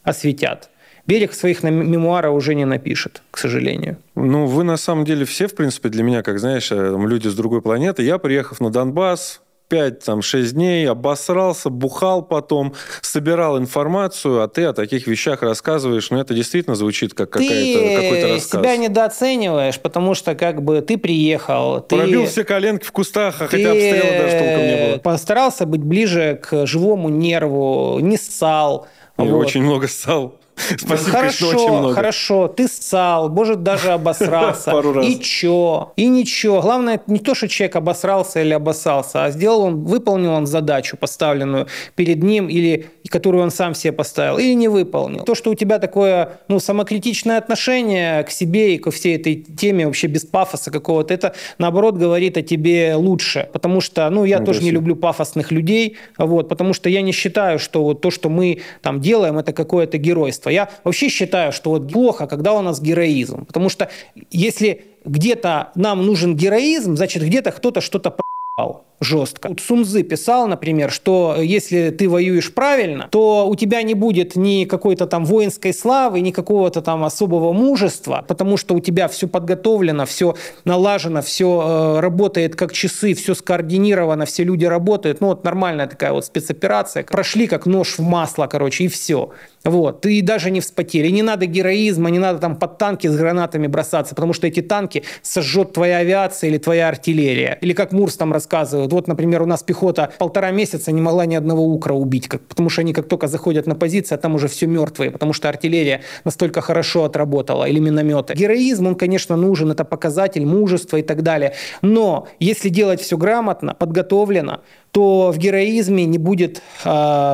осветят. 0.02 0.70
Берег 1.06 1.34
своих 1.34 1.62
мемуаров 1.62 2.34
уже 2.34 2.54
не 2.54 2.64
напишет, 2.64 3.22
к 3.30 3.38
сожалению. 3.38 3.96
Ну, 4.14 4.46
вы 4.46 4.64
на 4.64 4.76
самом 4.76 5.04
деле 5.04 5.24
все, 5.24 5.46
в 5.46 5.54
принципе, 5.54 5.88
для 5.88 6.02
меня, 6.02 6.22
как 6.22 6.38
знаешь, 6.38 6.72
э, 6.72 6.96
люди 6.98 7.28
с 7.28 7.34
другой 7.34 7.62
планеты. 7.62 8.02
Я, 8.02 8.18
приехав 8.18 8.60
на 8.60 8.70
Донбасс, 8.70 9.40
5-6 9.70 10.52
дней, 10.52 10.88
обосрался, 10.88 11.70
бухал 11.70 12.22
потом, 12.22 12.74
собирал 13.02 13.58
информацию, 13.58 14.42
а 14.42 14.48
ты 14.48 14.64
о 14.64 14.72
таких 14.72 15.06
вещах 15.06 15.42
рассказываешь, 15.42 16.10
ну, 16.10 16.18
это 16.18 16.34
действительно 16.34 16.76
звучит 16.76 17.14
как 17.14 17.30
какая-то, 17.30 18.02
какой-то 18.02 18.28
рассказ. 18.34 18.50
Ты 18.50 18.58
себя 18.58 18.76
недооцениваешь, 18.76 19.80
потому 19.80 20.14
что 20.14 20.34
как 20.34 20.62
бы 20.62 20.80
ты 20.82 20.98
приехал, 20.98 21.80
ты... 21.80 21.96
Пробил 21.96 22.26
все 22.26 22.44
коленки 22.44 22.84
в 22.84 22.92
кустах, 22.92 23.42
а 23.42 23.48
хотя 23.48 23.72
обстрела 23.72 24.22
даже 24.22 24.38
толком 24.38 24.66
не 24.66 24.86
было. 24.88 24.98
Постарался 24.98 25.66
быть 25.66 25.82
ближе 25.82 26.40
к 26.42 26.66
живому 26.66 27.08
нерву, 27.08 27.98
не 28.00 28.16
ссал. 28.16 28.86
И 29.18 29.22
вот. 29.22 29.46
очень 29.46 29.62
много 29.62 29.88
ссал. 29.88 30.38
Спасибо, 30.78 31.10
хорошо, 31.10 31.48
очень 31.48 31.78
много. 31.78 31.94
хорошо, 31.94 32.48
ты 32.48 32.66
ссал, 32.66 33.28
может, 33.28 33.62
даже 33.62 33.92
обосрался. 33.92 34.70
Пару 34.72 34.94
раз. 34.94 35.06
И 35.06 35.20
чё? 35.20 35.92
И 35.96 36.06
ничего. 36.06 36.62
Главное, 36.62 37.00
не 37.06 37.18
то, 37.18 37.34
что 37.34 37.46
человек 37.46 37.76
обосрался 37.76 38.40
или 38.40 38.54
обоссался, 38.54 39.24
а 39.24 39.30
сделал 39.30 39.62
он, 39.62 39.84
выполнил 39.84 40.32
он 40.32 40.46
задачу, 40.46 40.96
поставленную 40.96 41.66
перед 41.94 42.22
ним, 42.22 42.48
или 42.48 42.86
которую 43.10 43.42
он 43.42 43.50
сам 43.50 43.74
себе 43.74 43.92
поставил, 43.92 44.38
или 44.38 44.54
не 44.54 44.68
выполнил. 44.68 45.24
То, 45.24 45.34
что 45.34 45.50
у 45.50 45.54
тебя 45.54 45.78
такое 45.78 46.40
ну, 46.48 46.58
самокритичное 46.58 47.38
отношение 47.38 48.22
к 48.24 48.30
себе 48.30 48.74
и 48.74 48.78
ко 48.78 48.90
всей 48.90 49.16
этой 49.16 49.36
теме 49.36 49.86
вообще 49.86 50.06
без 50.06 50.24
пафоса 50.24 50.70
какого-то, 50.70 51.12
это, 51.12 51.34
наоборот, 51.58 51.96
говорит 51.96 52.36
о 52.36 52.42
тебе 52.42 52.94
лучше. 52.94 53.48
Потому 53.52 53.80
что, 53.80 54.08
ну, 54.10 54.24
я 54.24 54.40
ну, 54.40 54.46
тоже 54.46 54.62
не 54.62 54.70
люблю 54.70 54.96
пафосных 54.96 55.50
людей, 55.50 55.96
вот, 56.18 56.48
потому 56.48 56.72
что 56.72 56.88
я 56.88 57.02
не 57.02 57.12
считаю, 57.12 57.58
что 57.58 57.82
вот 57.82 58.00
то, 58.00 58.10
что 58.10 58.28
мы 58.28 58.62
там 58.82 59.00
делаем, 59.00 59.38
это 59.38 59.52
какое-то 59.52 59.98
геройство 59.98 60.45
героинства. 60.46 60.50
Я 60.50 60.68
вообще 60.84 61.08
считаю, 61.08 61.52
что 61.52 61.70
вот 61.70 61.92
плохо, 61.92 62.26
когда 62.26 62.52
у 62.52 62.62
нас 62.62 62.80
героизм. 62.80 63.44
Потому 63.46 63.68
что 63.68 63.88
если 64.30 64.80
где-то 65.04 65.70
нам 65.74 66.06
нужен 66.06 66.36
героизм, 66.36 66.96
значит, 66.96 67.22
где-то 67.22 67.52
кто-то 67.52 67.80
что-то 67.80 68.10
проебал 68.10 68.86
жестко. 69.00 69.48
Вот 69.48 69.60
Сунзы 69.60 70.02
писал, 70.02 70.48
например, 70.48 70.90
что 70.90 71.36
если 71.38 71.90
ты 71.90 72.08
воюешь 72.08 72.54
правильно, 72.54 73.08
то 73.10 73.46
у 73.46 73.54
тебя 73.54 73.82
не 73.82 73.94
будет 73.94 74.36
ни 74.36 74.64
какой-то 74.64 75.06
там 75.06 75.24
воинской 75.24 75.74
славы, 75.74 76.20
ни 76.20 76.30
какого-то 76.30 76.80
там 76.80 77.04
особого 77.04 77.52
мужества, 77.52 78.24
потому 78.26 78.56
что 78.56 78.74
у 78.74 78.80
тебя 78.80 79.08
все 79.08 79.28
подготовлено, 79.28 80.06
все 80.06 80.34
налажено, 80.64 81.20
все 81.20 81.98
э, 81.98 82.00
работает 82.00 82.56
как 82.56 82.72
часы, 82.72 83.12
все 83.14 83.34
скоординировано, 83.34 84.24
все 84.24 84.44
люди 84.44 84.64
работают. 84.64 85.20
Ну 85.20 85.28
вот 85.28 85.44
нормальная 85.44 85.86
такая 85.86 86.12
вот 86.12 86.24
спецоперация. 86.24 87.04
Прошли 87.04 87.46
как 87.46 87.66
нож 87.66 87.98
в 87.98 88.02
масло, 88.02 88.46
короче, 88.46 88.84
и 88.84 88.88
все. 88.88 89.30
Вот, 89.64 90.02
ты 90.02 90.22
даже 90.22 90.50
не 90.50 90.60
вспотели. 90.60 91.08
Не 91.08 91.22
надо 91.22 91.46
героизма, 91.46 92.10
не 92.10 92.18
надо 92.18 92.38
там 92.38 92.56
под 92.56 92.78
танки 92.78 93.08
с 93.08 93.16
гранатами 93.16 93.66
бросаться, 93.66 94.14
потому 94.14 94.32
что 94.32 94.46
эти 94.46 94.60
танки 94.60 95.02
сожжет 95.22 95.72
твоя 95.72 95.98
авиация 95.98 96.50
или 96.50 96.58
твоя 96.58 96.88
артиллерия. 96.88 97.58
Или 97.60 97.72
как 97.72 97.92
Мурс 97.92 98.16
там 98.16 98.32
рассказывает. 98.32 98.92
Вот, 98.92 99.08
например, 99.08 99.42
у 99.42 99.46
нас 99.46 99.62
пехота 99.62 100.12
полтора 100.18 100.50
месяца 100.50 100.92
не 100.92 101.00
могла 101.00 101.26
ни 101.26 101.34
одного 101.34 101.64
укра 101.64 101.94
убить, 101.94 102.28
как, 102.28 102.42
потому 102.42 102.70
что 102.70 102.82
они 102.82 102.92
как 102.92 103.08
только 103.08 103.26
заходят 103.26 103.66
на 103.66 103.74
позиции, 103.74 104.14
а 104.14 104.18
там 104.18 104.34
уже 104.34 104.48
все 104.48 104.66
мертвые, 104.66 105.10
потому 105.10 105.32
что 105.32 105.48
артиллерия 105.48 106.02
настолько 106.24 106.60
хорошо 106.60 107.04
отработала, 107.04 107.64
или 107.64 107.80
минометы. 107.80 108.34
Героизм, 108.34 108.86
он, 108.86 108.94
конечно, 108.94 109.36
нужен, 109.36 109.70
это 109.72 109.84
показатель 109.84 110.46
мужества 110.46 110.98
и 110.98 111.02
так 111.02 111.22
далее. 111.22 111.54
Но 111.82 112.28
если 112.38 112.68
делать 112.68 113.00
все 113.00 113.16
грамотно, 113.16 113.74
подготовлено, 113.74 114.60
то 114.96 115.30
в 115.30 115.36
героизме 115.36 116.06
не 116.06 116.16
будет 116.16 116.62
э, 116.82 116.88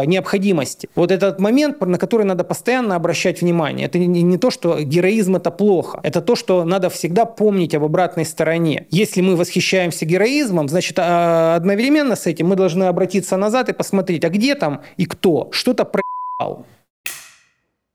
необходимости. 0.06 0.88
Вот 0.96 1.12
этот 1.12 1.38
момент, 1.38 1.80
на 1.80 1.96
который 1.96 2.26
надо 2.26 2.42
постоянно 2.42 2.96
обращать 2.96 3.40
внимание. 3.40 3.86
Это 3.86 4.00
не, 4.00 4.22
не 4.22 4.36
то, 4.36 4.50
что 4.50 4.80
героизм 4.80 5.36
это 5.36 5.52
плохо. 5.52 6.00
Это 6.02 6.20
то, 6.20 6.34
что 6.34 6.64
надо 6.64 6.90
всегда 6.90 7.24
помнить 7.24 7.72
об 7.76 7.84
обратной 7.84 8.24
стороне. 8.24 8.86
Если 8.90 9.20
мы 9.20 9.36
восхищаемся 9.36 10.04
героизмом, 10.04 10.68
значит, 10.68 10.98
э, 10.98 11.54
одновременно 11.54 12.16
с 12.16 12.26
этим 12.26 12.48
мы 12.48 12.56
должны 12.56 12.82
обратиться 12.82 13.36
назад 13.36 13.68
и 13.68 13.72
посмотреть, 13.72 14.24
а 14.24 14.28
где 14.28 14.56
там 14.56 14.80
и 14.96 15.06
кто 15.06 15.48
что-то 15.52 15.84
проебал. 15.84 16.66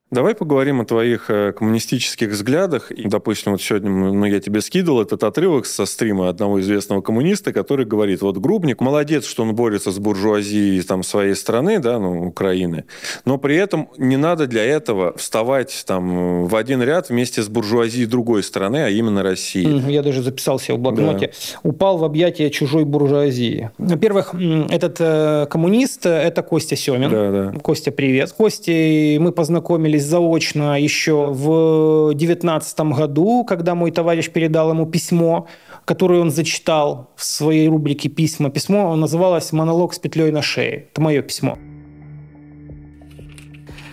Давай 0.10 0.36
поговорим 0.36 0.80
о 0.80 0.86
твоих 0.86 1.30
э, 1.30 1.52
коммунистических 1.52 2.30
взглядах. 2.30 2.92
И, 2.92 3.10
допустим, 3.10 3.52
вот 3.52 3.62
сегодня 3.62 3.90
ну, 3.90 4.24
я 4.24 4.40
тебе 4.40 4.62
скидывал 4.62 5.02
этот 5.02 5.22
отрывок 5.26 5.66
со 5.66 5.86
стрима 5.86 6.30
одного 6.30 6.62
известного 6.62 7.02
коммуниста, 7.02 7.52
который 7.52 7.86
говорит, 7.86 8.22
вот 8.22 8.38
Грубник 8.38 8.80
молодец, 8.80 9.26
что 9.26 9.44
он 9.44 9.54
борется 9.54 9.92
с 9.92 10.00
буржуазией 10.00 10.82
там, 10.84 11.04
своей 11.04 11.36
страны, 11.36 11.80
да, 11.80 12.00
ну, 12.00 12.26
Украины, 12.26 12.86
но 13.26 13.38
при 13.38 13.58
этом 13.58 13.90
не 13.98 14.16
надо 14.16 14.48
для 14.48 14.64
этого 14.64 15.14
вставать 15.18 15.84
там 15.86 16.46
в 16.46 16.56
один 16.56 16.82
ряд 16.82 17.10
вместе 17.10 17.44
с 17.44 17.50
буржуазией 17.50 18.06
другой 18.06 18.44
страны, 18.44 18.78
а 18.86 18.90
именно 18.90 19.24
России. 19.24 19.92
Я 19.92 20.04
даже 20.04 20.22
записал 20.22 20.58
себе 20.58 20.76
в 20.76 20.80
блокноте. 20.80 21.34
Да. 21.34 21.70
Упал 21.70 21.98
в 21.98 22.06
объятия 22.06 22.50
чужой 22.50 22.86
буржуазии. 22.86 23.72
Во-первых, 23.78 24.34
этот 24.70 24.98
э, 25.02 25.48
коммунист– 25.50 26.06
это 26.06 26.44
Костя 26.44 26.78
Семин. 26.78 27.10
Да, 27.10 27.32
да. 27.32 27.60
Костя, 27.60 27.92
привет. 27.92 28.30
С 28.30 28.32
Костей 28.32 29.20
мы 29.20 29.34
познакомились 29.34 29.97
познакомились 29.98 30.04
заочно 30.04 30.80
еще 30.80 31.28
в 31.32 32.14
2019 32.14 32.80
году, 32.98 33.44
когда 33.46 33.76
мой 33.76 33.92
товарищ 33.92 34.30
передал 34.30 34.72
ему 34.72 34.86
письмо, 34.86 35.48
которое 35.86 36.22
он 36.22 36.32
зачитал 36.32 37.10
в 37.16 37.24
своей 37.24 37.70
рубрике 37.70 38.10
«Письма». 38.10 38.50
Письмо 38.50 38.96
называлось 38.96 39.54
«Монолог 39.54 39.94
с 39.94 40.00
петлей 40.00 40.32
на 40.32 40.42
шее». 40.42 40.88
Это 40.92 41.02
мое 41.02 41.22
письмо. 41.22 41.58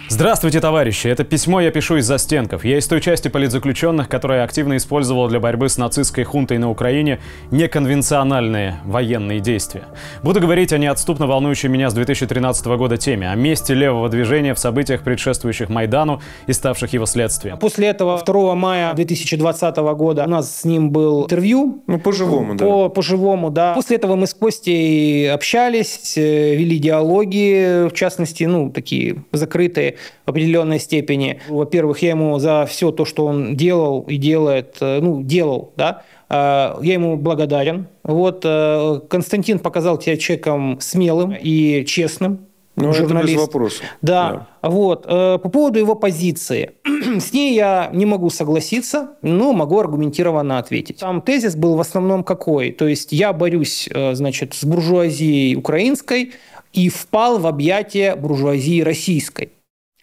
Здравствуйте, 0.07 0.61
товарищи! 0.61 1.09
Это 1.09 1.25
письмо 1.25 1.63
я 1.63 1.71
пишу 1.71 1.97
из 1.97 2.05
застенков. 2.05 2.65
Я 2.65 2.79
из 2.79 2.87
той 2.87 3.01
части 3.01 3.29
политзаключенных, 3.29 4.09
которая 4.09 4.45
активно 4.45 4.77
использовала 4.77 5.29
для 5.31 5.41
борьбы 5.41 5.71
с 5.71 5.79
нацистской 5.79 6.25
хунтой 6.25 6.59
на 6.59 6.71
Украине 6.71 7.21
неконвенциональные 7.51 8.77
военные 8.85 9.41
действия. 9.41 9.85
Буду 10.23 10.41
говорить 10.41 10.75
о 10.75 10.79
неотступно 10.79 11.27
волнующей 11.27 11.71
меня 11.71 11.89
с 11.89 11.95
2013 11.95 12.67
года 12.67 12.99
теме, 12.99 13.31
о 13.31 13.35
месте 13.35 13.73
левого 13.73 14.11
движения 14.11 14.53
в 14.53 14.59
событиях, 14.59 15.03
предшествующих 15.03 15.71
Майдану 15.71 16.21
и 16.47 16.53
ставших 16.53 16.93
его 16.93 17.07
следствием. 17.07 17.59
После 17.59 17.89
этого 17.89 18.23
2 18.25 18.55
мая 18.55 18.93
2020 18.93 19.77
года 19.77 20.25
у 20.25 20.29
нас 20.29 20.61
с 20.61 20.65
ним 20.65 20.91
был 20.91 21.25
интервью. 21.25 21.83
Ну, 21.87 21.99
по-живому, 21.99 22.55
да. 22.55 22.65
По, 22.65 22.89
по-живому, 22.91 23.51
да. 23.51 23.73
После 23.73 23.97
этого 23.97 24.17
мы 24.17 24.27
с 24.27 24.35
Костей 24.35 25.33
общались, 25.33 26.19
э, 26.19 26.55
вели 26.57 26.79
диалоги, 26.79 27.89
в 27.89 27.95
частности, 27.95 28.45
ну, 28.45 28.71
такие 28.71 29.25
закрытые 29.33 29.94
в 30.27 30.31
определенной 30.31 30.79
степени. 30.79 31.41
Во-первых, 31.49 32.03
я 32.03 32.11
ему 32.11 32.39
за 32.39 32.67
все 32.67 32.91
то, 32.91 33.05
что 33.05 33.27
он 33.27 33.57
делал 33.57 34.03
и 34.03 34.17
делает, 34.17 34.77
э, 34.81 35.01
ну, 35.01 35.23
делал, 35.23 35.73
да, 35.77 36.03
э, 36.29 36.35
я 36.83 36.95
ему 36.95 37.17
благодарен. 37.17 37.87
Вот 38.03 38.43
э, 38.45 39.01
Константин 39.09 39.59
показал 39.59 39.99
тебя 39.99 40.17
человеком 40.17 40.79
смелым 40.81 41.35
и 41.39 41.85
честным. 41.87 42.47
Ну, 42.77 42.93
журналист. 42.93 43.29
это 43.29 43.35
без 43.35 43.41
вопросов. 43.41 43.83
Да. 44.03 44.47
да. 44.61 44.69
Вот. 44.69 45.07
По 45.07 45.39
поводу 45.49 45.79
его 45.79 45.95
позиции. 45.95 46.73
С 47.21 47.33
ней 47.33 47.55
я 47.55 47.89
не 47.93 48.05
могу 48.05 48.31
согласиться, 48.31 49.11
но 49.23 49.53
могу 49.53 49.79
аргументированно 49.79 50.59
ответить. 50.59 50.99
Там 50.99 51.23
тезис 51.23 51.55
был 51.55 51.77
в 51.77 51.81
основном 51.81 52.25
какой? 52.25 52.73
То 52.73 52.89
есть 52.89 53.13
я 53.13 53.33
борюсь, 53.33 53.89
значит, 54.15 54.55
с 54.55 54.65
буржуазией 54.65 55.55
украинской 55.55 56.33
и 56.75 56.89
впал 56.89 57.39
в 57.39 57.47
объятия 57.47 58.17
буржуазии 58.17 58.83
российской. 58.83 59.53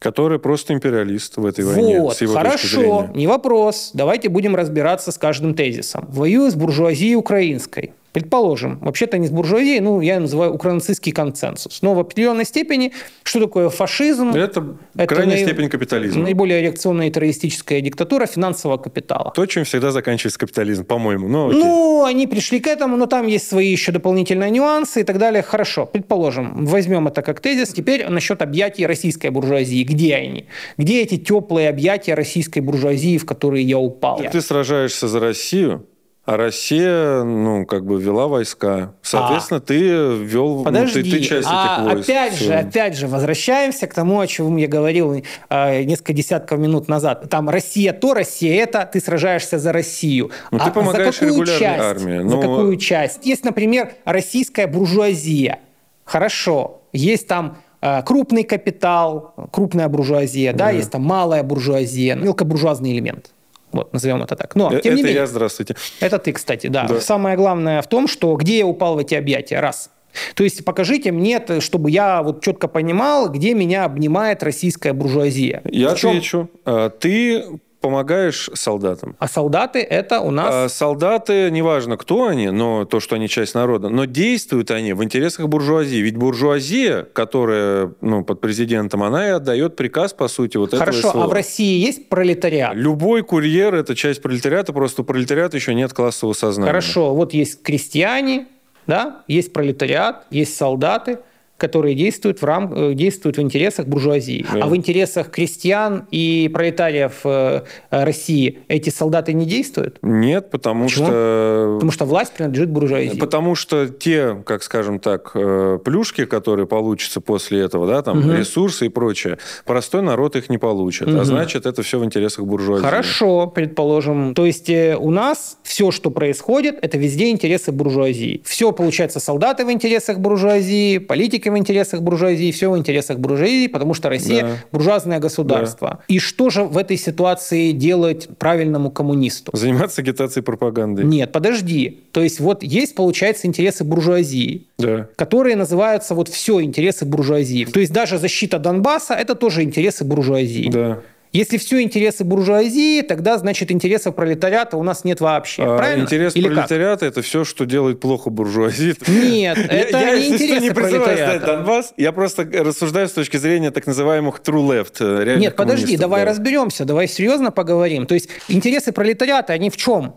Который 0.02 0.40
просто 0.40 0.74
империалист 0.74 1.38
в 1.38 1.46
этой 1.46 1.64
войне. 1.64 2.02
Вот, 2.02 2.18
с 2.18 2.22
его 2.22 2.34
хорошо, 2.34 3.12
не 3.14 3.28
вопрос. 3.28 3.92
Давайте 3.94 4.30
будем 4.30 4.56
разбираться 4.56 5.12
с 5.12 5.18
каждым 5.20 5.54
тезисом. 5.54 6.08
Воюю 6.10 6.50
с 6.50 6.56
буржуазией 6.56 7.14
украинской. 7.14 7.94
Предположим, 8.14 8.80
вообще-то 8.80 9.18
не 9.18 9.28
с 9.28 9.32
буржуазией, 9.32 9.80
ну, 9.80 10.02
я 10.02 10.20
называю 10.20 10.54
укранацистский 10.54 11.14
консенсус. 11.14 11.82
Но 11.82 11.94
в 11.94 12.00
определенной 12.00 12.46
степени, 12.46 12.92
что 13.24 13.40
такое 13.40 13.70
фашизм? 13.70 14.32
Это, 14.32 14.76
это 14.96 15.08
крайняя 15.08 15.38
наи... 15.38 15.46
степень 15.46 15.70
капитализма. 15.70 16.24
Наиболее 16.24 16.62
реакционная 16.62 17.08
и 17.08 17.12
террористическая 17.12 17.80
диктатура 17.80 18.26
финансового 18.26 18.78
капитала. 18.78 19.32
То, 19.34 19.46
чем 19.46 19.64
всегда 19.64 19.92
заканчивается 19.92 20.40
капитализм, 20.40 20.84
по-моему. 20.84 21.30
Ну, 21.30 21.50
окей. 21.50 21.60
ну, 21.60 22.04
они 22.04 22.28
пришли 22.28 22.60
к 22.60 22.68
этому, 22.68 22.98
но 22.98 23.06
там 23.06 23.28
есть 23.28 23.48
свои 23.48 23.72
еще 23.72 23.94
дополнительные 23.94 24.52
нюансы 24.52 25.02
и 25.02 25.04
так 25.04 25.18
далее. 25.18 25.42
Хорошо, 25.42 25.86
предположим, 25.86 26.66
возьмем 26.66 27.08
это 27.08 27.22
как 27.22 27.40
тезис. 27.40 27.70
Теперь 27.70 28.08
насчет 28.10 28.42
объятий 28.42 28.86
российской 28.86 29.30
буржуазии. 29.30 29.84
Где 29.84 30.16
они? 30.16 30.48
Где 30.78 31.02
эти 31.02 31.18
теплые 31.18 31.70
объятия 31.70 32.14
российской 32.14 32.60
буржуазии, 32.60 33.18
в 33.18 33.26
которые 33.26 33.64
я 33.64 33.78
упал? 33.78 34.22
Ты 34.32 34.42
сражаешься 34.42 35.08
за 35.08 35.20
Россию, 35.22 35.86
а 36.24 36.38
Россия, 36.38 37.24
ну, 37.24 37.66
как 37.66 37.84
бы 37.84 38.00
вела 38.00 38.28
войска. 38.28 38.94
Соответственно, 39.02 39.58
а. 39.58 39.62
ты 39.62 39.80
вел... 40.24 40.64
Подожди, 40.64 41.00
ну, 41.00 41.06
ты, 41.06 41.12
ты 41.12 41.24
часть 41.24 41.48
а 41.50 41.84
этих 41.84 41.94
войск. 41.94 42.10
опять 42.10 42.34
же, 42.36 42.54
опять 42.54 42.96
же, 42.96 43.08
возвращаемся 43.08 43.88
к 43.88 43.94
тому, 43.96 44.20
о 44.20 44.28
чем 44.28 44.56
я 44.58 44.68
говорил 44.68 45.24
э, 45.50 45.84
несколько 45.84 46.14
десятков 46.14 46.60
минут 46.60 46.88
назад. 46.88 47.28
Там 47.30 47.50
Россия 47.50 47.92
то, 47.92 48.14
Россия 48.14 48.64
это, 48.64 48.88
ты 48.92 49.00
сражаешься 49.00 49.58
за 49.58 49.74
Россию. 49.74 50.30
Ну, 50.52 50.60
а 50.62 50.66
ты 50.66 50.72
помогаешь 50.72 51.18
за 51.18 51.26
какую 51.26 51.46
часть? 51.48 51.64
армии. 51.64 52.18
За 52.20 52.36
ну... 52.36 52.42
какую 52.42 52.78
часть? 52.78 53.26
Есть, 53.26 53.44
например, 53.44 53.94
российская 54.06 54.68
буржуазия. 54.68 55.60
Хорошо. 56.06 56.82
Есть 56.94 57.28
там 57.28 57.58
э, 57.82 58.04
крупный 58.04 58.44
капитал, 58.44 59.34
крупная 59.52 59.88
буржуазия, 59.88 60.54
да, 60.54 60.66
да 60.66 60.70
есть 60.70 60.92
там 60.92 61.02
малая 61.02 61.42
буржуазия, 61.42 62.16
мелкобуржуазный 62.16 62.92
элемент. 62.92 63.32
Вот, 63.72 63.94
назовем 63.94 64.22
это 64.24 64.36
так. 64.36 64.56
Но, 64.56 64.68
э, 64.68 64.82
тем 64.82 64.94
это 64.94 64.98
не 64.98 65.04
менее, 65.04 65.22
я, 65.22 65.28
здравствуйте. 65.28 65.76
Это 66.00 66.20
ты, 66.20 66.34
кстати, 66.34 66.68
да. 66.68 66.88
да. 66.88 67.00
Самое 67.02 67.36
главное 67.38 67.82
в 67.82 67.88
том, 67.88 68.08
что 68.08 68.36
где 68.36 68.60
я 68.60 68.66
упал 68.66 68.96
в 68.96 69.00
эти 69.00 69.16
объятия, 69.16 69.60
раз. 69.60 69.90
То 70.36 70.44
есть 70.44 70.66
покажите 70.66 71.12
мне, 71.12 71.42
чтобы 71.60 71.90
я 71.90 72.22
вот 72.22 72.44
четко 72.44 72.68
понимал, 72.68 73.30
где 73.30 73.54
меня 73.54 73.86
обнимает 73.86 74.44
российская 74.44 74.94
буржуазия. 74.94 75.62
Я 75.66 75.92
отвечу. 75.92 76.50
А, 76.66 76.90
ты 76.90 77.46
помогаешь 77.82 78.50
солдатам. 78.54 79.16
А 79.20 79.28
солдаты 79.28 79.80
это 79.80 80.22
у 80.22 80.32
нас... 80.32 80.54
А 80.54 80.70
солдаты, 80.70 81.50
неважно 81.52 81.98
кто 81.98 82.28
они, 82.28 82.50
но 82.50 82.86
то, 82.86 83.00
что 83.00 83.16
они 83.16 83.28
часть 83.28 83.56
народа, 83.56 83.90
но 83.90 84.06
действуют 84.06 84.72
они 84.72 84.94
в 84.94 85.04
интересах 85.04 85.48
буржуазии. 85.48 85.98
Ведь 85.98 86.16
буржуазия, 86.16 87.04
которая 87.04 87.94
ну, 88.02 88.24
под 88.24 88.40
президентом, 88.40 89.04
она 89.04 89.28
и 89.28 89.32
отдает 89.32 89.76
приказ, 89.76 90.14
по 90.14 90.28
сути, 90.28 90.58
вот 90.58 90.72
Хорошо, 90.72 91.00
этого 91.00 91.12
Хорошо, 91.12 91.24
а 91.24 91.28
в 91.28 91.34
России 91.34 91.80
есть 91.80 92.08
пролетариат? 92.08 92.76
Любой 92.76 93.24
курьер– 93.24 93.74
это 93.76 93.96
часть 93.96 94.22
пролетариата, 94.22 94.72
просто 94.72 95.02
у 95.02 95.06
пролетариата 95.06 95.58
еще 95.58 95.74
нет 95.74 95.92
классового 95.92 96.34
сознания. 96.34 96.70
Хорошо, 96.70 97.16
вот 97.16 97.34
есть 97.34 97.64
крестьяне, 97.64 98.48
да, 98.86 99.24
есть 99.28 99.52
пролетариат, 99.52 100.26
есть 100.30 100.56
солдаты– 100.56 101.20
которые 101.62 101.94
действуют 101.94 102.42
в, 102.42 102.44
рам... 102.44 102.74
Э, 102.74 102.94
действуют 102.96 103.38
в 103.38 103.42
интересах 103.42 103.86
буржуазии. 103.86 104.44
Да. 104.52 104.64
А 104.64 104.68
в 104.68 104.76
интересах 104.76 105.30
крестьян 105.30 106.08
и 106.10 106.50
пролетариев 106.52 107.20
э, 107.24 107.62
России 107.92 108.60
эти 108.68 108.90
солдаты 108.90 109.34
не 109.34 109.46
действуют? 109.46 110.00
Нет, 110.02 110.50
потому 110.50 110.86
Почему? 110.86 111.06
что... 111.06 111.74
Потому 111.76 111.92
что 111.92 112.06
власть 112.06 112.34
принадлежит 112.34 112.72
буржуазии. 112.72 113.20
Потому 113.20 113.54
что 113.54 113.88
те, 113.88 114.42
как 114.44 114.64
скажем 114.64 114.98
так, 114.98 115.32
э, 115.36 115.78
плюшки, 115.86 116.26
которые 116.26 116.66
получатся 116.66 117.22
после 117.22 117.62
этого, 117.62 117.86
да, 117.86 118.02
там 118.02 118.18
угу. 118.18 118.32
ресурсы 118.32 118.88
и 118.88 118.90
прочее, 118.90 119.38
простой 119.64 120.02
народ 120.02 120.36
их 120.36 120.50
не 120.50 120.58
получит. 120.58 121.10
Угу. 121.10 121.20
А 121.20 121.26
значит, 121.26 121.68
это 121.68 121.84
все 121.84 122.00
в 122.00 122.06
интересах 122.06 122.46
буржуазии. 122.46 122.84
Хорошо, 122.84 123.46
предположим. 123.46 124.34
То 124.34 124.48
есть 124.48 124.68
у 124.68 125.12
нас 125.12 125.60
все, 125.62 125.92
что 125.92 126.10
происходит, 126.10 126.80
это 126.82 126.98
везде 126.98 127.30
интересы 127.30 127.72
буржуазии. 127.72 128.42
Все, 128.46 128.72
получается, 128.72 129.20
солдаты 129.20 129.64
в 129.64 129.72
интересах 129.72 130.18
буржуазии, 130.18 130.98
политики 130.98 131.51
в 131.52 131.58
интересах 131.58 132.02
буржуазии, 132.02 132.52
все 132.52 132.70
в 132.70 132.78
интересах 132.78 133.20
буржуазии, 133.20 133.68
потому 133.68 133.94
что 133.94 134.10
Россия 134.10 134.42
да. 134.42 134.58
буржуазное 134.72 135.20
государство. 135.20 135.90
Да. 135.90 136.00
И 136.08 136.20
что 136.20 136.50
же 136.50 136.64
в 136.64 136.78
этой 136.78 136.98
ситуации 136.98 137.72
делать 137.72 138.30
правильному 138.38 138.92
коммунисту? 138.92 139.52
Заниматься 139.56 140.02
агитацией 140.02 140.44
пропагандой. 140.44 141.06
Нет, 141.06 141.32
подожди. 141.32 142.00
То 142.12 142.22
есть 142.22 142.40
вот 142.40 142.64
есть, 142.64 142.96
получается, 142.96 143.48
интересы 143.48 143.84
буржуазии, 143.84 144.68
да. 144.78 145.08
которые 145.16 145.56
называются 145.56 146.16
вот 146.16 146.28
все 146.28 146.62
интересы 146.62 147.06
буржуазии. 147.06 147.66
То 147.66 147.80
есть 147.80 147.94
даже 147.94 148.18
защита 148.18 148.60
Донбасса– 148.60 149.14
это 149.16 149.36
тоже 149.36 149.64
интересы 149.64 150.04
буржуазии. 150.04 150.70
Да. 150.70 151.00
Если 151.34 151.58
все 151.58 151.82
интересы 151.82 152.26
буржуазии, 152.26 153.02
тогда, 153.02 153.38
значит, 153.38 153.72
интересов 153.72 154.16
пролетариата 154.16 154.76
у 154.76 154.84
нас 154.84 155.06
нет 155.06 155.22
вообще. 155.22 155.64
А, 155.64 155.78
правильно? 155.78 156.04
Интерес 156.04 156.36
Или 156.36 156.48
пролетариата– 156.48 157.06
это 157.08 157.22
все, 157.22 157.46
что 157.46 157.66
делает 157.66 158.02
плохо 158.02 158.30
буржуазии. 158.30 158.96
Нет, 159.08 159.58
это 159.58 159.98
я, 159.98 160.20
не 160.20 160.30
интересы 160.30 160.60
не 160.60 160.72
пролетариата. 160.72 161.46
Донбасс, 161.46 161.94
я 161.96 162.12
просто 162.12 162.44
рассуждаю 162.44 163.08
с 163.08 163.12
точки 163.12 163.38
зрения 163.38 163.72
так 163.72 163.88
называемых 163.88 164.42
true 164.44 164.68
left. 164.68 164.96
Э, 165.00 165.38
нет, 165.38 165.56
подожди, 165.56 165.96
давай 165.96 166.26
да. 166.26 166.32
разберемся, 166.32 166.86
давай 166.86 167.08
серьезно 167.08 167.52
поговорим. 167.52 168.06
То 168.06 168.14
есть 168.14 168.30
интересы 168.50 168.92
пролетариата, 168.92 169.54
они 169.54 169.70
в 169.70 169.78
чем? 169.78 170.16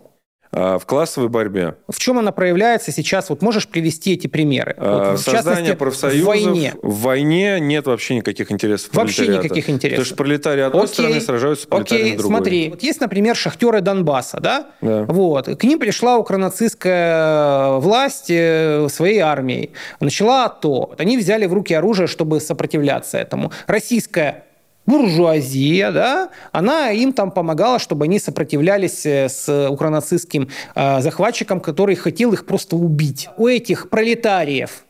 А, 0.57 0.79
в 0.79 0.87
классовой 0.87 1.29
борьбе. 1.29 1.75
В 1.89 1.99
чем 1.99 2.19
она 2.19 2.31
проявляется 2.31 2.93
сейчас? 2.93 3.29
Вот 3.29 3.43
можешь 3.43 3.67
привести 3.67 4.13
эти 4.15 4.29
примеры? 4.29 4.77
А, 4.79 5.11
вот, 5.11 5.21
в 5.21 5.23
Создание 5.23 5.75
профсоюзов. 5.75 6.23
В 6.23 6.27
войне. 6.27 6.75
В 6.81 7.01
войне 7.01 7.59
нет 7.59 7.87
вообще 7.87 8.15
никаких 8.15 8.53
интересов 8.53 8.95
Вообще 8.95 9.27
никаких 9.27 9.69
интересов. 9.69 9.99
Потому 9.99 10.07
что 10.07 10.15
пролетарии 10.17 10.63
одной 10.63 10.85
Окей. 10.85 10.93
стороны 10.95 11.21
сражаются 11.21 11.65
с 11.65 11.67
пролетариями 11.67 12.09
Окей, 12.09 12.19
другой. 12.19 12.37
смотри. 12.37 12.71
Вот 12.71 12.83
есть, 12.83 13.01
например, 13.01 13.35
шахтеры 13.35 13.81
Донбасса, 13.81 14.39
да? 14.41 14.67
да? 14.81 15.05
Вот. 15.05 15.47
К 15.47 15.65
ним 15.65 15.81
пришла 15.81 16.19
укронацистская 16.19 17.73
власть 17.79 18.31
э, 18.31 18.87
своей 18.91 19.19
армией. 19.19 19.73
Начала 19.99 20.45
АТО. 20.45 20.95
Они 20.99 21.19
взяли 21.19 21.47
в 21.47 21.53
руки 21.53 21.75
оружие, 21.75 22.07
чтобы 22.07 22.41
сопротивляться 22.41 23.19
этому. 23.19 23.51
Российская 23.67 24.45
буржуазия, 24.87 25.91
да, 25.93 26.31
она 26.53 26.91
им 26.91 27.13
там 27.13 27.31
помогала, 27.31 27.79
чтобы 27.79 28.05
они 28.05 28.19
сопротивлялись 28.19 29.07
э, 29.07 29.29
с 29.29 29.69
укронацистским 29.69 30.49
э, 30.75 31.01
захватчиком, 31.01 31.61
который 31.61 31.95
хотел 31.95 32.33
их 32.33 32.47
просто 32.47 32.77
убить. 32.77 33.29
У 33.37 33.49
этих 33.49 33.91
пролетариев 33.91 34.85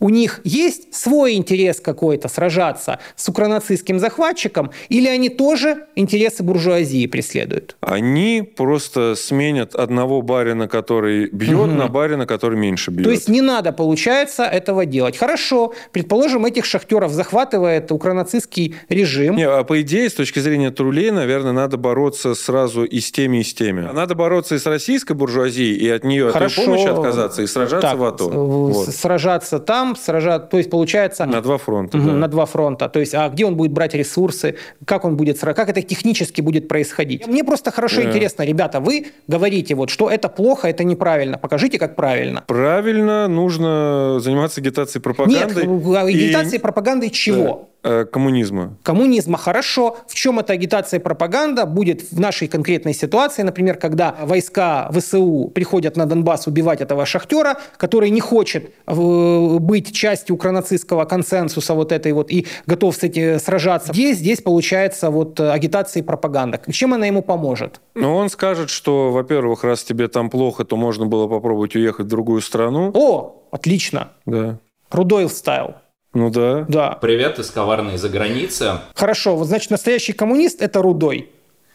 у 0.00 0.08
них 0.08 0.40
есть 0.44 0.94
свой 0.94 1.34
интерес 1.34 1.80
какой-то 1.80 2.28
сражаться 2.28 2.98
с 3.16 3.28
укранацистским 3.28 3.98
захватчиком, 3.98 4.70
или 4.88 5.06
они 5.06 5.28
тоже 5.28 5.86
интересы 5.94 6.42
буржуазии 6.42 7.06
преследуют? 7.06 7.76
Они 7.80 8.42
просто 8.42 9.14
сменят 9.14 9.74
одного 9.74 10.22
барина, 10.22 10.68
который 10.68 11.28
бьет, 11.30 11.68
угу. 11.68 11.72
на 11.72 11.88
барина, 11.88 12.26
который 12.26 12.58
меньше 12.58 12.90
бьет. 12.90 13.04
То 13.04 13.10
есть 13.10 13.28
не 13.28 13.42
надо, 13.42 13.72
получается, 13.72 14.44
этого 14.44 14.86
делать. 14.86 15.16
Хорошо, 15.16 15.74
предположим, 15.92 16.46
этих 16.46 16.64
шахтеров 16.64 17.12
захватывает 17.12 17.92
укранацистский 17.92 18.76
режим. 18.88 19.36
Не, 19.36 19.46
а 19.46 19.62
по 19.64 19.80
идее, 19.82 20.08
с 20.08 20.14
точки 20.14 20.38
зрения 20.38 20.70
трулей, 20.70 21.10
наверное, 21.10 21.52
надо 21.52 21.76
бороться 21.76 22.34
сразу 22.34 22.84
и 22.84 23.00
с 23.00 23.12
теми, 23.12 23.38
и 23.38 23.42
с 23.42 23.52
теми. 23.52 23.82
Надо 23.92 24.14
бороться 24.14 24.54
и 24.54 24.58
с 24.58 24.66
российской 24.66 25.12
буржуазией, 25.12 25.76
и 25.76 25.88
от 25.88 26.04
нее, 26.04 26.30
Хорошо. 26.30 26.62
от 26.62 26.68
ее 26.68 26.74
помощи 26.74 26.88
отказаться, 26.88 27.42
и 27.42 27.46
сражаться 27.46 27.90
так, 27.90 27.98
в 27.98 28.04
АТО. 28.04 28.28
Вот. 28.28 28.88
Сражаться 28.88 29.58
там, 29.58 29.89
там 29.94 30.48
то 30.48 30.58
есть 30.58 30.70
получается... 30.70 31.26
На 31.26 31.40
два 31.40 31.58
фронта, 31.58 31.98
угу, 31.98 32.06
да. 32.06 32.12
На 32.12 32.28
два 32.28 32.46
фронта. 32.46 32.88
То 32.88 33.00
есть, 33.00 33.14
а 33.14 33.28
где 33.28 33.44
он 33.44 33.56
будет 33.56 33.72
брать 33.72 33.94
ресурсы, 33.94 34.56
как 34.84 35.04
он 35.04 35.16
будет 35.16 35.38
как 35.54 35.68
это 35.68 35.82
технически 35.82 36.40
будет 36.40 36.68
происходить. 36.68 37.26
Мне 37.26 37.44
просто 37.44 37.70
хорошо 37.70 38.00
yeah. 38.00 38.08
интересно, 38.08 38.42
ребята, 38.42 38.80
вы 38.80 39.06
говорите 39.26 39.74
вот, 39.74 39.90
что 39.90 40.10
это 40.10 40.28
плохо, 40.28 40.68
это 40.68 40.84
неправильно. 40.84 41.38
Покажите, 41.38 41.78
как 41.78 41.96
правильно. 41.96 42.44
Правильно, 42.46 43.28
нужно 43.28 44.20
заниматься 44.20 44.60
агитацией 44.60 45.02
пропагандой. 45.02 45.66
Нет, 45.66 45.96
агитацией 45.96 46.58
и... 46.58 46.60
пропагандой 46.60 47.10
чего? 47.10 47.70
Э, 47.79 47.79
коммунизма. 47.82 48.76
Коммунизма, 48.82 49.38
хорошо. 49.38 49.98
В 50.06 50.14
чем 50.14 50.38
эта 50.38 50.52
агитация 50.52 51.00
и 51.00 51.02
пропаганда 51.02 51.66
будет 51.66 52.12
в 52.12 52.20
нашей 52.20 52.48
конкретной 52.48 52.94
ситуации, 52.94 53.42
например, 53.42 53.76
когда 53.76 54.16
войска 54.22 54.90
ВСУ 54.92 55.50
приходят 55.54 55.96
на 55.96 56.06
Донбасс 56.06 56.46
убивать 56.46 56.80
этого 56.80 57.06
шахтера, 57.06 57.58
который 57.76 58.10
не 58.10 58.20
хочет 58.20 58.72
э, 58.86 59.58
быть 59.58 59.92
частью 59.92 60.34
укранацистского 60.34 61.04
консенсуса 61.04 61.74
вот 61.74 61.92
этой 61.92 62.12
вот 62.12 62.30
и 62.30 62.46
готов 62.66 62.96
с 62.96 63.02
этим 63.02 63.38
сражаться. 63.38 63.92
Здесь, 63.92 64.18
здесь 64.18 64.40
получается 64.40 65.10
вот 65.10 65.40
агитация 65.40 66.02
и 66.02 66.04
пропаганда. 66.04 66.60
Чем 66.70 66.94
она 66.94 67.06
ему 67.06 67.22
поможет? 67.22 67.80
Ну, 67.94 68.14
он 68.14 68.28
скажет, 68.30 68.70
что, 68.70 69.10
во-первых, 69.10 69.64
раз 69.64 69.82
тебе 69.82 70.08
там 70.08 70.30
плохо, 70.30 70.64
то 70.64 70.76
можно 70.76 71.06
было 71.06 71.26
попробовать 71.28 71.74
уехать 71.74 72.06
в 72.06 72.08
другую 72.08 72.40
страну. 72.40 72.90
О, 72.94 73.42
отлично. 73.50 74.10
Да. 74.26 74.58
Рудойл 74.90 75.30
стайл. 75.30 75.74
Ну 76.12 76.28
да. 76.30 76.64
Да. 76.68 76.90
Привет 77.00 77.38
из 77.38 77.50
коварной 77.50 77.96
за 77.96 78.08
границы. 78.08 78.80
Хорошо, 78.94 79.36
вот 79.36 79.46
значит 79.46 79.70
настоящий 79.70 80.12
коммунист– 80.12 80.60
это 80.62 80.82
Рудой. 80.82 81.30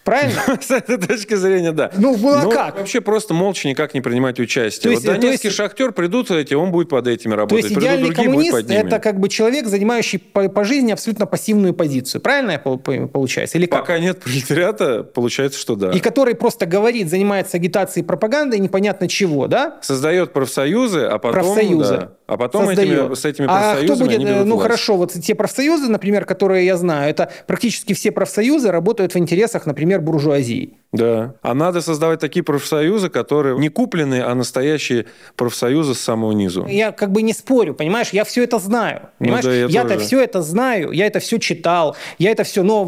Правильно? 0.05 0.39
С 0.61 0.69
этой 0.69 0.97
точки 0.97 1.33
зрения, 1.33 1.71
да. 1.71 1.89
Ну, 1.97 2.15
ну 2.15 2.49
а 2.49 2.51
как? 2.51 2.77
Вообще 2.77 3.01
просто 3.01 3.33
молча 3.33 3.67
никак 3.67 3.95
не 3.95 4.01
принимать 4.01 4.39
участие. 4.39 4.83
То 4.83 4.89
есть, 4.91 5.05
вот 5.05 5.19
донецкий 5.19 5.47
есть, 5.47 5.57
шахтер 5.57 5.91
придут 5.93 6.29
эти, 6.29 6.53
он 6.53 6.71
будет 6.71 6.89
под 6.89 7.07
этими 7.07 7.33
работать. 7.33 7.61
То 7.61 7.67
есть 7.67 7.79
идеальный 7.79 8.09
другие, 8.09 8.27
коммунист– 8.27 8.69
это 8.69 8.99
как 8.99 9.19
бы 9.19 9.29
человек, 9.29 9.65
занимающий 9.65 10.19
по, 10.19 10.47
по 10.47 10.63
жизни 10.63 10.91
абсолютно 10.91 11.25
пассивную 11.25 11.73
позицию. 11.73 12.21
Правильно 12.21 12.51
я 12.51 12.59
получается? 12.59 13.57
Или 13.57 13.65
как? 13.65 13.81
Пока 13.81 13.97
нет 13.97 14.21
пролетариата, 14.21 15.03
получается, 15.03 15.59
что 15.59 15.75
да. 15.75 15.89
И 15.89 15.99
который 15.99 16.35
просто 16.35 16.67
говорит, 16.67 17.09
занимается 17.09 17.57
агитацией 17.57 18.03
и 18.03 18.07
пропагандой 18.07 18.59
непонятно 18.59 19.07
чего, 19.07 19.47
да? 19.47 19.79
Создает 19.81 20.33
профсоюзы, 20.33 21.01
а 21.01 21.17
потом… 21.17 21.33
Профсоюзы. 21.33 21.97
Да, 21.97 22.11
а 22.27 22.37
потом 22.37 22.69
этими, 22.69 23.13
с 23.13 23.23
этими 23.23 23.45
профсоюзами 23.45 23.83
а 23.83 23.95
кто 23.95 24.05
будет, 24.05 24.45
Ну 24.45 24.55
власть. 24.55 24.61
хорошо, 24.63 24.97
вот 24.97 25.13
те 25.13 25.35
профсоюзы, 25.35 25.89
например, 25.89 26.25
которые 26.25 26.65
я 26.65 26.75
знаю, 26.75 27.09
это 27.09 27.31
практически 27.45 27.93
все 27.93 28.11
профсоюзы 28.11 28.71
работают 28.71 29.13
в 29.13 29.17
интересах, 29.17 29.65
например, 29.67 29.94
буржуазии. 30.03 30.77
Да. 30.95 31.35
А 31.41 31.53
надо 31.53 31.81
создавать 31.81 32.19
такие 32.19 32.43
профсоюзы, 32.43 33.09
которые 33.09 33.57
не 33.57 33.69
купленные, 33.69 34.23
а 34.23 34.33
настоящие 34.33 35.07
профсоюзы 35.35 35.93
с 35.93 35.99
самого 35.99 36.31
низу. 36.31 36.65
Я 36.67 36.91
как 36.93 37.11
бы 37.11 37.21
не 37.21 37.33
спорю, 37.33 37.73
понимаешь, 37.73 38.09
я 38.11 38.23
все 38.23 38.43
это 38.43 38.59
знаю. 38.59 39.09
Ну 39.19 39.25
понимаешь? 39.25 39.45
Ну, 39.45 39.51
да, 39.51 39.55
я 39.57 39.67
Я-то 39.67 39.99
все 39.99 40.23
это 40.23 40.41
знаю, 40.41 40.91
я 40.91 41.05
это 41.05 41.19
все 41.19 41.37
читал, 41.37 41.97
я 42.17 42.31
это 42.31 42.45
все... 42.45 42.63
Но, 42.63 42.85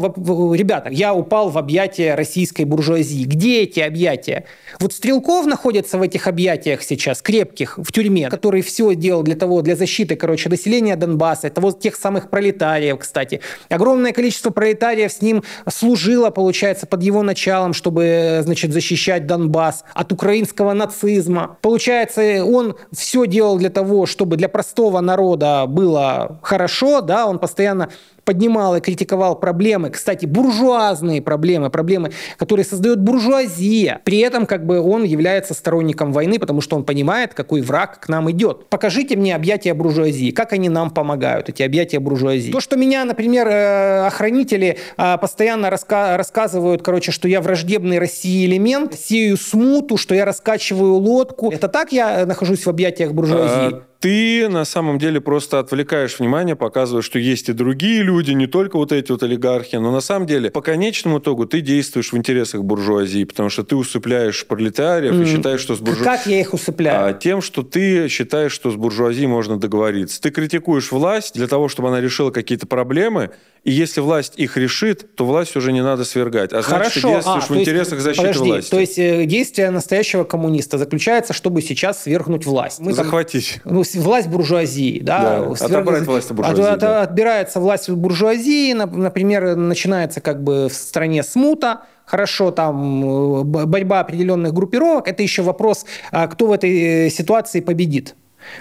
ребята, 0.54 0.88
я 0.90 1.12
упал 1.12 1.50
в 1.50 1.58
объятия 1.58 2.14
российской 2.14 2.64
буржуазии. 2.64 3.24
Где 3.24 3.62
эти 3.62 3.80
объятия? 3.80 4.44
Вот 4.80 4.94
Стрелков 4.94 5.44
находится 5.44 5.98
в 5.98 6.02
этих 6.02 6.26
объятиях 6.26 6.82
сейчас, 6.82 7.20
крепких, 7.20 7.76
в 7.76 7.92
тюрьме, 7.92 8.30
который 8.30 8.62
все 8.62 8.94
делал 8.94 9.22
для 9.22 9.36
того, 9.36 9.60
для 9.60 9.76
защиты, 9.76 10.16
короче, 10.16 10.48
населения 10.48 10.96
Донбасса, 10.96 11.50
того, 11.50 11.72
тех 11.72 11.94
самых 11.94 12.30
пролетариев, 12.30 12.98
кстати. 12.98 13.40
Огромное 13.68 14.12
количество 14.12 14.48
пролетариев 14.48 15.12
с 15.12 15.20
ним 15.20 15.42
служило, 15.70 16.30
получается, 16.30 16.86
под 16.86 16.97
его 17.02 17.22
началом, 17.22 17.74
чтобы, 17.74 18.40
значит, 18.42 18.72
защищать 18.72 19.26
Донбасс 19.26 19.84
от 19.94 20.12
украинского 20.12 20.72
нацизма. 20.72 21.56
Получается, 21.62 22.44
он 22.44 22.76
все 22.92 23.26
делал 23.26 23.58
для 23.58 23.70
того, 23.70 24.06
чтобы 24.06 24.36
для 24.36 24.48
простого 24.48 25.00
народа 25.00 25.66
было 25.66 26.38
хорошо, 26.42 27.00
да, 27.00 27.26
он 27.26 27.38
постоянно 27.38 27.88
поднимал 28.28 28.76
и 28.76 28.80
критиковал 28.82 29.40
проблемы, 29.40 29.88
кстати, 29.88 30.26
буржуазные 30.26 31.22
проблемы, 31.22 31.70
проблемы, 31.70 32.10
которые 32.36 32.66
создает 32.66 33.00
буржуазия. 33.00 34.02
При 34.04 34.18
этом 34.18 34.44
как 34.44 34.66
бы 34.66 34.82
он 34.82 35.04
является 35.04 35.54
сторонником 35.54 36.12
войны, 36.12 36.38
потому 36.38 36.60
что 36.60 36.76
он 36.76 36.84
понимает, 36.84 37.32
какой 37.32 37.62
враг 37.62 38.00
к 38.00 38.08
нам 38.10 38.30
идет. 38.30 38.68
Покажите 38.68 39.16
мне 39.16 39.34
объятия 39.34 39.72
буржуазии, 39.72 40.30
как 40.30 40.52
они 40.52 40.68
нам 40.68 40.90
помогают, 40.90 41.48
эти 41.48 41.62
объятия 41.62 42.00
буржуазии. 42.00 42.52
То, 42.52 42.60
что 42.60 42.76
меня, 42.76 43.06
например, 43.06 43.48
э, 43.48 44.06
охранители 44.06 44.76
э, 44.98 45.16
постоянно 45.18 45.70
раска 45.70 46.18
рассказывают, 46.18 46.82
короче, 46.82 47.12
что 47.12 47.28
я 47.28 47.40
враждебный 47.40 47.98
России 47.98 48.44
элемент, 48.44 48.92
сею 48.92 49.38
смуту, 49.38 49.96
что 49.96 50.14
я 50.14 50.26
раскачиваю 50.26 50.96
лодку. 50.96 51.50
Это 51.50 51.68
так 51.68 51.92
я 51.92 52.26
нахожусь 52.26 52.66
в 52.66 52.68
объятиях 52.68 53.14
буржуазии? 53.14 53.87
Ты 54.00 54.48
на 54.48 54.64
самом 54.64 54.98
деле 54.98 55.20
просто 55.20 55.58
отвлекаешь 55.58 56.20
внимание, 56.20 56.54
показываешь, 56.54 57.04
что 57.04 57.18
есть 57.18 57.48
и 57.48 57.52
другие 57.52 58.02
люди, 58.02 58.30
не 58.30 58.46
только 58.46 58.76
вот 58.76 58.92
эти 58.92 59.10
вот 59.10 59.24
олигархи, 59.24 59.74
но 59.76 59.90
на 59.90 60.00
самом 60.00 60.26
деле 60.26 60.50
по 60.50 60.60
конечному 60.60 61.18
итогу 61.18 61.46
ты 61.46 61.60
действуешь 61.60 62.12
в 62.12 62.16
интересах 62.16 62.62
буржуазии, 62.62 63.24
потому 63.24 63.50
что 63.50 63.64
ты 63.64 63.74
усыпляешь 63.74 64.46
пролетариев 64.46 65.14
mm. 65.14 65.22
и 65.22 65.26
считаешь, 65.26 65.60
что 65.60 65.74
с 65.74 65.80
буржуазией... 65.80 66.04
Как 66.04 66.26
я 66.26 66.40
их 66.40 66.54
усыпляю? 66.54 67.08
А, 67.08 67.12
тем, 67.12 67.42
что 67.42 67.62
ты 67.62 68.08
считаешь, 68.08 68.52
что 68.52 68.70
с 68.70 68.76
буржуазией 68.76 69.26
можно 69.26 69.58
договориться. 69.58 70.20
Ты 70.20 70.30
критикуешь 70.30 70.92
власть 70.92 71.34
для 71.34 71.48
того, 71.48 71.68
чтобы 71.68 71.88
она 71.88 72.00
решила 72.00 72.30
какие-то 72.30 72.68
проблемы, 72.68 73.30
и 73.68 73.70
если 73.70 74.00
власть 74.00 74.32
их 74.36 74.56
решит, 74.56 75.14
то 75.14 75.26
власть 75.26 75.54
уже 75.54 75.72
не 75.72 75.82
надо 75.82 76.06
свергать. 76.06 76.54
А 76.54 76.62
значит, 76.62 76.70
Хорошо. 76.70 77.00
ты 77.00 77.14
действуешь 77.14 77.44
а, 77.44 77.52
в 77.52 77.58
интересах 77.58 78.00
защиты 78.00 78.28
подожди, 78.28 78.48
власти. 78.48 78.70
То 78.70 78.80
есть 78.80 78.98
э, 78.98 79.26
действие 79.26 79.68
настоящего 79.68 80.24
коммуниста 80.24 80.78
заключается, 80.78 81.34
чтобы 81.34 81.60
сейчас 81.60 82.04
свергнуть 82.04 82.46
власть. 82.46 82.80
Мы 82.80 82.94
Захватить. 82.94 83.60
Там, 83.62 83.74
ну, 83.74 83.82
власть 83.96 84.28
буржуазии. 84.28 85.00
Да, 85.00 85.40
да 85.40 85.54
сверг... 85.54 85.70
отобрать 85.70 86.06
власть 86.06 86.32
буржуазии. 86.32 86.62
От, 86.62 86.78
да. 86.78 87.02
Отбирается 87.02 87.60
власть 87.60 87.90
буржуазии, 87.90 88.72
например, 88.72 89.54
начинается 89.54 90.22
как 90.22 90.42
бы 90.42 90.70
в 90.70 90.72
стране 90.72 91.22
смута, 91.22 91.82
хорошо, 92.06 92.50
там 92.50 93.42
э, 93.42 93.44
борьба 93.66 94.00
определенных 94.00 94.54
группировок, 94.54 95.08
это 95.08 95.22
еще 95.22 95.42
вопрос, 95.42 95.84
а 96.10 96.26
кто 96.28 96.46
в 96.46 96.52
этой 96.52 97.08
э, 97.08 97.10
ситуации 97.10 97.60
победит. 97.60 98.14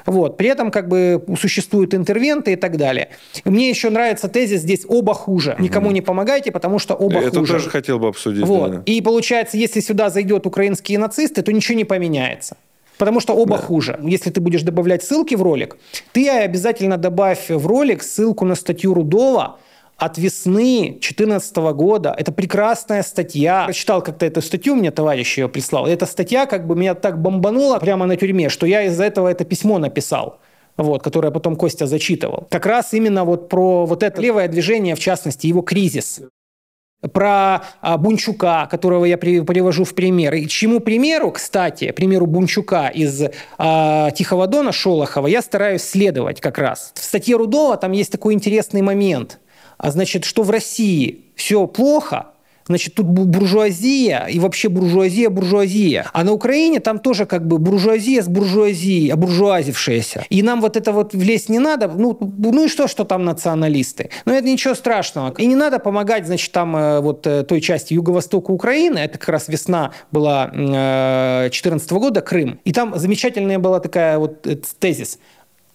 Вот. 0.05 0.37
При 0.37 0.49
этом 0.49 0.71
как 0.71 0.87
бы 0.87 1.23
существуют 1.39 1.93
интервенты 1.93 2.53
и 2.53 2.55
так 2.55 2.77
далее. 2.77 3.09
Мне 3.45 3.69
еще 3.69 3.89
нравится 3.89 4.27
тезис 4.27 4.61
здесь 4.61 4.85
«оба 4.87 5.13
хуже». 5.13 5.55
Никому 5.59 5.91
не 5.91 6.01
помогайте, 6.01 6.51
потому 6.51 6.79
что 6.79 6.93
оба 6.93 7.19
Это 7.19 7.39
хуже. 7.39 7.53
Это 7.53 7.53
тоже 7.53 7.69
хотел 7.69 7.99
бы 7.99 8.07
обсудить. 8.07 8.45
Вот. 8.45 8.71
Да. 8.71 8.83
И 8.85 9.01
получается, 9.01 9.57
если 9.57 9.79
сюда 9.79 10.09
зайдет 10.09 10.45
украинские 10.45 10.99
нацисты, 10.99 11.41
то 11.41 11.51
ничего 11.51 11.77
не 11.77 11.85
поменяется. 11.85 12.57
Потому 12.97 13.19
что 13.19 13.33
оба 13.33 13.57
да. 13.57 13.63
хуже. 13.63 13.99
Если 14.01 14.29
ты 14.31 14.41
будешь 14.41 14.63
добавлять 14.63 15.03
ссылки 15.03 15.35
в 15.35 15.41
ролик, 15.41 15.77
ты 16.13 16.29
обязательно 16.29 16.97
добавь 16.97 17.49
в 17.49 17.67
ролик 17.67 18.03
ссылку 18.03 18.45
на 18.45 18.55
статью 18.55 18.93
Рудова, 18.93 19.59
от 19.97 20.17
весны 20.17 20.97
2014 20.99 21.57
года. 21.73 22.15
Это 22.17 22.31
прекрасная 22.31 23.03
статья. 23.03 23.65
Прочитал 23.65 24.01
как-то 24.01 24.25
эту 24.25 24.41
статью, 24.41 24.75
мне 24.75 24.91
товарищ 24.91 25.37
ее 25.37 25.49
прислал. 25.49 25.87
Эта 25.87 26.05
статья 26.05 26.45
как 26.45 26.67
бы 26.67 26.75
меня 26.75 26.93
так 26.93 27.21
бомбанула 27.21 27.79
прямо 27.79 28.05
на 28.05 28.15
тюрьме, 28.15 28.49
что 28.49 28.65
я 28.65 28.83
из-за 28.83 29.05
этого 29.05 29.27
это 29.27 29.43
письмо 29.43 29.79
написал 29.79 30.39
вот, 30.77 31.01
которое 31.01 31.31
потом 31.31 31.55
Костя 31.55 31.87
зачитывал. 31.87 32.47
Как 32.51 32.67
раз 32.67 32.93
именно 32.93 33.25
вот 33.25 33.49
про 33.49 33.87
вот 33.87 34.03
это 34.03 34.21
левое 34.21 34.47
движение, 34.47 34.93
в 34.93 34.99
частности, 34.99 35.47
его 35.47 35.61
кризис. 35.63 36.21
Про 37.13 37.63
а, 37.81 37.97
Бунчука, 37.97 38.67
которого 38.69 39.05
я 39.05 39.17
при, 39.17 39.41
привожу 39.41 39.83
в 39.83 39.93
пример. 39.95 40.33
И 40.33 40.47
чему 40.47 40.79
примеру, 40.79 41.31
кстати, 41.31 41.91
примеру 41.91 42.25
Бунчука 42.25 42.87
из 42.87 43.23
а, 43.57 44.11
Тихого 44.11 44.47
Дона 44.47 44.71
Шолохова, 44.71 45.27
я 45.27 45.41
стараюсь 45.41 45.83
следовать 45.83 46.41
как 46.41 46.57
раз. 46.57 46.91
В 46.95 47.03
статье 47.03 47.37
Рудова 47.37 47.77
там 47.77 47.91
есть 47.91 48.11
такой 48.11 48.33
интересный 48.33 48.83
момент– 48.83 49.39
а 49.77 49.91
значит, 49.91 50.25
что 50.25 50.43
в 50.43 50.49
России 50.49 51.25
все 51.35 51.67
плохо, 51.67 52.27
значит, 52.67 52.95
тут 52.95 53.05
буржуазия 53.05 54.25
и 54.25 54.39
вообще 54.39 54.69
буржуазия, 54.69 55.29
буржуазия. 55.29 56.05
А 56.13 56.23
на 56.23 56.33
Украине 56.33 56.79
там 56.79 56.99
тоже 56.99 57.25
как 57.25 57.47
бы 57.47 57.57
буржуазия 57.57 58.21
с 58.21 58.27
буржуазией, 58.27 59.11
обуржуазившаяся. 59.11 60.25
И 60.29 60.43
нам 60.43 60.61
вот 60.61 60.77
это 60.77 60.91
вот 60.91 61.13
влезть 61.13 61.49
не 61.49 61.59
надо. 61.59 61.87
Ну, 61.87 62.17
ну 62.19 62.65
и 62.65 62.67
что, 62.67 62.87
что 62.87 63.03
там 63.05 63.25
националисты? 63.25 64.09
Ну, 64.25 64.33
это 64.33 64.47
ничего 64.47 64.75
страшного. 64.75 65.33
И 65.37 65.45
не 65.45 65.55
надо 65.55 65.79
помогать, 65.79 66.27
значит, 66.27 66.51
там 66.51 66.75
э, 66.75 66.99
вот 66.99 67.25
э, 67.25 67.43
той 67.43 67.61
части 67.61 67.93
юго-востока 67.93 68.51
Украины, 68.51 68.99
это 68.99 69.17
как 69.17 69.29
раз 69.29 69.47
весна 69.47 69.91
была 70.11 70.47
2014 70.47 71.91
э, 71.91 71.95
года, 71.95 72.21
Крым. 72.21 72.59
И 72.65 72.73
там 72.73 72.97
замечательная 72.97 73.59
была 73.59 73.79
такая 73.79 74.17
вот 74.17 74.45
тезис– 74.79 75.19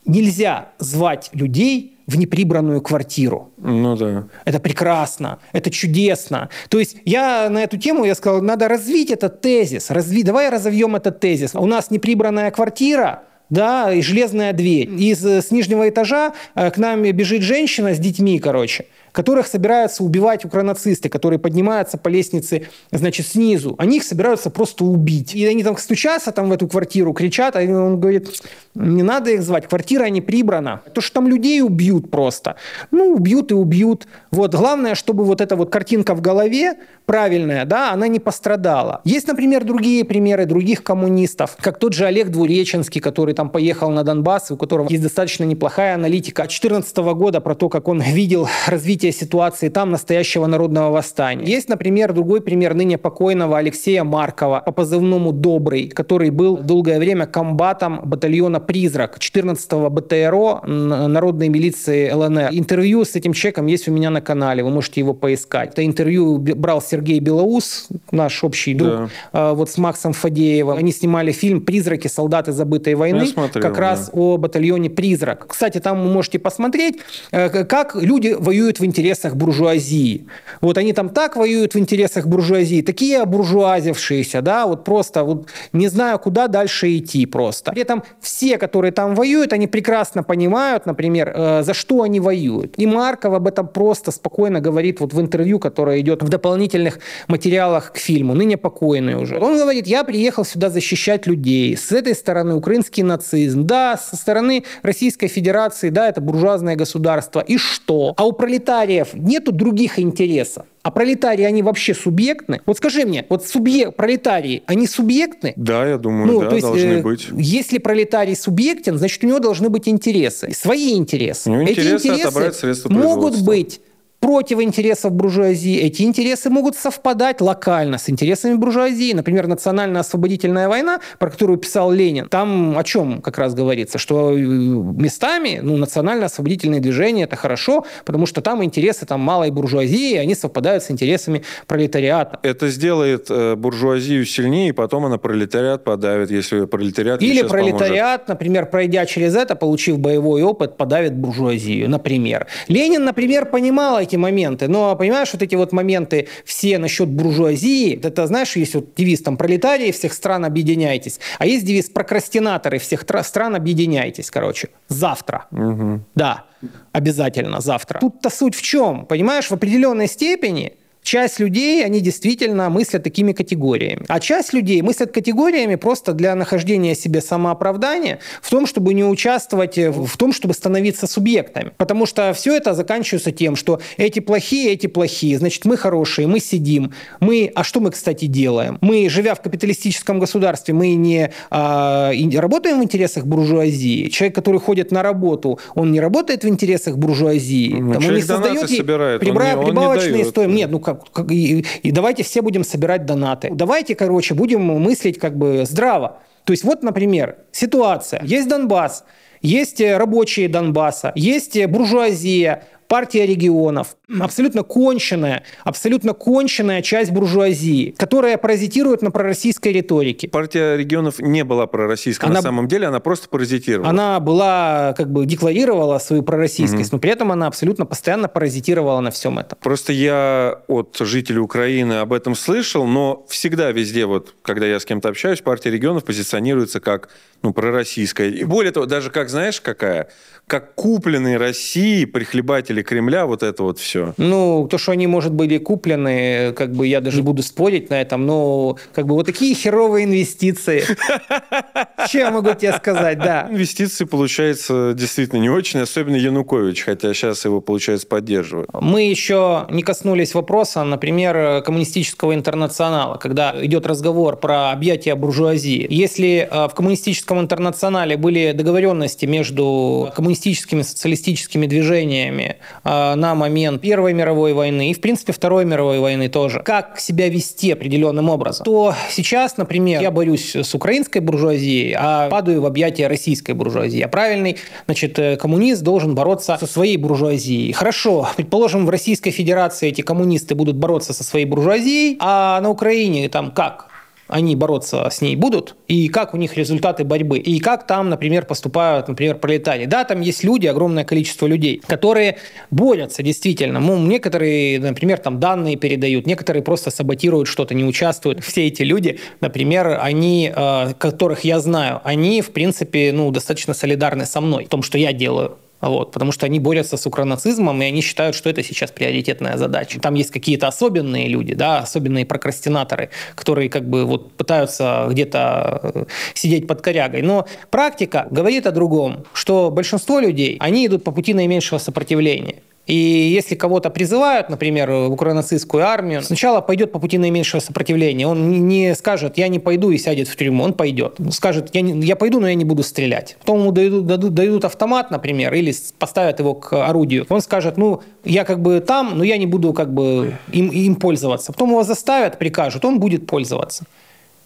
нельзя 0.04 0.68
звать 0.78 1.30
людей 1.32 1.91
в 2.06 2.16
неприбранную 2.16 2.80
квартиру. 2.80 3.52
Ну 3.58 3.96
да. 3.96 4.24
Это 4.44 4.60
прекрасно, 4.60 5.38
это 5.52 5.70
чудесно. 5.70 6.48
То 6.68 6.78
есть 6.78 6.96
я 7.04 7.48
на 7.50 7.62
эту 7.62 7.76
тему, 7.76 8.04
я 8.04 8.14
сказал, 8.14 8.42
надо 8.42 8.68
развить 8.68 9.10
этот 9.10 9.40
тезис. 9.40 9.90
Разви... 9.90 10.22
Давай 10.22 10.48
разовьем 10.48 10.96
этот 10.96 11.20
тезис. 11.20 11.54
У 11.54 11.66
нас 11.66 11.90
неприбранная 11.90 12.50
квартира, 12.50 13.24
да, 13.50 13.92
и 13.92 14.00
железная 14.00 14.52
дверь. 14.52 14.88
Из 14.88 15.24
с 15.24 15.50
нижнего 15.50 15.88
этажа 15.88 16.32
э, 16.54 16.70
к 16.70 16.78
нам 16.78 17.02
бежит 17.02 17.42
женщина 17.42 17.94
с 17.94 17.98
детьми, 17.98 18.38
короче 18.38 18.86
которых 19.12 19.46
собираются 19.46 20.02
убивать 20.02 20.44
укронацисты, 20.44 21.08
которые 21.08 21.38
поднимаются 21.38 21.98
по 21.98 22.08
лестнице, 22.08 22.68
значит, 22.90 23.26
снизу. 23.26 23.74
Они 23.78 23.98
их 23.98 24.04
собираются 24.04 24.50
просто 24.50 24.84
убить. 24.84 25.34
И 25.34 25.46
они 25.46 25.62
там 25.62 25.76
стучатся 25.76 26.32
там 26.32 26.48
в 26.48 26.52
эту 26.52 26.66
квартиру, 26.66 27.12
кричат, 27.12 27.56
а 27.56 27.60
он 27.60 28.00
говорит, 28.00 28.28
не 28.74 29.02
надо 29.02 29.30
их 29.30 29.42
звать, 29.42 29.68
квартира 29.68 30.06
не 30.06 30.20
прибрана. 30.20 30.80
То, 30.94 31.00
что 31.00 31.14
там 31.14 31.28
людей 31.28 31.62
убьют 31.62 32.10
просто. 32.10 32.56
Ну, 32.90 33.14
убьют 33.14 33.50
и 33.50 33.54
убьют. 33.54 34.06
Вот, 34.30 34.54
главное, 34.54 34.94
чтобы 34.94 35.24
вот 35.24 35.40
эта 35.40 35.56
вот 35.56 35.70
картинка 35.70 36.14
в 36.14 36.20
голове 36.20 36.74
правильная, 37.04 37.64
да, 37.64 37.92
она 37.92 38.08
не 38.08 38.18
пострадала. 38.18 39.02
Есть, 39.04 39.28
например, 39.28 39.64
другие 39.64 40.04
примеры 40.04 40.46
других 40.46 40.82
коммунистов, 40.82 41.56
как 41.60 41.78
тот 41.78 41.92
же 41.92 42.06
Олег 42.06 42.30
Двуреченский, 42.30 43.00
который 43.00 43.34
там 43.34 43.50
поехал 43.50 43.90
на 43.90 44.04
Донбасс, 44.04 44.50
у 44.50 44.56
которого 44.56 44.88
есть 44.88 45.02
достаточно 45.02 45.44
неплохая 45.44 45.94
аналитика 45.94 46.42
2014 46.42 46.96
года 47.14 47.40
про 47.40 47.54
то, 47.54 47.68
как 47.68 47.88
он 47.88 48.00
видел 48.02 48.48
развитие 48.66 49.01
развития 49.02 49.12
ситуации 49.12 49.68
там 49.68 49.90
настоящего 49.90 50.46
народного 50.46 50.90
восстания. 50.90 51.44
Есть, 51.44 51.68
например, 51.68 52.12
другой 52.12 52.40
пример 52.40 52.74
ныне 52.74 52.98
покойного 52.98 53.58
Алексея 53.58 54.04
Маркова 54.04 54.62
по 54.66 54.72
позывному 54.72 55.32
«Добрый», 55.32 55.88
который 55.88 56.30
был 56.30 56.56
долгое 56.58 56.98
время 56.98 57.26
комбатом 57.26 58.00
батальона 58.04 58.60
«Призрак» 58.60 59.18
14-го 59.18 59.90
БТРО 59.90 60.66
народной 61.08 61.48
милиции 61.48 62.10
ЛНР. 62.12 62.48
Интервью 62.52 63.04
с 63.04 63.16
этим 63.16 63.32
человеком 63.32 63.66
есть 63.66 63.88
у 63.88 63.92
меня 63.92 64.10
на 64.10 64.20
канале, 64.20 64.62
вы 64.62 64.70
можете 64.70 65.00
его 65.00 65.14
поискать. 65.14 65.70
Это 65.72 65.84
интервью 65.84 66.38
брал 66.38 66.80
Сергей 66.80 67.20
Белоус, 67.20 67.88
наш 68.12 68.44
общий 68.44 68.74
друг, 68.74 68.90
да. 68.90 69.08
А, 69.32 69.54
вот 69.54 69.70
с 69.70 69.78
Максом 69.78 70.12
Фадеевым. 70.12 70.78
Они 70.78 70.92
снимали 70.92 71.32
фильм 71.32 71.60
«Призраки. 71.60 72.08
Солдаты 72.08 72.52
забытой 72.52 72.94
войны», 72.94 73.26
смотрел, 73.26 73.62
как 73.62 73.74
да. 73.74 73.80
раз 73.80 74.10
о 74.12 74.36
батальоне 74.36 74.90
«Призрак». 74.90 75.46
Кстати, 75.48 75.78
там 75.78 76.02
вы 76.02 76.12
можете 76.12 76.38
посмотреть, 76.38 76.98
э, 77.32 77.64
как 77.64 77.96
люди 77.96 78.36
воюют 78.38 78.80
в 78.80 78.84
интересах 78.92 79.36
буржуазии. 79.36 80.26
Вот 80.60 80.76
они 80.76 80.92
там 80.92 81.08
так 81.08 81.36
воюют 81.36 81.74
в 81.74 81.78
интересах 81.78 82.26
буржуазии, 82.26 82.82
такие 82.82 83.22
обуржуазившиеся, 83.22 84.42
да, 84.42 84.66
вот 84.66 84.84
просто 84.84 85.24
вот 85.24 85.48
не 85.72 85.88
знаю, 85.88 86.18
куда 86.18 86.46
дальше 86.46 86.94
идти 86.98 87.24
просто. 87.24 87.72
При 87.72 87.82
этом 87.82 88.02
все, 88.20 88.58
которые 88.58 88.92
там 88.92 89.14
воюют, 89.14 89.54
они 89.54 89.66
прекрасно 89.66 90.22
понимают, 90.22 90.84
например, 90.84 91.32
э, 91.34 91.62
за 91.62 91.72
что 91.72 92.02
они 92.02 92.20
воюют. 92.20 92.74
И 92.76 92.86
Марков 92.86 93.32
об 93.34 93.46
этом 93.46 93.66
просто 93.66 94.10
спокойно 94.10 94.60
говорит 94.60 95.00
вот 95.00 95.14
в 95.14 95.20
интервью, 95.20 95.58
которое 95.58 96.00
идет 96.00 96.22
в 96.22 96.28
дополнительных 96.28 96.98
материалах 97.28 97.92
к 97.92 97.96
фильму, 97.96 98.34
ныне 98.34 98.56
покойный 98.56 99.14
уже. 99.14 99.38
Он 99.38 99.56
говорит, 99.56 99.86
я 99.86 100.04
приехал 100.04 100.44
сюда 100.44 100.68
защищать 100.68 101.26
людей. 101.26 101.76
С 101.76 101.92
этой 101.92 102.14
стороны 102.14 102.54
украинский 102.54 103.02
нацизм, 103.02 103.64
да, 103.64 103.96
со 103.96 104.16
стороны 104.16 104.64
Российской 104.82 105.28
Федерации, 105.28 105.88
да, 105.88 106.08
это 106.08 106.20
буржуазное 106.20 106.76
государство. 106.76 107.40
И 107.40 107.56
что? 107.56 108.14
А 108.16 108.24
у 108.24 108.32
пролетариев 108.32 108.81
пролетариев 108.82 109.14
нету 109.14 109.52
других 109.52 109.98
интересов. 109.98 110.66
А 110.82 110.90
пролетарии, 110.90 111.44
они 111.44 111.62
вообще 111.62 111.94
субъектны? 111.94 112.60
Вот 112.66 112.76
скажи 112.76 113.04
мне, 113.04 113.24
вот 113.28 113.46
субъект, 113.46 113.96
пролетарии, 113.96 114.62
они 114.66 114.86
субъектны? 114.88 115.52
Да, 115.56 115.86
я 115.86 115.96
думаю, 115.96 116.26
ну, 116.26 116.40
да, 116.40 116.48
то 116.48 116.54
есть, 116.56 116.66
должны 116.66 116.94
э, 116.94 117.02
быть. 117.02 117.28
Если 117.32 117.78
пролетарий 117.78 118.34
субъектен, 118.34 118.98
значит, 118.98 119.22
у 119.22 119.28
него 119.28 119.38
должны 119.38 119.68
быть 119.68 119.86
интересы, 119.88 120.52
свои 120.52 120.94
интересы. 120.94 121.50
У 121.50 121.52
него 121.52 121.62
Эти 121.62 121.80
интересы, 121.80 122.08
интересы 122.08 122.22
отобрать 122.22 122.56
средства 122.56 122.88
могут 122.92 123.40
быть 123.42 123.80
против 124.22 124.60
интересов 124.60 125.12
буржуазии. 125.12 125.78
Эти 125.80 126.02
интересы 126.02 126.48
могут 126.48 126.76
совпадать 126.76 127.40
локально 127.40 127.98
с 127.98 128.08
интересами 128.08 128.54
буржуазии. 128.54 129.12
Например, 129.12 129.48
национально-освободительная 129.48 130.68
война, 130.68 131.00
про 131.18 131.28
которую 131.28 131.58
писал 131.58 131.90
Ленин, 131.90 132.28
там 132.28 132.78
о 132.78 132.84
чем 132.84 133.20
как 133.20 133.36
раз 133.36 133.52
говорится, 133.54 133.98
что 133.98 134.30
э, 134.32 134.36
местами 134.36 135.58
ну, 135.60 135.76
национально-освободительные 135.76 136.80
движения– 136.80 137.24
это 137.24 137.34
хорошо, 137.34 137.84
потому 138.04 138.26
что 138.26 138.40
там 138.42 138.62
интересы 138.62 139.06
там, 139.06 139.20
малой 139.20 139.50
буржуазии, 139.50 140.14
они 140.14 140.36
совпадают 140.36 140.84
с 140.84 140.92
интересами 140.92 141.42
пролетариата. 141.66 142.38
Это 142.44 142.68
сделает 142.68 143.26
э, 143.28 143.56
буржуазию 143.56 144.24
сильнее, 144.24 144.68
и 144.68 144.72
потом 144.72 145.04
она 145.04 145.18
пролетариат 145.18 145.82
подавит, 145.82 146.30
если 146.30 146.66
пролетариат 146.66 147.20
Или 147.20 147.42
пролетариат, 147.42 148.20
поможет. 148.20 148.28
например, 148.28 148.66
пройдя 148.66 149.04
через 149.04 149.34
это, 149.34 149.56
получив 149.56 149.98
боевой 149.98 150.42
опыт, 150.42 150.76
подавит 150.76 151.14
буржуазию, 151.14 151.90
например. 151.90 152.46
Ленин, 152.68 153.04
например, 153.04 153.46
понимал 153.46 153.98
эти 153.98 154.11
эти 154.12 154.16
моменты. 154.16 154.68
Но, 154.68 154.94
понимаешь, 154.96 155.30
вот 155.32 155.42
эти 155.42 155.54
вот 155.54 155.72
моменты 155.72 156.28
все 156.44 156.78
насчет 156.78 157.08
буржуазии, 157.08 157.98
это, 158.02 158.26
знаешь, 158.26 158.56
есть 158.56 158.74
вот 158.74 158.94
девиз 158.94 159.22
там 159.22 159.36
«пролетарии 159.36 159.90
всех 159.90 160.12
стран 160.12 160.44
объединяйтесь», 160.44 161.20
а 161.38 161.46
есть 161.46 161.64
девиз 161.64 161.88
«прокрастинаторы 161.88 162.78
всех 162.78 163.04
стран 163.22 163.56
объединяйтесь», 163.56 164.30
короче, 164.30 164.68
завтра. 164.88 165.46
Угу. 165.50 166.00
Да, 166.14 166.44
обязательно 166.92 167.60
завтра. 167.60 167.98
Тут-то 168.00 168.30
суть 168.30 168.54
в 168.54 168.62
чем? 168.62 169.06
Понимаешь, 169.06 169.48
в 169.48 169.52
определенной 169.52 170.06
степени 170.06 170.74
Часть 171.02 171.40
людей, 171.40 171.84
они 171.84 172.00
действительно 172.00 172.70
мыслят 172.70 173.02
такими 173.02 173.32
категориями. 173.32 174.04
А 174.08 174.20
часть 174.20 174.52
людей 174.52 174.82
мыслят 174.82 175.10
категориями 175.10 175.74
просто 175.74 176.12
для 176.12 176.34
нахождения 176.34 176.94
себе 176.94 177.20
самооправдания 177.20 178.20
в 178.40 178.50
том, 178.50 178.66
чтобы 178.66 178.94
не 178.94 179.04
участвовать 179.04 179.76
в 179.76 180.16
том, 180.16 180.32
чтобы 180.32 180.54
становиться 180.54 181.06
субъектами. 181.06 181.72
Потому 181.76 182.06
что 182.06 182.32
все 182.34 182.56
это 182.56 182.74
заканчивается 182.74 183.32
тем, 183.32 183.56
что 183.56 183.80
эти 183.96 184.20
плохие, 184.20 184.72
эти 184.72 184.86
плохие, 184.86 185.38
значит, 185.38 185.64
мы 185.64 185.76
хорошие, 185.76 186.28
мы 186.28 186.38
сидим. 186.38 186.92
Мы, 187.20 187.50
а 187.54 187.64
что 187.64 187.80
мы, 187.80 187.90
кстати, 187.90 188.26
делаем? 188.26 188.78
Мы, 188.80 189.08
живя 189.08 189.34
в 189.34 189.42
капиталистическом 189.42 190.20
государстве, 190.20 190.72
мы 190.72 190.94
не 190.94 191.32
а, 191.50 192.12
работаем 192.36 192.80
в 192.80 192.84
интересах 192.84 193.26
буржуазии. 193.26 194.08
Человек, 194.08 194.36
который 194.36 194.60
ходит 194.60 194.92
на 194.92 195.02
работу, 195.02 195.58
он 195.74 195.90
не 195.90 196.00
работает 196.00 196.44
в 196.44 196.48
интересах 196.48 196.96
буржуазии. 196.96 197.74
Ну, 197.78 197.96
он 197.96 198.14
не 198.14 198.22
создает 198.22 198.70
собирает, 198.70 199.20
прибра... 199.20 199.56
он 199.56 199.64
не, 199.64 199.66
прибавочные 199.66 200.24
стоимости. 200.24 200.56
Нет, 200.58 200.70
ну 200.70 200.78
как 200.78 200.91
как, 201.12 201.30
и, 201.30 201.64
и 201.82 201.90
давайте 201.90 202.22
все 202.22 202.42
будем 202.42 202.64
собирать 202.64 203.06
донаты. 203.06 203.50
Давайте, 203.52 203.94
короче, 203.94 204.34
будем 204.34 204.62
мыслить 204.62 205.18
как 205.18 205.36
бы 205.36 205.64
здраво. 205.66 206.20
То 206.44 206.52
есть 206.52 206.64
вот, 206.64 206.82
например, 206.82 207.36
ситуация. 207.52 208.22
Есть 208.24 208.48
Донбасс, 208.48 209.04
есть 209.40 209.80
рабочие 209.80 210.48
Донбасса, 210.48 211.12
есть 211.14 211.64
буржуазия, 211.66 212.64
партия 212.92 213.24
регионов, 213.24 213.96
абсолютно 214.20 214.64
конченная, 214.64 215.44
абсолютно 215.64 216.12
конченная 216.12 216.82
часть 216.82 217.10
буржуазии, 217.10 217.94
которая 217.96 218.36
паразитирует 218.36 219.00
на 219.00 219.10
пророссийской 219.10 219.72
риторике. 219.72 220.28
Партия 220.28 220.76
регионов 220.76 221.18
не 221.18 221.42
была 221.42 221.66
пророссийской 221.66 222.28
она, 222.28 222.40
на 222.40 222.42
самом 222.42 222.68
деле, 222.68 222.88
она 222.88 223.00
просто 223.00 223.30
паразитировала. 223.30 223.88
Она 223.88 224.20
была, 224.20 224.92
как 224.94 225.10
бы, 225.10 225.24
декларировала 225.24 225.98
свою 226.00 226.22
пророссийскость, 226.22 226.90
угу. 226.90 226.96
но 226.96 227.00
при 227.00 227.10
этом 227.12 227.32
она 227.32 227.46
абсолютно 227.46 227.86
постоянно 227.86 228.28
паразитировала 228.28 229.00
на 229.00 229.10
всем 229.10 229.38
этом. 229.38 229.58
Просто 229.62 229.94
я 229.94 230.60
от 230.68 230.94
жителей 231.00 231.38
Украины 231.38 231.94
об 231.94 232.12
этом 232.12 232.34
слышал, 232.34 232.86
но 232.86 233.24
всегда 233.26 233.70
везде, 233.70 234.04
вот, 234.04 234.34
когда 234.42 234.66
я 234.66 234.78
с 234.78 234.84
кем-то 234.84 235.08
общаюсь, 235.08 235.40
партия 235.40 235.70
регионов 235.70 236.04
позиционируется 236.04 236.78
как 236.78 237.08
ну, 237.42 237.54
пророссийская. 237.54 238.28
И 238.28 238.44
более 238.44 238.70
того, 238.70 238.84
даже 238.84 239.10
как, 239.10 239.30
знаешь, 239.30 239.62
какая? 239.62 240.08
Как 240.46 240.74
купленные 240.74 241.38
России 241.38 242.04
прихлебатели 242.04 242.81
Кремля, 242.82 243.26
вот 243.26 243.42
это 243.42 243.62
вот 243.62 243.78
все. 243.78 244.14
Ну, 244.16 244.66
то, 244.70 244.78
что 244.78 244.92
они, 244.92 245.06
может, 245.06 245.32
были 245.32 245.58
куплены, 245.58 246.52
как 246.52 246.72
бы 246.72 246.86
я 246.86 247.00
даже 247.00 247.18
не 247.18 247.22
буду 247.22 247.42
спорить 247.42 247.90
на 247.90 248.00
этом, 248.00 248.26
но 248.26 248.76
как 248.94 249.06
бы 249.06 249.14
вот 249.14 249.26
такие 249.26 249.54
херовые 249.54 250.04
инвестиции. 250.04 250.82
Что 252.06 252.18
я 252.18 252.30
могу 252.30 252.54
тебе 252.54 252.72
сказать, 252.72 253.18
да. 253.18 253.48
Инвестиции, 253.50 254.04
получается, 254.04 254.92
действительно 254.94 255.40
не 255.40 255.50
очень, 255.50 255.80
особенно 255.80 256.16
Янукович, 256.16 256.82
хотя 256.82 257.14
сейчас 257.14 257.44
его, 257.44 257.60
получается, 257.60 258.06
поддерживают. 258.06 258.70
Мы 258.72 259.02
еще 259.02 259.66
не 259.70 259.82
коснулись 259.82 260.34
вопроса, 260.34 260.84
например, 260.84 261.62
коммунистического 261.62 262.34
интернационала, 262.34 263.16
когда 263.16 263.54
идет 263.62 263.86
разговор 263.86 264.36
про 264.36 264.72
объятия 264.72 265.14
буржуазии. 265.14 265.86
Если 265.88 266.48
э, 266.50 266.68
в 266.68 266.74
коммунистическом 266.74 267.40
интернационале 267.40 268.16
были 268.16 268.52
договоренности 268.52 269.26
между 269.26 270.10
коммунистическими 270.14 270.82
социалистическими 270.82 271.66
движениями 271.66 272.56
на 272.84 273.34
момент 273.34 273.80
Первой 273.80 274.12
мировой 274.12 274.52
войны 274.52 274.90
и, 274.90 274.94
в 274.94 275.00
принципе, 275.00 275.32
Второй 275.32 275.64
мировой 275.64 275.98
войны 275.98 276.28
тоже, 276.28 276.60
как 276.60 276.98
себя 276.98 277.28
вести 277.28 277.72
определенным 277.72 278.28
образом, 278.28 278.64
то 278.64 278.94
сейчас, 279.10 279.56
например, 279.56 280.00
я 280.02 280.10
борюсь 280.10 280.54
с 280.56 280.74
украинской 280.74 281.18
буржуазией, 281.18 281.94
а 281.98 282.28
падаю 282.28 282.62
в 282.62 282.66
объятия 282.66 283.06
российской 283.08 283.52
буржуазии. 283.52 284.00
А 284.00 284.08
правильный, 284.08 284.56
значит, 284.86 285.18
э, 285.18 285.36
коммунист 285.36 285.82
должен 285.82 286.14
бороться 286.14 286.56
со 286.58 286.66
своей 286.66 286.96
буржуазией. 286.96 287.72
Хорошо, 287.72 288.28
предположим, 288.36 288.86
в 288.86 288.90
Российской 288.90 289.30
Федерации 289.30 289.88
эти 289.88 290.02
коммунисты 290.02 290.54
будут 290.54 290.76
бороться 290.76 291.12
со 291.12 291.24
своей 291.24 291.46
буржуазией, 291.46 292.16
а 292.20 292.60
на 292.60 292.70
Украине 292.70 293.28
там 293.28 293.50
как? 293.50 293.91
Они 294.32 294.56
бороться 294.56 295.08
с 295.10 295.20
ней 295.20 295.36
будут, 295.36 295.76
и 295.88 296.08
как 296.08 296.34
у 296.34 296.36
них 296.36 296.56
результаты 296.56 297.04
борьбы, 297.04 297.38
и 297.38 297.60
как 297.60 297.86
там, 297.86 298.08
например, 298.08 298.46
поступают, 298.46 299.08
например, 299.08 299.36
пролетарии. 299.36 299.86
Да, 299.86 300.04
там 300.04 300.20
есть 300.20 300.42
люди, 300.42 300.66
огромное 300.66 301.04
количество 301.04 301.46
людей, 301.46 301.82
которые 301.86 302.38
борются 302.70 303.22
действительно. 303.22 303.78
Ну, 303.78 303.98
некоторые, 303.98 304.80
например, 304.80 305.18
там 305.18 305.38
данные 305.38 305.76
передают, 305.76 306.26
некоторые 306.26 306.62
просто 306.62 306.90
саботируют 306.90 307.46
что-то, 307.48 307.74
не 307.74 307.84
участвуют. 307.84 308.42
Все 308.44 308.66
эти 308.66 308.82
люди, 308.82 309.20
например, 309.40 309.98
они, 310.00 310.52
э, 310.54 310.94
которых 310.98 311.44
я 311.44 311.60
знаю, 311.60 312.00
они, 312.04 312.40
в 312.40 312.52
принципе, 312.52 313.12
ну, 313.12 313.30
достаточно 313.30 313.74
солидарны 313.74 314.26
со 314.26 314.40
мной 314.40 314.64
в 314.64 314.68
том, 314.68 314.82
что 314.82 314.98
я 314.98 315.12
делаю. 315.12 315.58
Вот, 315.82 316.12
потому 316.12 316.30
что 316.30 316.46
они 316.46 316.60
борются 316.60 316.96
с 316.96 317.06
укронацизмом, 317.06 317.82
и 317.82 317.86
они 317.86 318.02
считают, 318.02 318.36
что 318.36 318.48
это 318.48 318.62
сейчас 318.62 318.92
приоритетная 318.92 319.56
задача. 319.56 320.00
Там 320.00 320.14
есть 320.14 320.30
какие-то 320.30 320.68
особенные 320.68 321.26
люди, 321.26 321.54
да, 321.54 321.80
особенные 321.80 322.24
прокрастинаторы, 322.24 323.10
которые 323.34 323.68
как 323.68 323.88
бы 323.90 324.04
вот 324.04 324.32
пытаются 324.32 325.08
где-то 325.10 325.80
э, 325.82 326.04
сидеть 326.34 326.68
под 326.68 326.82
корягой. 326.82 327.22
Но 327.22 327.48
практика 327.70 328.28
говорит 328.30 328.66
о 328.66 328.70
другом, 328.70 329.24
что 329.34 329.70
большинство 329.70 330.20
людей, 330.20 330.56
они 330.60 330.86
идут 330.86 331.02
по 331.02 331.10
пути 331.10 331.34
наименьшего 331.34 331.78
сопротивления. 331.78 332.62
И 332.86 332.94
если 332.94 333.54
кого-то 333.54 333.90
призывают, 333.90 334.48
например, 334.48 334.90
в 334.90 335.12
украинацистскую 335.12 335.86
армию, 335.86 336.20
сначала 336.20 336.60
пойдет 336.60 336.90
по 336.90 336.98
пути 336.98 337.16
наименьшего 337.16 337.60
сопротивления. 337.60 338.26
Он 338.26 338.66
не 338.66 338.94
скажет, 338.96 339.38
я 339.38 339.46
не 339.46 339.60
пойду 339.60 339.90
и 339.90 339.98
сядет 339.98 340.26
в 340.26 340.34
тюрьму. 340.34 340.64
Он 340.64 340.72
пойдет. 340.72 341.14
Он 341.20 341.30
скажет, 341.30 341.70
я, 341.74 341.80
не, 341.80 342.04
я 342.04 342.16
пойду, 342.16 342.40
но 342.40 342.48
я 342.48 342.54
не 342.54 342.64
буду 342.64 342.82
стрелять. 342.82 343.36
Потом 343.38 343.60
ему 343.60 343.72
дадут, 343.72 344.06
дадут, 344.06 344.34
дадут 344.34 344.64
автомат, 344.64 345.12
например, 345.12 345.54
или 345.54 345.72
поставят 345.98 346.40
его 346.40 346.54
к 346.54 346.72
орудию. 346.72 347.24
Он 347.28 347.40
скажет, 347.40 347.76
ну, 347.76 348.02
я 348.24 348.44
как 348.44 348.60
бы 348.60 348.80
там, 348.80 349.16
но 349.16 349.22
я 349.22 349.36
не 349.36 349.46
буду 349.46 349.72
как 349.72 349.94
бы 349.94 350.34
им, 350.50 350.68
им 350.68 350.96
пользоваться. 350.96 351.52
Потом 351.52 351.70
его 351.70 351.84
заставят, 351.84 352.38
прикажут, 352.38 352.84
он 352.84 352.98
будет 352.98 353.28
пользоваться 353.28 353.84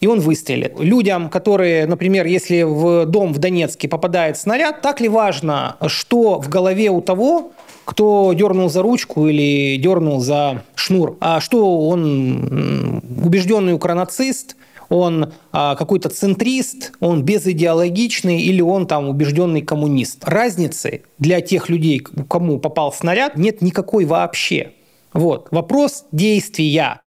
и 0.01 0.07
он 0.07 0.21
выстрелит. 0.21 0.79
Людям, 0.79 1.31
которые, 1.31 1.87
например, 1.87 2.27
если 2.27 2.63
в 2.63 3.07
дом 3.07 3.33
в 3.33 3.39
Донецке 3.39 3.89
попадает 3.89 4.37
снаряд, 4.37 4.83
так 4.83 5.01
ли 5.01 5.09
важно, 5.09 5.77
что 5.87 6.39
в 6.41 6.49
голове 6.49 6.91
у 6.91 7.01
того, 7.01 7.53
кто 7.87 8.33
дернул 8.35 8.69
за 8.69 8.83
ручку 8.83 9.29
или 9.29 9.77
дернул 9.77 10.21
за 10.21 10.65
шнур, 10.75 11.17
а 11.21 11.41
что 11.41 11.89
он 11.89 13.01
убежденный 13.25 13.75
укронацист, 13.75 14.57
он 14.89 15.33
а, 15.53 15.77
какой-то 15.77 16.09
центрист, 16.09 16.93
он 17.01 17.23
безидеологичный 17.23 18.43
или 18.43 18.61
он 18.61 18.87
там 18.87 19.09
убежденный 19.09 19.63
коммунист. 19.63 20.25
Разницы 20.25 21.03
для 21.19 21.41
тех 21.41 21.69
людей, 21.69 22.01
кому 22.29 22.59
попал 22.59 22.93
снаряд, 22.93 23.37
нет 23.37 23.63
никакой 23.63 24.05
вообще. 24.05 24.73
Вот. 25.13 25.49
Вопрос 25.53 26.05
действия. 26.11 27.01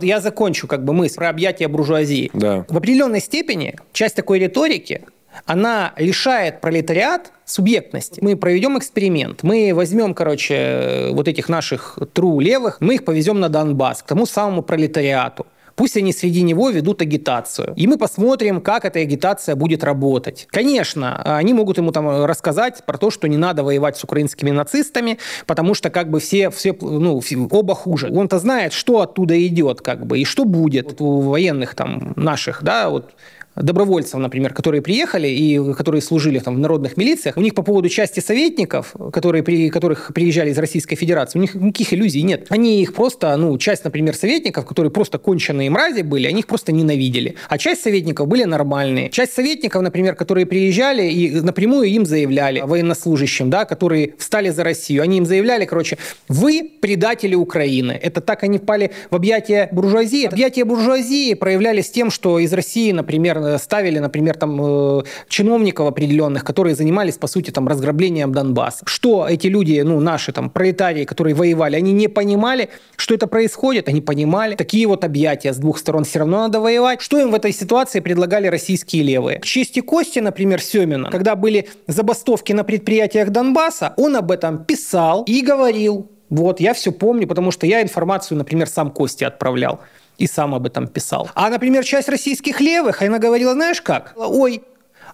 Я 0.00 0.20
закончу 0.20 0.66
как 0.66 0.84
бы 0.84 0.92
мысль 0.92 1.16
про 1.16 1.28
объятия 1.30 1.68
буржуазии. 1.68 2.30
Да. 2.32 2.64
В 2.68 2.76
определенной 2.76 3.20
степени 3.20 3.76
часть 3.92 4.16
такой 4.16 4.38
риторики 4.40 5.02
она 5.46 5.92
лишает 5.96 6.60
пролетариат 6.60 7.32
субъектности. 7.44 8.20
Мы 8.22 8.36
проведем 8.36 8.78
эксперимент. 8.78 9.42
Мы 9.42 9.72
возьмем, 9.74 10.14
короче, 10.14 11.08
вот 11.12 11.28
этих 11.28 11.48
наших 11.48 11.98
тру 12.12 12.40
левых, 12.40 12.78
мы 12.80 12.94
их 12.94 13.04
повезем 13.04 13.40
на 13.40 13.48
Донбасс, 13.48 14.02
к 14.02 14.06
тому 14.06 14.26
самому 14.26 14.62
пролетариату. 14.62 15.46
Пусть 15.80 15.96
они 15.96 16.12
среди 16.12 16.42
него 16.42 16.68
ведут 16.68 17.00
агитацию. 17.00 17.72
И 17.74 17.86
мы 17.86 17.96
посмотрим, 17.96 18.60
как 18.60 18.84
эта 18.84 18.98
агитация 18.98 19.56
будет 19.56 19.82
работать. 19.82 20.46
Конечно, 20.50 21.22
они 21.38 21.54
могут 21.54 21.78
ему 21.78 21.90
там 21.90 22.26
рассказать 22.26 22.84
про 22.84 22.98
то, 22.98 23.10
что 23.10 23.28
не 23.28 23.38
надо 23.38 23.62
воевать 23.64 23.96
с 23.96 24.04
украинскими 24.04 24.50
нацистами, 24.50 25.16
потому 25.46 25.72
что 25.72 25.88
как 25.88 26.10
бы 26.10 26.20
все, 26.20 26.50
все 26.50 26.76
ну, 26.82 27.22
оба 27.50 27.74
хуже. 27.74 28.10
Он-то 28.12 28.38
знает, 28.38 28.74
что 28.74 29.00
оттуда 29.00 29.46
идет, 29.46 29.80
как 29.80 30.04
бы, 30.04 30.18
и 30.18 30.26
что 30.26 30.44
будет 30.44 30.90
вот 30.90 31.00
у 31.00 31.20
военных 31.20 31.74
там 31.74 32.12
наших, 32.14 32.62
да, 32.62 32.90
вот 32.90 33.14
добровольцев, 33.56 34.20
например, 34.20 34.52
которые 34.52 34.82
приехали 34.82 35.28
и 35.28 35.74
которые 35.74 36.02
служили 36.02 36.38
там, 36.38 36.56
в 36.56 36.58
народных 36.58 36.96
милициях, 36.96 37.36
у 37.36 37.40
них 37.40 37.54
по 37.54 37.62
поводу 37.62 37.88
части 37.88 38.20
советников, 38.20 38.94
которые, 39.12 39.42
при, 39.42 39.70
которых 39.70 40.12
приезжали 40.14 40.50
из 40.50 40.58
Российской 40.58 40.96
Федерации, 40.96 41.38
у 41.38 41.42
них 41.42 41.54
никаких 41.54 41.92
иллюзий 41.92 42.22
нет. 42.22 42.46
Они 42.48 42.82
их 42.82 42.94
просто, 42.94 43.36
ну, 43.36 43.56
часть, 43.58 43.84
например, 43.84 44.14
советников, 44.14 44.66
которые 44.66 44.90
просто 44.90 45.18
конченые 45.18 45.70
мрази 45.70 46.02
были, 46.02 46.26
они 46.26 46.40
их 46.40 46.46
просто 46.46 46.72
ненавидели. 46.72 47.34
А 47.48 47.58
часть 47.58 47.82
советников 47.82 48.28
были 48.28 48.44
нормальные. 48.44 49.10
Часть 49.10 49.32
советников, 49.32 49.82
например, 49.82 50.14
которые 50.14 50.46
приезжали 50.46 51.10
и 51.10 51.40
напрямую 51.40 51.88
им 51.88 52.06
заявляли, 52.06 52.60
военнослужащим, 52.60 53.50
да, 53.50 53.64
которые 53.64 54.14
встали 54.18 54.50
за 54.50 54.64
Россию, 54.64 55.02
они 55.02 55.18
им 55.18 55.26
заявляли, 55.26 55.64
короче, 55.64 55.98
вы 56.28 56.70
предатели 56.80 57.34
Украины. 57.34 57.92
Это 57.92 58.20
так 58.20 58.42
они 58.42 58.58
впали 58.58 58.92
в 59.10 59.16
объятия 59.16 59.68
буржуазии. 59.72 60.26
Объятия 60.26 60.64
буржуазии 60.64 61.34
проявлялись 61.34 61.90
тем, 61.90 62.10
что 62.10 62.38
из 62.38 62.52
России, 62.52 62.92
например, 62.92 63.39
Э, 63.44 63.58
ставили, 63.58 63.98
например, 63.98 64.36
там 64.36 64.60
э, 64.62 65.02
чиновников 65.28 65.88
определенных, 65.88 66.44
которые 66.44 66.74
занимались, 66.74 67.16
по 67.16 67.26
сути, 67.26 67.50
там 67.50 67.68
разграблением 67.68 68.32
Донбасса. 68.32 68.84
Что 68.86 69.26
эти 69.28 69.46
люди, 69.46 69.80
ну, 69.80 70.00
наши 70.00 70.32
там 70.32 70.50
пролетарии, 70.50 71.04
которые 71.04 71.34
воевали, 71.34 71.76
они 71.76 71.92
не 71.92 72.08
понимали, 72.08 72.68
что 72.96 73.14
это 73.14 73.26
происходит, 73.26 73.88
они 73.88 74.00
понимали. 74.00 74.54
Такие 74.54 74.86
вот 74.86 75.04
объятия 75.04 75.52
с 75.52 75.56
двух 75.56 75.78
сторон 75.78 76.04
все 76.04 76.20
равно 76.20 76.38
надо 76.38 76.60
воевать. 76.60 77.00
Что 77.00 77.18
им 77.18 77.30
в 77.30 77.34
этой 77.34 77.52
ситуации 77.52 78.00
предлагали 78.00 78.46
российские 78.46 79.02
левые? 79.02 79.38
К 79.40 79.44
чести 79.44 79.80
Кости, 79.80 80.18
например, 80.18 80.60
Семина, 80.60 81.10
когда 81.10 81.36
были 81.36 81.68
забастовки 81.86 82.52
на 82.52 82.64
предприятиях 82.64 83.30
Донбасса, 83.30 83.94
он 83.96 84.16
об 84.16 84.30
этом 84.30 84.64
писал 84.64 85.24
и 85.24 85.42
говорил. 85.42 86.10
Вот, 86.28 86.60
я 86.60 86.74
все 86.74 86.92
помню, 86.92 87.26
потому 87.26 87.50
что 87.50 87.66
я 87.66 87.82
информацию, 87.82 88.38
например, 88.38 88.68
сам 88.68 88.90
Кости 88.90 89.24
отправлял 89.24 89.80
и 90.20 90.26
сам 90.26 90.54
об 90.54 90.66
этом 90.66 90.86
писал. 90.86 91.30
А, 91.34 91.48
например, 91.48 91.84
часть 91.84 92.08
российских 92.08 92.60
левых, 92.60 93.02
она 93.02 93.18
говорила, 93.18 93.54
знаешь 93.54 93.80
как? 93.80 94.12
Ой, 94.16 94.62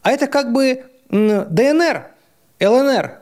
а 0.03 0.11
это 0.11 0.27
как 0.27 0.53
бы 0.53 0.85
ДНР, 1.11 2.07
ЛНР, 2.61 3.21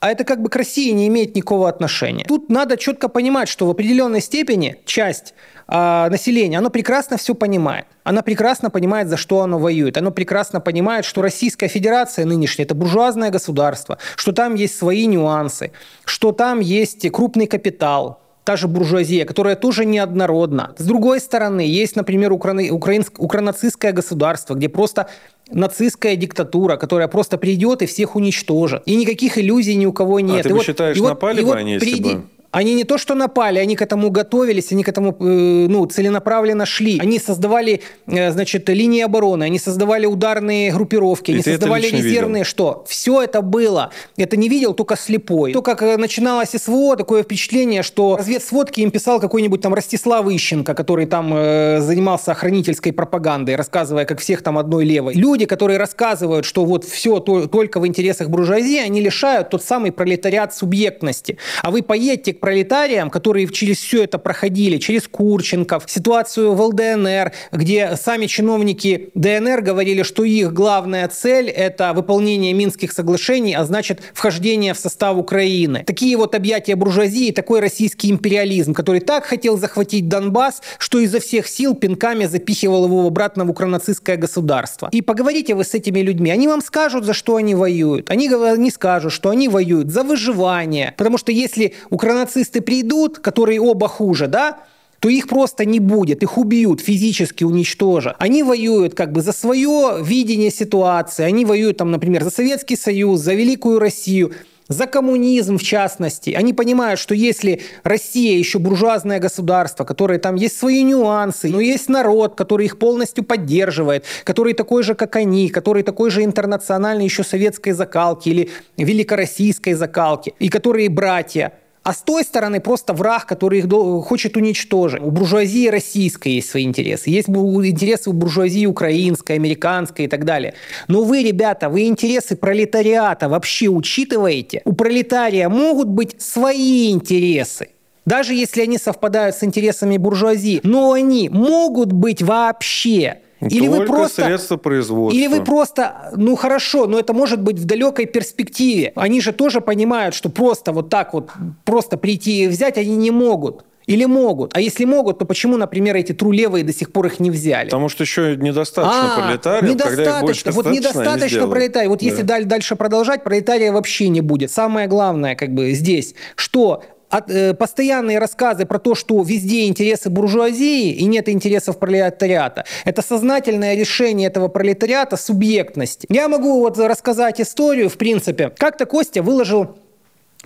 а 0.00 0.10
это 0.10 0.24
как 0.24 0.42
бы 0.42 0.48
к 0.48 0.56
России 0.56 0.90
не 0.90 1.06
имеет 1.08 1.36
никакого 1.36 1.68
отношения. 1.68 2.24
Тут 2.26 2.50
надо 2.50 2.76
четко 2.76 3.08
понимать, 3.08 3.48
что 3.48 3.66
в 3.66 3.70
определенной 3.70 4.20
степени 4.20 4.76
часть 4.84 5.32
э, 5.68 6.08
населения, 6.10 6.58
оно 6.58 6.70
прекрасно 6.70 7.16
все 7.16 7.34
понимает. 7.34 7.86
Она 8.02 8.22
прекрасно 8.22 8.68
понимает, 8.68 9.08
за 9.08 9.16
что 9.16 9.42
оно 9.42 9.58
воюет. 9.58 9.96
Оно 9.96 10.10
прекрасно 10.10 10.60
понимает, 10.60 11.04
что 11.04 11.22
Российская 11.22 11.68
Федерация 11.68 12.24
нынешняя– 12.24 12.64
это 12.66 12.74
буржуазное 12.74 13.30
государство, 13.30 13.98
что 14.16 14.32
там 14.32 14.56
есть 14.56 14.76
свои 14.76 15.06
нюансы, 15.06 15.70
что 16.04 16.32
там 16.32 16.58
есть 16.58 17.08
крупный 17.12 17.46
капитал, 17.46 18.21
та 18.44 18.56
же 18.56 18.68
буржуазия, 18.68 19.24
которая 19.24 19.56
тоже 19.56 19.84
неоднородна. 19.84 20.74
С 20.76 20.84
другой 20.84 21.20
стороны, 21.20 21.60
есть, 21.60 21.96
например, 21.96 22.32
укра... 22.32 22.54
украинск... 22.70 23.18
укранацистское 23.18 23.92
государство, 23.92 24.54
где 24.54 24.68
просто 24.68 25.08
нацистская 25.50 26.16
диктатура, 26.16 26.76
которая 26.76 27.08
просто 27.08 27.38
придет 27.38 27.82
и 27.82 27.86
всех 27.86 28.16
уничтожит. 28.16 28.82
И 28.86 28.96
никаких 28.96 29.38
иллюзий 29.38 29.76
ни 29.76 29.86
у 29.86 29.92
кого 29.92 30.20
нет. 30.20 30.40
А 30.40 30.42
ты 30.42 30.48
и 30.48 30.52
бы 30.52 30.58
вот, 30.58 30.66
считаешь, 30.66 30.96
и 30.96 31.00
вот, 31.00 31.08
напали 31.08 31.40
и 31.40 31.42
бы 31.42 31.48
вот 31.48 31.56
они, 31.56 31.72
если 31.74 31.90
приди... 31.90 32.14
бы... 32.14 32.22
Они 32.52 32.74
не 32.74 32.84
то 32.84 32.98
что 32.98 33.14
напали, 33.14 33.58
они 33.58 33.76
к 33.76 33.82
этому 33.82 34.10
готовились, 34.10 34.72
они 34.72 34.84
к 34.84 34.88
этому 34.88 35.16
э, 35.18 35.66
ну, 35.68 35.86
целенаправленно 35.86 36.66
шли. 36.66 36.98
Они 37.00 37.18
создавали, 37.18 37.80
э, 38.06 38.30
значит, 38.30 38.68
линии 38.68 39.00
обороны, 39.00 39.44
они 39.44 39.58
создавали 39.58 40.04
ударные 40.04 40.70
группировки, 40.70 41.30
И 41.30 41.34
они 41.34 41.42
создавали 41.42 41.86
резервные 41.86 42.42
видел? 42.42 42.44
что? 42.44 42.84
Все 42.86 43.22
это 43.22 43.40
было. 43.40 43.90
Это 44.18 44.36
не 44.36 44.50
видел 44.50 44.74
только 44.74 44.96
слепой. 44.96 45.54
То, 45.54 45.62
как 45.62 45.82
э, 45.82 45.96
начиналось 45.96 46.50
СВО, 46.50 46.96
такое 46.96 47.22
впечатление, 47.22 47.82
что 47.82 48.18
разведсводки 48.18 48.80
им 48.80 48.90
писал 48.90 49.18
какой-нибудь 49.18 49.62
там 49.62 49.72
Ростислав 49.72 50.28
Ищенко, 50.28 50.74
который 50.74 51.06
там 51.06 51.32
э, 51.34 51.80
занимался 51.80 52.32
охранительской 52.32 52.92
пропагандой, 52.92 53.56
рассказывая, 53.56 54.04
как 54.04 54.20
всех 54.20 54.42
там 54.42 54.58
одной 54.58 54.84
левой. 54.84 55.14
Люди, 55.14 55.46
которые 55.46 55.78
рассказывают, 55.78 56.44
что 56.44 56.66
вот 56.66 56.84
все 56.84 57.18
то, 57.20 57.46
только 57.46 57.80
в 57.80 57.86
интересах 57.86 58.28
буржуазии, 58.28 58.78
они 58.78 59.00
лишают 59.00 59.48
тот 59.48 59.64
самый 59.64 59.90
пролетариат 59.90 60.54
субъектности. 60.54 61.38
А 61.62 61.70
вы 61.70 61.82
поедете 61.82 62.34
пролетариям, 62.42 63.08
которые 63.08 63.48
через 63.48 63.78
все 63.78 64.02
это 64.02 64.18
проходили, 64.18 64.78
через 64.78 65.06
Курченков, 65.06 65.84
ситуацию 65.86 66.54
в 66.54 66.60
ЛДНР, 66.60 67.32
где 67.52 67.96
сами 67.96 68.26
чиновники 68.26 69.10
ДНР 69.14 69.62
говорили, 69.62 70.02
что 70.02 70.24
их 70.24 70.52
главная 70.52 71.06
цель– 71.06 71.48
это 71.50 71.92
выполнение 71.92 72.52
Минских 72.52 72.90
соглашений, 72.90 73.54
а 73.54 73.64
значит, 73.64 74.00
вхождение 74.12 74.74
в 74.74 74.78
состав 74.78 75.16
Украины. 75.16 75.84
Такие 75.86 76.16
вот 76.16 76.34
объятия 76.34 76.74
буржуазии, 76.74 77.30
такой 77.30 77.60
российский 77.60 78.10
империализм, 78.10 78.74
который 78.74 79.00
так 79.00 79.24
хотел 79.24 79.56
захватить 79.56 80.08
Донбасс, 80.08 80.62
что 80.78 80.98
изо 80.98 81.20
всех 81.20 81.46
сил 81.46 81.76
пинками 81.76 82.26
запихивал 82.26 82.86
его 82.86 83.06
обратно 83.06 83.44
в 83.44 83.50
укранацистское 83.50 84.16
государство. 84.16 84.88
И 84.90 85.00
поговорите 85.00 85.54
вы 85.54 85.62
с 85.62 85.74
этими 85.74 86.00
людьми, 86.00 86.32
они 86.32 86.48
вам 86.48 86.60
скажут, 86.60 87.04
за 87.04 87.14
что 87.14 87.36
они 87.36 87.54
воюют. 87.54 88.10
Они 88.10 88.26
не 88.26 88.70
скажут, 88.72 89.12
что 89.12 89.30
они 89.30 89.48
воюют 89.48 89.90
за 89.90 90.02
выживание. 90.02 90.94
Потому 90.96 91.18
что 91.18 91.30
если 91.30 91.74
укранацисты 91.90 92.31
нацисты 92.32 92.60
придут, 92.60 93.18
которые 93.18 93.60
оба 93.60 93.88
хуже, 93.88 94.26
да, 94.26 94.58
то 95.00 95.08
их 95.08 95.26
просто 95.26 95.64
не 95.64 95.80
будет, 95.80 96.22
их 96.22 96.38
убьют, 96.38 96.80
физически 96.80 97.44
уничтожат. 97.44 98.14
Они 98.18 98.42
воюют 98.42 98.94
как 98.94 99.12
бы 99.12 99.20
за 99.20 99.32
свое 99.32 99.98
видение 100.00 100.50
ситуации, 100.50 101.24
они 101.24 101.44
воюют 101.44 101.76
там, 101.76 101.90
например, 101.90 102.22
за 102.22 102.30
Советский 102.30 102.76
Союз, 102.76 103.20
за 103.20 103.34
Великую 103.34 103.80
Россию, 103.80 104.32
за 104.68 104.86
коммунизм 104.86 105.58
в 105.58 105.62
частности. 105.62 106.30
Они 106.30 106.52
понимают, 106.52 107.00
что 107.00 107.14
если 107.14 107.60
Россия 107.82 108.38
еще 108.38 108.58
буржуазное 108.60 109.18
государство, 109.18 109.84
которое 109.84 110.20
там 110.20 110.36
есть 110.36 110.56
свои 110.56 110.84
нюансы, 110.84 111.48
но 111.48 111.60
есть 111.60 111.88
народ, 111.88 112.36
который 112.36 112.66
их 112.66 112.78
полностью 112.78 113.24
поддерживает, 113.24 114.04
который 114.24 114.54
такой 114.54 114.84
же, 114.84 114.94
как 114.94 115.16
они, 115.16 115.48
который 115.48 115.82
такой 115.82 116.10
же 116.10 116.22
интернациональный 116.22 117.04
еще 117.04 117.24
советской 117.24 117.72
закалки 117.72 118.28
или 118.28 118.50
великороссийской 118.76 119.74
закалки, 119.74 120.32
и 120.38 120.48
которые 120.48 120.88
братья, 120.88 121.52
а 121.82 121.92
с 121.92 122.02
той 122.02 122.22
стороны 122.22 122.60
просто 122.60 122.92
враг, 122.92 123.26
который 123.26 123.58
их 123.58 123.68
хочет 124.04 124.36
уничтожить. 124.36 125.00
У 125.02 125.10
буржуазии 125.10 125.68
российской 125.68 126.34
есть 126.34 126.50
свои 126.50 126.64
интересы. 126.64 127.10
Есть 127.10 127.28
интересы 127.28 128.10
у 128.10 128.12
буржуазии 128.12 128.66
украинской, 128.66 129.32
американской 129.32 130.04
и 130.04 130.08
так 130.08 130.24
далее. 130.24 130.54
Но 130.88 131.02
вы, 131.02 131.22
ребята, 131.22 131.68
вы 131.68 131.86
интересы 131.86 132.36
пролетариата 132.36 133.28
вообще 133.28 133.68
учитываете? 133.68 134.62
У 134.64 134.74
пролетария 134.74 135.48
могут 135.48 135.88
быть 135.88 136.20
свои 136.22 136.90
интересы. 136.92 137.68
Даже 138.04 138.34
если 138.34 138.62
они 138.62 138.78
совпадают 138.78 139.36
с 139.36 139.44
интересами 139.44 139.96
буржуазии. 139.96 140.60
Но 140.62 140.92
они 140.92 141.28
могут 141.28 141.92
быть 141.92 142.22
вообще. 142.22 143.18
Или 143.48 143.66
Только 143.66 143.80
вы 143.80 143.86
просто, 143.86 144.24
средства 144.24 144.56
производства. 144.56 145.18
Или 145.18 145.26
вы 145.26 145.44
просто, 145.44 146.12
ну 146.16 146.36
хорошо, 146.36 146.86
но 146.86 146.98
это 146.98 147.12
может 147.12 147.40
быть 147.40 147.58
в 147.58 147.64
далекой 147.64 148.06
перспективе. 148.06 148.92
Они 148.94 149.20
же 149.20 149.32
тоже 149.32 149.60
понимают, 149.60 150.14
что 150.14 150.28
просто 150.28 150.72
вот 150.72 150.88
так 150.88 151.12
вот, 151.12 151.30
просто 151.64 151.96
прийти 151.96 152.44
и 152.44 152.48
взять 152.48 152.78
они 152.78 152.96
не 152.96 153.10
могут. 153.10 153.64
Или 153.86 154.04
могут? 154.04 154.56
А 154.56 154.60
если 154.60 154.84
могут, 154.84 155.18
то 155.18 155.24
почему, 155.24 155.56
например, 155.56 155.96
эти 155.96 156.12
трулевые 156.12 156.64
до 156.64 156.72
сих 156.72 156.92
пор 156.92 157.06
их 157.06 157.18
не 157.18 157.30
взяли? 157.30 157.66
Потому 157.66 157.88
что 157.88 158.04
еще 158.04 158.36
недостаточно 158.36 159.16
а, 159.16 159.20
пролетариев, 159.20 159.70
недостаточно. 159.70 160.04
когда 160.04 160.50
их 160.50 160.54
вот 160.54 160.66
недостаточно 160.66 161.48
пролетариев. 161.48 161.90
Вот 161.90 161.98
да. 161.98 162.06
если 162.06 162.22
дальше 162.22 162.76
продолжать, 162.76 163.24
пролетария 163.24 163.72
вообще 163.72 164.08
не 164.08 164.20
будет. 164.20 164.52
Самое 164.52 164.86
главное 164.86 165.34
как 165.34 165.52
бы 165.52 165.72
здесь, 165.72 166.14
что 166.36 166.84
от, 167.12 167.30
э, 167.30 167.52
постоянные 167.54 168.18
рассказы 168.18 168.64
про 168.64 168.78
то, 168.78 168.94
что 168.94 169.22
везде 169.22 169.66
интересы 169.66 170.08
буржуазии 170.08 170.92
и 170.92 171.04
нет 171.04 171.28
интересов 171.28 171.78
пролетариата, 171.78 172.64
это 172.86 173.02
сознательное 173.02 173.76
решение 173.76 174.28
этого 174.28 174.48
пролетариата 174.48 175.16
субъектности. 175.16 176.06
Я 176.10 176.28
могу 176.28 176.60
вот 176.60 176.78
рассказать 176.78 177.40
историю, 177.40 177.90
в 177.90 177.98
принципе. 177.98 178.50
Как-то 178.56 178.86
Костя 178.86 179.22
выложил 179.22 179.76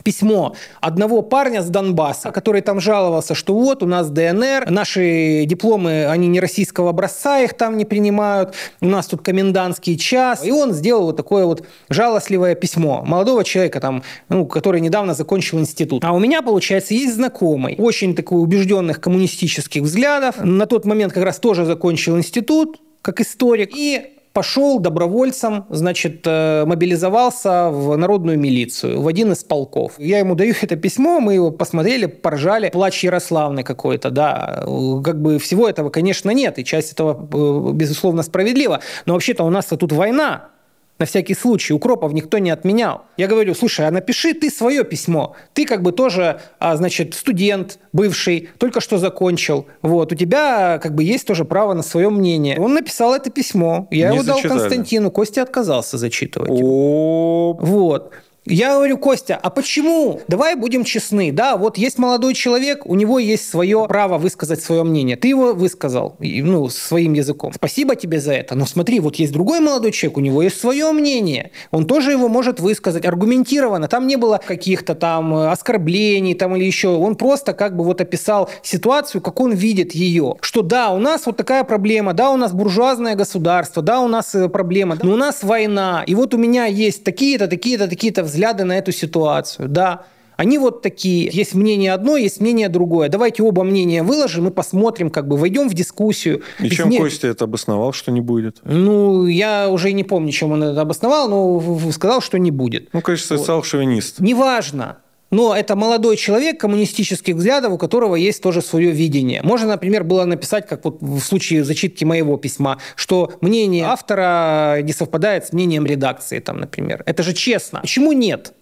письмо 0.03 0.55
одного 0.81 1.23
парня 1.23 1.63
с 1.63 1.69
Донбасса, 1.69 2.31
который 2.31 2.61
там 2.61 2.81
жаловался, 2.81 3.35
что 3.35 3.55
вот 3.55 3.83
у 3.83 3.87
нас 3.87 4.11
ДНР, 4.11 4.71
наши 4.71 5.45
дипломы, 5.47 6.07
они 6.07 6.29
не 6.29 6.41
российского 6.41 6.91
образца, 6.91 7.41
их 7.41 7.55
там 7.55 7.77
не 7.77 7.85
принимают, 7.85 8.55
у 8.81 8.87
нас 8.87 9.07
тут 9.07 9.23
комендантский 9.23 9.97
час. 9.97 10.45
И 10.45 10.53
он 10.53 10.73
сделал 10.73 11.07
вот 11.07 11.17
такое 11.17 11.47
вот 11.47 11.67
жалостливое 11.89 12.55
письмо 12.55 13.03
молодого 13.05 13.45
человека, 13.45 13.81
там, 13.81 14.03
ну, 14.29 14.47
который 14.47 14.81
недавно 14.81 15.15
закончил 15.15 15.59
институт. 15.59 16.05
А 16.05 16.13
у 16.13 16.19
меня, 16.19 16.43
получается, 16.43 16.95
есть 16.95 17.15
знакомый, 17.15 17.77
очень 17.79 18.15
такой 18.15 18.41
убежденных 18.41 19.01
коммунистических 19.01 19.83
взглядов. 19.83 20.37
На 20.39 20.67
тот 20.67 20.85
момент 20.85 21.13
как 21.13 21.25
раз 21.25 21.39
тоже 21.39 21.65
закончил 21.65 22.17
институт, 22.17 22.81
как 23.03 23.21
историк. 23.21 23.71
И 23.75 24.16
пошел 24.37 24.79
добровольцем, 24.79 25.65
значит, 25.71 26.21
э, 26.27 26.67
мобилизовался 26.67 27.71
в 27.71 27.97
народную 27.97 28.39
милицию, 28.39 29.01
в 29.01 29.09
один 29.09 29.33
из 29.33 29.43
полков. 29.43 29.95
Я 29.97 30.19
ему 30.19 30.35
даю 30.35 30.55
это 30.61 30.77
письмо, 30.77 31.21
мы 31.21 31.33
его 31.33 31.51
посмотрели, 31.51 32.05
поржали. 32.05 32.69
Плач 32.69 33.03
Ярославны 33.03 33.63
какой-то, 33.63 34.11
да. 34.11 34.63
Как 35.03 35.23
бы 35.23 35.39
всего 35.39 35.67
этого, 35.67 35.89
конечно, 35.89 36.31
нет, 36.33 36.59
и 36.59 36.65
часть 36.67 36.93
этого, 36.93 37.15
э, 37.33 37.73
безусловно, 37.73 38.23
справедлива. 38.23 38.81
Но 39.07 39.15
вообще-то 39.15 39.43
у 39.43 39.49
нас 39.49 39.65
тут 39.65 39.91
война, 39.93 40.51
на 40.99 41.07
всякий 41.07 41.35
случай. 41.35 41.73
Укропов 41.75 42.13
никто 42.13 42.39
не 42.39 42.51
отменял. 42.51 43.03
Я 43.17 43.27
говорю, 43.27 43.55
слушай, 43.55 43.87
а 43.87 43.91
напиши 43.91 44.35
ты 44.35 44.51
свое 44.51 44.85
письмо. 44.85 45.37
Ты 45.53 45.67
как 45.67 45.83
бы 45.83 45.93
тоже, 45.93 46.41
а, 46.59 46.77
значит, 46.77 47.15
студент 47.15 47.79
бывший, 47.93 48.49
только 48.59 48.81
что 48.81 48.99
закончил. 48.99 49.67
Вот, 49.83 50.13
у 50.13 50.15
тебя 50.15 50.79
как 50.79 50.95
бы 50.95 51.05
есть 51.05 51.27
тоже 51.27 51.45
право 51.45 51.75
на 51.75 51.83
свое 51.83 52.11
мнение. 52.11 52.59
Он 52.59 52.75
написал 52.75 53.15
это 53.15 53.31
письмо. 53.31 53.89
Я 53.91 54.11
не 54.11 54.17
его 54.17 54.25
зачитали. 54.25 54.49
дал 54.49 54.59
Константину. 54.59 55.11
Костя 55.11 55.43
отказался 55.43 55.99
зачитывать. 55.99 56.51
О 56.51 57.57
Вот. 57.61 58.13
Я 58.49 58.75
говорю, 58.75 58.97
Костя, 58.97 59.41
а 59.43 59.51
почему? 59.51 60.21
Давай 60.29 60.55
будем 60.55 60.85
честны. 60.85 61.33
Да, 61.33 61.57
вот 61.57 61.79
есть 61.79 61.99
молодой 61.99 62.33
человек, 62.33 62.87
у 62.87 62.95
него 62.95 63.19
есть 63.19 63.51
свое 63.51 63.87
право 63.89 64.19
высказать 64.19 64.63
свое 64.63 64.85
мнение. 64.85 65.17
Ты 65.17 65.29
его 65.29 65.53
высказал, 65.53 66.15
ну, 66.21 66.69
своим 66.69 67.15
языком. 67.15 67.53
Спасибо 67.53 67.97
тебе 67.97 68.21
за 68.21 68.35
это. 68.35 68.55
Но 68.55 68.65
смотри, 68.65 69.01
вот 69.01 69.17
есть 69.17 69.33
другой 69.33 69.59
молодой 69.59 69.91
человек, 69.91 70.19
у 70.19 70.21
него 70.21 70.43
есть 70.43 70.61
свое 70.61 70.93
мнение. 70.93 71.51
Он 71.73 71.87
тоже 71.87 72.13
его 72.13 72.29
может 72.29 72.61
высказать 72.61 73.05
аргументированно. 73.05 73.89
Там 73.89 74.07
не 74.07 74.15
было 74.15 74.41
каких-то 74.45 74.95
там 74.95 75.35
э, 75.35 75.51
оскорблений 75.51 76.35
там 76.35 76.55
или 76.55 76.65
еще. 76.65 76.91
Он 76.91 77.17
просто 77.17 77.53
как 77.53 77.77
бы 77.77 77.83
вот 77.83 78.01
описал 78.01 78.49
ситуацию, 78.63 79.23
как 79.23 79.41
он 79.41 79.55
видит 79.55 79.93
ее. 79.93 80.37
Что 80.41 80.63
да, 80.63 80.91
у 80.91 81.01
нас 81.01 81.27
вот 81.27 81.37
такая 81.37 81.65
проблема, 81.65 82.13
да, 82.13 82.31
у 82.31 82.37
нас 82.37 82.53
буржуазное 82.53 83.17
государство, 83.17 83.83
да, 83.83 84.01
у 84.01 84.07
нас 84.07 84.37
э, 84.37 84.49
проблема, 84.49 84.97
но 85.03 85.15
у 85.15 85.17
нас 85.17 85.43
война. 85.43 86.05
И 86.07 86.15
вот 86.15 86.33
у 86.33 86.39
меня 86.39 86.67
есть 86.67 87.03
такие-то, 87.03 87.49
такие-то, 87.49 87.89
такие-то 87.89 88.23
взгляды 88.23 88.36
на 88.65 88.79
эту 88.79 88.93
ситуацию. 88.93 89.69
Да, 89.69 90.05
они 90.37 90.59
вот 90.59 90.83
такие. 90.83 91.31
Есть 91.33 91.55
мнение 91.55 91.93
одно, 91.93 92.17
есть 92.17 92.41
мнение 92.41 92.69
другое. 92.69 93.09
Давайте 93.09 93.43
оба 93.43 93.65
мнения 93.65 94.03
выложим 94.03 94.49
и 94.49 94.51
посмотрим, 94.51 95.11
как 95.11 95.27
бы 95.29 95.37
войдем 95.37 95.69
в 95.69 95.75
дискуссию. 95.75 96.43
И 96.61 96.69
чем 96.69 96.91
не... 96.91 96.99
Костя 96.99 97.29
это 97.29 97.45
обосновал, 97.45 97.93
что 97.93 98.13
не 98.13 98.21
будет? 98.21 98.59
Ну, 98.65 99.27
я 99.27 99.71
уже 99.71 99.93
не 99.93 100.05
помню, 100.05 100.33
чем 100.33 100.53
он 100.53 100.63
это 100.63 100.81
обосновал, 100.83 101.29
но 101.29 101.91
сказал, 101.91 102.21
что 102.21 102.39
не 102.39 102.51
будет. 102.51 102.91
Ну, 102.93 103.01
конечно, 103.01 103.39
социал-шовинист. 103.39 104.21
Неважно. 104.21 104.99
Но 105.31 105.55
это 105.57 105.77
молодой 105.77 106.17
человек 106.17 106.61
коммунистических 106.61 107.35
взглядов, 107.35 107.73
у 107.73 107.79
которого 107.79 108.15
есть 108.17 108.43
тоже 108.43 108.63
свое 108.63 108.91
видение. 108.93 109.43
Можно, 109.43 109.69
например, 109.69 110.05
было 110.05 110.25
написать, 110.25 110.67
как 110.67 110.85
вот 110.85 110.99
в 111.01 111.21
случае 111.21 111.65
зачитки 111.65 112.05
моего 112.05 112.37
письма, 112.37 112.79
что 112.95 113.33
мнение 113.41 113.87
автора 113.87 114.81
не 114.83 114.93
совпадает 114.93 115.47
с 115.47 115.53
мнением 115.53 115.85
редакции, 115.87 116.39
там, 116.39 116.61
например. 116.61 117.03
Это 117.07 117.23
же 117.23 117.33
честно. 117.33 117.81
Почему 117.81 118.13
нет? 118.13 118.53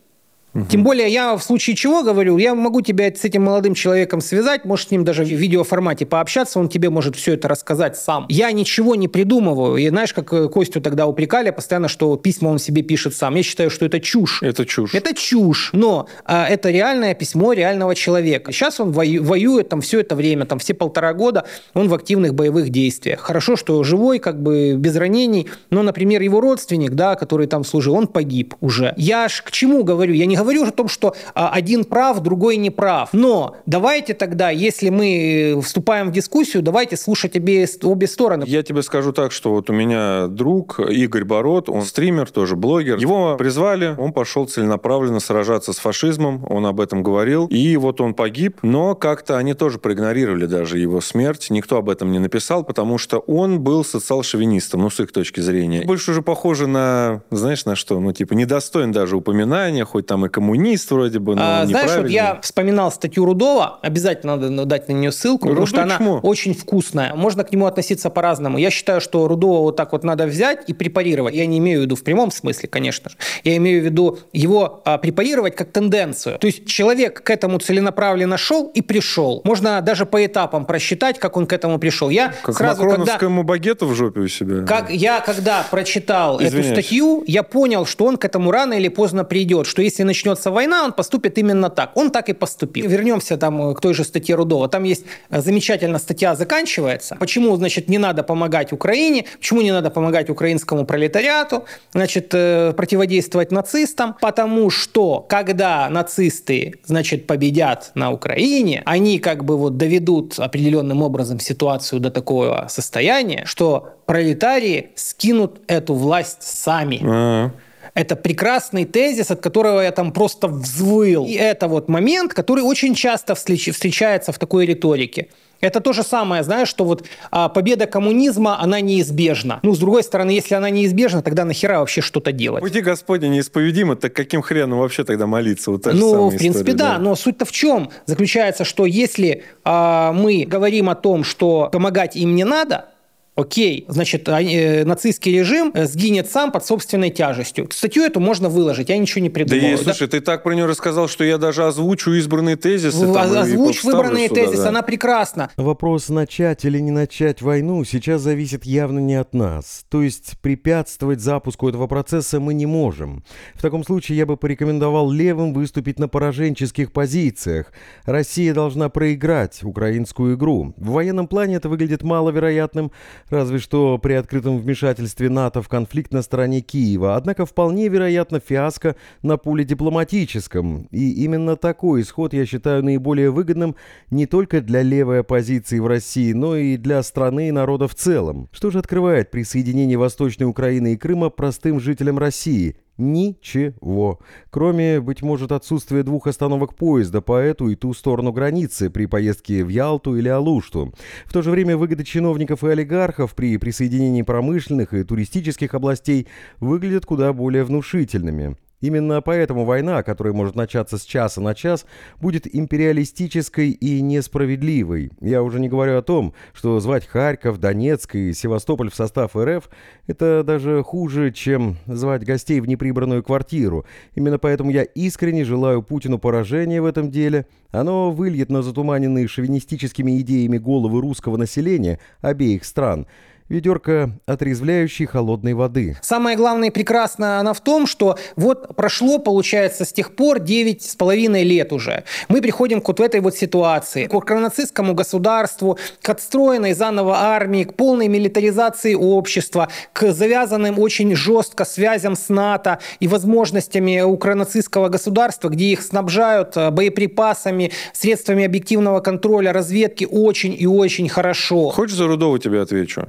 Угу. 0.55 0.67
Тем 0.67 0.85
более 0.85 1.09
я 1.09 1.37
в 1.37 1.43
случае 1.43 1.75
чего 1.75 2.03
говорю, 2.03 2.39
я 2.39 2.55
могу 2.55 2.81
тебя 2.81 3.13
с 3.13 3.25
этим 3.25 3.43
молодым 3.43 3.75
человеком 3.75 4.21
связать, 4.21 4.65
можешь 4.65 4.87
с 4.87 4.91
ним 4.91 5.05
даже 5.05 5.25
в 5.25 5.29
видеоформате 5.29 6.07
пообщаться, 6.07 6.61
он 6.61 6.69
тебе 6.69 6.91
может 6.91 7.17
все 7.17 7.35
это 7.35 7.49
рассказать 7.49 7.97
сам. 7.97 8.27
Я 8.29 8.53
ничего 8.53 8.95
не 8.95 9.09
придумываю. 9.09 9.77
И 9.77 9.89
знаешь, 9.89 10.15
как 10.15 10.33
э, 10.33 10.49
Костю 10.49 10.81
тогда 10.81 11.07
упрекали 11.07 11.51
постоянно, 11.51 11.89
что 11.89 12.17
письма 12.17 12.49
он 12.49 12.59
себе 12.59 12.83
пишет 12.83 13.17
сам. 13.17 13.35
Я 13.35 13.43
считаю, 13.43 13.69
что 13.69 13.85
это 13.85 13.99
чушь. 13.99 14.43
Это 14.43 14.65
чушь. 14.65 14.95
Это 14.95 15.15
чушь. 15.15 15.71
Но 15.73 16.09
а, 16.25 16.47
это 16.49 16.71
реальное 16.71 17.15
письмо 17.15 17.53
реального 17.53 17.95
человека. 17.97 18.53
Сейчас 18.53 18.79
он 18.79 18.93
вою, 18.93 19.25
воюет 19.25 19.69
там 19.69 19.81
все 19.81 20.01
это 20.01 20.15
время, 20.15 20.47
там 20.47 20.61
все 20.61 20.75
полтора 20.75 21.15
года 21.15 21.45
он 21.75 21.89
в 21.89 21.95
активных 21.95 22.35
боевых 22.35 22.69
действиях. 22.69 23.21
Хорошо, 23.21 23.57
что 23.57 23.83
живой, 23.83 24.21
как 24.21 24.41
бы 24.41 24.75
без 24.77 24.95
ранений. 24.97 25.49
Но, 25.71 25.83
например, 25.83 26.23
его 26.23 26.41
родственник, 26.41 26.93
да, 26.93 27.17
который 27.17 27.49
там 27.49 27.65
служил, 27.65 27.95
он 27.95 28.07
погиб 28.07 28.55
уже. 28.61 28.95
Я 28.97 29.29
ж 29.29 29.43
к 29.45 29.51
чему 29.51 29.83
говорю? 29.83 30.15
Я 30.15 30.27
не 30.27 30.37
говорю 30.45 30.65
о 30.65 30.71
том, 30.71 30.89
что 30.89 31.15
а, 31.35 31.51
один 31.51 31.85
прав, 31.85 32.21
другой 32.21 32.57
не 32.57 32.71
прав. 32.71 33.09
Но 33.13 33.57
давайте 33.67 34.15
тогда, 34.15 34.51
если 34.51 34.91
мы 34.91 35.61
вступаем 35.65 36.09
в 36.09 36.13
дискуссию, 36.13 36.63
давайте 36.63 36.97
слушать 36.97 37.37
обе, 37.37 37.67
обе 37.83 38.07
стороны. 38.07 38.45
Я 38.47 38.63
тебе 38.63 38.83
скажу 38.83 39.13
так, 39.13 39.33
что 39.33 39.51
вот 39.51 39.71
у 39.71 39.73
меня 39.73 40.27
друг 40.29 40.79
Игорь 40.81 41.25
Бород, 41.25 41.69
он 41.69 41.83
стример, 41.83 42.31
тоже 42.31 42.57
блогер. 42.57 42.99
Его 42.99 43.37
призвали, 43.37 43.95
он 43.99 44.13
пошел 44.13 44.47
целенаправленно 44.47 45.21
сражаться 45.21 45.73
с 45.73 45.79
фашизмом, 45.79 46.45
он 46.49 46.67
об 46.67 46.81
этом 46.81 47.03
говорил. 47.03 47.47
И 47.47 47.77
вот 47.77 48.01
он 48.01 48.15
погиб, 48.15 48.59
но 48.63 48.95
как-то 48.95 49.39
они 49.39 49.55
тоже 49.55 49.79
проигнорировали 49.79 50.47
даже 50.47 50.79
его 50.79 51.01
смерть. 51.01 51.49
Никто 51.51 51.79
об 51.79 51.89
этом 51.89 52.13
не 52.13 52.19
написал, 52.19 52.65
потому 52.65 52.99
что 52.99 53.19
он 53.19 53.61
был 53.61 53.85
социал-шовинистом, 53.85 54.83
ну, 54.83 54.91
с 54.91 55.01
их 55.01 55.13
точки 55.13 55.41
зрения. 55.41 55.85
Больше 55.85 56.11
уже 56.11 56.23
похоже 56.23 56.67
на, 56.67 57.23
знаешь, 57.31 57.65
на 57.65 57.77
что? 57.77 57.99
Ну, 58.01 58.13
типа, 58.13 58.35
недостоин 58.35 58.93
даже 58.93 59.17
упоминания, 59.17 59.85
хоть 59.85 60.07
там 60.07 60.27
и 60.27 60.29
коммунист 60.35 60.91
вроде 60.91 61.21
бы, 61.21 61.37
но 61.37 61.43
а, 61.45 61.67
Знаешь, 61.67 61.97
вот 61.97 62.09
я 62.09 62.41
вспоминал 62.43 62.91
статью 62.91 63.25
Рудова, 63.25 63.79
обязательно 63.83 64.35
надо 64.37 64.65
дать 64.65 64.89
на 64.89 64.93
нее 64.93 65.13
ссылку, 65.13 65.49
Рудой 65.49 65.67
потому 65.67 65.67
что 65.67 66.05
она 66.05 66.19
очень 66.21 66.55
вкусная. 66.55 67.15
Можно 67.15 67.45
к 67.45 67.53
нему 67.53 67.67
относиться 67.67 68.11
по-разному. 68.11 68.59
Я 68.59 68.71
считаю, 68.71 69.01
что 69.01 69.29
Рудова 69.29 69.61
вот 69.61 69.77
так 69.77 69.93
вот 69.93 70.03
надо 70.03 70.27
взять 70.27 70.65
и 70.67 70.73
препарировать. 70.73 71.37
Я 71.37 71.47
не 71.47 71.59
имею 71.59 71.81
в 71.81 71.83
виду 71.85 71.95
в 71.95 72.03
прямом 72.03 72.33
смысле, 72.33 72.69
конечно 72.69 73.11
же. 73.11 73.17
Я 73.45 73.57
имею 73.59 73.81
в 73.81 73.85
виду 73.85 74.19
его 74.33 74.83
а, 74.85 74.99
препарировать 74.99 75.55
как 75.55 75.71
тенденцию. 75.71 76.39
То 76.41 76.49
есть 76.49 76.67
человек 76.67 77.23
к 77.23 77.31
этому 77.31 77.61
целенаправленно 77.61 78.37
шел 78.37 78.67
и 78.75 78.83
пришел. 78.83 79.41
Можно 79.45 79.81
даже 79.83 80.05
по 80.05 80.27
этапам 80.27 80.67
просчитать, 80.67 81.21
как 81.21 81.37
он 81.37 81.47
к 81.47 81.53
этому 81.53 81.79
пришел. 81.79 82.11
Я 82.11 82.35
как 82.43 82.57
сразу, 82.57 82.89
когда... 82.89 83.19
багету 83.45 83.87
в 83.87 83.95
жопе 83.95 84.21
у 84.21 84.29
себя. 84.29 84.67
Как, 84.67 84.91
я 84.91 85.21
когда 85.21 85.65
прочитал 85.71 86.43
Извиняюсь. 86.43 86.67
эту 86.67 86.75
статью, 86.75 87.25
я 87.29 87.45
понял, 87.45 87.87
что 87.87 88.07
он 88.07 88.17
к 88.17 88.25
этому 88.25 88.51
рано 88.51 88.75
или 88.75 88.89
поздно 88.89 89.23
придет. 89.25 89.69
Что 89.69 89.81
если 89.81 90.03
начнет 90.03 90.24
начнется 90.25 90.51
война, 90.51 90.85
он 90.85 90.93
поступит 90.93 91.39
именно 91.39 91.69
так. 91.71 91.91
Он 91.97 92.11
так 92.11 92.29
и 92.29 92.33
поступил. 92.33 92.89
Вернемся 92.89 93.37
там 93.37 93.75
к 93.75 93.81
той 93.81 93.95
же 93.95 94.05
статье 94.05 94.35
Рудова. 94.35 94.69
Там 94.69 94.85
есть 94.85 95.05
замечательно 95.31 95.99
статья 95.99 96.35
заканчивается. 96.35 97.17
Почему, 97.21 97.57
значит, 97.57 97.89
не 97.89 97.99
надо 97.99 98.23
помогать 98.23 98.73
Украине, 98.73 99.27
почему 99.39 99.63
не 99.63 99.73
надо 99.73 99.91
помогать 99.91 100.31
украинскому 100.31 100.87
пролетариату, 100.87 101.65
значит, 101.93 102.29
противодействовать 102.31 103.53
нацистам, 103.53 104.17
потому 104.21 104.71
что 104.71 105.21
когда 105.29 105.91
нацисты, 105.91 106.75
значит, 106.87 107.27
победят 107.27 107.91
на 107.95 108.11
Украине, 108.11 108.83
они 108.87 109.19
как 109.19 109.45
бы 109.45 109.59
вот 109.59 109.77
доведут 109.77 110.39
определенным 110.39 111.03
образом 111.03 111.39
ситуацию 111.39 112.01
до 112.01 112.11
такого 112.11 112.67
состояния, 112.71 113.43
что 113.45 113.95
пролетарии 114.07 114.91
скинут 114.95 115.61
эту 115.67 115.95
власть 115.95 116.43
сами. 116.43 117.01
А-а-а. 117.03 117.51
Это 117.95 118.17
прекрасный 118.17 118.85
тезис, 118.85 119.31
от 119.31 119.41
которого 119.41 119.81
я 119.81 119.93
там 119.93 120.13
просто 120.13 120.49
взвыл. 120.49 121.27
И 121.27 121.35
это 121.35 121.69
вот 121.69 121.89
момент, 121.89 122.35
который 122.35 122.65
очень 122.65 122.95
часто 122.95 123.35
встречается 123.37 124.33
в 124.33 124.39
такой 124.39 124.67
риторике. 124.67 125.29
Это 125.61 125.81
то 125.81 125.93
же 125.93 126.03
самое, 126.03 126.43
знаешь, 126.43 126.69
что 126.69 126.85
вот 126.85 127.05
а, 127.31 127.49
победа 127.49 127.87
коммунизма, 127.87 128.61
она 128.61 128.81
неизбежна. 128.81 129.61
Ну, 129.63 129.75
с 129.75 129.79
другой 129.79 130.03
стороны, 130.03 130.31
если 130.31 130.55
она 130.55 130.69
неизбежна, 130.69 131.23
тогда 131.23 131.45
нахера 131.45 131.79
вообще 131.79 132.03
что-то 132.03 132.33
делать? 132.33 132.63
Пути 132.63 132.83
Господи 132.83 133.27
неисповедимы, 133.27 133.97
так 133.97 134.13
каким 134.13 134.43
хреном 134.43 134.81
вообще 134.81 135.05
тогда 135.05 135.27
молиться? 135.27 135.71
Вот 135.71 135.87
ну, 135.87 136.29
в 136.29 136.37
принципе, 136.37 136.73
история, 136.73 136.77
да. 136.77 136.93
да. 136.95 136.99
Но 136.99 137.17
суть-то 137.17 137.47
в 137.47 137.53
чем? 137.53 137.91
Заключается, 138.05 138.65
что 138.65 138.85
если 138.85 139.45
а, 139.65 140.13
мы 140.13 140.45
говорим 140.45 140.91
о 140.91 140.97
том, 140.97 141.25
что 141.25 141.71
помогать 141.73 142.15
им 142.17 142.35
не 142.35 142.45
надо, 142.45 142.87
Окей, 143.37 143.85
значит, 143.89 144.29
э, 144.29 144.85
нацистский 144.85 145.37
режим 145.37 145.73
э, 145.75 145.87
сгинет 145.87 146.31
сам 146.31 146.53
под 146.53 146.65
собственной 146.65 147.11
тяжестью. 147.11 147.69
Статью 147.73 148.05
эту 148.05 148.21
можно 148.21 148.49
выложить, 148.49 148.91
я 148.91 148.97
ничего 148.97 149.23
не 149.23 149.31
придумал. 149.31 149.61
Да, 149.61 149.73
и, 149.73 149.77
слушай, 149.77 150.07
ты 150.07 150.21
так 150.21 150.45
про 150.45 150.55
нее 150.55 150.67
рассказал, 150.67 151.09
что 151.09 151.25
я 151.25 151.37
даже 151.37 151.65
озвучу 151.65 152.13
избранные 152.13 152.55
тезисы. 152.55 153.01
Там, 153.13 153.37
Озвучь 153.37 153.83
выбранные 153.83 154.29
сюда, 154.29 154.41
тезисы, 154.41 154.63
да. 154.63 154.69
она 154.69 154.83
прекрасна. 154.83 155.51
Вопрос, 155.57 156.11
начать 156.11 156.65
или 156.65 156.79
не 156.79 156.93
начать 156.93 157.43
войну, 157.43 157.83
сейчас 157.83 158.23
зависит 158.23 158.65
явно 158.65 159.01
не 159.01 159.17
от 159.17 159.35
нас. 159.35 159.85
То 159.89 160.03
есть 160.03 160.39
препятствовать 160.41 161.19
запуску 161.19 161.69
этого 161.69 161.89
процесса 161.89 162.39
мы 162.39 162.55
не 162.55 162.67
можем. 162.67 163.25
В 163.55 163.63
таком 163.63 163.83
случае 163.83 164.17
я 164.17 164.27
бы 164.27 164.37
порекомендовал 164.37 165.11
левым 165.11 165.55
выступить 165.55 165.99
на 165.99 166.07
пораженческих 166.07 166.93
позициях. 166.93 167.73
Россия 168.05 168.55
должна 168.55 168.91
проиграть 168.91 169.65
украинскую 169.65 170.37
игру. 170.37 170.73
В 170.77 170.91
военном 170.91 171.27
плане 171.27 171.57
это 171.57 171.69
выглядит 171.69 172.05
маловероятным, 172.05 172.93
Разве 173.31 173.59
что 173.59 173.99
при 173.99 174.15
открытом 174.15 174.59
вмешательстве 174.59 175.29
НАТО 175.29 175.63
в 175.63 175.69
конфликт 175.69 176.13
на 176.13 176.23
стороне 176.23 176.61
Киева. 176.61 177.17
Однако 177.17 177.47
вполне 177.47 177.89
вероятно 177.89 178.41
фиаско 178.41 178.97
на 179.23 179.37
поле 179.37 179.65
дипломатическом. 179.65 180.89
И 180.91 181.25
именно 181.25 181.57
такой 181.57 182.03
исход 182.03 182.35
я 182.35 182.47
считаю 182.47 182.85
наиболее 182.85 183.31
выгодным 183.31 183.77
не 184.11 184.27
только 184.27 184.61
для 184.61 184.83
левой 184.83 185.21
оппозиции 185.21 185.79
в 185.79 185.87
России, 185.87 186.33
но 186.33 186.57
и 186.57 186.77
для 186.77 187.03
страны 187.03 187.49
и 187.49 187.53
народа 187.53 187.89
в 187.89 187.95
целом. 187.95 188.49
Что 188.53 188.71
же 188.71 188.79
открывает 188.79 189.31
присоединение 189.31 189.97
Восточной 189.97 190.45
Украины 190.45 190.95
и 190.95 190.97
Крыма 190.97 191.31
простым 191.31 191.81
жителям 191.81 192.19
России? 192.19 192.77
Ничего. 192.97 194.21
Кроме, 194.51 195.01
быть 195.01 195.23
может, 195.23 195.51
отсутствия 195.51 196.05
двух 196.05 196.29
остановок 196.29 196.77
поезда 196.77 197.21
по 197.21 197.39
эту 197.39 197.69
и 197.69 197.75
ту 197.75 197.93
сторону 197.93 198.33
границы 198.33 198.89
при 198.89 199.07
поездке 199.07 199.65
в 199.65 199.69
Ялту 199.69 200.17
или 200.17 200.29
Алушту. 200.29 200.95
В 201.25 201.33
то 201.33 201.43
же 201.43 201.51
время 201.51 201.77
выгоды 201.77 202.05
чиновников 202.05 202.63
и 202.63 202.69
олигархов 202.69 203.35
при 203.35 203.57
присоединении 203.57 204.23
промышленных 204.23 204.95
и 204.95 205.03
туристических 205.03 205.75
областей 205.75 206.29
выглядят 206.61 207.05
куда 207.05 207.33
более 207.33 207.65
внушительными. 207.65 208.57
Именно 208.85 209.23
поэтому 209.23 209.65
война, 209.65 210.03
которая 210.03 210.35
может 210.35 210.57
начаться 210.57 210.99
с 210.99 211.05
часа 211.05 211.41
на 211.41 211.55
час, 211.55 211.87
будет 212.21 212.47
империалистической 212.55 213.71
и 213.71 214.03
несправедливой. 214.03 215.11
Я 215.23 215.43
уже 215.43 215.59
не 215.59 215.71
говорю 215.71 215.97
о 215.97 216.03
том, 216.03 216.35
что 216.53 216.79
звать 216.81 217.07
Харьков, 217.07 217.59
Донецк 217.59 218.15
и 218.15 218.35
Севастополь 218.35 218.91
в 218.91 218.95
состав 218.95 219.37
РФ– 219.37 219.71
это 220.07 220.43
даже 220.45 220.83
хуже, 220.83 221.33
чем 221.33 221.79
звать 221.87 222.27
гостей 222.27 222.61
в 222.61 222.69
неприбранную 222.69 223.23
квартиру. 223.23 223.87
Именно 224.17 224.39
поэтому 224.39 224.71
я 224.71 224.83
искренне 224.83 225.47
желаю 225.47 225.83
Путину 225.83 226.19
поражения 226.19 226.83
в 226.83 226.85
этом 226.85 227.11
деле. 227.11 227.47
Оно 227.71 228.11
выльет 228.11 228.51
на 228.51 228.61
затуманенные 228.61 229.29
шовинистическими 229.29 230.21
идеями 230.21 230.59
головы 230.59 231.01
русского 231.01 231.39
населения 231.39 232.01
обеих 232.21 232.67
стран– 232.67 233.07
ведерко 233.49 234.11
отрезвляющей 234.27 235.07
холодной 235.07 235.55
воды. 235.55 235.97
Самое 236.03 236.37
главное 236.37 236.69
и 236.69 236.71
прекрасное 236.71 237.39
она 237.39 237.53
в 237.53 237.61
том, 237.61 237.87
что 237.87 238.19
вот 238.37 238.75
прошло, 238.75 239.19
получается, 239.19 239.85
с 239.85 239.93
тех 239.93 240.17
пор 240.17 240.41
9 240.41 240.83
с 240.83 240.97
половиной 240.97 241.45
лет 241.45 241.73
уже. 241.73 242.05
Мы 242.29 242.41
приходим 242.41 242.81
к 242.81 242.89
вот 242.89 243.01
этой 243.01 243.21
вот 243.21 243.37
ситуации, 243.37 244.07
к 244.07 244.15
укронацистскому 244.15 244.95
государству, 244.95 245.79
к 246.01 246.09
отстроенной 246.09 246.73
заново 246.73 247.19
армии, 247.19 247.65
к 247.65 247.75
полной 247.75 248.09
милитаризации 248.09 248.95
общества, 248.95 249.69
к 249.93 250.13
завязанным 250.13 250.79
очень 250.79 251.15
жестко 251.15 251.65
связям 251.65 252.17
с 252.17 252.29
НАТО 252.31 252.79
и 253.01 253.09
возможностями 253.09 254.01
укронацистского 254.01 254.89
государства, 254.89 255.49
где 255.49 255.67
их 255.67 255.83
снабжают 255.83 256.57
э, 256.57 256.71
боеприпасами, 256.71 257.73
средствами 257.93 258.45
объективного 258.45 259.01
контроля, 259.01 259.53
разведки 259.53 260.07
очень 260.11 260.57
и 260.59 260.67
очень 260.67 261.09
хорошо. 261.09 261.71
Хочешь 261.71 261.97
за 261.97 262.07
Рудова 262.07 262.39
тебе 262.39 262.63
отвечу? 262.63 263.09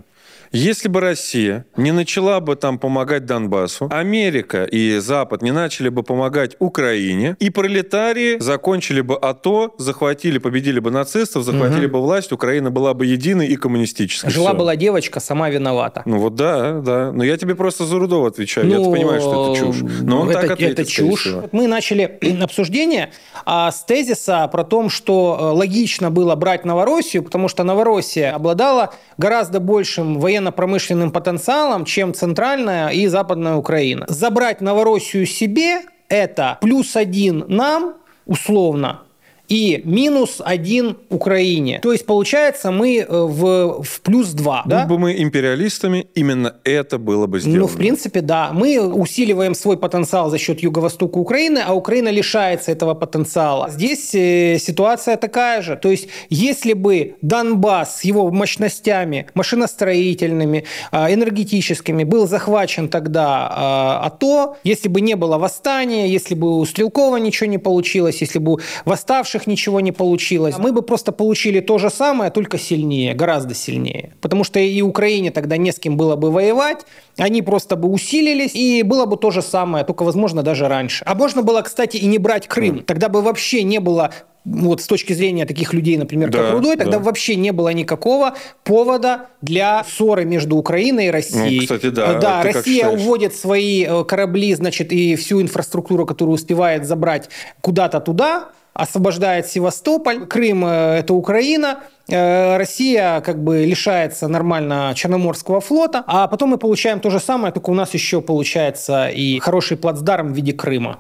Если 0.52 0.88
бы 0.88 1.02
Россия 1.02 1.66
не 1.78 1.92
начала 1.92 2.40
бы 2.40 2.56
там 2.56 2.80
помогать 2.80 3.26
Донбассу, 3.26 3.88
Америка 3.92 4.64
и 4.66 5.00
Запад 5.00 5.42
не 5.42 5.52
начали 5.52 5.90
бы 5.90 6.04
помогать 6.04 6.56
Украине, 6.60 7.36
и 7.40 7.50
пролетарии 7.50 8.38
закончили 8.40 9.02
бы 9.02 9.16
АТО, 9.16 9.76
захватили, 9.78 10.38
победили 10.38 10.80
бы 10.80 10.92
нацистов, 10.92 11.44
захватили 11.44 11.86
угу. 11.86 11.94
бы 11.94 12.02
власть, 12.02 12.32
Украина 12.32 12.72
была 12.72 12.94
бы 12.94 13.06
единой 13.06 13.48
и 13.48 13.56
коммунистической. 13.56 14.32
Жила 14.32 14.50
Все. 14.50 14.58
была 14.58 14.76
девочка, 14.76 15.20
сама 15.20 15.50
виновата. 15.50 16.04
Ну 16.06 16.20
вот 16.20 16.36
да, 16.36 16.80
да. 16.80 17.12
Но 17.12 17.24
я 17.24 17.38
тебе 17.38 17.56
просто 17.56 17.86
за 17.86 18.00
Рудова 18.00 18.28
отвечаю. 18.28 18.68
Ну, 18.68 18.86
Я 18.86 18.92
понимаю, 18.92 19.22
что 19.22 19.54
это 19.54 19.66
чушь. 19.66 19.82
Но 20.02 20.22
он 20.22 20.30
это, 20.30 20.42
так 20.42 20.52
ответит, 20.52 20.80
это 20.80 20.90
чушь. 20.90 21.28
Мы 21.52 21.68
начали 21.68 22.20
обсуждение 22.42 23.12
а, 23.46 23.72
с 23.72 23.84
тезиса 23.84 24.48
про 24.48 24.64
то, 24.64 24.90
что 24.90 25.38
э, 25.40 25.58
логично 25.58 26.12
было 26.12 26.36
брать 26.36 26.66
Новороссию, 26.66 27.24
потому 27.24 27.48
что 27.48 27.64
Новороссия 27.64 28.34
обладала 28.34 28.94
гораздо 29.18 29.60
большим 29.60 30.20
военным 30.20 30.35
военно-промышленным 30.36 31.12
потенциалом, 31.12 31.86
чем 31.86 32.14
центральная 32.14 32.90
и 32.90 33.08
западная 33.08 33.56
Украина. 33.56 34.06
Забрать 34.10 34.62
Новороссию 34.62 35.26
себе– 35.26 35.82
это 36.10 36.58
плюс 36.62 36.96
один 36.96 37.46
нам, 37.48 37.96
условно, 38.26 39.02
и 39.48 39.82
минус 39.86 40.42
один 40.44 40.98
Украине. 41.10 41.80
То 41.82 41.92
есть, 41.92 42.06
получается, 42.06 42.72
мы 42.72 42.98
э, 42.98 43.06
в, 43.08 43.84
в 43.84 44.02
плюс 44.02 44.30
два. 44.30 44.64
Будь 44.64 44.70
да? 44.70 44.86
бы 44.86 44.98
мы 44.98 45.22
империалистами, 45.22 46.08
именно 46.16 46.56
это 46.64 46.98
было 46.98 47.28
бы 47.28 47.40
сделано. 47.40 47.62
Ну, 47.62 47.68
в 47.68 47.78
принципе, 47.78 48.22
да. 48.22 48.52
Мы 48.54 48.80
усиливаем 48.80 49.56
свой 49.56 49.78
потенциал 49.78 50.30
за 50.30 50.38
счет 50.38 50.62
юго-востока 50.62 51.18
Украины, 51.18 51.62
а 51.66 51.74
Украина 51.74 52.10
лишается 52.10 52.72
этого 52.72 52.94
потенциала. 52.94 53.70
Здесь 53.70 54.16
э, 54.16 54.58
ситуация 54.60 55.18
такая 55.18 55.62
же. 55.62 55.76
То 55.76 55.90
есть, 55.92 56.08
если 56.30 56.74
бы 56.74 57.16
Донбасс 57.22 58.00
с 58.00 58.04
его 58.04 58.32
мощностями 58.32 59.28
машиностроительными, 59.34 60.66
э, 60.92 61.14
энергетическими 61.14 62.04
был 62.04 62.28
захвачен 62.28 62.90
тогда 62.90 64.00
э, 64.02 64.06
АТО, 64.08 64.58
если 64.64 64.90
бы 64.90 65.02
не 65.02 65.16
было 65.16 65.38
восстания, 65.38 66.10
если 66.10 66.36
бы 66.36 66.60
у 66.60 66.66
Стрелкова 66.66 67.18
ничего 67.18 67.50
не 67.50 67.58
получилось, 67.58 68.22
если 68.22 68.40
бы 68.40 68.58
восставшие 68.86 69.35
наших 69.36 69.48
ничего 69.48 69.82
не 69.82 69.92
получилось. 69.92 70.56
Мы 70.58 70.72
бы 70.72 70.82
просто 70.82 71.12
получили 71.12 71.60
то 71.60 71.78
же 71.78 71.90
самое, 71.90 72.32
только 72.32 72.58
сильнее, 72.58 73.14
гораздо 73.14 73.54
сильнее. 73.54 74.14
Потому 74.22 74.44
что 74.44 74.60
и 74.60 74.82
Украине 74.82 75.32
тогда 75.32 75.58
не 75.58 75.72
с 75.72 75.80
кем 75.80 75.98
было 75.98 76.16
бы 76.16 76.32
воевать, 76.32 76.86
они 77.18 77.42
просто 77.42 77.76
бы 77.76 77.90
усилились, 77.90 78.56
и 78.56 78.84
было 78.84 79.06
бы 79.06 79.18
то 79.18 79.32
же 79.32 79.42
самое, 79.42 79.86
только, 79.86 80.04
возможно, 80.04 80.44
даже 80.44 80.68
раньше. 80.68 81.04
А 81.08 81.16
можно 81.16 81.42
было, 81.42 81.62
кстати, 81.62 81.98
и 81.98 82.06
не 82.06 82.18
брать 82.18 82.48
Крым. 82.48 82.84
Тогда 82.84 83.10
бы 83.10 83.22
вообще 83.22 83.64
не 83.64 83.80
было 83.80 84.12
вот 84.46 84.82
с 84.82 84.88
точки 84.88 85.14
зрения 85.14 85.46
таких 85.46 85.74
людей, 85.74 85.98
например, 85.98 86.30
да, 86.30 86.38
как 86.38 86.52
Рудой, 86.54 86.78
тогда 86.78 87.00
да. 87.00 87.00
вообще 87.00 87.36
не 87.36 87.52
было 87.52 87.70
никакого 87.70 88.36
повода 88.64 89.28
для 89.42 89.84
ссоры 89.84 90.24
между 90.24 90.56
Украиной 90.56 91.08
и 91.08 91.10
Россией. 91.10 91.58
Ну, 91.58 91.62
кстати, 91.64 91.90
да. 91.90 92.14
Да, 92.20 92.44
Россия 92.44 92.88
уводит 92.88 93.36
свои 93.36 93.86
э, 93.86 94.04
корабли, 94.04 94.54
значит, 94.54 94.92
и 94.92 95.16
всю 95.16 95.42
инфраструктуру, 95.42 96.06
которую 96.06 96.36
успевает 96.36 96.86
забрать 96.86 97.30
куда-то 97.62 98.00
туда, 98.00 98.50
освобождает 98.74 99.48
Севастополь, 99.48 100.28
Крым 100.28 100.64
э,– 100.66 100.98
это 101.00 101.16
Украина, 101.16 101.80
э, 101.80 101.95
Россия 102.08 103.22
как 103.22 103.44
бы 103.44 103.66
лишается 103.66 104.28
нормально 104.28 104.94
Черноморского 104.96 105.62
флота, 105.62 106.04
а 106.06 106.28
потом 106.28 106.50
мы 106.50 106.58
получаем 106.58 107.00
то 107.00 107.10
же 107.10 107.20
самое, 107.20 107.52
только 107.54 107.70
у 107.70 107.74
нас 107.74 107.94
еще 107.94 108.22
получается 108.22 109.08
и 109.08 109.40
хороший 109.40 109.78
плацдарм 109.78 110.34
в 110.34 110.36
виде 110.36 110.54
Крыма 110.54 111.00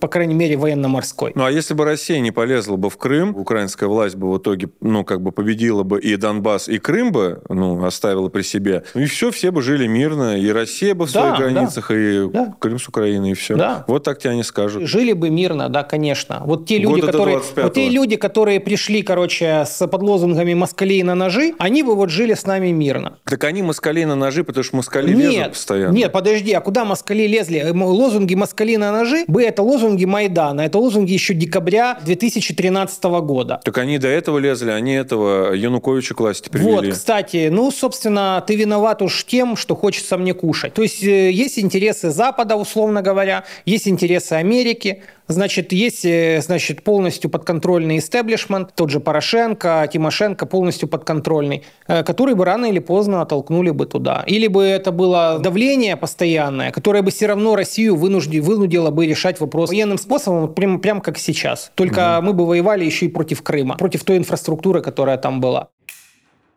по 0.00 0.08
крайней 0.08 0.34
мере, 0.34 0.56
военно-морской. 0.56 1.32
Ну, 1.34 1.44
а 1.44 1.50
если 1.50 1.74
бы 1.74 1.84
Россия 1.84 2.20
не 2.20 2.30
полезла 2.30 2.76
бы 2.76 2.90
в 2.90 2.96
Крым, 2.96 3.36
украинская 3.36 3.88
власть 3.88 4.16
бы 4.16 4.32
в 4.32 4.38
итоге, 4.38 4.68
ну, 4.80 5.04
как 5.04 5.20
бы 5.20 5.32
победила 5.32 5.82
бы 5.82 6.00
и 6.00 6.16
Донбасс, 6.16 6.68
и 6.68 6.78
Крым 6.78 7.12
бы, 7.12 7.42
ну, 7.48 7.84
оставила 7.84 8.28
при 8.28 8.42
себе, 8.42 8.84
ну, 8.94 9.02
и 9.02 9.06
все, 9.06 9.30
все 9.30 9.50
бы 9.50 9.62
жили 9.62 9.86
мирно, 9.86 10.38
и 10.38 10.48
Россия 10.50 10.94
бы 10.94 11.06
в 11.06 11.10
своих 11.10 11.32
да, 11.32 11.36
границах, 11.38 11.88
да. 11.88 11.94
и 11.94 12.28
да. 12.28 12.54
Крым 12.58 12.78
с 12.78 12.88
Украиной, 12.88 13.30
и 13.30 13.34
все. 13.34 13.56
Да. 13.56 13.84
Вот 13.88 14.04
так 14.04 14.18
тебе 14.18 14.30
они 14.30 14.42
скажут. 14.42 14.86
Жили 14.86 15.12
бы 15.12 15.30
мирно, 15.30 15.68
да, 15.68 15.82
конечно. 15.82 16.42
Вот 16.44 16.66
те 16.66 16.78
люди, 16.78 17.00
которые, 17.00 17.40
вот 17.56 17.74
те 17.74 17.88
люди, 17.88 18.16
которые 18.16 18.60
пришли, 18.60 19.02
короче, 19.02 19.64
с 19.66 19.86
под 19.86 20.02
лозунгами 20.02 20.54
«москалей 20.54 21.02
на 21.02 21.14
ножи», 21.14 21.54
они 21.58 21.82
бы 21.82 21.94
вот 21.94 22.10
жили 22.10 22.34
с 22.34 22.46
нами 22.46 22.70
мирно. 22.70 23.18
Так 23.24 23.44
они 23.44 23.62
москалей 23.62 24.04
на 24.04 24.16
ножи, 24.16 24.44
потому 24.44 24.64
что 24.64 24.76
москали 24.76 25.12
нет, 25.12 25.32
лезут 25.32 25.48
постоянно. 25.50 25.94
Нет, 25.94 26.12
подожди, 26.12 26.52
а 26.52 26.60
куда 26.60 26.84
москали 26.84 27.26
лезли? 27.26 27.64
Лозунги 27.72 28.34
«москали 28.34 28.76
на 28.76 28.92
ножи» 28.92 29.24
бы 29.28 29.42
это 29.42 29.62
лозунги 29.62 29.83
лозунги 29.84 30.04
Майдана. 30.04 30.62
Это 30.62 30.78
лозунги 30.78 31.12
еще 31.12 31.34
декабря 31.34 31.98
2013 32.04 33.04
года. 33.04 33.60
Так 33.64 33.78
они 33.78 33.98
до 33.98 34.08
этого 34.08 34.38
лезли, 34.38 34.70
они 34.70 34.94
этого 34.94 35.52
Януковича 35.52 36.14
к 36.14 36.20
власти 36.20 36.48
привели. 36.48 36.70
Вот, 36.70 36.88
кстати, 36.88 37.48
ну, 37.50 37.70
собственно, 37.70 38.42
ты 38.46 38.56
виноват 38.56 39.02
уж 39.02 39.24
тем, 39.24 39.56
что 39.56 39.76
хочется 39.76 40.16
мне 40.16 40.34
кушать. 40.34 40.74
То 40.74 40.82
есть 40.82 41.02
э, 41.02 41.30
есть 41.30 41.58
интересы 41.58 42.10
Запада, 42.10 42.56
условно 42.56 43.02
говоря, 43.02 43.44
есть 43.66 43.86
интересы 43.88 44.34
Америки, 44.34 45.02
Значит, 45.26 45.72
есть 45.72 46.04
э, 46.04 46.40
значит, 46.42 46.84
полностью 46.84 47.30
подконтрольный 47.30 47.98
истеблишмент, 47.98 48.74
тот 48.74 48.90
же 48.90 49.00
Порошенко, 49.00 49.88
Тимошенко 49.90 50.44
полностью 50.44 50.88
подконтрольный, 50.88 51.64
э, 51.88 52.02
который 52.02 52.34
бы 52.34 52.44
рано 52.44 52.66
или 52.66 52.78
поздно 52.78 53.22
оттолкнули 53.22 53.70
бы 53.70 53.86
туда. 53.86 54.22
Или 54.26 54.48
бы 54.48 54.62
это 54.62 54.92
было 54.92 55.38
давление 55.42 55.96
постоянное, 55.96 56.70
которое 56.72 57.02
бы 57.02 57.10
все 57.10 57.26
равно 57.26 57.56
Россию 57.56 57.96
вынужди, 57.96 58.38
вынудило 58.38 58.90
бы 58.90 59.06
решать 59.06 59.40
вопрос 59.40 59.70
военным 59.70 59.96
способом, 59.98 60.52
прям, 60.52 60.78
прям 60.78 61.00
как 61.00 61.16
сейчас. 61.16 61.72
Только 61.74 62.18
угу. 62.18 62.26
мы 62.26 62.32
бы 62.34 62.46
воевали 62.46 62.84
еще 62.84 63.06
и 63.06 63.08
против 63.08 63.42
Крыма, 63.42 63.76
против 63.76 64.04
той 64.04 64.18
инфраструктуры, 64.18 64.82
которая 64.82 65.16
там 65.16 65.40
была. 65.40 65.68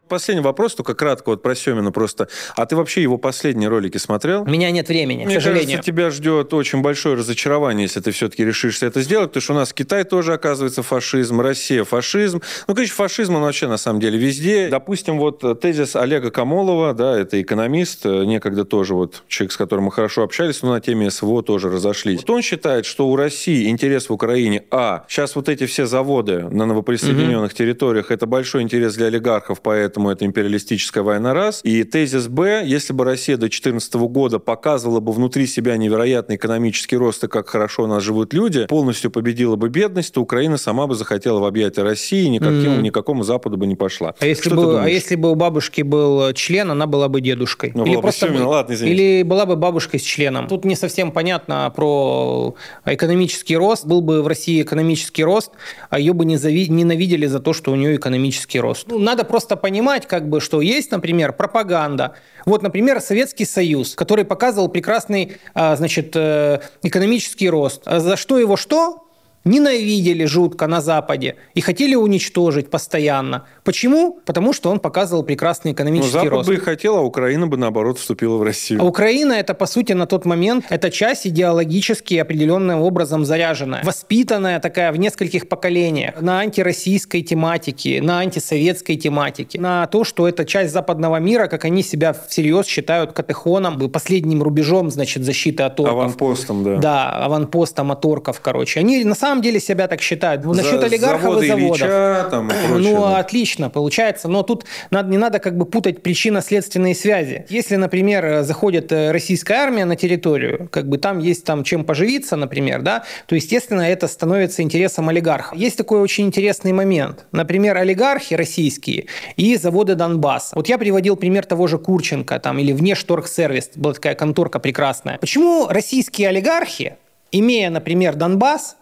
Последний 0.08 0.44
вопрос, 0.44 0.76
только 0.76 0.94
кратко 0.94 1.30
вот 1.30 1.42
про 1.42 1.56
Семина 1.56 1.92
просто. 1.92 2.28
А 2.56 2.66
ты 2.66 2.76
вообще 2.76 3.02
его 3.02 3.18
последние 3.18 3.70
ролики 3.70 3.98
смотрел? 3.98 4.44
У 4.44 4.50
меня 4.50 4.72
нет 4.72 4.88
времени, 4.88 5.26
Мне 5.26 5.36
к 5.36 5.42
сожалению. 5.42 5.78
кажется, 5.78 5.92
тебя 5.92 6.10
ждет 6.12 6.54
очень 6.54 6.82
большое 6.82 7.16
разочарование, 7.16 7.84
если 7.84 8.00
ты 8.00 8.12
все-таки 8.12 8.46
решишься 8.46 8.86
это 8.86 9.02
сделать, 9.02 9.30
потому 9.30 9.42
что 9.42 9.54
у 9.54 9.56
нас 9.56 9.74
Китай 9.74 10.04
тоже 10.04 10.34
оказывается 10.34 10.84
фашизм, 10.84 11.42
Россия 11.42 11.84
фашизм. 11.84 12.42
Ну, 12.68 12.76
конечно, 12.76 12.96
фашизм 12.96 13.36
он 13.36 13.42
вообще 13.42 13.68
на 13.68 13.78
самом 13.78 14.00
деле 14.00 14.18
везде. 14.18 14.70
Допустим, 14.70 15.18
вот 15.18 15.44
тезис 15.62 15.96
Олега 15.96 16.32
Камолова, 16.32 16.94
да, 16.94 17.18
это 17.18 17.42
экономист, 17.42 18.06
некогда 18.06 18.66
тоже 18.66 18.94
вот 18.94 19.24
человек, 19.28 19.52
с 19.52 19.58
которым 19.58 19.86
мы 19.86 19.92
хорошо 19.92 20.24
общались, 20.24 20.62
но 20.62 20.72
на 20.72 20.82
теме 20.82 21.10
СВО 21.12 21.44
тоже 21.44 21.70
разошлись. 21.70 22.20
Вот 22.22 22.30
он 22.30 22.42
считает, 22.42 22.86
что 22.86 23.08
у 23.08 23.16
России 23.16 23.70
интерес 23.70 24.10
в 24.10 24.14
Украине, 24.14 24.64
а, 24.72 25.06
сейчас 25.08 25.36
вот 25.36 25.50
эти 25.50 25.66
все 25.66 25.86
заводы 25.86 26.48
на 26.50 26.66
новоприсоединенных 26.66 27.52
угу. 27.52 27.58
территориях, 27.58 28.12
это 28.12 28.26
большой 28.26 28.62
интерес 28.62 28.96
для 28.96 29.08
олигархов, 29.08 29.62
поэтому 29.62 29.97
поэтому 29.98 30.12
это 30.12 30.26
империалистическая 30.26 31.04
война 31.04 31.34
раз. 31.34 31.62
И 31.64 31.84
тезис 31.84 32.28
Б, 32.28 32.64
если 32.64 32.94
бы 32.94 33.04
Россия 33.04 33.36
до 33.36 33.48
2014 33.48 33.96
года 33.96 34.38
показывала 34.38 35.00
бы 35.00 35.12
внутри 35.12 35.48
себя 35.48 35.76
невероятный 35.78 36.36
экономический 36.36 36.98
рост 36.98 37.24
и 37.24 37.28
как 37.28 37.50
хорошо 37.50 37.84
у 37.84 37.88
нас 37.88 38.04
живут 38.04 38.34
люди, 38.34 38.68
полностью 38.68 39.10
победила 39.10 39.56
бы 39.56 39.70
бедность, 39.70 40.14
то 40.14 40.22
Украина 40.22 40.58
сама 40.58 40.86
бы 40.86 40.94
захотела 40.94 41.40
в 41.40 41.46
объятия 41.46 41.82
России 41.82 42.26
и 42.26 42.30
никаким, 42.30 42.74
mm. 42.74 42.82
никакому 42.82 43.24
Западу 43.24 43.58
бы 43.58 43.66
не 43.66 43.76
пошла. 43.76 44.14
А 44.20 44.26
если, 44.26 44.54
бы, 44.54 44.80
а 44.80 44.88
если 44.88 45.16
бы 45.16 45.32
у 45.32 45.36
бабушки 45.36 45.82
был 45.82 46.32
член, 46.34 46.70
она 46.70 46.86
была 46.86 47.08
бы 47.08 47.20
дедушкой? 47.20 47.72
Ну, 47.74 47.86
или, 47.86 48.00
просто 48.00 48.28
бы, 48.28 48.44
ладно, 48.44 48.74
или 48.74 49.24
была 49.24 49.48
бы 49.48 49.56
бабушкой 49.56 50.00
с 50.00 50.04
членом? 50.04 50.48
Тут 50.48 50.64
не 50.64 50.76
совсем 50.76 51.12
понятно 51.12 51.72
про 51.76 52.54
экономический 52.86 53.58
рост. 53.58 53.86
Был 53.86 54.02
бы 54.02 54.22
в 54.22 54.28
России 54.28 54.62
экономический 54.62 55.24
рост, 55.24 55.52
а 55.90 56.00
ее 56.00 56.14
бы 56.14 56.26
не 56.26 56.38
зави... 56.38 56.70
ненавидели 56.70 57.26
за 57.26 57.40
то, 57.40 57.54
что 57.54 57.72
у 57.72 57.76
нее 57.76 57.96
экономический 57.96 58.60
рост. 58.60 58.86
Ну, 58.88 59.00
надо 59.00 59.24
просто 59.24 59.56
понимать, 59.56 59.87
понимать, 59.88 60.06
как 60.06 60.28
бы, 60.28 60.42
что 60.42 60.60
есть, 60.60 60.92
например, 60.92 61.32
пропаганда. 61.32 62.14
Вот, 62.46 62.62
например, 62.62 63.00
Советский 63.00 63.46
Союз, 63.46 63.96
который 63.96 64.26
показывал 64.26 64.68
прекрасный, 64.68 65.38
а, 65.54 65.78
значит, 65.78 66.12
э, 66.14 66.60
экономический 66.84 67.50
рост. 67.50 67.84
А 67.86 68.02
за 68.02 68.18
что 68.18 68.38
его 68.38 68.58
что? 68.58 69.07
Ненавидели 69.46 70.26
жутко 70.26 70.68
на 70.68 70.82
Западе 70.82 71.36
и 71.54 71.62
хотели 71.62 71.96
уничтожить 71.96 72.70
постоянно. 72.70 73.46
Почему? 73.64 74.20
Потому 74.26 74.54
что 74.54 74.70
он 74.70 74.80
показывал 74.80 75.24
прекрасный 75.24 75.72
экономический 75.72 76.16
Но 76.16 76.24
Запад 76.24 76.32
рост. 76.32 76.50
бы 76.50 76.56
и 76.56 76.58
хотел, 76.58 76.98
а 76.98 77.02
Украина 77.02 77.48
бы, 77.48 77.58
наоборот, 77.58 78.00
вступила 78.00 78.38
в 78.38 78.44
Россию. 78.44 78.82
А 78.82 78.86
Украина– 78.86 79.34
это, 79.34 79.54
по 79.54 79.66
сути, 79.66 79.94
на 79.94 80.06
тот 80.06 80.26
момент, 80.26 80.66
это 80.70 80.90
часть 80.92 81.28
идеологически 81.28 82.16
определенным 82.16 82.82
образом 82.82 83.26
заряженная, 83.26 83.84
воспитанная 83.84 84.60
такая 84.60 84.92
в 84.92 84.98
нескольких 84.98 85.48
поколениях 85.48 86.22
на 86.22 86.40
антироссийской 86.40 87.22
тематике, 87.22 88.02
на 88.02 88.20
антисоветской 88.20 88.96
тематике, 88.96 89.60
на 89.60 89.88
то, 89.88 90.04
что 90.04 90.28
это 90.28 90.46
часть 90.46 90.74
западного 90.74 91.18
мира, 91.18 91.48
как 91.48 91.66
они 91.66 91.84
себя 91.84 92.14
всерьез 92.14 92.66
считают 92.66 93.14
катехоном, 93.14 93.78
последним 93.90 94.44
рубежом, 94.44 94.90
значит, 94.90 95.24
защиты 95.24 95.64
от 95.64 95.80
орков. 95.80 95.94
Аванпостом, 95.94 96.64
да. 96.64 96.78
Да, 96.78 97.10
аванпостом 97.26 97.92
от 97.92 98.06
орков, 98.06 98.42
короче. 98.42 98.80
Они 98.80 99.04
на 99.04 99.16
самом 99.16 99.27
самом 99.28 99.42
деле 99.42 99.60
себя 99.60 99.88
так 99.88 100.02
считают. 100.02 100.44
За, 100.44 100.50
Насчет 100.50 100.84
олигархов 100.84 101.22
заводы 101.22 101.46
и 101.46 101.50
заводов. 101.50 101.82
Ильича, 101.82 102.28
там, 102.32 102.48
и 102.48 102.68
прочее, 102.68 102.94
ну, 102.94 103.02
да. 103.02 103.18
отлично, 103.18 103.70
получается. 103.70 104.28
Но 104.28 104.44
тут 104.44 104.66
надо, 104.90 105.10
не 105.10 105.18
надо 105.18 105.40
как 105.40 105.58
бы 105.58 105.66
путать 105.66 106.02
причинно-следственные 106.02 106.96
связи. 106.96 107.46
Если, 107.50 107.76
например, 107.76 108.44
заходит 108.44 108.92
э, 108.92 109.12
российская 109.12 109.56
армия 109.56 109.86
на 109.86 109.96
территорию, 109.96 110.70
как 110.72 110.88
бы 110.88 110.98
там 110.98 111.20
есть 111.20 111.44
там 111.44 111.64
чем 111.64 111.84
поживиться, 111.84 112.36
например, 112.36 112.82
да, 112.82 113.04
то, 113.26 113.36
естественно, 113.36 113.82
это 113.82 114.08
становится 114.08 114.62
интересом 114.62 115.10
олигархов. 115.10 115.58
Есть 115.58 115.78
такой 115.78 116.00
очень 116.00 116.26
интересный 116.26 116.72
момент. 116.72 117.26
Например, 117.32 117.78
олигархи 117.78 118.34
российские 118.34 119.08
и 119.36 119.56
заводы 119.58 119.96
Донбасса. 119.96 120.56
Вот 120.56 120.70
я 120.70 120.78
приводил 120.78 121.16
пример 121.16 121.46
того 121.46 121.68
же 121.68 121.78
Курченко 121.78 122.40
там, 122.40 122.60
или 122.60 122.72
Внешторгсервис, 122.72 123.72
была 123.76 123.94
такая 123.94 124.16
конторка 124.16 124.60
прекрасная. 124.60 125.18
Почему 125.18 125.68
российские 125.68 126.30
олигархи, 126.30 126.96
имея, 127.32 127.70
например, 127.70 128.16
Донбасс, 128.16 128.76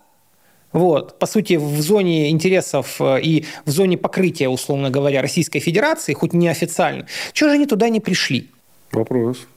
вот, 0.76 1.18
по 1.20 1.26
сути, 1.26 1.54
в 1.54 1.82
зоне 1.82 2.30
интересов 2.30 2.98
э, 3.00 3.22
и 3.22 3.46
в 3.66 3.72
зоне 3.72 3.98
покрытия, 3.98 4.50
условно 4.50 4.90
говоря, 4.90 5.22
Российской 5.22 5.60
Федерации, 5.60 6.14
хоть 6.14 6.34
неофициально, 6.34 7.08
чего 7.32 7.50
же 7.50 7.56
они 7.56 7.66
туда 7.66 7.88
не 7.88 8.02
пришли? 8.02 8.50
Вопрос. 8.92 9.48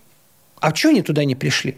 А 0.60 0.72
что 0.72 0.90
они 0.90 1.02
туда 1.02 1.24
не 1.24 1.34
пришли? 1.34 1.74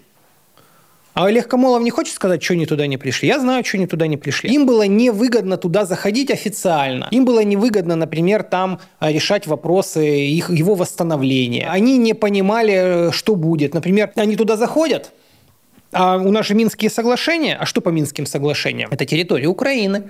А 1.15 1.25
Олег 1.25 1.49
Камолов 1.49 1.83
не 1.83 1.91
хочет 1.91 2.15
сказать, 2.15 2.43
что 2.43 2.53
они 2.53 2.67
туда 2.67 2.87
не 2.87 2.99
пришли? 2.99 3.29
Я 3.29 3.41
знаю, 3.41 3.65
что 3.65 3.79
они 3.79 3.87
туда 3.87 4.07
не 4.07 4.19
пришли. 4.19 4.51
Им 4.51 4.67
было 4.67 4.87
невыгодно 4.87 5.57
туда 5.57 5.87
заходить 5.87 6.31
официально. 6.31 7.09
Им 7.11 7.25
было 7.25 7.43
невыгодно, 7.43 7.97
например, 7.97 8.43
там 8.43 8.79
э, 9.01 9.11
решать 9.11 9.47
вопросы 9.47 10.21
их, 10.21 10.51
его 10.51 10.75
восстановления. 10.75 11.67
Они 11.71 11.97
не 11.97 12.13
понимали, 12.13 13.09
э, 13.09 13.11
что 13.13 13.37
будет. 13.37 13.73
Например, 13.73 14.13
они 14.17 14.37
туда 14.37 14.57
заходят, 14.57 15.13
а 15.93 16.19
у 16.19 16.31
нас 16.31 16.47
же 16.47 16.55
Минские 16.55 16.91
соглашения. 16.91 17.57
А 17.57 17.67
что 17.67 17.81
по 17.81 17.89
Минским 17.89 18.27
соглашениям? 18.27 18.91
Это 18.93 19.05
территория 19.05 19.47
Украины. 19.47 20.05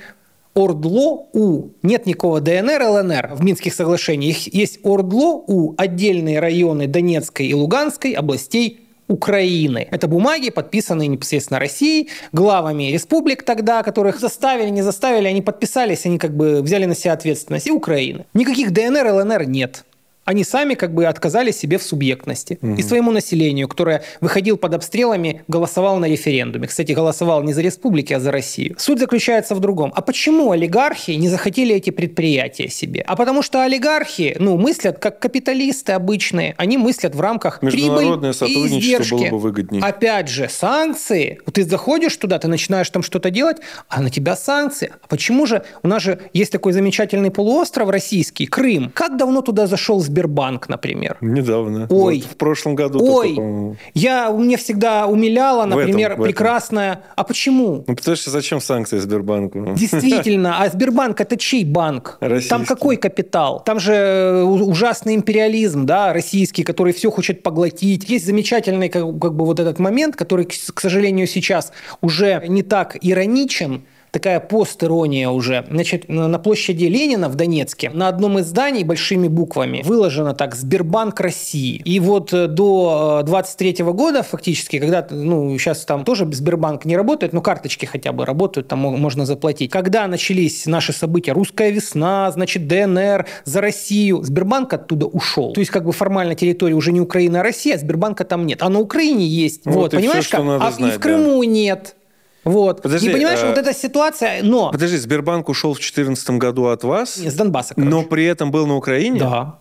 ОРДЛО-У. 0.55 1.71
Нет 1.83 2.07
никакого 2.07 2.41
ДНР, 2.41 2.83
ЛНР 2.83 3.31
в 3.35 3.45
Минских 3.45 3.73
соглашениях. 3.73 4.49
Есть 4.53 4.81
ОРДЛО-У, 4.85 5.75
отдельные 5.77 6.41
районы 6.41 6.87
Донецкой 6.87 7.47
и 7.47 7.55
Луганской 7.55 8.13
областей 8.13 8.81
Украины. 9.07 9.89
Это 9.91 10.07
бумаги, 10.07 10.51
подписанные 10.51 11.09
непосредственно 11.09 11.59
Россией, 11.59 12.09
главами 12.33 12.93
республик 12.93 13.43
тогда, 13.43 13.83
которых 13.83 14.21
заставили, 14.21 14.71
не 14.71 14.83
заставили, 14.83 15.27
они 15.27 15.43
подписались, 15.43 16.07
они 16.07 16.19
как 16.19 16.37
бы 16.37 16.63
взяли 16.63 16.85
на 16.85 16.95
себя 16.95 17.15
ответственность, 17.15 17.67
и 17.67 17.73
Украины. 17.73 18.27
Никаких 18.35 18.73
ДНР, 18.73 19.13
ЛНР 19.13 19.47
нет 19.47 19.85
они 20.31 20.45
сами 20.45 20.75
как 20.75 20.95
бы 20.95 21.07
отказали 21.07 21.51
себе 21.51 21.77
в 21.77 21.83
субъектности. 21.83 22.59
Угу. 22.63 22.75
И 22.75 22.83
своему 22.83 23.11
населению, 23.11 23.67
которое 23.67 24.05
выходил 24.21 24.57
под 24.57 24.75
обстрелами, 24.75 25.43
голосовал 25.49 25.99
на 25.99 26.07
референдуме. 26.07 26.69
Кстати, 26.69 26.93
голосовал 26.93 27.43
не 27.43 27.53
за 27.53 27.63
республики, 27.63 28.13
а 28.13 28.21
за 28.21 28.31
Россию. 28.31 28.77
Суть 28.79 29.01
заключается 29.01 29.57
в 29.57 29.61
другом. 29.61 29.93
А 29.95 30.03
почему 30.03 30.53
олигархи 30.53 31.11
не 31.13 31.29
захотели 31.29 31.75
эти 31.75 31.91
предприятия 31.91 32.69
себе? 32.69 33.03
А 33.07 33.17
потому 33.17 33.43
что 33.43 33.65
олигархи, 33.65 34.37
ну, 34.39 34.57
мыслят 34.57 35.01
как 35.01 35.19
капиталисты 35.19 35.93
обычные. 35.93 36.55
Они 36.59 36.79
мыслят 36.79 37.17
в 37.17 37.21
рамках 37.21 37.61
Международное 37.61 38.33
сотрудничество 38.33 38.77
и 38.77 38.81
издержки. 38.81 39.15
было 39.15 39.31
бы 39.31 39.39
выгоднее. 39.39 39.83
Опять 39.83 40.29
же, 40.29 40.49
санкции. 40.49 41.41
Ты 41.53 41.65
заходишь 41.65 42.17
туда, 42.17 42.39
ты 42.39 42.47
начинаешь 42.47 42.89
там 42.91 43.03
что-то 43.03 43.31
делать, 43.31 43.57
а 43.89 44.01
на 44.01 44.11
тебя 44.11 44.37
санкции. 44.37 44.93
А 45.03 45.07
почему 45.09 45.47
же? 45.47 45.65
У 45.83 45.89
нас 45.89 46.03
же 46.03 46.21
есть 46.33 46.53
такой 46.53 46.73
замечательный 46.73 47.33
полуостров 47.33 47.89
российский, 47.89 48.47
Крым. 48.47 48.93
Как 48.95 49.17
давно 49.17 49.41
туда 49.41 49.67
зашел 49.67 49.99
Сбер 49.99 50.20
Сбербанк, 50.21 50.69
например? 50.69 51.17
Недавно. 51.21 51.87
Ой. 51.89 52.23
Вот 52.23 52.33
в 52.33 52.37
прошлом 52.37 52.75
году. 52.75 52.99
Ой. 53.03 53.35
Только, 53.35 53.77
я, 53.95 54.31
мне 54.31 54.57
всегда 54.57 55.07
умиляла, 55.07 55.65
например, 55.65 56.11
в 56.11 56.13
этом. 56.13 56.25
прекрасная... 56.25 57.03
А 57.17 57.25
почему? 57.25 57.85
ну, 57.87 57.97
потому 57.97 58.17
что 58.17 58.31
зачем 58.31 58.61
санкции 58.61 58.99
Сбербанку? 58.99 59.75
Действительно, 59.75 60.63
а 60.63 60.69
Сбербанк 60.69 61.21
это 61.21 61.37
чей 61.37 61.65
банк? 61.65 62.19
Российский. 62.21 62.51
Там 62.51 62.67
какой 62.67 62.97
капитал? 62.97 63.63
Там 63.65 63.81
же 63.81 63.95
э, 63.95 64.43
ужасный 64.43 65.15
империализм, 65.15 65.87
да, 65.87 66.13
российский, 66.13 66.63
который 66.63 66.93
все 66.93 67.11
хочет 67.11 67.43
поглотить. 67.43 68.09
Есть 68.11 68.27
замечательный 68.27 68.89
как, 68.89 69.03
как 69.19 69.35
бы 69.35 69.47
вот 69.47 69.59
этот 69.59 69.79
момент, 69.79 70.17
который, 70.17 70.45
к 70.45 70.81
сожалению, 70.81 71.27
сейчас 71.27 71.73
уже 72.03 72.43
не 72.47 72.63
так 72.63 72.99
ироничен, 73.01 73.85
такая 74.11 74.41
постирония 74.41 75.29
уже. 75.31 75.65
Значит, 75.69 76.09
на 76.09 76.39
площади 76.39 76.85
Ленина 76.85 77.29
в 77.29 77.35
Донецке 77.35 77.91
на 77.91 78.09
одном 78.09 78.39
из 78.39 78.47
зданий 78.47 78.85
большими 78.85 79.29
буквами 79.29 79.83
выложено 79.85 80.35
так 80.35 80.55
«Сбербанк 80.55 81.21
России». 81.21 81.81
И 81.85 82.01
вот 82.01 82.33
э, 82.33 82.47
до 82.47 83.23
23 83.25 83.85
года 83.85 84.23
фактически, 84.23 84.79
когда, 84.79 85.07
ну, 85.11 85.57
сейчас 85.59 85.85
там 85.85 86.05
тоже 86.05 86.31
Сбербанк 86.33 86.85
не 86.85 86.97
работает, 86.97 87.33
но 87.33 87.41
карточки 87.41 87.87
хотя 87.87 88.13
бы 88.13 88.25
работают, 88.25 88.69
там 88.69 88.81
можно 88.81 89.27
заплатить. 89.27 89.71
Когда 89.71 90.07
начались 90.07 90.67
наши 90.67 90.93
события, 90.93 91.33
«Русская 91.33 91.71
весна», 91.71 92.31
значит, 92.31 92.67
ДНР, 92.67 93.27
«За 93.45 93.61
Россию», 93.61 94.23
Сбербанк 94.23 94.73
оттуда 94.73 95.07
ушел. 95.07 95.53
То 95.53 95.61
есть, 95.61 95.71
как 95.71 95.85
бы 95.85 95.93
формально 95.93 96.35
территория 96.35 96.75
уже 96.75 96.93
не 96.93 97.01
Украина, 97.01 97.41
а 97.41 97.43
Россия, 97.43 97.77
а 97.77 97.79
Сбербанка 97.79 98.25
там 98.25 98.47
нет. 98.47 98.63
А 98.63 98.69
на 98.69 98.81
Украине 98.81 99.27
есть. 99.27 99.63
Вот, 99.65 99.75
вот 99.75 99.91
понимаешь, 99.93 100.27
все, 100.27 100.37
как? 100.37 100.63
а 100.63 100.71
знать, 100.71 100.95
и 100.95 100.99
в 100.99 101.01
Крыму 101.01 101.43
нет. 101.43 101.97
Вот. 102.45 102.83
Подожди, 102.83 103.09
и 103.11 103.13
понимаешь, 103.13 103.41
а- 103.43 103.49
вот 103.49 103.59
эта 103.59 103.73
ситуация, 103.75 104.43
но... 104.43 104.71
Подожди, 104.71 104.97
Сбербанк 104.97 105.49
ушел 105.49 105.73
в 105.75 105.77
2014 105.77 106.31
году 106.31 106.67
от 106.67 106.85
вас, 106.85 107.17
С 107.17 107.35
Донбасса, 107.35 107.75
короче. 107.75 107.91
но 107.91 108.03
при 108.03 108.25
этом 108.25 108.51
был 108.51 108.67
на 108.67 108.77
Украине? 108.77 109.21
Да. 109.21 109.59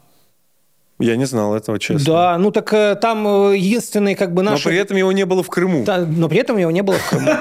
Я 0.99 1.15
не 1.15 1.26
знал 1.26 1.55
этого, 1.55 1.80
честно. 1.80 2.05
Да, 2.05 2.38
ну 2.38 2.51
так 2.51 2.73
э, 2.73 2.95
там 2.95 3.26
э, 3.51 3.57
единственный 3.57 4.15
как 4.15 4.34
бы 4.34 4.43
Но 4.43 4.51
наш... 4.51 4.63
при 4.63 4.76
этом 4.76 4.97
его 4.97 5.13
не 5.13 5.26
было 5.26 5.43
в 5.43 5.47
Крыму. 5.47 5.85
Да, 5.85 5.99
но 5.99 6.27
при 6.27 6.39
этом 6.39 6.57
его 6.57 6.71
не 6.71 6.84
было 6.84 6.97
в 6.97 7.09
Крыму. 7.09 7.31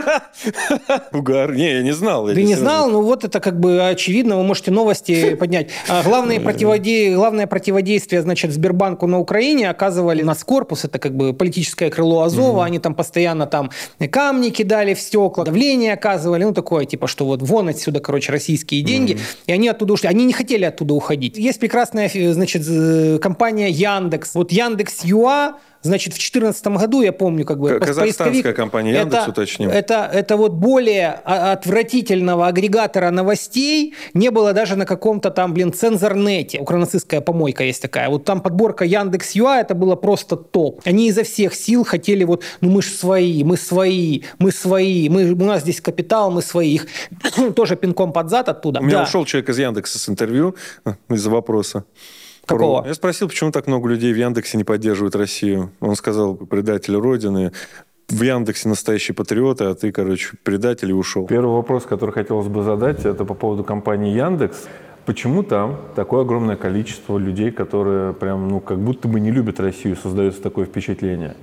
Угар. 1.13 1.55
Не, 1.57 1.73
я 1.75 1.83
не 1.83 1.91
знал. 1.91 2.29
Ты 2.29 2.43
не 2.45 2.55
знал, 2.55 2.89
ну 2.89 3.03
вот 3.03 3.25
это 3.25 3.41
как 3.41 3.59
бы 3.59 3.89
очевидно, 3.89 4.37
вы 4.37 4.45
можете 4.45 4.71
новости 4.71 5.35
поднять. 5.41 5.71
А 5.89 6.05
главное, 6.05 6.39
противоде... 6.39 7.15
главное 7.17 7.49
противодействие, 7.49 8.23
значит, 8.23 8.53
Сбербанку 8.53 9.09
на 9.09 9.19
Украине 9.19 9.69
оказывали 9.71 10.23
нас 10.23 10.45
корпус, 10.45 10.85
это 10.85 11.01
как 11.01 11.17
бы 11.17 11.33
политическое 11.35 11.91
крыло 11.91 12.23
Азова, 12.23 12.65
они 12.65 12.79
там 12.79 12.95
постоянно 12.95 13.47
там 13.47 13.71
камни 14.11 14.51
кидали 14.51 14.95
в 14.95 15.01
стекла, 15.01 15.45
давление 15.45 15.95
оказывали, 15.95 16.45
ну 16.45 16.53
такое, 16.53 16.85
типа, 16.85 17.09
что 17.09 17.25
вот 17.25 17.43
вон 17.43 17.69
отсюда, 17.69 17.99
короче, 17.99 18.31
российские 18.31 18.83
деньги, 18.83 19.19
и 19.47 19.53
они 19.53 19.69
оттуда 19.69 19.95
ушли. 19.95 20.09
Они 20.09 20.25
не 20.25 20.33
хотели 20.33 20.65
оттуда 20.65 20.95
уходить. 20.95 21.37
Есть 21.37 21.59
прекрасная, 21.59 22.09
значит, 22.33 22.63
э, 22.69 23.19
компания 23.49 23.71
Яндекс. 23.71 24.35
Вот 24.35 24.53
Яндекс 24.53 25.05
Юа, 25.05 25.59
Значит, 25.81 26.15
в 26.15 26.17
2014 26.17 26.67
году, 26.67 27.03
я 27.03 27.13
помню, 27.13 27.45
как 27.45 27.61
бы... 27.61 27.79
Казахстанская 27.79 28.53
компания 28.53 28.95
Яндекс, 28.95 29.23
это, 29.23 29.31
уточним. 29.31 29.71
Это, 29.71 30.11
это 30.13 30.37
вот 30.37 30.53
более 30.53 31.11
отвратительного 31.13 32.49
агрегатора 32.49 33.11
новостей 33.11 33.95
не 34.13 34.31
было 34.31 34.53
даже 34.53 34.75
на 34.75 34.87
каком-то 34.87 35.31
там, 35.31 35.55
блин, 35.55 35.73
цензорнете. 35.73 36.59
Укранацистская 36.59 37.21
помойка 37.21 37.63
есть 37.63 37.81
такая. 37.81 38.09
Вот 38.09 38.25
там 38.25 38.41
подборка 38.41 38.85
Яндекс 38.85 39.37
Юа, 39.37 39.61
это 39.61 39.77
было 39.77 39.95
просто 39.95 40.37
топ. 40.37 40.81
Они 40.85 41.09
изо 41.09 41.23
всех 41.23 41.55
сил 41.55 41.85
хотели 41.85 42.25
вот, 42.25 42.43
ну 42.61 42.71
мы 42.71 42.83
ж 42.83 42.87
свои, 42.87 43.45
мы 43.45 43.57
свои, 43.57 44.23
мы 44.41 44.51
свои, 44.51 45.09
мы, 45.09 45.31
у 45.31 45.45
нас 45.45 45.63
здесь 45.63 45.81
капитал, 45.81 46.33
мы 46.33 46.43
свои. 46.43 46.75
Их 46.75 46.87
тоже 47.55 47.77
пинком 47.77 48.13
под 48.13 48.31
зад 48.31 48.49
оттуда. 48.49 48.81
У 48.81 48.83
меня 48.83 48.99
Да. 48.99 49.03
ушел 49.05 49.25
человек 49.25 49.49
из 49.49 49.59
Яндекса 49.59 50.01
с 50.01 50.09
интервью 50.09 50.57
из-за 51.09 51.31
вопроса. 51.31 51.85
Какого? 52.49 52.87
Я 52.87 52.95
спросил, 52.95 53.29
почему 53.29 53.51
так 53.53 53.67
много 53.67 53.89
людей 53.89 54.13
в 54.13 54.17
Яндексе 54.17 54.57
не 54.57 54.65
поддерживают 54.65 55.15
Россию. 55.15 55.71
Он 55.81 55.95
сказал, 55.97 56.35
предатель 56.35 56.97
Родины. 56.97 57.53
В 58.09 58.23
Яндексе 58.23 58.71
настоящие 58.71 59.15
патриоты, 59.15 59.65
а 59.65 59.75
ты, 59.75 59.93
короче, 59.93 60.31
предатель 60.43 60.89
и 60.89 60.95
ушел. 60.95 61.27
Первый 61.27 61.55
вопрос, 61.55 61.85
который 61.85 62.13
хотелось 62.13 62.49
бы 62.49 62.63
задать, 62.63 63.05
это 63.05 63.27
по 63.27 63.35
поводу 63.35 63.65
компании 63.65 64.17
Яндекс. 64.17 64.67
Почему 65.05 65.43
там 65.43 65.79
такое 65.95 66.23
огромное 66.23 66.57
количество 66.57 67.19
людей, 67.19 67.51
которые 67.51 68.15
прям, 68.15 68.49
ну, 68.49 68.61
как 68.61 68.79
будто 68.79 69.09
бы 69.09 69.21
не 69.21 69.31
любят 69.31 69.61
Россию, 69.61 69.97
создается 69.97 70.41
такое 70.41 70.65
впечатление? 70.65 71.35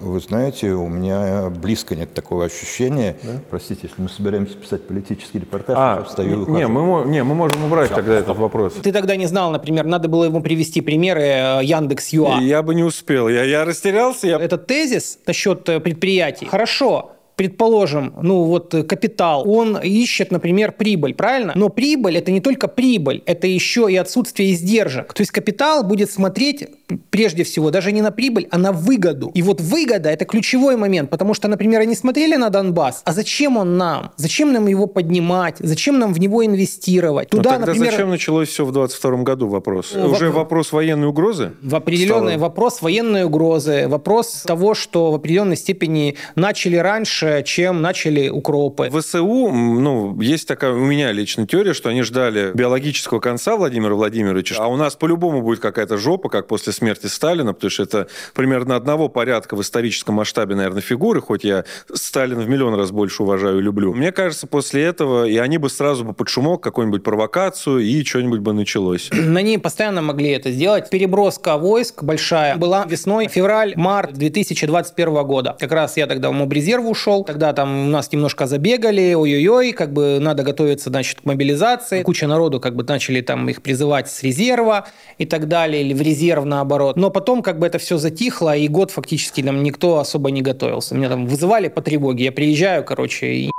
Вы 0.00 0.20
знаете, 0.20 0.70
у 0.72 0.88
меня 0.88 1.50
близко 1.50 1.94
нет 1.96 2.14
такого 2.14 2.44
ощущения. 2.44 3.16
Простите, 3.50 3.80
если 3.84 4.00
мы 4.02 4.08
собираемся 4.08 4.56
писать 4.56 4.86
политический 4.86 5.38
репортаж, 5.38 5.76
А, 5.78 5.96
я 5.98 6.04
встаю 6.04 6.44
и 6.46 6.50
не, 6.50 6.66
мы, 6.66 7.08
не, 7.08 7.22
мы 7.22 7.34
можем 7.34 7.64
убрать 7.64 7.90
тогда 7.90 8.14
этот 8.14 8.36
вопрос. 8.36 8.74
Ты 8.82 8.92
тогда 8.92 9.16
не 9.16 9.26
знал, 9.26 9.50
например, 9.50 9.84
надо 9.86 10.08
было 10.08 10.24
ему 10.24 10.40
привести 10.40 10.80
примеры 10.80 11.22
э, 11.22 11.60
Яндекс 11.64 12.08
Юа. 12.10 12.38
Я 12.40 12.62
бы 12.62 12.74
не 12.74 12.84
успел. 12.84 13.28
Я, 13.28 13.44
я 13.44 13.64
растерялся. 13.64 14.26
Я... 14.26 14.38
Этот 14.38 14.66
тезис 14.66 15.18
насчет 15.26 15.68
э, 15.68 15.80
предприятий. 15.80 16.46
Хорошо, 16.46 17.12
предположим, 17.38 18.14
ну 18.20 18.42
вот 18.42 18.74
э, 18.74 18.82
капитал, 18.82 19.48
он 19.48 19.78
ищет, 19.78 20.32
например, 20.32 20.72
прибыль, 20.72 21.14
правильно? 21.14 21.52
Но 21.54 21.68
прибыль 21.68 22.18
это 22.18 22.32
не 22.32 22.40
только 22.40 22.66
прибыль, 22.66 23.22
это 23.26 23.46
еще 23.46 23.86
и 23.88 23.96
отсутствие 23.96 24.52
издержек. 24.52 25.14
То 25.14 25.22
есть 25.22 25.30
капитал 25.30 25.84
будет 25.84 26.10
смотреть 26.10 26.66
прежде 27.10 27.44
всего 27.44 27.70
даже 27.70 27.92
не 27.92 28.02
на 28.02 28.10
прибыль, 28.10 28.48
а 28.50 28.58
на 28.58 28.72
выгоду. 28.72 29.30
И 29.34 29.42
вот 29.42 29.60
выгода 29.60 30.08
это 30.08 30.24
ключевой 30.24 30.76
момент, 30.76 31.10
потому 31.10 31.32
что, 31.32 31.46
например, 31.46 31.80
они 31.80 31.94
смотрели 31.94 32.34
на 32.34 32.50
Донбасс, 32.50 33.02
а 33.04 33.12
зачем 33.12 33.56
он 33.56 33.76
нам? 33.76 34.10
Зачем 34.16 34.52
нам 34.52 34.66
его 34.66 34.86
поднимать? 34.86 35.56
Зачем 35.60 36.00
нам 36.00 36.12
в 36.12 36.18
него 36.18 36.44
инвестировать? 36.44 37.28
Ну, 37.32 37.38
Туда, 37.38 37.50
тогда 37.50 37.66
например, 37.66 37.92
зачем 37.92 38.10
началось 38.10 38.48
все 38.48 38.64
в 38.64 38.72
22 38.72 39.22
году 39.22 39.48
вопрос? 39.48 39.92
Ну, 39.94 40.08
Уже 40.08 40.26
воп- 40.26 40.32
вопрос 40.32 40.72
военной 40.72 41.06
угрозы? 41.06 41.52
В 41.62 41.76
определенный 41.76 42.32
стало? 42.32 42.48
вопрос 42.48 42.82
военной 42.82 43.24
угрозы, 43.24 43.86
вопрос 43.86 44.42
того, 44.44 44.74
что 44.74 45.12
в 45.12 45.14
определенной 45.14 45.56
степени 45.56 46.16
начали 46.34 46.76
раньше, 46.76 47.27
чем 47.42 47.82
начали 47.82 48.28
укропы. 48.28 48.88
В 48.90 49.00
ВСУ, 49.00 49.48
м, 49.48 49.82
ну, 49.82 50.20
есть 50.20 50.46
такая 50.48 50.72
у 50.72 50.84
меня 50.84 51.12
личная 51.12 51.46
теория, 51.46 51.74
что 51.74 51.88
они 51.88 52.02
ждали 52.02 52.52
биологического 52.54 53.20
конца 53.20 53.56
Владимира 53.56 53.94
Владимировича, 53.94 54.56
а 54.58 54.66
у 54.68 54.76
нас 54.76 54.96
по-любому 54.96 55.42
будет 55.42 55.60
какая-то 55.60 55.96
жопа, 55.96 56.28
как 56.28 56.46
после 56.46 56.72
смерти 56.72 57.06
Сталина, 57.06 57.52
потому 57.54 57.70
что 57.70 57.82
это 57.82 58.08
примерно 58.34 58.76
одного 58.76 59.08
порядка 59.08 59.56
в 59.56 59.62
историческом 59.62 60.16
масштабе, 60.16 60.54
наверное, 60.54 60.82
фигуры, 60.82 61.20
хоть 61.20 61.44
я 61.44 61.64
Сталина 61.92 62.40
в 62.40 62.48
миллион 62.48 62.74
раз 62.74 62.90
больше 62.90 63.22
уважаю 63.22 63.58
и 63.58 63.62
люблю. 63.62 63.94
Мне 63.94 64.12
кажется, 64.12 64.46
после 64.46 64.82
этого 64.84 65.26
и 65.26 65.36
они 65.36 65.58
бы 65.58 65.70
сразу 65.70 66.04
бы 66.04 66.12
под 66.12 66.28
шумок 66.28 66.62
какую-нибудь 66.62 67.02
провокацию 67.02 67.80
и 67.80 68.04
что-нибудь 68.04 68.40
бы 68.40 68.52
началось. 68.52 69.10
Они 69.38 69.58
постоянно 69.58 70.02
могли 70.02 70.30
это 70.30 70.50
сделать. 70.50 70.90
Переброска 70.90 71.56
войск 71.56 72.02
большая 72.02 72.56
была 72.56 72.84
весной, 72.86 73.28
февраль-март 73.28 74.14
2021 74.14 75.24
года. 75.24 75.56
Как 75.58 75.72
раз 75.72 75.96
я 75.96 76.06
тогда 76.06 76.30
в 76.30 76.32
мобрезерв 76.32 76.84
ушел. 76.86 77.17
Тогда 77.24 77.52
там 77.52 77.88
у 77.88 77.90
нас 77.90 78.10
немножко 78.12 78.46
забегали, 78.46 79.14
ой-ой-ой, 79.14 79.72
как 79.72 79.92
бы 79.92 80.18
надо 80.20 80.42
готовиться, 80.42 80.90
значит, 80.90 81.20
к 81.20 81.24
мобилизации. 81.24 82.02
Куча 82.02 82.26
народу 82.26 82.60
как 82.60 82.76
бы 82.76 82.84
начали 82.84 83.20
там 83.20 83.48
их 83.48 83.62
призывать 83.62 84.10
с 84.10 84.22
резерва 84.22 84.86
и 85.18 85.26
так 85.26 85.48
далее, 85.48 85.82
или 85.82 85.94
в 85.94 86.02
резерв 86.02 86.44
наоборот. 86.44 86.96
Но 86.96 87.10
потом 87.10 87.42
как 87.42 87.58
бы 87.58 87.66
это 87.66 87.78
все 87.78 87.98
затихло, 87.98 88.56
и 88.56 88.68
год 88.68 88.90
фактически 88.90 89.42
там 89.42 89.62
никто 89.62 89.98
особо 89.98 90.30
не 90.30 90.42
готовился. 90.42 90.94
Меня 90.94 91.08
там 91.08 91.26
вызывали 91.26 91.68
по 91.68 91.82
тревоге. 91.82 92.24
Я 92.24 92.32
приезжаю, 92.32 92.84
короче, 92.84 93.26
и 93.26 93.50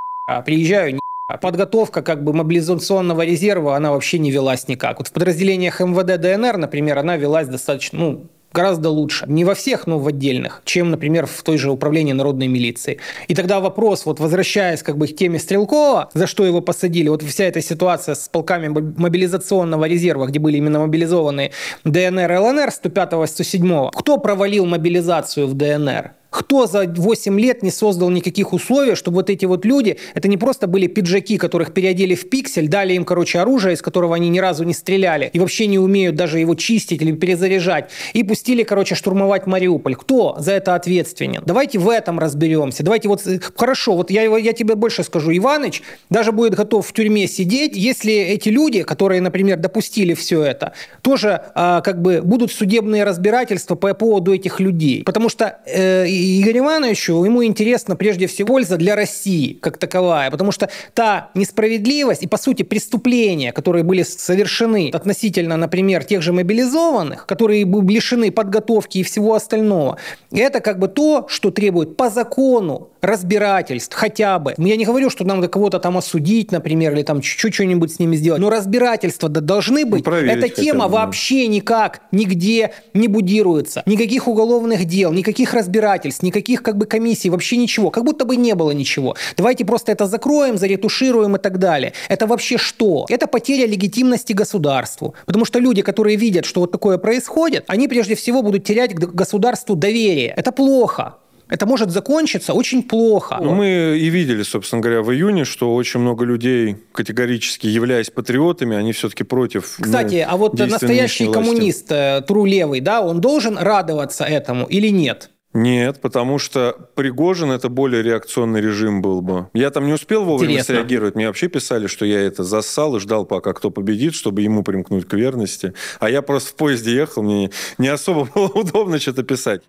приезжаю, 0.46 0.96
ни 0.96 1.00
Подготовка 1.38 2.02
как 2.02 2.24
бы 2.24 2.34
мобилизационного 2.34 3.24
резерва, 3.24 3.76
она 3.76 3.92
вообще 3.92 4.18
не 4.18 4.32
велась 4.32 4.68
никак. 4.68 4.98
Вот 4.98 5.10
в 5.10 5.12
подразделениях 5.12 5.80
МВД 5.80 6.20
ДНР, 6.20 6.58
например, 6.58 6.98
она 6.98 7.18
велась 7.18 7.48
достаточно, 7.48 8.00
ну, 8.00 8.30
гораздо 8.54 8.90
лучше. 8.90 9.26
Не 9.28 9.46
во 9.46 9.54
всех, 9.54 9.88
но 9.88 10.00
в 10.00 10.08
отдельных, 10.08 10.62
чем, 10.66 10.92
например, 10.92 11.26
в 11.26 11.44
той 11.44 11.58
же 11.58 11.72
управлении 11.72 12.14
народной 12.14 12.48
милиции. 12.48 13.00
И 13.28 13.36
тогда 13.36 13.60
вопрос, 13.60 14.06
вот 14.06 14.20
возвращаясь 14.20 14.84
как 14.84 14.98
бы 14.98 15.08
к 15.08 15.16
теме 15.16 15.40
Стрелкова, 15.40 16.10
за 16.14 16.28
что 16.28 16.46
его 16.46 16.62
посадили, 16.62 17.10
вот 17.10 17.24
вся 17.24 17.46
эта 17.46 17.62
ситуация 17.62 18.16
с 18.16 18.30
полками 18.30 18.68
моб- 18.68 18.94
мобилизационного 18.98 19.86
резерва, 19.86 20.26
где 20.26 20.40
были 20.40 20.58
именно 20.58 20.80
мобилизованы 20.80 21.52
ДНР 21.84 22.32
и 22.32 22.38
ЛНР 22.38 22.70
105-107, 22.70 23.92
кто 23.94 24.18
провалил 24.18 24.66
мобилизацию 24.66 25.48
в 25.48 25.54
ДНР? 25.54 26.19
Кто 26.30 26.68
за 26.68 26.84
8 26.88 27.40
лет 27.40 27.64
не 27.64 27.72
создал 27.72 28.10
никаких 28.10 28.54
условий, 28.54 28.96
чтобы 28.96 29.16
вот 29.16 29.30
эти 29.30 29.46
вот 29.46 29.66
люди, 29.66 29.98
это 30.14 30.28
не 30.28 30.38
просто 30.38 30.68
были 30.68 30.88
пиджаки, 30.88 31.38
которых 31.38 31.74
переодели 31.74 32.14
в 32.14 32.30
пиксель, 32.30 32.68
дали 32.68 32.94
им, 32.94 33.04
короче, 33.04 33.40
оружие, 33.40 33.74
из 33.74 33.82
которого 33.82 34.16
они 34.16 34.30
ни 34.30 34.40
разу 34.40 34.64
не 34.64 34.74
стреляли, 34.74 35.30
и 35.34 35.40
вообще 35.40 35.66
не 35.66 35.80
умеют 35.80 36.16
даже 36.16 36.40
его 36.40 36.54
чистить 36.56 37.02
или 37.02 37.12
перезаряжать, 37.14 37.90
и 38.14 38.24
пустили, 38.24 38.64
короче, 38.64 38.96
штурмовать 38.96 39.48
Мариуполь. 39.48 39.96
Кто 39.96 40.36
за 40.40 40.52
это 40.54 40.76
ответственен? 40.76 41.42
Давайте 41.46 41.80
в 41.80 41.90
этом 41.90 42.20
разберемся. 42.20 42.84
Давайте 42.84 43.08
вот, 43.08 43.26
э, 43.26 43.40
хорошо, 43.56 43.96
вот 43.96 44.12
я, 44.12 44.24
я 44.38 44.54
тебе 44.54 44.76
больше 44.76 45.04
скажу, 45.04 45.36
Иваныч 45.36 45.82
даже 46.10 46.32
будет 46.32 46.54
готов 46.54 46.86
в 46.86 46.94
тюрьме 46.94 47.28
сидеть, 47.28 47.76
если 47.76 48.14
эти 48.14 48.50
люди, 48.50 48.84
которые, 48.84 49.22
например, 49.22 49.58
допустили 49.58 50.14
все 50.14 50.44
это, 50.44 50.74
тоже 51.02 51.42
а, 51.56 51.82
как 51.82 52.02
бы 52.02 52.22
будут 52.22 52.52
судебные 52.52 53.04
разбирательства 53.04 53.76
по 53.76 53.94
поводу 53.94 54.34
этих 54.34 54.60
людей. 54.60 55.04
Потому 55.04 55.30
что 55.30 55.60
э, 55.66 56.06
Игорю 56.20 56.66
Ивановичу, 56.66 57.24
ему 57.24 57.44
интересно 57.44 57.96
прежде 57.96 58.28
всего 58.28 58.48
польза 58.48 58.78
для 58.78 58.96
России 58.96 59.54
как 59.54 59.78
таковая, 59.78 60.32
потому 60.32 60.52
что 60.52 60.70
та 60.94 61.30
несправедливость 61.36 62.24
и, 62.24 62.28
по 62.28 62.38
сути, 62.38 62.64
преступления, 62.64 63.52
которые 63.52 63.84
были 63.84 64.04
совершены 64.04 64.90
относительно, 64.92 65.56
например, 65.58 66.04
тех 66.04 66.22
же 66.22 66.34
мобилизованных, 66.34 67.26
которые 67.26 67.66
были 67.66 68.00
лишены 68.00 68.32
подготовки 68.32 69.00
и 69.00 69.04
всего 69.04 69.36
остального, 69.36 69.98
это 70.32 70.62
как 70.62 70.80
бы 70.80 70.88
то, 70.88 71.26
что 71.28 71.52
требует 71.52 71.98
по 71.98 72.10
закону 72.10 72.90
разбирательств 73.02 73.96
хотя 73.96 74.40
бы. 74.40 74.54
Я 74.58 74.76
не 74.76 74.86
говорю, 74.86 75.10
что 75.10 75.24
надо 75.24 75.48
кого-то 75.48 75.80
там 75.80 75.98
осудить, 75.98 76.52
например, 76.52 76.94
или 76.94 77.04
там 77.04 77.22
чуть-чуть 77.22 77.54
что-нибудь 77.54 77.94
с 77.94 78.00
ними 78.00 78.16
сделать, 78.16 78.42
но 78.42 78.50
разбирательства 78.50 79.30
должны 79.30 79.86
быть. 79.86 80.06
Ну, 80.06 80.14
Эта 80.14 80.50
тема 80.50 80.88
бы, 80.88 80.94
вообще 80.94 81.48
никак, 81.48 82.02
нигде 82.12 82.74
не 82.94 83.08
будируется. 83.08 83.84
Никаких 83.86 84.28
уголовных 84.28 84.86
дел, 84.86 85.12
никаких 85.12 85.54
разбирательств, 85.54 86.24
никаких 86.24 86.64
как 86.64 86.78
бы 86.78 86.86
комиссий, 86.86 87.30
вообще 87.30 87.58
ничего. 87.58 87.90
Как 87.92 88.04
будто 88.04 88.26
бы 88.26 88.36
не 88.36 88.56
было 88.56 88.72
ничего. 88.72 89.16
Давайте 89.38 89.66
просто 89.66 89.92
это 89.92 90.08
закроем, 90.08 90.58
заретушируем 90.58 91.36
и 91.36 91.40
так 91.40 91.58
далее. 91.60 91.94
Это 92.10 92.28
вообще 92.28 92.58
что? 92.58 93.06
Это 93.10 93.28
потеря 93.28 93.66
легитимности 93.66 94.34
государству. 94.34 95.16
Потому 95.26 95.46
что 95.46 95.60
люди, 95.60 95.82
которые 95.82 96.18
видят, 96.18 96.46
что 96.46 96.62
вот 96.62 96.72
такое 96.72 96.98
происходит, 96.98 97.64
они 97.68 97.88
прежде 97.88 98.16
всего 98.16 98.42
будут 98.42 98.64
терять 98.64 98.94
к 98.94 99.00
государству 99.00 99.76
доверие. 99.76 100.34
Это 100.36 100.52
плохо. 100.52 101.16
Это 101.50 101.66
может 101.66 101.90
закончиться 101.90 102.54
очень 102.54 102.84
плохо. 102.84 103.40
Ну, 103.42 103.56
мы 103.56 103.98
и 104.00 104.10
видели, 104.10 104.44
собственно 104.44 104.82
говоря, 104.82 105.02
в 105.02 105.12
июне, 105.12 105.46
что 105.46 105.74
очень 105.74 106.00
много 106.00 106.24
людей, 106.24 106.78
категорически 106.92 107.66
являясь 107.66 108.12
патриотами, 108.12 108.78
они 108.78 108.94
все-таки 108.94 109.24
против 109.24 109.78
Кстати, 109.82 110.24
ну, 110.28 110.34
а 110.34 110.38
вот 110.38 110.60
настоящий 110.60 111.32
коммунист, 111.32 111.92
э, 111.92 112.22
тру 112.28 112.46
левый, 112.46 112.82
да, 112.82 113.02
он 113.02 113.20
должен 113.20 113.58
радоваться 113.58 114.26
этому 114.26 114.68
или 114.68 114.90
нет? 114.90 115.32
Нет, 115.54 116.00
потому 116.00 116.38
что 116.38 116.76
Пригожин 116.94 117.50
это 117.50 117.70
более 117.70 118.04
реакционный 118.04 118.62
режим 118.62 119.02
был 119.02 119.22
бы. 119.22 119.48
Я 119.56 119.72
там 119.72 119.88
не 119.88 119.94
успел 119.94 120.24
вовремя 120.24 120.52
Интересно. 120.52 120.76
среагировать. 120.76 121.16
Мне 121.16 121.26
вообще 121.26 121.48
писали, 121.48 121.88
что 121.88 122.06
я 122.06 122.22
это 122.22 122.44
зассал 122.44 122.96
и 122.96 123.00
ждал, 123.00 123.26
пока 123.26 123.54
кто 123.54 123.72
победит, 123.72 124.14
чтобы 124.14 124.44
ему 124.44 124.62
примкнуть 124.62 125.08
к 125.08 125.14
верности. 125.16 125.74
А 126.00 126.12
я 126.12 126.22
просто 126.22 126.52
в 126.52 126.56
поезде 126.56 126.94
ехал, 126.94 127.24
мне 127.24 127.50
не 127.80 127.88
особо 127.88 128.26
было 128.36 128.48
удобно 128.50 129.00
что-то 129.00 129.24
писать. 129.24 129.64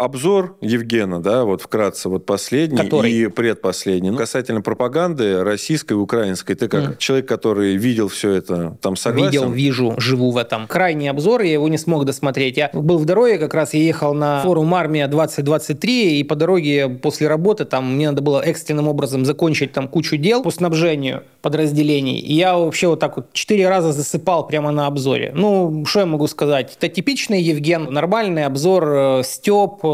Обзор 0.00 0.56
Евгена, 0.62 1.20
да, 1.20 1.44
вот 1.44 1.60
вкратце, 1.60 2.08
вот 2.08 2.24
последний 2.24 2.78
Который? 2.78 3.12
и 3.12 3.26
предпоследний. 3.28 4.10
Ну, 4.10 4.16
касательно 4.16 4.62
пропаганды 4.62 5.44
российской 5.44 5.92
и 5.92 5.96
украинской. 5.96 6.54
Ты 6.54 6.68
как 6.68 6.82
Мгм. 6.82 6.96
человек, 6.96 7.28
который 7.28 7.76
видел 7.76 8.08
все 8.08 8.30
это, 8.32 8.78
там 8.80 8.96
согласен? 8.96 9.30
Видел, 9.30 9.50
вижу, 9.50 9.94
живу 9.98 10.30
в 10.30 10.38
этом. 10.38 10.66
Крайний 10.66 11.10
обзор, 11.10 11.42
я 11.42 11.52
его 11.52 11.68
не 11.68 11.76
смог 11.76 12.06
досмотреть. 12.06 12.56
Я 12.56 12.70
был 12.72 12.96
в 12.98 13.04
дороге, 13.04 13.36
как 13.38 13.52
раз 13.52 13.74
я 13.74 13.80
ехал 13.80 14.14
на 14.14 14.40
форум 14.40 14.74
«Армия 14.74 15.06
2023», 15.06 16.18
и 16.18 16.24
по 16.24 16.34
дороге 16.34 16.88
после 16.88 17.28
работы 17.28 17.66
там 17.66 17.94
мне 17.96 18.08
надо 18.08 18.22
было 18.22 18.40
экстренным 18.40 18.88
образом 18.88 19.26
закончить 19.26 19.72
там 19.72 19.86
кучу 19.86 20.16
дел 20.16 20.42
по 20.42 20.50
снабжению 20.50 21.24
подразделений. 21.42 22.18
И 22.18 22.32
я 22.34 22.56
вообще 22.56 22.88
вот 22.88 23.00
так 23.00 23.16
вот 23.16 23.32
четыре 23.34 23.68
раза 23.68 23.92
засыпал 23.92 24.46
прямо 24.46 24.70
на 24.70 24.86
обзоре. 24.86 25.32
Ну, 25.34 25.84
что 25.86 26.00
я 26.00 26.06
могу 26.06 26.26
сказать? 26.26 26.76
Это 26.78 26.88
типичный 26.88 27.42
Евген, 27.42 27.84
нормальный 27.92 28.44
обзор, 28.44 28.84
э, 28.88 29.22
степ, 29.24 29.84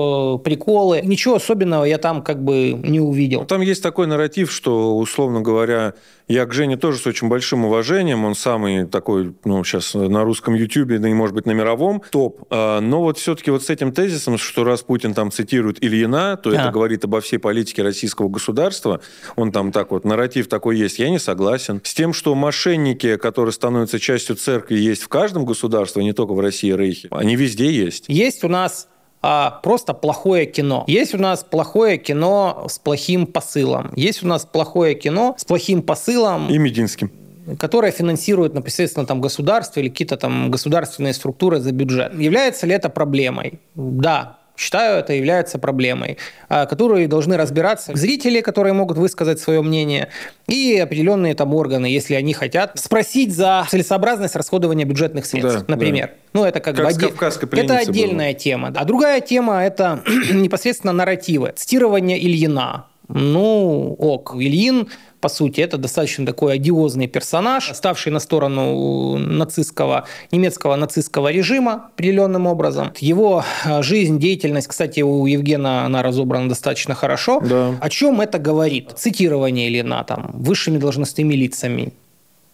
приколы. 0.44 1.00
Ничего 1.02 1.36
особенного 1.36 1.84
я 1.84 1.98
там 1.98 2.22
как 2.22 2.42
бы 2.42 2.72
не 2.72 3.00
увидел. 3.00 3.40
Ну, 3.40 3.46
Там 3.46 3.60
есть 3.60 3.82
такой 3.82 4.06
нарратив, 4.06 4.50
что, 4.52 4.96
условно 4.96 5.40
говоря, 5.40 5.94
я 6.28 6.44
к 6.46 6.52
Жене 6.52 6.76
тоже 6.76 6.98
с 6.98 7.06
очень 7.06 7.28
большим 7.28 7.64
уважением. 7.64 8.24
Он 8.24 8.34
самый 8.34 8.86
такой, 8.86 9.34
ну, 9.44 9.62
сейчас 9.64 9.94
на 9.94 10.24
русском 10.24 10.54
Ютьюбе, 10.54 10.98
да 10.98 11.08
и, 11.08 11.14
может 11.14 11.34
быть, 11.34 11.46
на 11.46 11.52
мировом 11.52 12.02
топ. 12.10 12.42
А, 12.50 12.80
Но 12.80 13.02
вот 13.02 13.18
все-таки 13.18 13.50
вот 13.50 13.62
с 13.62 13.70
этим 13.70 13.92
тезисом, 13.92 14.36
что 14.38 14.64
раз 14.64 14.82
Путин 14.82 15.14
там 15.14 15.30
цитирует 15.30 15.82
Ильина, 15.84 16.36
то 16.36 16.50
А. 16.50 16.54
это 16.54 16.70
говорит 16.70 17.04
обо 17.04 17.20
всей 17.20 17.38
политике 17.38 17.82
российского 17.82 18.28
государства. 18.28 19.00
Он 19.36 19.52
там 19.52 19.70
так 19.70 19.92
вот, 19.92 20.04
нарратив 20.04 20.48
такой 20.48 20.76
есть. 20.78 20.98
Я 20.98 21.10
не 21.10 21.18
согласен. 21.18 21.80
С 21.84 21.94
тем, 21.94 22.12
что 22.12 22.34
мошенники, 22.34 23.16
которые 23.16 23.52
становятся 23.52 24.00
частью 24.00 24.36
церкви, 24.36 24.76
есть 24.78 25.02
в 25.02 25.08
каждом 25.08 25.44
государстве, 25.44 26.02
а 26.02 26.04
не 26.04 26.12
только 26.12 26.32
в 26.32 26.40
России 26.40 26.70
и 26.70 26.76
Рейхе. 26.76 27.08
Они 27.10 27.36
везде 27.36 27.70
есть. 27.70 28.06
Есть 28.08 28.42
у 28.42 28.48
нас 28.48 28.88
а, 29.22 29.60
просто 29.62 29.92
плохое 29.94 30.46
кино. 30.46 30.84
Есть 30.86 31.14
у 31.14 31.18
нас 31.18 31.42
плохое 31.44 31.98
кино 31.98 32.66
с 32.68 32.78
плохим 32.78 33.26
посылом. 33.26 33.90
Есть 33.96 34.22
у 34.22 34.26
нас 34.26 34.44
плохое 34.44 34.94
кино 34.94 35.34
с 35.38 35.44
плохим 35.44 35.82
посылом, 35.82 36.48
И 36.48 36.58
Мединским. 36.58 37.10
которое 37.58 37.90
финансирует 37.92 38.54
непосредственно 38.54 39.06
там 39.06 39.20
государство 39.20 39.80
или 39.80 39.88
какие-то 39.88 40.16
там 40.16 40.50
государственные 40.50 41.12
структуры 41.14 41.60
за 41.60 41.72
бюджет. 41.72 42.14
Является 42.18 42.66
ли 42.66 42.74
это 42.74 42.88
проблемой? 42.88 43.60
Да. 43.74 44.38
Считаю, 44.56 44.98
это 44.98 45.12
является 45.12 45.58
проблемой, 45.58 46.18
а, 46.48 46.66
которые 46.66 47.08
должны 47.08 47.36
разбираться 47.36 47.94
зрители, 47.94 48.40
которые 48.40 48.72
могут 48.72 48.96
высказать 48.96 49.38
свое 49.38 49.60
мнение, 49.62 50.08
и 50.48 50.78
определенные 50.78 51.34
там 51.34 51.54
органы, 51.54 51.86
если 51.86 52.14
они 52.14 52.32
хотят 52.32 52.78
спросить 52.78 53.34
за 53.34 53.66
целесообразность 53.68 54.34
расходования 54.34 54.86
бюджетных 54.86 55.26
средств, 55.26 55.64
Да, 55.66 55.74
например. 55.74 56.12
Ну, 56.32 56.44
это 56.44 56.60
как, 56.60 56.76
Как 56.76 56.94
бы 56.94 57.00
«Кавказской 57.08 57.44
Это 57.46 57.50
пленницей» 57.56 57.78
отдельная 57.78 58.34
тема. 58.34 58.72
А 58.74 58.84
другая 58.84 59.20
тема– 59.20 59.62
это 59.64 60.02
непосредственно 60.32 60.92
нарративы. 60.92 61.52
Цитирование 61.54 62.18
Ильина. 62.18 62.86
Ну, 63.08 63.94
ок. 63.98 64.34
Ильин, 64.36 64.88
по 65.20 65.28
сути, 65.28 65.60
это 65.60 65.78
достаточно 65.78 66.26
такой 66.26 66.54
одиозный 66.54 67.06
персонаж, 67.06 67.70
ставший 67.74 68.12
на 68.12 68.20
сторону 68.20 69.18
нацистского, 69.18 70.06
немецкого 70.30 70.76
нацистского 70.76 71.32
режима 71.32 71.90
определенным 71.94 72.46
образом. 72.46 72.92
Его 72.98 73.44
э, 73.64 73.82
жизнь, 73.82 74.18
деятельность, 74.18 74.68
кстати, 74.68 75.00
у 75.00 75.26
Евгена 75.26 75.84
она 75.84 76.02
разобрана 76.02 76.48
достаточно 76.48 76.94
хорошо. 76.94 77.40
Да. 77.40 77.74
О 77.80 77.88
чем 77.88 78.20
это 78.20 78.38
говорит? 78.38 78.92
Цитирование 78.96 79.68
Ильина 79.68 80.04
там 80.04 80.30
высшими 80.34 80.78
должностными 80.78 81.34
лицами. 81.34 81.92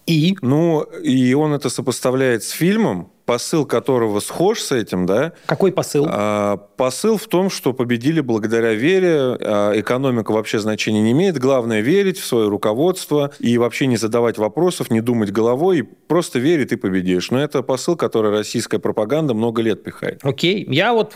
И 0.07 0.37
Ну, 0.43 0.83
и 0.83 1.35
он 1.35 1.53
это 1.53 1.69
сопоставляет 1.69 2.43
с 2.43 2.51
фильмом, 2.51 3.12
посыл 3.25 3.67
которого 3.67 4.21
схож 4.21 4.61
с 4.61 4.73
этим, 4.73 5.07
да? 5.07 5.33
какой 5.47 5.73
посыл? 5.73 6.07
А, 6.09 6.57
посыл 6.57 7.17
в 7.17 7.27
том, 7.27 7.51
что 7.51 7.73
победили 7.73 8.21
благодаря 8.21 8.75
вере, 8.75 9.37
а, 9.41 9.73
экономика 9.79 10.33
вообще 10.33 10.59
значения 10.59 11.03
не 11.03 11.13
имеет, 11.13 11.39
главное 11.39 11.81
верить 11.81 12.19
в 12.19 12.25
свое 12.25 12.49
руководство 12.49 13.33
и 13.39 13.59
вообще 13.59 13.87
не 13.87 13.97
задавать 13.97 14.39
вопросов, 14.39 14.91
не 14.91 15.01
думать 15.01 15.31
головой, 15.31 15.79
и 15.79 15.83
просто 15.83 16.39
верить 16.39 16.73
и 16.73 16.77
победишь. 16.77 17.31
Но 17.31 17.43
это 17.43 17.63
посыл, 17.63 17.97
который 17.97 18.31
российская 18.31 18.79
пропаганда 18.79 19.35
много 19.35 19.63
лет 19.63 19.83
пихает. 19.83 20.21
Окей, 20.23 20.67
я 20.69 20.93
вот, 20.93 21.15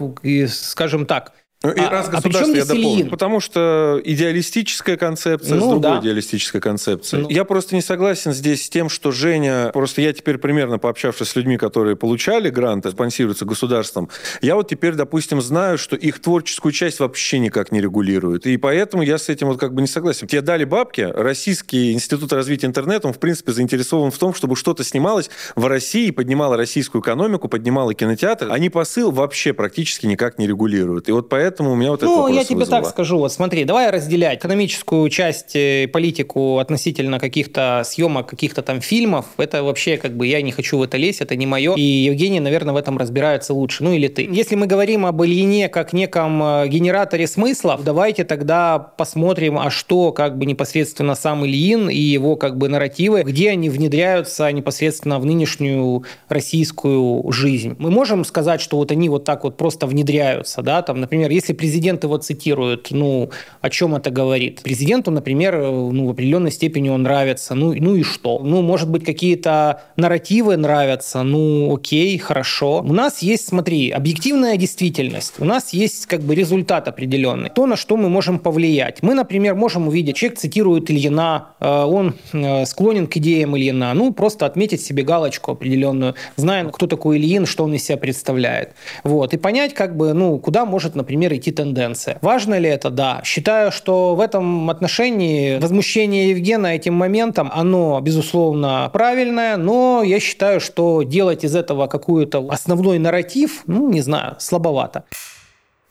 скажем 0.48 1.06
так, 1.06 1.32
Ну, 1.66 1.72
и 1.72 1.80
А- 1.80 1.90
раз 1.90 2.09
а 2.09 2.12
государство, 2.12 2.47
чем 2.47 2.55
я 2.55 2.64
дополню. 2.64 3.10
Потому 3.10 3.40
что 3.40 4.01
идеалистическая 4.05 4.97
концепция 4.97 5.59
с 5.59 5.60
Ну, 5.60 5.70
другой 5.72 5.80
да. 5.80 6.01
идеалистической 6.01 6.60
концепцией. 6.60 7.22
Ну. 7.22 7.30
Я 7.30 7.44
просто 7.44 7.74
не 7.74 7.82
согласен 7.82 8.32
здесь 8.32 8.66
с 8.66 8.68
тем, 8.70 8.88
что 8.88 9.10
Женя... 9.10 9.70
Просто 9.72 10.01
я 10.01 10.12
теперь 10.12 10.38
примерно 10.38 10.78
пообщавшись 10.78 11.28
с 11.28 11.36
людьми, 11.36 11.56
которые 11.56 11.97
получали 11.97 12.51
гранты, 12.51 12.90
спонсируются 12.90 13.44
государством, 13.44 14.09
я 14.43 14.55
вот 14.55 14.68
теперь, 14.68 14.94
допустим, 14.94 15.40
знаю, 15.40 15.76
что 15.76 15.97
их 15.97 16.20
творческую 16.20 16.70
часть 16.70 17.01
вообще 17.01 17.40
никак 17.40 17.72
не 17.72 17.80
регулирует. 17.80 18.47
И 18.47 18.56
поэтому 18.56 19.02
я 19.02 19.18
с 19.18 19.28
этим 19.28 19.48
вот 19.48 19.59
как 19.59 19.74
бы 19.74 19.80
не 19.80 19.88
согласен. 19.88 20.28
Тебе 20.28 20.43
дали 20.43 20.64
бабки, 20.64 21.01
Российский 21.01 21.93
институт 21.93 22.32
развития 22.32 22.68
интернета, 22.68 23.09
он, 23.09 23.14
в 23.14 23.18
принципе, 23.18 23.51
заинтересован 23.51 24.10
в 24.12 24.18
том, 24.18 24.34
чтобы 24.34 24.55
что-то 24.55 24.84
снималось 24.84 25.30
в 25.56 25.66
России, 25.66 26.10
поднимало 26.12 26.56
российскую 26.56 27.02
экономику, 27.02 27.48
поднимало 27.48 27.93
кинотеатр. 27.94 28.52
Они 28.52 28.70
посыл 28.70 29.10
вообще 29.10 29.52
практически 29.52 30.06
никак 30.06 30.38
не 30.38 30.47
регулируют. 30.47 31.09
И 31.09 31.12
вот 31.12 31.28
поэтому 31.28 31.55
у 31.64 31.74
меня 31.74 31.90
вот 31.90 32.02
это 32.02 32.06
Ну, 32.06 32.28
я 32.28 32.44
тебе 32.44 32.60
вызвало. 32.60 32.82
так 32.82 32.90
скажу. 32.90 33.18
Вот 33.18 33.32
смотри, 33.32 33.64
давай 33.64 33.90
разделять 33.90 34.38
экономическую 34.38 35.08
часть, 35.08 35.54
э, 35.54 35.88
политику 35.92 36.58
относительно 36.58 37.18
каких-то 37.18 37.82
съемок, 37.84 38.26
каких-то 38.26 38.62
там 38.62 38.80
фильмов. 38.80 39.26
Это 39.36 39.62
вообще 39.62 39.96
как 39.96 40.16
бы 40.16 40.26
я 40.26 40.42
не 40.42 40.52
хочу 40.52 40.78
в 40.78 40.82
это 40.82 40.96
лезть, 40.96 41.20
это 41.20 41.36
не 41.36 41.46
мое. 41.46 41.74
И 41.74 41.82
Евгений, 41.82 42.40
наверное, 42.40 42.74
в 42.74 42.76
этом 42.76 42.98
разбирается 42.98 43.54
лучше. 43.54 43.84
Ну 43.84 43.92
или 43.92 44.08
ты. 44.08 44.28
Если 44.30 44.54
мы 44.54 44.66
говорим 44.66 45.06
об 45.06 45.22
Ильине 45.22 45.68
как 45.68 45.92
неком 45.92 46.42
э, 46.42 46.68
генераторе 46.68 47.26
смыслов, 47.26 47.84
давайте 47.84 48.24
тогда 48.24 48.78
посмотрим, 48.78 49.58
а 49.58 49.70
что 49.70 50.12
как 50.12 50.38
бы 50.38 50.46
непосредственно 50.46 51.14
сам 51.14 51.44
Ильин 51.46 51.88
и 51.88 51.98
его 51.98 52.36
как 52.36 52.56
бы 52.58 52.68
нарративы, 52.68 53.22
где 53.22 53.50
они 53.50 53.70
внедряются 53.70 54.50
непосредственно 54.52 55.18
в 55.18 55.26
нынешнюю 55.26 56.04
российскую 56.28 57.30
жизнь. 57.32 57.76
Мы 57.78 57.90
можем 57.90 58.24
сказать, 58.24 58.60
что 58.60 58.76
вот 58.76 58.90
они 58.92 59.08
вот 59.08 59.24
так 59.24 59.44
вот 59.44 59.56
просто 59.56 59.86
внедряются, 59.86 60.62
да, 60.62 60.82
там, 60.82 61.00
например, 61.00 61.30
если 61.30 61.45
президент 61.55 62.05
его 62.05 62.16
цитирует, 62.18 62.89
ну, 62.90 63.31
о 63.60 63.70
чем 63.70 63.94
это 63.94 64.10
говорит? 64.10 64.62
Президенту, 64.62 65.10
например, 65.10 65.56
э, 65.56 65.70
ну, 65.70 66.06
в 66.06 66.10
определенной 66.10 66.51
степени 66.51 66.89
он 66.89 67.02
нравится, 67.02 67.55
ну, 67.55 67.74
ну 67.74 67.94
и 67.94 68.02
что? 68.02 68.40
Ну, 68.43 68.62
может 68.62 68.89
быть, 68.90 69.05
какие-то 69.05 69.82
нарративы 69.97 70.56
нравятся, 70.56 71.23
ну, 71.23 71.74
окей, 71.74 72.18
хорошо. 72.18 72.82
У 72.82 72.93
нас 72.93 73.23
есть, 73.23 73.48
смотри, 73.48 73.90
объективная 73.90 74.56
действительность, 74.56 75.35
у 75.39 75.44
нас 75.44 75.73
есть 75.73 76.06
как 76.06 76.20
бы 76.20 76.35
результат 76.35 76.89
определенный, 76.89 77.51
то, 77.51 77.66
на 77.66 77.77
что 77.77 77.97
мы 77.97 78.09
можем 78.09 78.39
повлиять. 78.39 79.02
Мы, 79.02 79.14
например, 79.14 79.55
можем 79.55 79.89
увидеть, 79.89 80.16
человек 80.16 80.39
цитирует 80.39 80.90
Ильина, 80.90 81.48
э, 81.60 81.85
он 81.85 82.14
э, 82.32 82.64
склонен 82.66 83.06
к 83.06 83.16
идеям 83.16 83.56
Ильина, 83.56 83.94
ну, 83.94 84.12
просто 84.12 84.47
отметить 84.47 84.81
себе 84.81 85.02
галочку 85.02 85.52
определенную, 85.52 86.14
зная, 86.36 86.64
кто 86.66 86.86
такой 86.86 87.18
Ильин, 87.18 87.47
что 87.47 87.64
он 87.64 87.74
из 87.74 87.85
себя 87.85 87.98
представляет. 87.98 88.74
Вот, 89.05 89.35
и 89.35 89.36
понять, 89.36 89.74
как 89.74 89.97
бы, 89.97 90.12
ну, 90.12 90.39
куда 90.39 90.64
может, 90.64 90.94
например, 90.94 91.25
например, 91.26 91.40
идти 91.40 91.52
тенденция. 91.52 92.18
Важно 92.22 92.58
ли 92.58 92.68
это? 92.68 92.90
Да. 92.90 93.20
Считаю, 93.24 93.72
что 93.72 94.14
в 94.14 94.20
этом 94.20 94.70
отношении 94.70 95.58
возмущение 95.58 96.30
Евгена 96.30 96.68
этим 96.68 96.94
моментом, 96.94 97.50
оно, 97.52 98.00
безусловно, 98.00 98.90
правильное, 98.92 99.56
но 99.56 100.02
я 100.04 100.20
считаю, 100.20 100.60
что 100.60 101.02
делать 101.02 101.44
из 101.44 101.54
этого 101.54 101.86
какую-то 101.86 102.46
основной 102.50 102.98
нарратив, 102.98 103.62
ну, 103.66 103.90
не 103.90 104.02
знаю, 104.02 104.36
слабовато. 104.38 105.04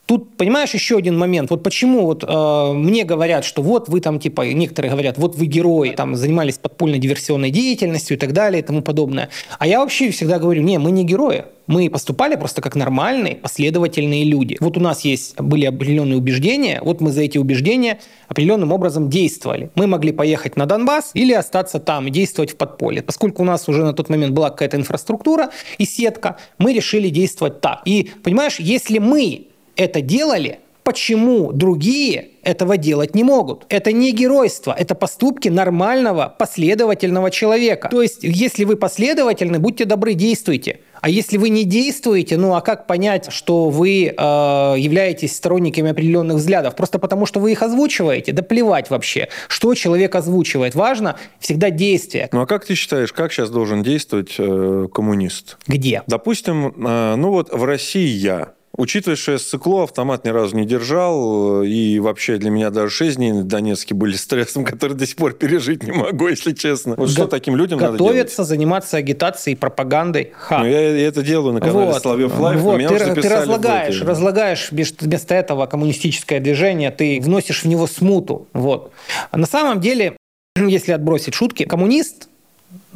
Тут, 0.06 0.38
понимаешь, 0.38 0.72
еще 0.73 0.98
один 0.98 1.18
момент. 1.18 1.49
Вот 1.49 1.64
почему 1.64 2.06
вот 2.06 2.23
э, 2.23 2.73
мне 2.73 3.03
говорят, 3.06 3.44
что 3.44 3.64
вот 3.64 3.90
вы 3.90 4.02
там, 4.02 4.19
типа, 4.19 4.41
некоторые 4.53 4.91
говорят, 4.91 5.18
вот 5.18 5.36
вы 5.36 5.48
герои, 5.48 5.90
там, 5.91 6.15
занимались 6.15 6.60
подпольной 6.60 6.99
диверсионной 6.99 7.49
деятельностью 7.49 8.15
и 8.15 8.19
так 8.19 8.32
далее 8.32 8.61
и 8.61 8.64
тому 8.64 8.84
подобное. 8.84 9.30
А 9.57 9.65
я 9.65 9.80
вообще 9.80 10.11
всегда 10.11 10.38
говорю, 10.38 10.61
не, 10.61 10.77
мы 10.77 10.91
не 10.91 11.03
герои. 11.03 11.45
Мы 11.65 11.90
поступали 11.90 12.36
просто 12.36 12.61
как 12.61 12.76
нормальные, 12.76 13.38
последовательные 13.38 14.26
люди. 14.26 14.57
Вот 14.60 14.77
у 14.77 14.80
нас 14.80 15.02
есть, 15.02 15.36
были 15.40 15.65
определенные 15.65 16.18
убеждения, 16.18 16.80
вот 16.84 17.02
мы 17.02 17.11
за 17.11 17.23
эти 17.23 17.40
убеждения 17.40 17.99
определенным 18.27 18.72
образом 18.72 19.10
действовали. 19.10 19.72
Мы 19.73 19.88
могли 19.88 20.11
поехать 20.11 20.56
на 20.56 20.68
Донбасс 20.68 21.10
или 21.15 21.34
остаться 21.34 21.80
там 21.80 22.07
и 22.07 22.11
действовать 22.11 22.52
в 22.52 22.57
подполье. 22.57 23.02
Поскольку 23.02 23.41
у 23.41 23.45
нас 23.45 23.68
уже 23.68 23.84
на 23.84 23.94
тот 23.94 24.10
момент 24.10 24.36
была 24.36 24.52
какая-то 24.52 24.77
инфраструктура 24.77 25.49
и 25.80 25.86
сетка, 25.86 26.38
мы 26.60 26.73
решили 26.73 27.10
действовать 27.10 27.61
так. 27.61 27.82
И, 27.86 28.11
понимаешь, 28.23 28.60
если 28.60 28.99
мы 28.99 29.48
это 29.76 30.02
делали, 30.02 30.60
почему 30.85 31.52
другие 31.52 32.30
этого 32.43 32.77
делать 32.77 33.15
не 33.15 33.23
могут. 33.23 33.65
Это 33.69 33.91
не 33.91 34.11
геройство, 34.11 34.73
это 34.77 34.93
поступки 34.93 35.49
нормального, 35.49 36.34
последовательного 36.38 37.31
человека. 37.31 37.89
То 37.89 38.03
есть, 38.03 38.19
если 38.22 38.65
вы 38.65 38.76
последовательны, 38.77 39.60
будьте 39.60 39.85
добры, 39.85 40.14
действуйте. 40.14 40.80
А 41.02 41.10
если 41.10 41.38
вы 41.38 41.49
не 41.49 41.65
действуете, 41.65 42.35
ну 42.35 42.56
а 42.56 42.61
как 42.61 42.88
понять, 42.88 43.31
что 43.31 43.69
вы 43.69 44.06
э, 44.06 44.14
являетесь 44.15 45.35
сторонниками 45.35 45.91
определенных 45.91 46.38
взглядов? 46.38 46.76
Просто 46.76 46.97
потому, 46.97 47.27
что 47.27 47.39
вы 47.39 47.52
их 47.52 47.61
озвучиваете? 47.61 48.31
Да 48.31 48.41
плевать 48.41 48.89
вообще, 48.89 49.30
что 49.47 49.76
человек 49.76 50.15
озвучивает. 50.15 50.73
Важно 50.73 51.15
всегда 51.39 51.69
действие. 51.69 52.30
Ну 52.31 52.41
а 52.41 52.47
как 52.47 52.65
ты 52.65 52.73
считаешь, 52.73 53.14
как 53.14 53.31
сейчас 53.31 53.52
должен 53.52 53.84
действовать 53.84 54.35
э, 54.39 54.88
коммунист? 54.91 55.57
Где? 55.68 56.02
Допустим, 56.07 56.73
э, 56.88 57.15
ну 57.15 57.30
вот 57.30 57.53
в 57.53 57.64
России 57.64 58.07
я 58.07 58.55
Учитывая, 58.77 59.15
что 59.15 59.34
я 59.34 59.38
цикло 59.38 59.84
автомат 59.84 60.26
ни 60.26 60.30
разу 60.30 60.56
не 60.56 60.65
держал, 60.65 61.64
и 61.64 61.99
вообще 61.99 62.38
для 62.38 62.49
меня 62.49 62.69
даже 62.69 62.89
6 62.89 63.18
дней 63.18 63.31
на 63.31 63.43
Донецке 63.43 63.93
были 63.93 64.15
стрессом, 64.15 64.65
который 64.65 64.93
до 64.93 65.06
сих 65.06 65.15
пор 65.15 65.34
пережить 65.34 65.84
не 65.84 65.91
могу, 65.91 66.27
если 66.27 66.52
честно. 66.53 66.95
Вот 66.95 67.10
что 67.10 67.27
таким 67.27 67.56
людям 67.56 67.80
надо 67.80 67.97
делать? 67.97 68.11
Готовиться, 68.14 68.43
заниматься 68.43 68.97
агитацией, 68.97 69.56
пропагандой. 69.57 70.31
Ха. 70.35 70.60
Ну, 70.60 70.65
я, 70.65 70.95
я 70.95 71.07
это 71.07 71.22
делаю 71.22 71.53
на 71.53 71.60
канале 71.60 71.88
Вот. 71.88 72.02
Соловьев 72.02 72.38
Live, 72.38 72.59
Вот, 72.60 72.77
меня 72.77 72.89
ты, 72.89 72.95
уже 72.95 73.14
ты 73.14 73.22
в 73.22 73.31
разлагаешь, 73.31 74.02
разлагаешь 74.02 74.72
вместо 74.72 75.06
вместо 75.06 75.35
этого 75.35 75.65
коммунистическое 75.65 76.39
движение, 76.39 76.91
ты 76.91 77.19
вносишь 77.22 77.64
в 77.64 77.68
него 77.68 77.88
смуту. 77.88 78.47
Вот. 78.53 78.91
А 79.31 79.38
на 79.38 79.47
самом 79.47 79.80
деле, 79.80 80.18
если 80.56 80.91
отбросить 80.91 81.34
шутки, 81.34 81.64
коммунист 81.64 82.27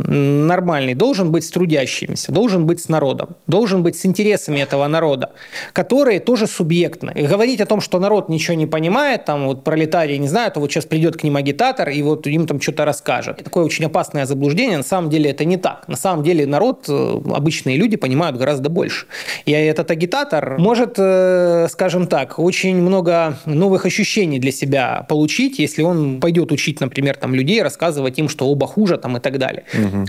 нормальный 0.08 0.94
должен 0.94 1.32
быть 1.32 1.44
с 1.44 1.50
трудящимися, 1.50 2.32
должен 2.32 2.66
быть 2.66 2.82
с 2.82 2.90
народом, 2.90 3.36
должен 3.48 3.84
быть 3.84 3.96
с 3.98 4.06
интересами 4.06 4.62
этого 4.62 4.88
народа, 4.88 5.32
которые 5.74 6.20
тоже 6.20 6.48
субъектны. 6.48 7.12
И 7.16 7.28
говорить 7.28 7.62
о 7.62 7.66
том, 7.66 7.82
что 7.82 8.00
народ 8.00 8.30
ничего 8.30 8.56
не 8.56 8.66
понимает, 8.66 9.26
там 9.26 9.46
вот 9.48 9.64
пролетарии 9.64 10.18
не 10.18 10.28
знают, 10.28 10.58
а 10.58 10.60
вот 10.60 10.72
сейчас 10.72 10.86
придет 10.86 11.18
к 11.18 11.24
ним 11.24 11.36
агитатор 11.36 11.90
и 11.90 12.02
вот 12.02 12.28
им 12.28 12.48
там 12.48 12.62
что-то 12.62 12.86
расскажет. 12.86 13.44
Такое 13.44 13.66
очень 13.66 13.86
опасное 13.86 14.26
заблуждение. 14.26 14.78
На 14.78 14.84
самом 14.84 15.10
деле 15.10 15.30
это 15.30 15.46
не 15.46 15.58
так. 15.58 15.88
На 15.88 15.98
самом 15.98 16.24
деле 16.24 16.46
народ, 16.46 16.86
э, 16.88 17.22
обычные 17.36 17.78
люди 17.78 17.98
понимают 17.98 18.38
гораздо 18.38 18.70
больше. 18.70 19.06
И 19.46 19.52
этот 19.52 19.92
агитатор 19.92 20.58
может, 20.58 20.96
э, 20.98 21.68
скажем 21.70 22.08
так, 22.08 22.40
очень 22.40 22.76
много 22.78 23.38
новых 23.46 23.86
ощущений 23.86 24.40
для 24.40 24.52
себя 24.52 25.06
получить, 25.10 25.60
если 25.60 25.84
он 25.84 26.20
пойдет 26.20 26.52
учить, 26.52 26.80
например, 26.80 27.16
там 27.16 27.36
людей, 27.36 27.62
рассказывать 27.62 28.20
им, 28.20 28.30
что 28.30 28.48
оба 28.48 28.68
хуже 28.68 28.98
там 28.98 29.18
и 29.18 29.20
так 29.20 29.38
далее. 29.38 29.64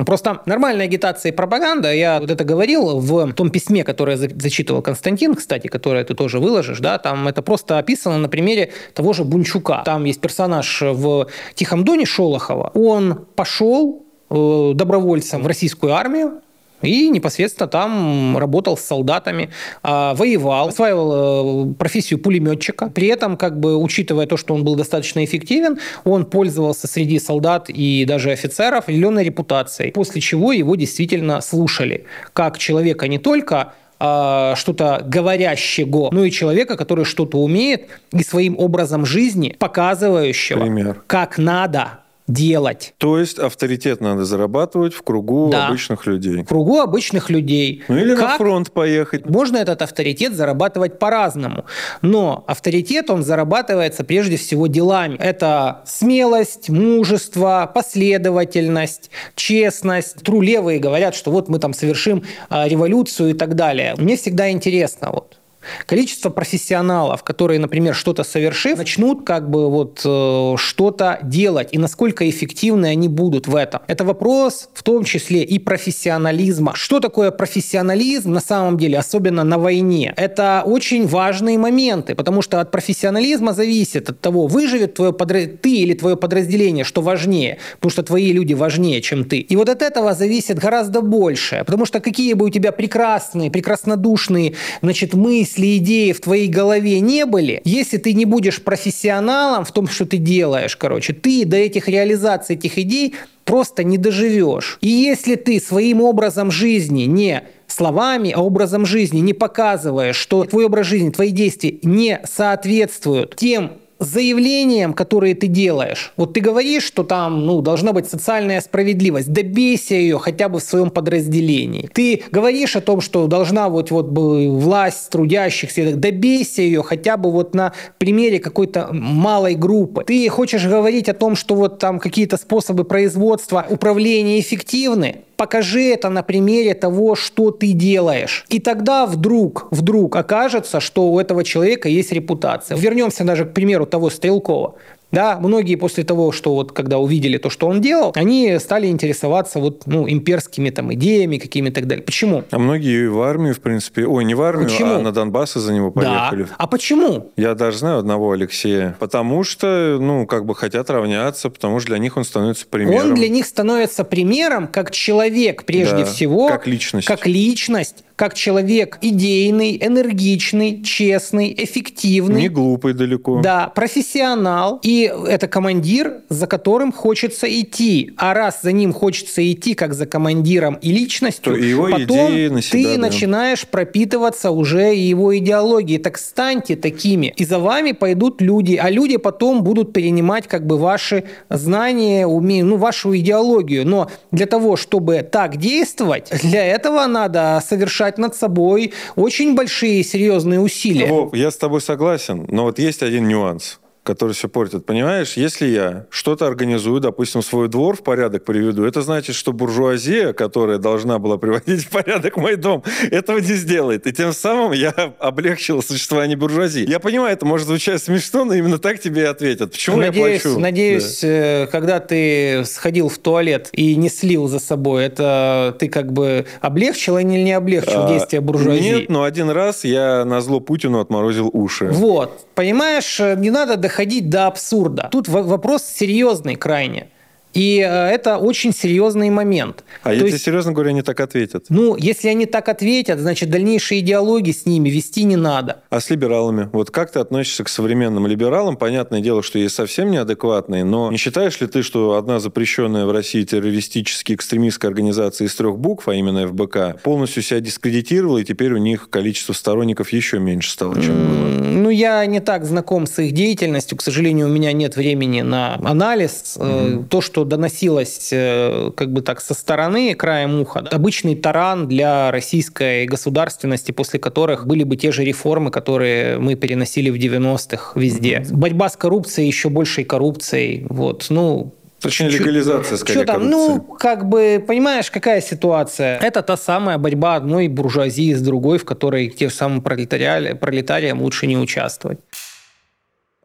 Просто 0.05 0.41
нормальная 0.47 0.87
агитация 0.87 1.33
и 1.33 1.35
пропаганда, 1.35 1.93
я 1.93 2.21
вот 2.21 2.31
это 2.31 2.45
говорил 2.45 2.99
в 3.01 3.33
том 3.33 3.51
письме, 3.51 3.85
которое 3.85 4.17
за- 4.17 4.29
зачитывал 4.29 4.83
Константин, 4.83 5.35
кстати, 5.35 5.67
которое 5.69 6.05
ты 6.05 6.15
тоже 6.15 6.39
выложишь, 6.39 6.81
да, 6.81 6.99
там 6.99 7.29
это 7.29 7.43
просто 7.43 7.79
описано 7.79 8.19
на 8.19 8.29
примере 8.29 8.73
того 8.95 9.13
же 9.13 9.25
Бунчука. 9.25 9.83
Там 9.85 10.05
есть 10.05 10.21
персонаж 10.21 10.83
в 10.83 11.27
«Тихом 11.55 11.85
доне» 11.85 12.07
Шолохова. 12.07 12.71
Он 12.75 13.27
пошел 13.37 14.05
э, 14.31 14.73
добровольцем 14.75 15.43
в 15.43 15.47
российскую 15.47 15.95
армию, 15.95 16.41
и 16.83 17.09
непосредственно 17.09 17.69
там 17.69 18.37
работал 18.39 18.77
с 18.77 18.83
солдатами, 18.83 19.51
а, 19.83 20.15
воевал, 20.15 20.69
осваивал 20.69 21.71
э, 21.71 21.75
профессию 21.75 22.21
пулеметчика. 22.21 22.91
При 22.91 23.09
этом, 23.09 23.37
как 23.37 23.59
бы, 23.59 23.77
учитывая 23.77 24.27
то, 24.27 24.37
что 24.37 24.55
он 24.55 24.65
был 24.65 24.75
достаточно 24.77 25.25
эффективен, 25.25 25.79
он 26.05 26.25
пользовался 26.25 26.87
среди 26.87 27.19
солдат 27.19 27.69
и 27.69 28.05
даже 28.07 28.31
офицеров 28.31 28.85
определенной 28.85 29.25
репутацией, 29.25 29.93
после 29.93 30.21
чего 30.21 30.53
его 30.53 30.75
действительно 30.77 31.41
слушали 31.41 32.05
как 32.33 32.59
человека 32.59 33.09
не 33.09 33.19
только 33.19 33.75
а, 33.99 34.55
что-то 34.57 35.05
говорящего, 35.07 36.09
но 36.11 36.25
и 36.25 36.31
человека, 36.31 36.77
который 36.77 37.05
что-то 37.05 37.39
умеет 37.39 37.89
и 38.13 38.23
своим 38.23 38.59
образом 38.59 39.05
жизни 39.05 39.55
показывающего, 39.59 40.61
Пример. 40.61 41.03
как 41.07 41.37
надо 41.37 42.01
делать. 42.33 42.95
То 42.99 43.19
есть 43.19 43.39
авторитет 43.39 44.01
надо 44.01 44.25
зарабатывать 44.25 44.95
в 44.95 45.03
кругу 45.03 45.49
Да. 45.51 45.67
обычных 45.69 46.07
людей. 46.07 46.43
В 46.43 46.47
кругу 46.47 46.81
обычных 46.81 47.31
людей. 47.31 47.83
Ну 47.89 47.97
или 47.97 48.15
на 48.15 48.21
Как 48.21 48.37
фронт 48.39 48.71
поехать. 48.73 49.27
Можно 49.27 49.59
этот 49.59 49.83
авторитет 49.83 50.35
зарабатывать 50.35 50.99
по-разному, 50.99 51.65
но 52.03 52.45
авторитет 52.47 53.11
он 53.11 53.23
зарабатывается 53.23 54.05
прежде 54.05 54.37
всего 54.37 54.67
делами. 54.67 55.17
Это 55.19 55.83
смелость, 55.87 56.71
мужество, 56.71 57.71
последовательность, 57.75 59.11
честность. 59.35 60.23
Трулевые 60.23 60.79
говорят, 60.79 61.15
что 61.15 61.31
вот 61.31 61.49
мы 61.49 61.59
там 61.59 61.73
совершим 61.75 62.23
а, 62.49 62.69
революцию 62.69 63.31
и 63.31 63.35
так 63.35 63.55
далее. 63.55 63.95
Мне 63.99 64.17
всегда 64.17 64.51
интересно 64.51 65.11
вот. 65.11 65.40
Количество 65.87 66.31
профессионалов, 66.31 67.23
которые, 67.23 67.61
например, 67.61 67.95
что-то 67.95 68.25
совершив, 68.25 68.79
начнут 68.79 69.25
как 69.25 69.51
бы 69.51 69.71
вот 69.71 70.01
э, 70.05 70.55
что-то 70.57 71.19
делать, 71.23 71.69
и 71.73 71.79
насколько 71.79 72.29
эффективны 72.29 72.87
они 72.87 73.09
будут 73.09 73.47
в 73.47 73.55
этом. 73.55 73.81
Это 73.87 74.05
вопрос 74.05 74.69
в 74.73 74.83
том 74.83 75.05
числе 75.05 75.43
и 75.43 75.59
профессионализма. 75.59 76.73
Что 76.75 77.01
такое 77.01 77.31
профессионализм 77.31 78.33
на 78.33 78.41
самом 78.41 78.79
деле, 78.79 78.99
особенно 78.99 79.45
на 79.45 79.59
войне? 79.59 80.15
Это 80.17 80.63
очень 80.65 81.07
важные 81.07 81.59
моменты, 81.59 82.15
потому 82.15 82.43
что 82.43 82.61
от 82.61 82.71
профессионализма 82.71 83.53
зависит 83.53 84.11
от 84.11 84.21
того, 84.21 84.47
выживет 84.47 84.95
твое 84.95 85.13
подра- 85.13 85.47
ты 85.47 85.71
или 85.71 85.95
твое 85.95 86.17
подразделение, 86.17 86.85
что 86.85 87.03
важнее, 87.03 87.59
потому 87.77 87.91
что 87.91 88.03
твои 88.03 88.33
люди 88.33 88.55
важнее, 88.55 89.01
чем 89.03 89.25
ты. 89.25 89.39
И 89.39 89.57
вот 89.57 89.69
от 89.69 89.83
этого 89.83 90.15
зависит 90.15 90.59
гораздо 90.59 91.01
больше, 91.01 91.65
потому 91.67 91.87
что 91.87 92.01
какие 92.01 92.35
бы 92.35 92.47
у 92.47 92.51
тебя 92.51 92.73
прекрасные, 92.73 93.51
прекраснодушные, 93.51 94.55
значит, 94.83 95.15
мысли, 95.15 95.50
идеи 95.59 96.13
в 96.13 96.21
твоей 96.21 96.49
голове 96.49 97.01
не 97.01 97.27
были, 97.27 97.61
если 97.65 97.97
ты 97.97 98.15
не 98.15 98.25
будешь 98.25 98.63
профессионалом 98.63 99.65
в 99.65 99.73
том, 99.73 99.89
что 99.89 100.07
ты 100.07 100.19
делаешь, 100.19 100.77
короче, 100.77 101.13
ты 101.13 101.45
до 101.45 101.57
этих 101.57 101.89
реализаций 101.89 102.57
этих 102.57 102.79
идей 102.79 103.15
просто 103.45 103.83
не 103.83 103.99
доживешь. 103.99 104.79
И 104.81 104.89
если 104.89 105.35
ты 105.35 105.61
своим 105.61 106.01
образом 106.03 106.51
жизни 106.51 107.03
не 107.03 107.43
словами, 107.67 108.33
а 108.35 108.41
образом 108.41 108.87
жизни 108.87 109.21
не 109.21 109.33
показываешь, 109.33 110.17
что 110.17 110.45
твой 110.45 110.67
образ 110.67 110.87
жизни, 110.87 111.11
твои 111.11 111.31
действия 111.31 111.79
не 111.83 112.21
соответствуют 112.25 113.37
тем 113.37 113.73
заявлениям, 114.01 114.95
которые 114.95 115.35
ты 115.35 115.47
делаешь. 115.47 116.13
Вот 116.17 116.33
ты 116.33 116.41
говоришь, 116.41 116.85
что 116.85 117.05
там 117.05 117.47
ну, 117.47 117.61
должна 117.61 117.93
быть 117.93 118.09
социальная 118.09 118.61
справедливость. 118.61 119.33
Добейся 119.33 119.95
ее 119.95 120.19
хотя 120.19 120.49
бы 120.49 120.59
в 120.59 120.63
своем 120.63 120.91
подразделении. 120.91 121.89
Ты 121.93 122.23
говоришь 122.31 122.77
о 122.77 122.81
том, 122.81 123.01
что 123.01 123.27
должна 123.27 123.69
вот, 123.69 123.91
вот 123.91 124.09
власть 124.09 125.11
трудящихся. 125.11 125.95
Добейся 125.95 126.63
ее 126.63 126.83
хотя 126.83 127.17
бы 127.17 127.31
вот 127.31 127.55
на 127.55 127.73
примере 127.99 128.39
какой-то 128.39 128.89
малой 128.93 129.55
группы. 129.55 130.05
Ты 130.05 130.29
хочешь 130.29 130.67
говорить 130.67 131.09
о 131.09 131.15
том, 131.15 131.37
что 131.37 131.55
вот 131.55 131.79
там 131.79 131.99
какие-то 131.99 132.37
способы 132.37 132.85
производства, 132.85 133.67
управления 133.69 134.41
эффективны. 134.41 135.25
Покажи 135.37 135.85
это 135.85 136.11
на 136.11 136.23
примере 136.23 136.75
того, 136.75 137.15
что 137.15 137.51
ты 137.51 137.73
делаешь. 137.73 138.45
И 138.51 138.61
тогда 138.61 139.07
вдруг, 139.07 139.69
вдруг 139.71 140.17
окажется, 140.17 140.81
что 140.81 141.11
у 141.11 141.19
этого 141.19 141.45
человека 141.45 141.89
есть 141.89 142.13
репутация. 142.13 142.77
Вернемся 142.77 143.25
даже 143.25 143.47
к 143.47 143.55
примеру 143.55 143.87
того 143.91 144.09
Стрелкова. 144.11 144.77
Да, 145.13 145.41
многие 145.41 145.75
после 145.75 146.05
того, 146.05 146.31
что 146.31 146.55
вот 146.55 146.71
когда 146.71 146.99
увидели 146.99 147.37
то, 147.37 147.51
что 147.51 147.67
он 147.67 147.81
делал, 147.81 148.13
они 148.15 148.57
стали 148.61 148.87
интересоваться 148.87 149.59
вот, 149.59 149.83
ну, 149.87 150.09
имперскими 150.09 150.71
там 150.71 150.95
идеями 150.95 151.39
какими-то 151.39 151.73
и 151.73 151.75
так 151.83 151.89
далее. 151.89 152.05
Почему? 152.05 152.45
А 152.53 152.59
многие 152.61 153.09
в 153.09 153.21
армию, 153.21 153.55
в 153.55 153.61
принципе, 153.61 154.07
ой, 154.07 154.25
не 154.25 154.35
в 154.35 154.43
армию, 154.43 154.69
Почему? 154.69 154.95
а 154.95 155.01
на 155.01 155.11
Донбасс 155.11 155.57
из-за 155.57 155.73
него 155.73 155.91
поехали. 155.91 156.45
Да. 156.45 156.49
А 156.59 156.67
почему? 156.69 157.33
Я 157.37 157.55
даже 157.55 157.79
знаю 157.79 157.99
одного 157.99 158.31
Алексея. 158.31 158.97
Потому 159.01 159.43
что, 159.43 159.99
ну, 160.01 160.27
как 160.27 160.47
бы 160.47 160.55
хотят 160.55 160.89
равняться, 160.91 161.51
потому 161.51 161.81
что 161.81 161.89
для 161.89 161.99
них 161.99 162.17
он 162.17 162.23
становится 162.25 162.67
примером. 162.69 163.09
Он 163.11 163.15
для 163.17 163.29
них 163.29 163.47
становится 163.47 164.05
примером 164.05 164.69
как 164.69 164.93
человек, 164.93 165.65
прежде 165.65 165.99
Да, 165.99 166.05
всего. 166.05 166.47
как 166.47 166.69
личность. 166.69 167.09
Как 167.09 167.27
личность, 167.27 168.05
как 168.21 168.35
человек 168.35 168.99
идейный, 169.01 169.79
энергичный, 169.81 170.83
честный, 170.83 171.55
эффективный. 171.57 172.43
Не 172.43 172.49
глупый 172.51 172.93
далеко. 172.93 173.41
Да, 173.41 173.73
профессионал. 173.75 174.79
И 174.83 175.11
это 175.27 175.49
командир, 175.49 176.17
за 176.29 176.47
которым 176.47 176.93
хочется 176.93 177.47
идти. 177.49 178.13
А 178.19 178.35
раз 178.35 178.61
за 178.61 178.73
ним 178.73 178.93
хочется 178.93 179.41
идти, 179.51 179.73
как 179.73 179.95
за 179.95 180.05
командиром 180.05 180.75
и 180.83 180.93
личностью, 180.93 181.55
То 181.55 181.59
его 181.59 181.89
потом 181.89 182.31
идеи 182.35 182.49
на 182.49 182.61
себя, 182.61 182.83
ты 182.83 182.95
да. 182.97 183.01
начинаешь 183.01 183.67
пропитываться 183.67 184.51
уже 184.51 184.95
его 184.95 185.35
идеологией. 185.39 185.99
Так 185.99 186.19
станьте 186.19 186.77
такими. 186.77 187.33
И 187.39 187.47
за 187.47 187.59
вами 187.59 187.93
пойдут 187.93 188.43
люди. 188.43 188.77
А 188.77 188.91
люди 188.91 189.17
потом 189.17 189.65
будут 189.65 189.95
перенимать 189.95 190.47
как 190.47 190.67
бы 190.67 190.77
ваши 190.77 191.25
знания, 191.49 192.27
уме... 192.27 192.65
ну, 192.65 192.77
вашу 192.77 193.17
идеологию. 193.17 193.87
Но 193.87 194.11
для 194.31 194.45
того, 194.45 194.77
чтобы 194.77 195.23
так 195.23 195.57
действовать, 195.57 196.31
для 196.43 196.67
этого 196.67 197.07
надо 197.07 197.63
совершать 197.67 198.10
над 198.19 198.37
собой 198.37 198.93
очень 199.17 199.55
большие 199.55 200.05
серьезные 200.05 200.61
усилия. 200.61 201.07
Вов, 201.07 201.35
я 201.35 201.51
с 201.51 201.57
тобой 201.57 201.81
согласен, 201.81 202.47
но 202.49 202.65
вот 202.65 202.79
есть 202.79 203.03
один 203.03 203.27
нюанс 203.29 203.80
который 204.03 204.33
все 204.33 204.49
портит. 204.49 204.87
Понимаешь, 204.87 205.35
если 205.35 205.67
я 205.67 206.07
что-то 206.11 206.47
организую, 206.47 207.01
допустим, 207.01 207.43
свой 207.43 207.69
двор 207.69 207.97
в 207.97 208.03
порядок 208.03 208.45
приведу, 208.45 208.85
это 208.85 209.03
значит, 209.03 209.37
что 209.37 209.53
буржуазия, 209.53 210.33
которая 210.33 210.79
должна 210.79 211.19
была 211.19 211.37
приводить 211.39 211.85
в 211.85 211.91
порядок 211.91 212.37
мой 212.37 212.57
дом, 212.57 212.83
этого 213.11 213.39
не 213.39 213.55
сделает. 213.55 214.07
И 214.07 214.13
тем 214.13 214.33
самым 214.33 214.73
я 214.73 214.91
облегчил 215.19 215.83
существование 215.83 216.37
буржуазии. 216.37 216.89
Я 216.89 216.99
понимаю, 216.99 217.33
это 217.33 217.45
может 217.45 217.67
звучать 217.67 218.03
смешно, 218.03 218.45
но 218.45 218.55
именно 218.55 218.79
так 218.79 219.01
тебе 219.01 219.23
и 219.23 219.27
ответят. 219.27 219.73
Почему 219.73 219.97
надеюсь, 219.99 220.45
я 220.45 220.51
плачу? 220.51 220.59
Надеюсь, 220.61 221.21
э, 221.23 221.69
когда 221.71 222.01
ты 222.01 222.65
сходил 222.65 223.09
в 223.09 223.19
туалет 223.19 223.69
и 223.73 223.95
не 223.97 224.09
слил 224.09 224.49
за 224.49 224.59
собой, 224.59 225.05
это 225.05 225.77
ты 225.79 225.89
как 225.89 226.13
бы 226.13 226.47
облегчил 226.61 227.19
или 227.19 227.27
не 227.27 227.53
облегчил 227.53 228.05
А, 228.05 228.09
действия 228.09 228.41
буржуазии? 228.41 228.83
Нет, 228.83 229.09
но 229.11 229.25
один 229.25 229.51
раз 229.51 229.85
я 229.85 230.25
на 230.25 230.41
зло 230.41 230.61
Путину 230.61 231.01
отморозил 231.01 231.51
уши. 231.53 231.87
Вот, 231.87 232.47
понимаешь, 232.55 233.21
э, 233.21 233.37
не 233.37 233.51
надо 233.51 233.77
доходить 233.91 234.29
до 234.29 234.47
абсурда. 234.47 235.09
Тут 235.11 235.29
вопрос 235.29 235.85
серьезный 235.85 236.55
крайне. 236.55 237.09
И 237.53 237.79
э, 237.79 237.85
это 238.09 238.39
очень 238.39 238.73
серьезный 238.73 239.31
момент. 239.31 239.85
А 240.03 240.11
То 240.11 240.17
тебе 240.19 240.31
есть, 240.31 240.45
серьезно 240.45 240.73
говорю, 240.73 240.91
они 240.91 241.03
так 241.03 241.19
ответят. 241.21 241.67
ну, 241.69 241.97
если 241.97 242.29
они 242.29 242.47
так 242.47 242.69
ответят, 242.69 243.19
значит, 243.19 243.51
дальнейшие 243.51 244.03
диалоги 244.03 244.53
с 244.53 244.67
ними 244.67 244.89
вести 244.89 245.25
не 245.25 245.37
надо. 245.37 245.83
А 245.91 246.01
с 246.01 246.11
либералами? 246.11 246.69
Вот 246.73 246.91
как 246.91 247.11
ты 247.13 247.19
относишься 247.19 247.65
к 247.65 247.69
современным 247.69 248.27
либералам? 248.27 248.77
Понятное 248.77 249.21
дело, 249.21 249.43
что 249.43 249.59
есть 249.59 249.75
совсем 249.75 250.11
неадекватные, 250.11 250.85
но 250.85 251.11
не 251.11 251.17
считаешь 251.17 251.61
ли 251.61 251.67
ты, 251.67 251.83
что 251.83 252.15
одна 252.15 252.39
запрещенная 252.39 253.05
в 253.07 253.11
России 253.13 253.43
террористически 253.45 254.35
экстремистская 254.35 254.89
организация 254.91 255.47
из 255.47 255.55
трех 255.55 255.79
букв, 255.79 256.09
а 256.09 256.15
именно 256.15 256.47
ФБК, 256.47 257.03
полностью 257.03 257.43
себя 257.43 257.61
дискредитировала, 257.61 258.39
и 258.39 258.45
теперь 258.45 258.73
у 258.73 258.79
них 258.79 259.11
количество 259.11 259.53
сторонников 259.53 260.13
еще 260.13 260.39
меньше 260.39 260.71
стало, 260.71 260.95
чем 260.95 261.15
было? 261.15 261.51
Ну, 261.81 261.91
я 261.91 262.25
не 262.27 262.41
так 262.41 262.65
знаком 262.65 263.07
с 263.07 263.19
их 263.23 263.33
деятельностью. 263.33 263.97
К 263.97 264.03
сожалению, 264.03 264.47
у 264.49 264.51
меня 264.51 264.73
нет 264.73 264.97
времени 264.97 265.41
на 265.41 265.75
анализ. 265.77 266.57
Э, 266.61 267.03
То, 267.09 267.21
что 267.21 267.40
доносилось 267.45 268.31
э, 268.33 268.91
как 268.97 269.13
бы 269.13 269.23
так 269.23 269.41
со 269.41 269.55
стороны, 269.55 270.15
краем 270.15 270.61
уха, 270.61 270.83
да, 270.83 270.91
обычный 270.91 271.35
таран 271.35 271.89
для 271.89 272.31
российской 272.31 273.07
государственности, 273.07 273.93
после 273.93 274.19
которых 274.19 274.67
были 274.67 274.85
бы 274.85 274.97
те 274.97 275.13
же 275.13 275.25
реформы, 275.25 275.71
которые 275.71 276.39
мы 276.39 276.55
переносили 276.55 277.11
в 277.11 277.17
90-х 277.17 277.99
везде. 277.99 278.45
Борьба 278.51 278.89
с 278.89 278.97
коррупцией, 278.97 279.47
еще 279.47 279.69
большей 279.69 280.05
коррупцией. 280.05 280.87
Вот, 280.89 281.27
ну, 281.31 281.75
Точнее, 282.01 282.31
легализация, 282.31 282.97
скорее, 282.97 283.19
Что 283.19 283.27
там? 283.27 283.37
коррупции. 283.37 283.75
Ну, 283.75 283.81
как 283.99 284.29
бы, 284.29 284.65
понимаешь, 284.67 285.11
какая 285.11 285.43
ситуация? 285.43 286.19
Это 286.19 286.43
та 286.43 286.57
самая 286.57 286.97
борьба 286.97 287.37
одной 287.37 287.69
буржуазии 287.69 288.33
с 288.33 288.41
другой, 288.41 288.79
в 288.79 288.85
которой 288.85 289.29
тем 289.29 289.51
самым 289.51 289.83
пролетариям 289.83 291.21
лучше 291.21 291.47
не 291.47 291.59
участвовать. 291.59 292.21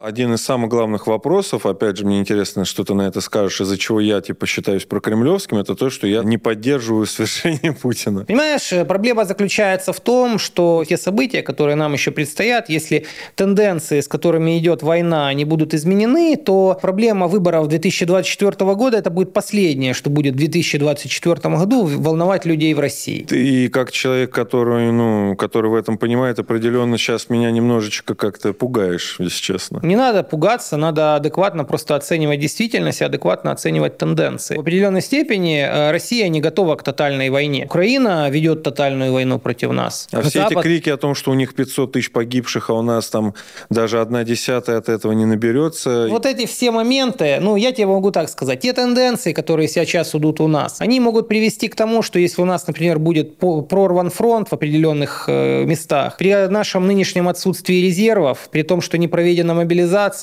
Один 0.06 0.34
из 0.34 0.44
самых 0.44 0.70
главных 0.70 1.08
вопросов, 1.08 1.66
опять 1.66 1.96
же, 1.96 2.06
мне 2.06 2.20
интересно, 2.20 2.64
что 2.64 2.84
ты 2.84 2.94
на 2.94 3.08
это 3.08 3.20
скажешь, 3.20 3.60
из-за 3.60 3.76
чего 3.76 3.98
я, 3.98 4.20
типа, 4.20 4.46
считаюсь 4.46 4.84
прокремлевским, 4.84 5.58
это 5.58 5.74
то, 5.74 5.90
что 5.90 6.06
я 6.06 6.22
не 6.22 6.38
поддерживаю 6.38 7.06
свержение 7.06 7.72
Путина. 7.82 8.24
Понимаешь, 8.24 8.72
э, 8.72 8.84
проблема 8.84 9.24
заключается 9.24 9.92
в 9.92 9.98
том, 9.98 10.38
что 10.38 10.84
те 10.88 10.96
события, 10.96 11.42
которые 11.42 11.74
нам 11.74 11.92
еще 11.92 12.12
предстоят, 12.12 12.68
если 12.68 13.04
тенденции, 13.34 14.00
с 14.00 14.06
которыми 14.06 14.56
идет 14.58 14.84
война, 14.84 15.34
не 15.34 15.44
будут 15.44 15.74
изменены, 15.74 16.36
то 16.36 16.78
проблема 16.80 17.26
выборов 17.26 17.66
2024 17.66 18.74
года 18.76 18.98
это 18.98 19.10
будет 19.10 19.32
последнее, 19.32 19.92
что 19.92 20.08
будет 20.08 20.34
в 20.34 20.38
2024 20.38 21.56
году 21.56 21.84
волновать 21.84 22.46
людей 22.46 22.72
в 22.74 22.78
России. 22.78 23.24
Ты 23.24 23.68
как 23.70 23.90
человек, 23.90 24.30
который, 24.30 24.92
ну, 24.92 25.34
который 25.34 25.68
в 25.68 25.74
этом 25.74 25.98
понимает, 25.98 26.38
определенно 26.38 26.96
сейчас 26.96 27.28
меня 27.28 27.50
немножечко 27.50 28.14
как-то 28.14 28.52
пугаешь, 28.52 29.16
если 29.18 29.42
честно. 29.42 29.80
Не 29.82 29.95
надо 29.96 30.22
пугаться, 30.22 30.76
надо 30.76 31.16
адекватно 31.16 31.64
просто 31.64 31.96
оценивать 31.96 32.40
действительность 32.40 33.00
и 33.00 33.04
адекватно 33.04 33.52
оценивать 33.52 33.98
тенденции. 33.98 34.56
В 34.56 34.60
определенной 34.60 35.02
степени 35.02 35.60
э, 35.60 35.90
Россия 35.90 36.28
не 36.28 36.40
готова 36.40 36.76
к 36.76 36.82
тотальной 36.82 37.30
войне. 37.30 37.64
Украина 37.64 38.28
ведет 38.30 38.62
тотальную 38.62 39.12
войну 39.12 39.38
против 39.38 39.72
нас. 39.72 40.08
А 40.12 40.22
все 40.22 40.40
эти 40.40 40.48
Запад- 40.48 40.62
крики 40.62 40.90
о 40.90 40.96
том, 40.96 41.14
что 41.14 41.30
у 41.30 41.34
них 41.34 41.54
500 41.54 41.92
тысяч 41.92 42.12
погибших, 42.12 42.70
а 42.70 42.74
у 42.74 42.82
нас 42.82 43.08
там 43.08 43.34
даже 43.70 44.00
одна 44.00 44.24
десятая 44.24 44.78
от 44.78 44.88
этого 44.88 45.12
не 45.12 45.24
наберется. 45.24 46.06
Вот 46.10 46.26
эти 46.26 46.46
все 46.46 46.70
моменты, 46.70 47.38
ну, 47.40 47.56
я 47.56 47.72
тебе 47.72 47.86
могу 47.86 48.10
так 48.10 48.28
сказать, 48.28 48.60
те 48.60 48.72
тенденции, 48.72 49.32
которые 49.32 49.68
сейчас 49.68 50.14
идут 50.14 50.40
у 50.40 50.48
нас, 50.48 50.80
они 50.80 51.00
могут 51.00 51.28
привести 51.28 51.68
к 51.68 51.74
тому, 51.74 52.02
что 52.02 52.18
если 52.18 52.42
у 52.42 52.44
нас, 52.44 52.66
например, 52.66 52.98
будет 52.98 53.38
прорван 53.38 54.10
фронт 54.10 54.48
в 54.48 54.52
определенных 54.52 55.24
э, 55.28 55.64
местах, 55.64 56.16
при 56.18 56.48
нашем 56.48 56.86
нынешнем 56.86 57.28
отсутствии 57.28 57.76
резервов, 57.76 58.48
при 58.50 58.62
том, 58.62 58.80
что 58.80 58.98
не 58.98 59.08
проведена 59.08 59.54
мобилизация, 59.54 59.75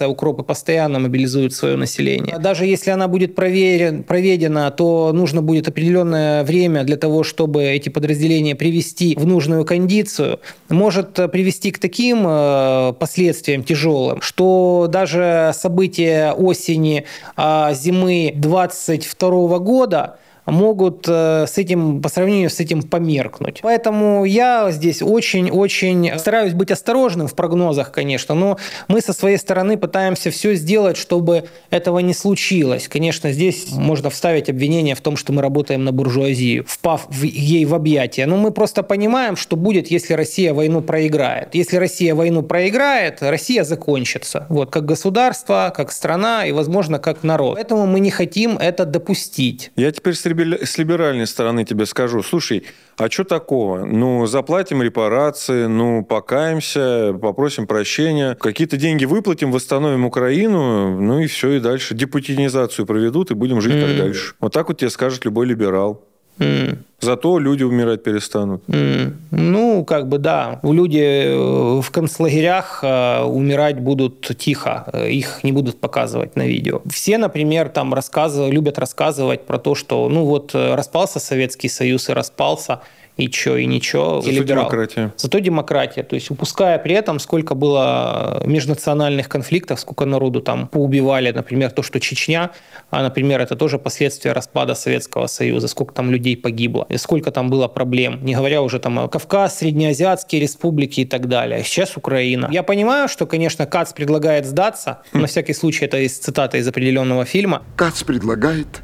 укропы 0.08 0.44
постоянно 0.44 1.00
мобилизуют 1.00 1.54
свое 1.54 1.76
население. 1.76 2.38
Даже 2.40 2.66
если 2.66 2.92
она 2.92 3.08
будет 3.08 3.36
проверен- 3.36 4.04
проведена, 4.04 4.70
то 4.72 5.12
нужно 5.14 5.42
будет 5.42 5.68
определенное 5.68 6.44
время 6.44 6.84
для 6.84 6.98
того, 6.98 7.24
чтобы 7.24 7.64
эти 7.64 7.90
подразделения 7.90 8.56
привести 8.56 9.16
в 9.16 9.26
нужную 9.26 9.66
кондицию, 9.66 10.40
может 10.70 11.14
привести 11.32 11.72
к 11.72 11.80
таким 11.80 12.24
э, 12.28 12.94
последствиям 13.00 13.64
тяжелым, 13.64 14.22
что 14.22 14.88
даже 14.90 15.52
события 15.54 16.32
осени, 16.32 17.06
а, 17.36 17.74
зимы 17.74 18.34
22 18.36 19.60
года 19.60 20.18
могут 20.46 21.06
э, 21.08 21.46
с 21.48 21.58
этим, 21.58 22.02
по 22.02 22.10
сравнению 22.10 22.50
с 22.50 22.60
этим 22.60 22.82
померкнуть. 22.84 23.60
Поэтому 23.62 24.26
я 24.26 24.72
здесь 24.72 25.02
очень-очень 25.02 26.18
стараюсь 26.20 26.54
быть 26.54 26.72
осторожным 26.72 27.28
в 27.28 27.36
прогнозах, 27.36 27.92
конечно, 27.92 28.36
но 28.36 28.58
мы 28.88 29.02
со 29.02 29.14
своей 29.14 29.38
стороны 29.38 29.78
пытаемся 29.78 30.32
все 30.32 30.56
сделать, 30.56 30.98
чтобы 30.98 31.46
этого 31.70 32.00
не 32.00 32.14
случилось. 32.14 32.88
Конечно, 32.88 33.32
здесь 33.32 33.72
можно 33.72 34.10
вставить 34.10 34.50
обвинение 34.50 34.96
в 34.96 35.02
том, 35.02 35.18
что 35.18 35.34
мы 35.34 35.42
работаем 35.42 35.84
на 35.84 35.92
буржуазию, 35.92 36.66
впав 36.68 37.08
в- 37.10 37.24
ей 37.24 37.66
в 37.66 37.74
объятия. 37.74 38.26
Но 38.26 38.38
мы 38.38 38.52
просто 38.52 38.84
понимаем, 38.84 39.36
что 39.36 39.56
будет, 39.56 39.88
если 39.92 40.14
Россия 40.14 40.54
войну 40.54 40.82
проиграет. 40.82 41.56
Если 41.56 41.78
Россия 41.78 42.16
войну 42.16 42.44
проиграет, 42.44 43.22
Россия 43.22 43.64
закончится. 43.64 44.46
Вот, 44.50 44.70
как 44.70 44.86
государство, 44.86 45.74
как 45.76 45.92
страна 45.92 46.46
и, 46.46 46.52
возможно, 46.52 47.00
как 47.00 47.24
народ. 47.24 47.56
Поэтому 47.56 47.86
мы 47.86 48.00
не 48.00 48.12
хотим 48.12 48.58
это 48.58 48.86
допустить. 48.86 49.72
Я 49.76 49.92
теперь 49.92 50.14
с, 50.16 50.26
либер- 50.34 50.66
с 50.66 50.78
либеральной 50.78 51.28
стороны 51.28 51.64
тебе 51.64 51.86
скажу. 51.86 52.22
Слушай, 52.24 52.64
а 52.98 53.10
что 53.10 53.24
такого? 53.24 53.86
Ну, 53.86 54.26
заплатим 54.26 54.82
репарации, 54.82 55.66
ну, 55.68 56.04
покаемся, 56.04 57.14
попросим 57.22 57.68
прощения, 57.68 58.36
какие-то 58.36 58.78
деньги 58.78 59.06
выплатим, 59.06 59.52
восстановим 59.52 60.06
Украину, 60.06 61.00
ну 61.00 61.20
и 61.20 61.28
все, 61.28 61.52
и 61.52 61.60
дальше. 61.60 61.94
Депутинизацию 61.94 62.86
проведут, 62.86 63.32
и 63.32 63.36
будем 63.36 63.62
жить 63.62 63.80
как 63.80 63.92
М. 63.92 63.98
дальше. 63.98 64.36
Вот 64.40 64.54
так 64.54 64.68
вот 64.68 64.80
тебе 64.80 64.90
скажет 64.90 65.26
любой 65.26 65.46
либерал. 65.46 66.06
М. 66.40 66.78
Зато 67.00 67.40
люди 67.40 67.64
умирать 67.64 68.04
перестанут. 68.04 68.62
М, 68.70 69.14
Ну, 69.32 69.84
как 69.84 70.08
бы 70.08 70.18
да. 70.20 70.60
Люди 70.64 71.00
э, 71.00 71.82
в 71.82 71.92
концлагерях 71.92 72.80
э, 72.84 73.24
умирать 73.24 73.80
будут 73.80 74.32
тихо, 74.38 74.86
э, 74.94 75.10
их 75.10 75.44
не 75.44 75.52
будут 75.52 75.80
показывать 75.80 76.36
на 76.38 76.48
видео. 76.48 76.82
Все, 76.90 77.18
например, 77.18 77.70
там 77.70 77.94
рассказывают, 77.94 78.54
любят 78.54 78.80
рассказывать 78.80 79.46
про 79.46 79.58
то, 79.60 79.76
что, 79.76 80.08
ну 80.10 80.24
вот, 80.26 80.56
распался 80.56 81.20
Советский 81.20 81.70
Союз 81.70 82.10
и 82.10 82.14
распался, 82.14 82.80
и 83.18 83.30
чё, 83.30 83.58
и 83.58 83.66
ничего. 83.66 84.22
Зато 84.22 84.30
и 84.30 84.40
либерал. 84.40 84.64
демократия. 84.64 85.14
Зато 85.18 85.40
демократия. 85.40 86.04
То 86.04 86.16
есть 86.16 86.32
упуская 86.32 86.80
при 86.80 86.96
этом, 86.96 87.20
сколько 87.20 87.56
было 87.56 88.42
межнациональных 88.46 89.30
конфликтов, 89.30 89.80
сколько 89.80 90.06
народу 90.06 90.42
там 90.42 90.68
поубивали. 90.68 91.32
Например, 91.32 91.72
то, 91.72 91.84
что 91.84 92.00
Чечня, 92.00 92.52
а, 92.90 93.04
например, 93.04 93.42
это 93.42 93.56
тоже 93.56 93.78
последствия 93.78 94.34
распада 94.34 94.74
Советского 94.76 95.28
Союза. 95.28 95.68
Сколько 95.68 95.94
там 95.94 96.12
людей 96.12 96.36
погибло. 96.36 96.86
И 96.90 96.98
сколько 96.98 97.32
там 97.32 97.50
было 97.50 97.68
проблем. 97.68 98.20
Не 98.24 98.36
говоря 98.36 98.62
уже 98.62 98.80
там 98.80 99.00
о 99.00 99.08
Кавказ, 99.08 99.60
Среднеазиатские 99.60 100.42
республики 100.42 101.02
и 101.02 101.06
так 101.06 101.28
далее. 101.28 101.64
Сейчас 101.64 101.98
Украина. 101.98 102.50
Я 102.52 102.64
понимаю, 102.64 103.08
что, 103.08 103.26
конечно, 103.26 103.66
Кац 103.66 103.94
предлагает 103.94 104.46
сдаться. 104.46 105.02
На 105.14 105.28
всякий 105.28 105.54
случай 105.54 105.86
это 105.86 106.00
из 106.00 106.18
цитата 106.18 106.58
из 106.58 106.68
определенного 106.68 107.26
фильма. 107.26 107.62
Кац 107.76 108.04
предлагает 108.04 108.82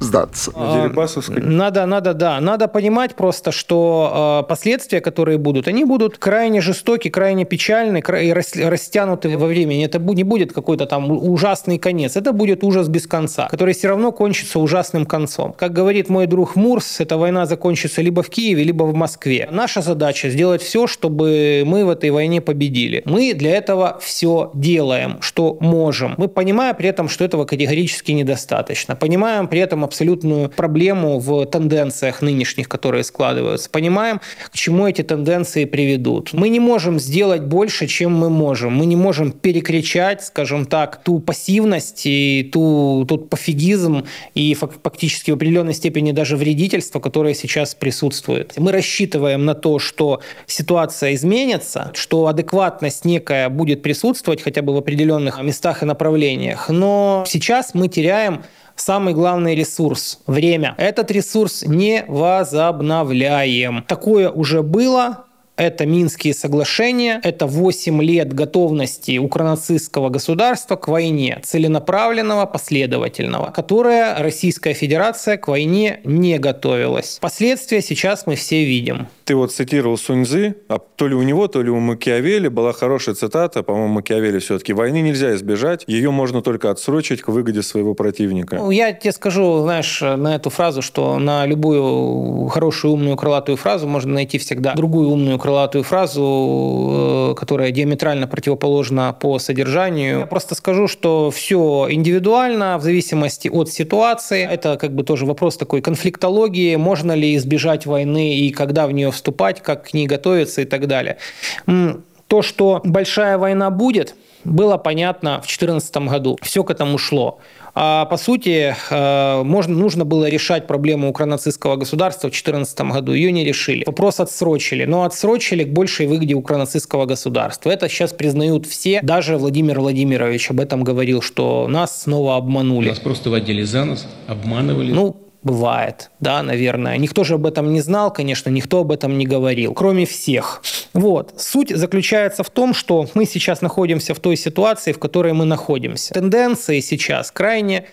сдаться. 0.00 0.52
Дерибасовской. 0.52 1.42
Надо, 1.42 1.86
надо, 1.86 2.14
да, 2.14 2.40
надо 2.40 2.68
понимать 2.68 3.14
просто, 3.14 3.52
что 3.52 4.42
э, 4.42 4.48
последствия, 4.48 5.00
которые 5.00 5.38
будут, 5.38 5.68
они 5.68 5.84
будут 5.84 6.18
крайне 6.18 6.60
жестоки, 6.60 7.08
крайне 7.08 7.44
печальны 7.44 7.98
и 7.98 8.32
рас- 8.32 8.56
растянуты 8.56 9.36
во 9.38 9.46
времени. 9.46 9.84
Это 9.84 9.98
бу- 9.98 10.14
не 10.14 10.24
будет 10.24 10.52
какой-то 10.52 10.86
там 10.86 11.10
ужасный 11.10 11.78
конец, 11.78 12.16
это 12.16 12.32
будет 12.32 12.64
ужас 12.64 12.88
без 12.88 13.06
конца, 13.06 13.48
который 13.48 13.74
все 13.74 13.88
равно 13.88 14.12
кончится 14.12 14.58
ужасным 14.58 15.06
концом. 15.06 15.52
Как 15.52 15.72
говорит 15.72 16.08
мой 16.08 16.26
друг 16.26 16.56
Мурс, 16.56 17.00
эта 17.00 17.16
война 17.16 17.46
закончится 17.46 18.02
либо 18.02 18.22
в 18.22 18.28
Киеве, 18.28 18.64
либо 18.64 18.84
в 18.84 18.94
Москве. 18.94 19.48
Наша 19.50 19.80
задача 19.80 20.30
сделать 20.30 20.62
все, 20.62 20.86
чтобы 20.86 21.62
мы 21.66 21.84
в 21.84 21.90
этой 21.90 22.10
войне 22.10 22.40
победили. 22.40 23.02
Мы 23.04 23.34
для 23.34 23.56
этого 23.56 23.98
все 24.00 24.50
делаем, 24.54 25.18
что 25.20 25.56
можем. 25.60 26.14
Мы 26.16 26.28
понимаем 26.28 26.74
при 26.74 26.88
этом, 26.88 27.08
что 27.08 27.24
этого 27.24 27.44
категорически 27.44 28.12
недостаточно. 28.12 28.96
Понимаем 28.96 29.48
при 29.48 29.60
этом 29.60 29.83
абсолютную 29.84 30.48
проблему 30.48 31.18
в 31.18 31.46
тенденциях 31.46 32.22
нынешних, 32.22 32.68
которые 32.68 33.04
складываются. 33.04 33.70
Понимаем, 33.70 34.20
к 34.50 34.54
чему 34.54 34.86
эти 34.86 35.02
тенденции 35.02 35.64
приведут. 35.64 36.32
Мы 36.32 36.48
не 36.48 36.60
можем 36.60 36.98
сделать 36.98 37.42
больше, 37.42 37.86
чем 37.86 38.16
мы 38.16 38.30
можем. 38.30 38.74
Мы 38.76 38.86
не 38.86 38.96
можем 38.96 39.32
перекричать, 39.32 40.24
скажем 40.24 40.66
так, 40.66 41.02
ту 41.02 41.20
пассивность 41.20 42.02
и 42.06 42.48
ту, 42.52 43.04
тот 43.08 43.28
пофигизм 43.28 44.04
и 44.34 44.54
фак- 44.54 44.72
фактически 44.82 45.30
в 45.30 45.34
определенной 45.34 45.74
степени 45.74 46.12
даже 46.12 46.36
вредительство, 46.36 47.00
которое 47.00 47.34
сейчас 47.34 47.74
присутствует. 47.74 48.54
Мы 48.56 48.72
рассчитываем 48.72 49.44
на 49.44 49.54
то, 49.54 49.78
что 49.78 50.20
ситуация 50.46 51.14
изменится, 51.14 51.90
что 51.94 52.26
адекватность 52.26 53.04
некая 53.04 53.48
будет 53.48 53.82
присутствовать 53.82 54.42
хотя 54.42 54.62
бы 54.62 54.72
в 54.72 54.76
определенных 54.76 55.42
местах 55.42 55.82
и 55.82 55.86
направлениях. 55.86 56.68
Но 56.68 57.24
сейчас 57.26 57.74
мы 57.74 57.88
теряем 57.88 58.42
самый 58.76 59.14
главный 59.14 59.54
ресурс– 59.54 60.20
время. 60.26 60.74
Этот 60.78 61.10
ресурс 61.10 61.62
не 61.66 62.04
возобновляем. 62.06 63.84
Такое 63.86 64.30
уже 64.30 64.62
было, 64.62 65.23
это 65.56 65.86
Минские 65.86 66.34
соглашения, 66.34 67.20
это 67.22 67.46
8 67.46 68.02
лет 68.02 68.32
готовности 68.32 69.18
укронацистского 69.18 70.08
государства 70.08 70.76
к 70.76 70.88
войне, 70.88 71.40
целенаправленного, 71.44 72.46
последовательного, 72.46 73.50
которое 73.50 74.18
Российская 74.18 74.74
Федерация 74.74 75.36
к 75.36 75.48
войне 75.48 76.00
не 76.04 76.38
готовилась. 76.38 77.18
Последствия 77.20 77.80
сейчас 77.80 78.26
мы 78.26 78.34
все 78.34 78.64
видим. 78.64 79.06
Ты 79.24 79.36
вот 79.36 79.52
цитировал 79.52 79.96
Суньзы, 79.96 80.56
а 80.68 80.78
то 80.78 81.08
ли 81.08 81.14
у 81.14 81.22
него, 81.22 81.48
то 81.48 81.62
ли 81.62 81.70
у 81.70 81.78
Макиавелли 81.78 82.48
была 82.48 82.72
хорошая 82.72 83.14
цитата, 83.14 83.62
по-моему, 83.62 83.94
Макиавелли 83.94 84.38
все-таки. 84.38 84.72
Войны 84.72 85.00
нельзя 85.00 85.34
избежать, 85.34 85.84
ее 85.86 86.10
можно 86.10 86.42
только 86.42 86.70
отсрочить 86.70 87.22
к 87.22 87.28
выгоде 87.28 87.62
своего 87.62 87.94
противника. 87.94 88.56
Ну, 88.56 88.70
Я 88.70 88.92
тебе 88.92 89.12
скажу, 89.12 89.62
знаешь, 89.62 90.00
на 90.00 90.34
эту 90.34 90.50
фразу, 90.50 90.82
что 90.82 91.18
на 91.18 91.46
любую 91.46 92.48
хорошую, 92.48 92.94
умную, 92.94 93.16
крылатую 93.16 93.56
фразу 93.56 93.86
можно 93.86 94.12
найти 94.14 94.38
всегда 94.38 94.74
другую 94.74 95.08
умную, 95.08 95.38
крылатую 95.44 95.84
фразу, 95.84 96.22
э, 96.22 97.34
которая 97.36 97.70
диаметрально 97.70 98.26
противоположна 98.26 99.12
по 99.12 99.38
содержанию. 99.38 100.20
Я 100.20 100.26
просто 100.26 100.54
скажу, 100.54 100.88
что 100.88 101.30
все 101.30 101.86
индивидуально, 101.90 102.78
в 102.78 102.82
зависимости 102.82 103.48
от 103.48 103.68
ситуации. 103.68 104.48
Это 104.50 104.78
как 104.78 104.94
бы 104.94 105.04
тоже 105.04 105.26
вопрос 105.26 105.58
такой 105.58 105.82
конфликтологии. 105.82 106.76
Можно 106.76 107.12
ли 107.12 107.36
избежать 107.36 107.84
войны 107.84 108.38
и 108.38 108.52
когда 108.52 108.86
в 108.86 108.92
нее 108.92 109.10
вступать, 109.10 109.60
как 109.60 109.90
к 109.90 109.92
ней 109.92 110.06
готовиться 110.06 110.62
и 110.62 110.64
так 110.64 110.86
далее. 110.86 111.18
То, 111.66 112.40
что 112.40 112.80
большая 112.82 113.36
война 113.36 113.68
будет, 113.68 114.14
было 114.44 114.78
понятно 114.78 115.42
в 115.42 115.46
2014 115.46 115.96
году. 116.08 116.38
Все 116.40 116.64
к 116.64 116.70
этому 116.70 116.96
шло. 116.96 117.38
А 117.74 118.04
по 118.04 118.16
сути, 118.16 118.74
э, 118.90 119.42
можно, 119.42 119.74
нужно 119.74 120.04
было 120.04 120.28
решать 120.28 120.66
проблему 120.66 121.10
укронацистского 121.10 121.76
государства 121.76 122.28
в 122.28 122.30
2014 122.30 122.80
году. 122.92 123.12
Ее 123.12 123.32
не 123.32 123.44
решили. 123.44 123.82
Вопрос 123.84 124.20
отсрочили. 124.20 124.84
Но 124.84 125.02
отсрочили 125.02 125.64
к 125.64 125.72
большей 125.72 126.06
выгоде 126.06 126.34
укронацистского 126.34 127.06
государства. 127.06 127.70
Это 127.70 127.88
сейчас 127.88 128.12
признают 128.12 128.66
все. 128.66 129.00
Даже 129.02 129.36
Владимир 129.36 129.80
Владимирович 129.80 130.50
об 130.50 130.60
этом 130.60 130.84
говорил, 130.84 131.20
что 131.20 131.66
нас 131.68 132.02
снова 132.02 132.36
обманули. 132.36 132.90
Нас 132.90 133.00
просто 133.00 133.30
водили 133.30 133.62
за 133.62 133.84
нос, 133.84 134.06
обманывали. 134.28 134.92
Ну, 134.92 135.23
бывает, 135.44 136.10
да, 136.18 136.42
наверное. 136.42 136.96
Никто 136.96 137.22
же 137.22 137.34
об 137.34 137.46
этом 137.46 137.72
не 137.72 137.80
знал, 137.80 138.12
конечно, 138.12 138.50
никто 138.50 138.80
об 138.80 138.90
этом 138.90 139.16
не 139.16 139.26
говорил, 139.26 139.74
кроме 139.74 140.06
всех. 140.06 140.62
Вот. 140.92 141.34
Суть 141.36 141.70
заключается 141.70 142.42
в 142.42 142.50
том, 142.50 142.74
что 142.74 143.08
мы 143.14 143.26
сейчас 143.26 143.60
находимся 143.60 144.14
в 144.14 144.20
той 144.20 144.36
ситуации, 144.36 144.92
в 144.92 144.98
которой 144.98 145.32
мы 145.32 145.44
находимся. 145.44 146.14
Тенденции 146.14 146.80
сейчас 146.80 147.30
крайне 147.30 147.86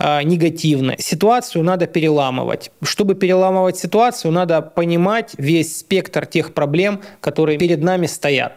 негативны. 0.00 0.96
Ситуацию 0.98 1.62
надо 1.62 1.86
переламывать. 1.86 2.72
Чтобы 2.82 3.14
переламывать 3.14 3.76
ситуацию, 3.76 4.32
надо 4.32 4.60
понимать 4.60 5.34
весь 5.38 5.78
спектр 5.78 6.26
тех 6.26 6.52
проблем, 6.52 7.00
которые 7.20 7.58
перед 7.58 7.80
нами 7.80 8.06
стоят 8.06 8.54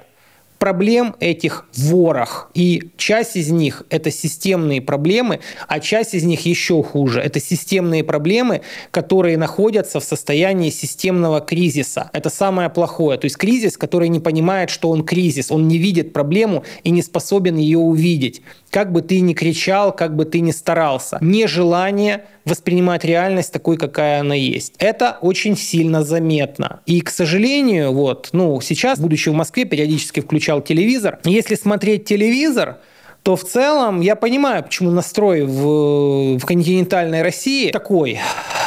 проблем 0.59 1.15
этих 1.19 1.65
ворах. 1.75 2.49
И 2.53 2.91
часть 2.97 3.35
из 3.35 3.51
них– 3.51 3.84
это 3.89 4.11
системные 4.11 4.81
проблемы, 4.81 5.39
а 5.67 5.79
часть 5.79 6.13
из 6.13 6.23
них 6.23 6.45
еще 6.45 6.84
хуже. 6.84 7.19
Это 7.19 7.39
системные 7.39 8.03
проблемы, 8.03 8.61
которые 8.91 9.38
находятся 9.38 9.99
в 9.99 10.03
состоянии 10.03 10.69
системного 10.69 11.39
кризиса. 11.39 12.09
Это 12.13 12.29
самое 12.29 12.69
плохое. 12.69 13.17
То 13.17 13.25
есть 13.25 13.38
кризис, 13.38 13.77
который 13.77 14.09
не 14.09 14.19
понимает, 14.19 14.69
что 14.69 14.89
он 14.89 15.03
кризис. 15.03 15.51
Он 15.51 15.67
не 15.67 15.77
видит 15.77 16.13
проблему 16.13 16.63
и 16.84 16.89
не 16.89 17.01
способен 17.01 17.57
ее 17.57 17.79
увидеть. 17.79 18.41
Как 18.69 18.91
бы 18.91 19.01
ты 19.01 19.21
ни 19.21 19.34
кричал, 19.34 19.95
как 19.95 20.15
бы 20.15 20.25
ты 20.25 20.39
ни 20.41 20.51
старался. 20.51 21.17
Нежелание 21.21 22.25
воспринимать 22.47 23.03
реальность 23.03 23.51
такой, 23.51 23.77
какая 23.77 24.21
она 24.21 24.35
есть. 24.35 24.73
Это 24.77 25.17
очень 25.21 25.57
сильно 25.57 26.03
заметно. 26.03 26.79
И, 26.85 27.01
к 27.01 27.09
сожалению, 27.09 27.91
вот, 27.91 28.29
ну, 28.31 28.59
сейчас, 28.61 28.99
будучи 28.99 29.29
в 29.29 29.34
Москве, 29.34 29.65
периодически 29.65 30.21
включал 30.48 30.61
телевизор. 30.61 31.19
Если 31.26 31.56
смотреть 31.56 32.06
телевизор, 32.06 32.78
то 33.24 33.36
в 33.36 33.44
целом 33.44 33.99
я 33.99 34.15
понимаю, 34.15 34.64
почему 34.64 34.91
настрой 34.91 35.44
в, 35.44 36.38
в 36.38 36.45
континентальной 36.45 37.22
России 37.22 37.72
такой. 37.72 38.19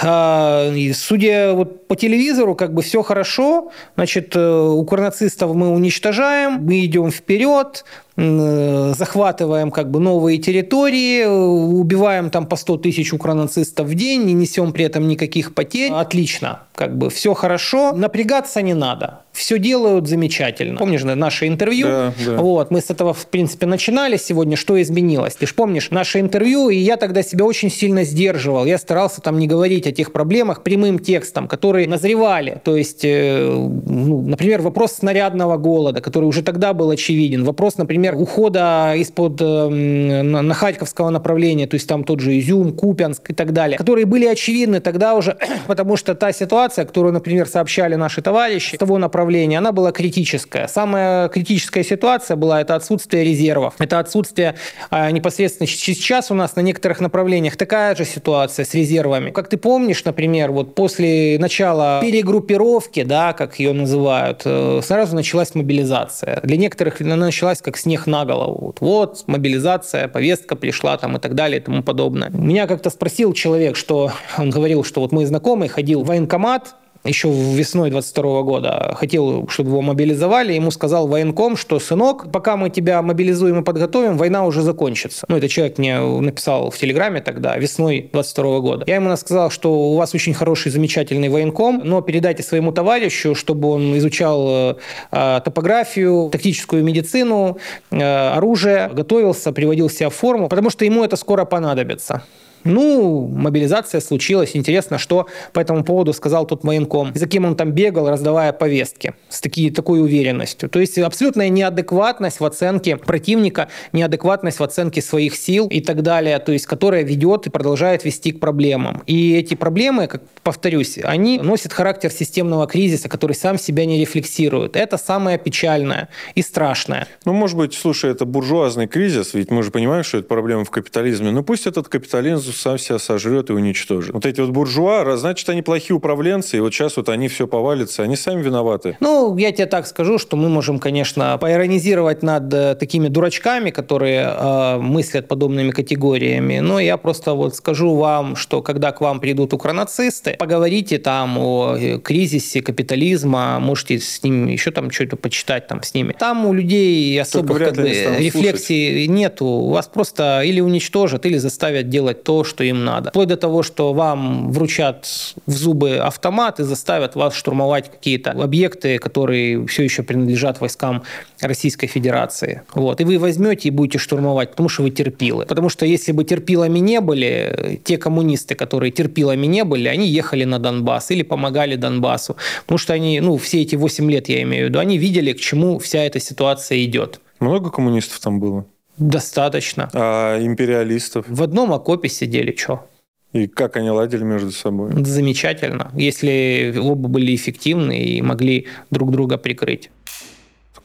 А, 0.03 0.71
и 0.75 0.93
судя 0.93 1.55
вот 1.55 1.89
по 1.89 1.97
телевизору, 1.97 2.55
как 2.55 2.75
бы 2.75 2.83
все 2.83 3.03
хорошо, 3.03 3.73
значит, 3.97 4.37
э, 4.37 4.61
укронацистов 4.61 5.55
мы 5.55 5.71
уничтожаем, 5.71 6.63
мы 6.63 6.85
идем 6.85 7.11
вперед, 7.11 7.85
захватываем 8.17 9.71
как 9.71 9.91
бы 9.91 10.01
новые 10.01 10.39
территории, 10.39 11.23
э, 11.23 11.29
убиваем 11.29 12.31
там 12.31 12.47
по 12.47 12.57
100 12.57 12.79
тысяч 12.79 13.13
укронацистов 13.13 13.87
в 13.87 13.95
день, 13.95 14.25
не 14.25 14.35
несем 14.35 14.73
при 14.73 14.85
этом 14.85 15.09
никаких 15.09 15.55
потерь. 15.55 15.93
Отлично, 15.93 16.61
как 16.75 16.97
бы 16.97 17.11
все 17.11 17.35
хорошо, 17.35 17.93
напрягаться 17.93 18.63
не 18.63 18.75
надо. 18.75 19.21
Все 19.33 19.59
делают 19.59 20.09
замечательно. 20.09 20.77
Помнишь 20.77 21.03
да, 21.03 21.15
наше 21.15 21.47
интервью? 21.47 21.87
Да, 21.87 22.13
да. 22.27 22.37
Вот, 22.37 22.71
мы 22.73 22.81
с 22.81 22.91
этого, 22.91 23.15
в 23.15 23.27
принципе, 23.27 23.67
начинали 23.67 24.17
сегодня. 24.17 24.57
Что 24.57 24.81
изменилось? 24.83 25.35
Ты 25.35 25.47
же 25.47 25.55
помнишь 25.55 25.91
наше 25.91 26.19
интервью, 26.19 26.69
и 26.69 26.77
я 26.77 26.97
тогда 26.97 27.23
себя 27.23 27.45
очень 27.45 27.71
сильно 27.71 28.03
сдерживал. 28.05 28.67
Я 28.67 28.77
старался 28.77 29.21
там 29.21 29.39
не 29.39 29.47
говорить 29.47 29.87
о 29.87 29.93
тех 29.93 30.13
проблемах 30.13 30.63
прямым 30.65 30.99
текстом, 30.99 31.47
которые 31.47 31.87
назревали. 31.87 32.61
То 32.65 32.77
есть, 32.77 33.05
э, 33.05 33.47
ну, 33.51 34.23
например, 34.23 34.63
вопрос 34.63 34.95
снарядного 34.95 35.57
голода, 35.59 36.01
который 36.01 36.25
уже 36.25 36.43
тогда 36.43 36.75
был 36.75 36.91
очевиден. 36.91 37.45
Вопрос, 37.45 37.79
например, 37.79 38.10
ухода 38.15 38.95
из-под 38.97 39.41
э, 39.41 39.69
на, 39.69 40.55
Харьковского 40.55 41.11
направления, 41.11 41.67
то 41.67 41.75
есть 41.75 41.89
там 41.89 42.05
тот 42.05 42.21
же 42.21 42.39
Изюм, 42.39 42.73
Купянск 42.73 43.31
и 43.31 43.35
так 43.35 43.53
далее, 43.53 43.79
которые 43.79 44.07
были 44.07 44.27
очевидны 44.27 44.81
тогда 44.81 45.15
уже, 45.15 45.37
потому 45.67 45.97
что 45.97 46.15
та 46.15 46.33
ситуация, 46.33 46.85
которую, 46.85 47.13
например, 47.13 47.49
сообщали 47.49 47.95
наши 47.95 48.23
товарищи 48.23 48.77
с 48.77 48.79
того 48.79 48.99
направления, 48.99 49.59
она 49.59 49.73
была 49.73 49.93
критическая. 49.93 50.69
Самая 50.69 51.29
критическая 51.29 51.85
ситуация 51.85 52.37
была 52.37 52.61
это 52.61 52.75
отсутствие 52.75 53.25
резервов, 53.25 53.75
это 53.79 53.99
отсутствие 53.99 54.55
а, 54.91 55.11
непосредственно 55.11 55.67
сейчас 55.67 56.31
у 56.31 56.35
нас 56.35 56.57
на 56.57 56.61
некоторых 56.61 57.01
направлениях 57.01 57.57
такая 57.57 57.95
же 57.97 58.05
ситуация 58.05 58.65
с 58.65 58.75
резервами. 58.75 59.31
Как 59.31 59.49
ты 59.49 59.57
помнишь, 59.57 60.05
например, 60.05 60.51
вот 60.53 60.75
после 60.75 61.39
начала 61.39 62.01
перегруппировки, 62.01 63.03
да, 63.03 63.33
как 63.33 63.59
ее 63.59 63.73
называют, 63.73 64.43
э, 64.45 64.81
сразу 64.83 65.17
началась 65.17 65.55
мобилизация. 65.55 66.41
Для 66.43 66.57
некоторых 66.57 67.01
она 67.01 67.17
началась 67.17 67.61
как 67.61 67.77
снег 67.91 68.07
на 68.07 68.25
голову. 68.25 68.59
Вот, 68.61 68.81
вот 68.81 69.25
мобилизация, 69.27 70.07
повестка 70.07 70.55
пришла 70.55 70.97
там 70.97 71.17
и 71.17 71.21
так 71.21 71.35
далее 71.35 71.61
и 71.61 71.65
тому 71.65 71.83
подобное. 71.83 72.31
Меня 72.31 72.67
как-то 72.67 72.91
спросил 72.91 73.33
человек, 73.33 73.77
что 73.77 74.13
он 74.39 74.51
говорил, 74.51 74.85
что 74.85 75.01
вот 75.01 75.13
мой 75.13 75.25
знакомый 75.25 75.69
ходил 75.69 76.03
в 76.03 76.07
военкомат, 76.07 76.77
еще 77.05 77.31
весной 77.31 77.91
22 77.91 78.43
года 78.43 78.95
хотел, 78.97 79.49
чтобы 79.49 79.71
его 79.71 79.83
мобилизовали, 79.83 80.53
ему 80.53 80.71
сказал 80.71 81.07
военком, 81.09 81.57
что, 81.57 81.79
сынок, 81.79 82.31
пока 82.31 82.57
мы 82.57 82.71
тебя 82.71 83.01
мобилизуем 83.01 83.61
и 83.61 83.65
подготовим, 83.65 84.17
война 84.17 84.45
уже 84.45 84.63
закончится. 84.63 85.25
Ну, 85.29 85.37
это 85.37 85.49
человек 85.49 85.79
мне 85.79 85.99
написал 85.99 86.71
в 86.71 86.77
Телеграме 86.77 87.21
тогда, 87.21 87.57
весной 87.57 88.11
22 88.13 88.61
года. 88.61 88.85
Я 88.87 88.97
ему 88.97 89.17
сказал, 89.17 89.51
что 89.51 89.73
у 89.73 89.97
вас 89.97 90.15
очень 90.15 90.35
хороший, 90.35 90.71
замечательный 90.71 91.29
военком, 91.29 91.81
но 91.85 92.03
передайте 92.03 92.43
своему 92.43 92.73
товарищу, 92.73 93.35
чтобы 93.35 93.69
он 93.69 93.97
изучал 93.99 94.77
э, 95.11 95.41
топографию, 95.45 96.29
тактическую 96.31 96.85
медицину, 96.85 97.59
э, 97.91 98.31
оружие, 98.37 98.91
готовился, 98.93 99.53
приводил 99.53 99.89
себя 99.89 100.11
в 100.11 100.15
форму, 100.15 100.49
потому 100.49 100.71
что 100.71 100.85
ему 100.85 101.03
это 101.05 101.17
скоро 101.17 101.45
понадобится. 101.45 102.23
Ну, 102.65 103.27
мобилизация 103.27 104.01
случилась. 104.01 104.51
Интересно, 104.55 104.99
что 104.99 105.27
по 105.53 105.61
этому 105.61 105.85
поводу 105.85 106.13
сказал 106.13 106.47
тот 106.47 106.65
военком. 106.65 107.13
За 107.15 107.27
кем 107.27 107.45
он 107.45 107.57
там 107.57 107.73
бегал, 107.73 108.09
раздавая 108.09 108.53
повестки 108.53 109.15
с 109.29 109.41
таки, 109.41 109.71
такой 109.71 110.01
уверенностью. 110.01 110.69
То 110.69 110.81
есть 110.81 110.99
абсолютная 110.99 111.49
неадекватность 111.49 112.41
в 112.41 112.45
оценке 112.45 112.97
противника, 112.97 113.69
неадекватность 113.93 114.59
в 114.59 114.63
оценке 114.63 115.03
своих 115.03 115.37
сил 115.37 115.69
и 115.69 115.81
так 115.81 116.03
далее, 116.03 116.39
то 116.39 116.53
есть 116.53 116.67
которая 116.67 117.03
ведет 117.03 117.47
и 117.47 117.51
продолжает 117.51 118.05
вести 118.05 118.33
к 118.33 118.41
проблемам. 118.41 119.03
И 119.07 119.35
эти 119.37 119.55
проблемы, 119.55 120.07
как 120.07 120.23
повторюсь, 120.43 120.99
они 121.03 121.39
носят 121.39 121.73
характер 121.73 122.11
системного 122.11 122.67
кризиса, 122.67 123.09
который 123.09 123.35
сам 123.35 123.59
себя 123.59 123.85
не 123.87 124.01
рефлексирует. 124.01 124.77
Это 124.77 124.99
самое 124.99 125.39
печальное 125.39 126.09
и 126.35 126.43
страшное. 126.43 127.07
Ну, 127.25 127.33
может 127.33 127.57
быть, 127.57 127.75
слушай, 127.75 128.11
это 128.11 128.25
буржуазный 128.25 128.87
кризис, 128.87 129.35
ведь 129.35 129.51
мы 129.51 129.63
же 129.63 129.71
понимаем, 129.71 130.05
что 130.05 130.19
это 130.19 130.29
проблема 130.29 130.65
в 130.65 130.71
капитализме. 130.71 131.31
Ну, 131.31 131.43
пусть 131.43 131.67
этот 131.67 131.89
капитализм 131.89 132.50
сам 132.53 132.79
себя 132.79 132.99
сожрет 132.99 133.51
и 133.51 133.53
уничтожит. 133.53 134.15
Вот 134.15 134.27
эти 134.27 134.41
вот 134.41 134.51
буржуа, 134.51 135.17
значит, 135.17 135.49
они 135.49 135.63
плохие 135.63 135.97
управленцы, 135.97 136.57
и 136.57 136.61
вот 136.61 136.73
сейчас 136.73 136.97
вот 136.97 137.09
они 137.09 137.29
все 137.29 137.47
повалятся, 137.47 138.03
они 138.03 138.17
сами 138.17 138.43
виноваты. 138.43 138.97
Ну, 139.01 139.37
я 139.37 139.53
тебе 139.53 139.67
так 139.67 139.87
скажу, 139.87 140.19
что 140.19 140.37
мы 140.37 140.49
можем, 140.49 140.79
конечно, 140.79 141.39
поиронизировать 141.39 142.23
над 142.23 142.53
э, 142.53 142.75
такими 142.75 143.09
дурачками, 143.09 143.71
которые 143.71 144.23
э, 144.23 144.79
мыслят 144.79 145.29
подобными 145.29 145.71
категориями, 145.71 146.59
но 146.59 146.81
я 146.81 146.97
просто 146.97 147.35
вот 147.35 147.57
скажу 147.57 147.95
вам, 147.95 148.37
что 148.37 148.63
когда 148.63 148.93
к 148.93 149.01
вам 149.01 149.21
придут 149.21 149.53
укронацисты, 149.53 150.37
поговорите 150.39 150.99
там 150.99 151.39
о 151.39 151.77
э, 151.77 151.99
кризисе 151.99 152.63
капитализма, 152.63 153.59
можете 153.61 153.99
с 153.99 154.23
ними 154.23 154.53
еще 154.53 154.71
там 154.71 154.91
что-то 154.91 155.17
почитать 155.17 155.67
там 155.67 155.83
с 155.83 155.95
ними. 155.95 156.15
Там 156.19 156.47
у 156.47 156.53
людей 156.53 157.21
особых 157.21 157.59
как 157.59 157.77
бы, 157.77 157.89
рефлексий 158.19 159.07
слушать. 159.07 159.11
нету. 159.11 159.67
Вас 159.69 159.87
просто 159.89 160.43
или 160.43 160.61
уничтожат, 160.61 161.27
или 161.27 161.39
заставят 161.39 161.89
делать 161.89 162.25
то, 162.25 162.40
что 162.45 162.65
им 162.65 162.85
надо. 162.85 163.11
Вплоть 163.11 163.29
до 163.29 163.37
того, 163.37 163.63
что 163.63 163.93
вам 163.93 164.53
вручат 164.53 165.07
в 165.47 165.53
зубы 165.53 165.97
автомат 165.97 166.61
и 166.61 166.65
заставят 166.65 167.15
вас 167.15 167.35
штурмовать 167.35 167.91
какие-то 167.91 168.31
объекты, 168.33 168.99
которые 168.99 169.67
все 169.67 169.83
еще 169.83 170.03
принадлежат 170.03 170.61
войскам 170.61 171.03
Российской 171.41 171.87
Федерации. 171.87 172.63
Вот. 172.75 173.01
И 173.01 173.05
вы 173.05 173.19
возьмете 173.19 173.69
и 173.69 173.71
будете 173.71 173.99
штурмовать, 173.99 174.51
потому 174.51 174.69
что 174.69 174.83
вы 174.83 174.91
терпилы. 174.91 175.47
Потому 175.47 175.69
что 175.69 175.87
если 175.87 176.13
бы 176.13 176.25
терпилами 176.25 176.79
не 176.79 177.01
были, 177.01 177.81
те 177.85 177.97
коммунисты, 177.97 178.55
которые 178.55 178.91
терпилами 178.91 179.47
не 179.47 179.65
были, 179.65 179.89
они 179.89 180.09
ехали 180.09 180.45
на 180.45 180.59
Донбасс 180.59 181.11
или 181.11 181.23
помогали 181.23 181.77
Донбассу. 181.77 182.37
Потому 182.63 182.79
что 182.79 182.93
они, 182.93 183.21
ну, 183.21 183.37
все 183.37 183.63
эти 183.63 183.77
8 183.77 184.11
лет, 184.11 184.29
я 184.29 184.43
имею 184.43 184.67
в 184.67 184.69
виду, 184.69 184.79
они 184.79 184.99
видели, 184.99 185.33
к 185.33 185.41
чему 185.41 185.79
вся 185.79 186.03
эта 186.03 186.21
ситуация 186.21 186.85
идет. 186.85 187.21
Много 187.41 187.71
коммунистов 187.71 188.21
там 188.21 188.41
было? 188.41 188.67
Достаточно. 189.01 189.89
А 189.95 190.39
империалистов? 190.41 191.25
В 191.29 191.43
одном 191.43 191.73
окопе 191.73 192.09
сидели, 192.09 192.55
что? 192.55 192.87
И 193.33 193.47
как 193.47 193.77
они 193.77 193.91
ладили 193.91 194.25
между 194.25 194.51
собой? 194.51 194.93
Замечательно, 195.05 195.91
если 195.95 196.75
оба 196.79 197.09
были 197.09 197.35
эффективны 197.35 197.99
и 197.99 198.23
могли 198.23 198.67
друг 198.91 199.11
друга 199.11 199.39
прикрыть 199.39 199.91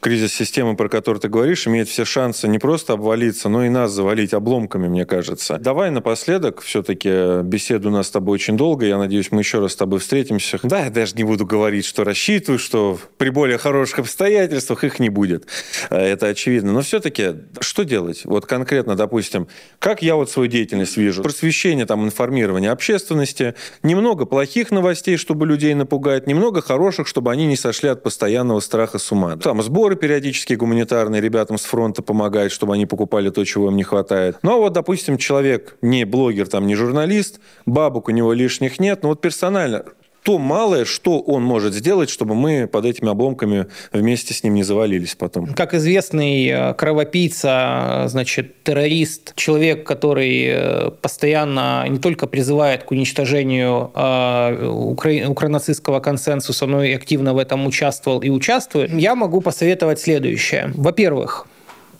кризис 0.06 0.36
системы, 0.36 0.76
про 0.76 0.88
который 0.88 1.18
ты 1.18 1.30
говоришь, 1.30 1.66
имеет 1.66 1.90
все 1.90 2.06
шансы 2.06 2.48
не 2.48 2.60
просто 2.60 2.94
обвалиться, 2.94 3.50
но 3.50 3.66
и 3.66 3.70
нас 3.70 3.92
завалить 3.92 4.36
обломками, 4.36 4.88
мне 4.88 5.04
кажется. 5.04 5.58
Давай 5.58 5.90
напоследок, 5.90 6.62
все-таки 6.62 7.42
беседу 7.42 7.90
у 7.90 7.92
нас 7.92 8.06
с 8.06 8.12
тобой 8.12 8.36
очень 8.36 8.56
долго, 8.56 8.86
я 8.86 9.00
надеюсь, 9.00 9.32
мы 9.32 9.42
еще 9.42 9.58
раз 9.62 9.72
с 9.72 9.76
тобой 9.76 9.98
встретимся. 9.98 10.60
Да, 10.62 10.84
я 10.84 10.92
даже 10.92 11.16
не 11.16 11.24
буду 11.24 11.48
говорить, 11.48 11.86
что 11.86 12.04
рассчитываю, 12.04 12.60
что 12.60 13.00
при 13.18 13.30
более 13.30 13.58
хороших 13.58 13.98
обстоятельствах 13.98 14.84
их 14.84 15.00
не 15.00 15.10
будет. 15.10 15.48
Э, 15.90 15.98
это 15.98 16.28
очевидно. 16.28 16.72
Но 16.72 16.82
все-таки 16.82 17.38
что 17.62 17.84
делать? 17.84 18.26
Вот 18.26 18.46
конкретно, 18.46 18.96
допустим, 18.96 19.48
как 19.80 20.04
я 20.04 20.18
вот 20.18 20.30
свою 20.30 20.48
деятельность 20.48 20.98
вижу? 20.98 21.24
Просвещение, 21.24 21.88
там, 21.88 22.06
информирование 22.06 22.70
общественности, 22.70 23.56
немного 23.82 24.26
плохих 24.26 24.70
новостей, 24.70 25.18
чтобы 25.18 25.48
людей 25.48 25.74
напугать, 25.74 26.28
немного 26.28 26.62
хороших, 26.62 27.08
чтобы 27.08 27.32
они 27.32 27.48
не 27.48 27.56
сошли 27.56 27.90
от 27.90 28.04
постоянного 28.04 28.60
страха 28.60 29.00
с 29.00 29.12
ума. 29.12 29.36
Там 29.38 29.64
сборы 29.64 29.95
сборы 29.96 30.08
периодически 30.08 30.56
гуманитарные 30.56 31.22
ребятам 31.22 31.58
с 31.58 31.66
фронта 31.66 32.02
помогают, 32.02 32.52
чтобы 32.52 32.74
они 32.74 32.86
покупали 32.86 33.30
то, 33.30 33.44
чего 33.46 33.70
им 33.70 33.76
не 33.76 33.84
хватает. 33.84 34.38
Ну, 34.44 34.52
а 34.52 34.58
вот, 34.58 34.74
допустим, 34.74 35.18
человек 35.18 35.78
не 35.82 36.06
блогер, 36.06 36.48
там, 36.48 36.68
не 36.68 36.76
журналист, 36.76 37.40
бабок 37.66 38.08
у 38.08 38.12
него 38.12 38.34
лишних 38.34 38.80
нет, 38.80 39.04
но 39.04 39.10
вот 39.10 39.22
персонально 39.22 39.86
то 40.26 40.40
малое, 40.40 40.86
что 40.86 41.20
он 41.20 41.44
может 41.44 41.76
сделать, 41.76 42.10
чтобы 42.10 42.34
мы 42.34 42.68
под 42.68 42.86
этими 42.86 43.12
обломками 43.12 43.68
вместе 43.94 44.34
с 44.34 44.44
ним 44.44 44.56
не 44.56 44.64
завалились 44.64 45.14
потом. 45.14 45.54
Как 45.54 45.76
известный 45.76 46.48
э, 46.48 46.74
кровопийца, 46.74 48.06
значит, 48.08 48.64
террорист, 48.64 49.36
человек, 49.36 49.86
который 49.86 50.46
э, 50.48 50.92
постоянно 51.00 51.86
не 51.88 52.00
только 52.00 52.26
призывает 52.26 52.86
к 52.86 52.92
уничтожению 52.92 53.92
э, 53.94 54.68
укра... 54.68 55.30
укронацистского 55.30 56.00
консенсуса, 56.00 56.66
но 56.66 56.84
и 56.84 56.94
активно 56.94 57.36
в 57.36 57.38
этом 57.38 57.68
участвовал 57.68 58.20
и 58.22 58.30
участвует, 58.30 58.92
я 58.94 59.14
могу 59.14 59.42
посоветовать 59.42 60.00
следующее. 60.00 60.72
Во-первых, 60.74 61.46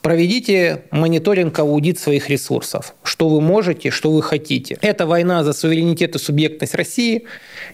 Проведите 0.06 0.84
мониторинг, 0.92 1.58
аудит 1.58 1.98
своих 1.98 2.30
ресурсов. 2.30 2.94
Что 3.02 3.28
вы 3.28 3.42
можете, 3.42 3.90
что 3.90 4.12
вы 4.12 4.22
хотите. 4.22 4.78
Это 4.82 5.08
война 5.08 5.44
за 5.44 5.52
суверенитет 5.52 6.14
и 6.14 6.20
субъектность 6.20 6.76
России. 6.76 7.24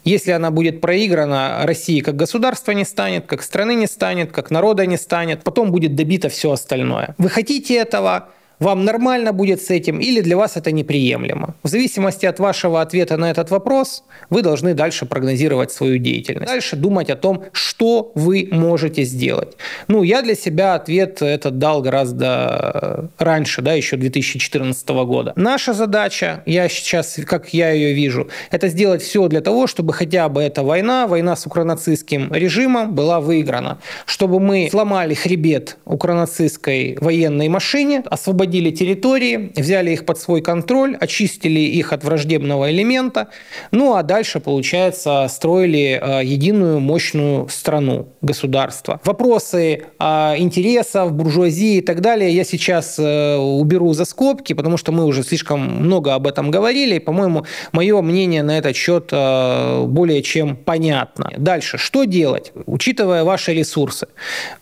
Если 0.06 0.32
она 0.32 0.50
будет 0.50 0.80
проиграна, 0.80 1.60
России 1.64 2.00
как 2.00 2.16
государства 2.16 2.72
не 2.72 2.86
станет, 2.86 3.26
как 3.26 3.44
страны 3.44 3.76
не 3.76 3.86
станет, 3.86 4.32
как 4.32 4.50
народа 4.50 4.86
не 4.86 4.96
станет. 4.96 5.44
Потом 5.44 5.72
будет 5.72 5.96
добито 5.96 6.30
все 6.30 6.54
остальное. 6.54 7.16
Вы 7.18 7.28
хотите 7.28 7.76
этого? 7.76 8.30
Вам 8.62 8.86
нормально 8.86 9.34
будет 9.34 9.62
с 9.62 9.72
этим 9.72 10.00
или 10.00 10.22
для 10.22 10.38
вас 10.38 10.56
это 10.56 10.72
неприемлемо. 10.72 11.56
В 11.64 11.68
зависимости 11.68 12.28
от 12.28 12.40
вашего 12.40 12.82
ответа 12.82 13.18
на 13.18 13.32
этот 13.32 13.50
вопрос, 13.50 14.04
вы 14.30 14.44
должны 14.44 14.74
дальше 14.76 15.06
прогнозировать 15.06 15.72
свою 15.72 15.98
деятельность. 15.98 16.48
Дальше 16.48 16.76
думать 16.76 17.10
о 17.10 17.16
том, 17.16 17.44
что 17.52 18.12
вы 18.16 18.48
можете 18.52 19.04
сделать. 19.04 19.58
Ну, 19.88 20.04
я 20.04 20.22
для 20.22 20.36
себя 20.36 20.76
ответ 20.76 21.22
этот 21.22 21.58
дал 21.58 21.82
гораздо 21.82 23.10
раньше, 23.18 23.62
да, 23.62 23.74
еще 23.74 23.98
2014 23.98 24.90
года. 24.90 25.34
Наша 25.36 25.74
задача, 25.74 26.44
я 26.46 26.70
сейчас, 26.70 27.20
как 27.26 27.54
я 27.54 27.72
ее 27.72 27.94
вижу, 27.94 28.30
это 28.52 28.68
сделать 28.68 29.02
все 29.02 29.28
для 29.28 29.42
того, 29.42 29.66
чтобы 29.66 29.94
хотя 29.94 30.30
бы 30.30 30.42
эта 30.42 30.62
война, 30.62 31.08
война 31.08 31.36
с 31.36 31.48
укронацистским 31.48 32.32
режимом 32.32 32.94
была 32.94 33.20
выиграна. 33.20 33.80
Чтобы 34.06 34.40
мы 34.40 34.70
сломали 34.70 35.16
хребет 35.16 35.78
укронацистской 35.86 36.98
военной 37.02 37.50
машине, 37.50 38.04
освободили 38.06 38.51
освободили 38.52 38.72
территории, 38.72 39.52
взяли 39.56 39.92
их 39.92 40.06
под 40.06 40.20
свой 40.20 40.42
контроль, 40.42 40.98
очистили 41.00 41.60
их 41.60 41.94
от 41.94 42.04
враждебного 42.04 42.70
элемента, 42.70 43.28
ну 43.72 43.96
а 43.96 44.04
дальше, 44.04 44.40
получается, 44.40 45.28
строили 45.30 46.00
э, 46.02 46.26
единую 46.26 46.80
мощную 46.80 47.48
страну, 47.50 48.08
государство. 48.22 49.00
Вопросы 49.06 49.84
э, 50.00 50.34
интересов, 50.38 51.14
буржуазии 51.14 51.78
и 51.78 51.82
так 51.82 52.02
далее 52.02 52.32
я 52.32 52.44
сейчас 52.44 53.00
э, 53.00 53.38
уберу 53.38 53.94
за 53.94 54.06
скобки, 54.06 54.54
потому 54.54 54.78
что 54.78 54.92
мы 54.92 55.06
уже 55.06 55.24
слишком 55.24 55.60
много 55.62 56.14
об 56.14 56.28
этом 56.28 56.52
говорили, 56.52 56.96
и, 56.96 57.00
по-моему, 57.00 57.46
мое 57.72 58.02
мнение 58.02 58.44
на 58.44 58.58
этот 58.58 58.76
счет 58.76 59.12
более 59.12 60.22
чем 60.22 60.56
понятно. 60.56 61.32
Дальше, 61.38 61.78
что 61.78 62.04
делать, 62.04 62.52
учитывая 62.66 63.24
ваши 63.24 63.54
ресурсы? 63.54 64.08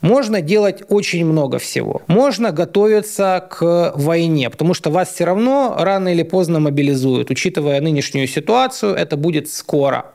Можно 0.02 0.42
делать 0.42 0.84
очень 0.90 1.26
много 1.26 1.58
всего. 1.58 2.02
Можно 2.08 2.52
готовиться 2.52 3.48
к 3.50 3.69
войне, 3.96 4.50
потому 4.50 4.74
что 4.74 4.90
вас 4.90 5.14
все 5.14 5.26
равно 5.26 5.76
рано 5.80 6.10
или 6.10 6.24
поздно 6.24 6.60
мобилизуют. 6.60 7.32
Учитывая 7.32 7.82
нынешнюю 7.82 8.28
ситуацию, 8.28 8.94
это 8.94 9.18
будет 9.18 9.50
скоро, 9.50 10.14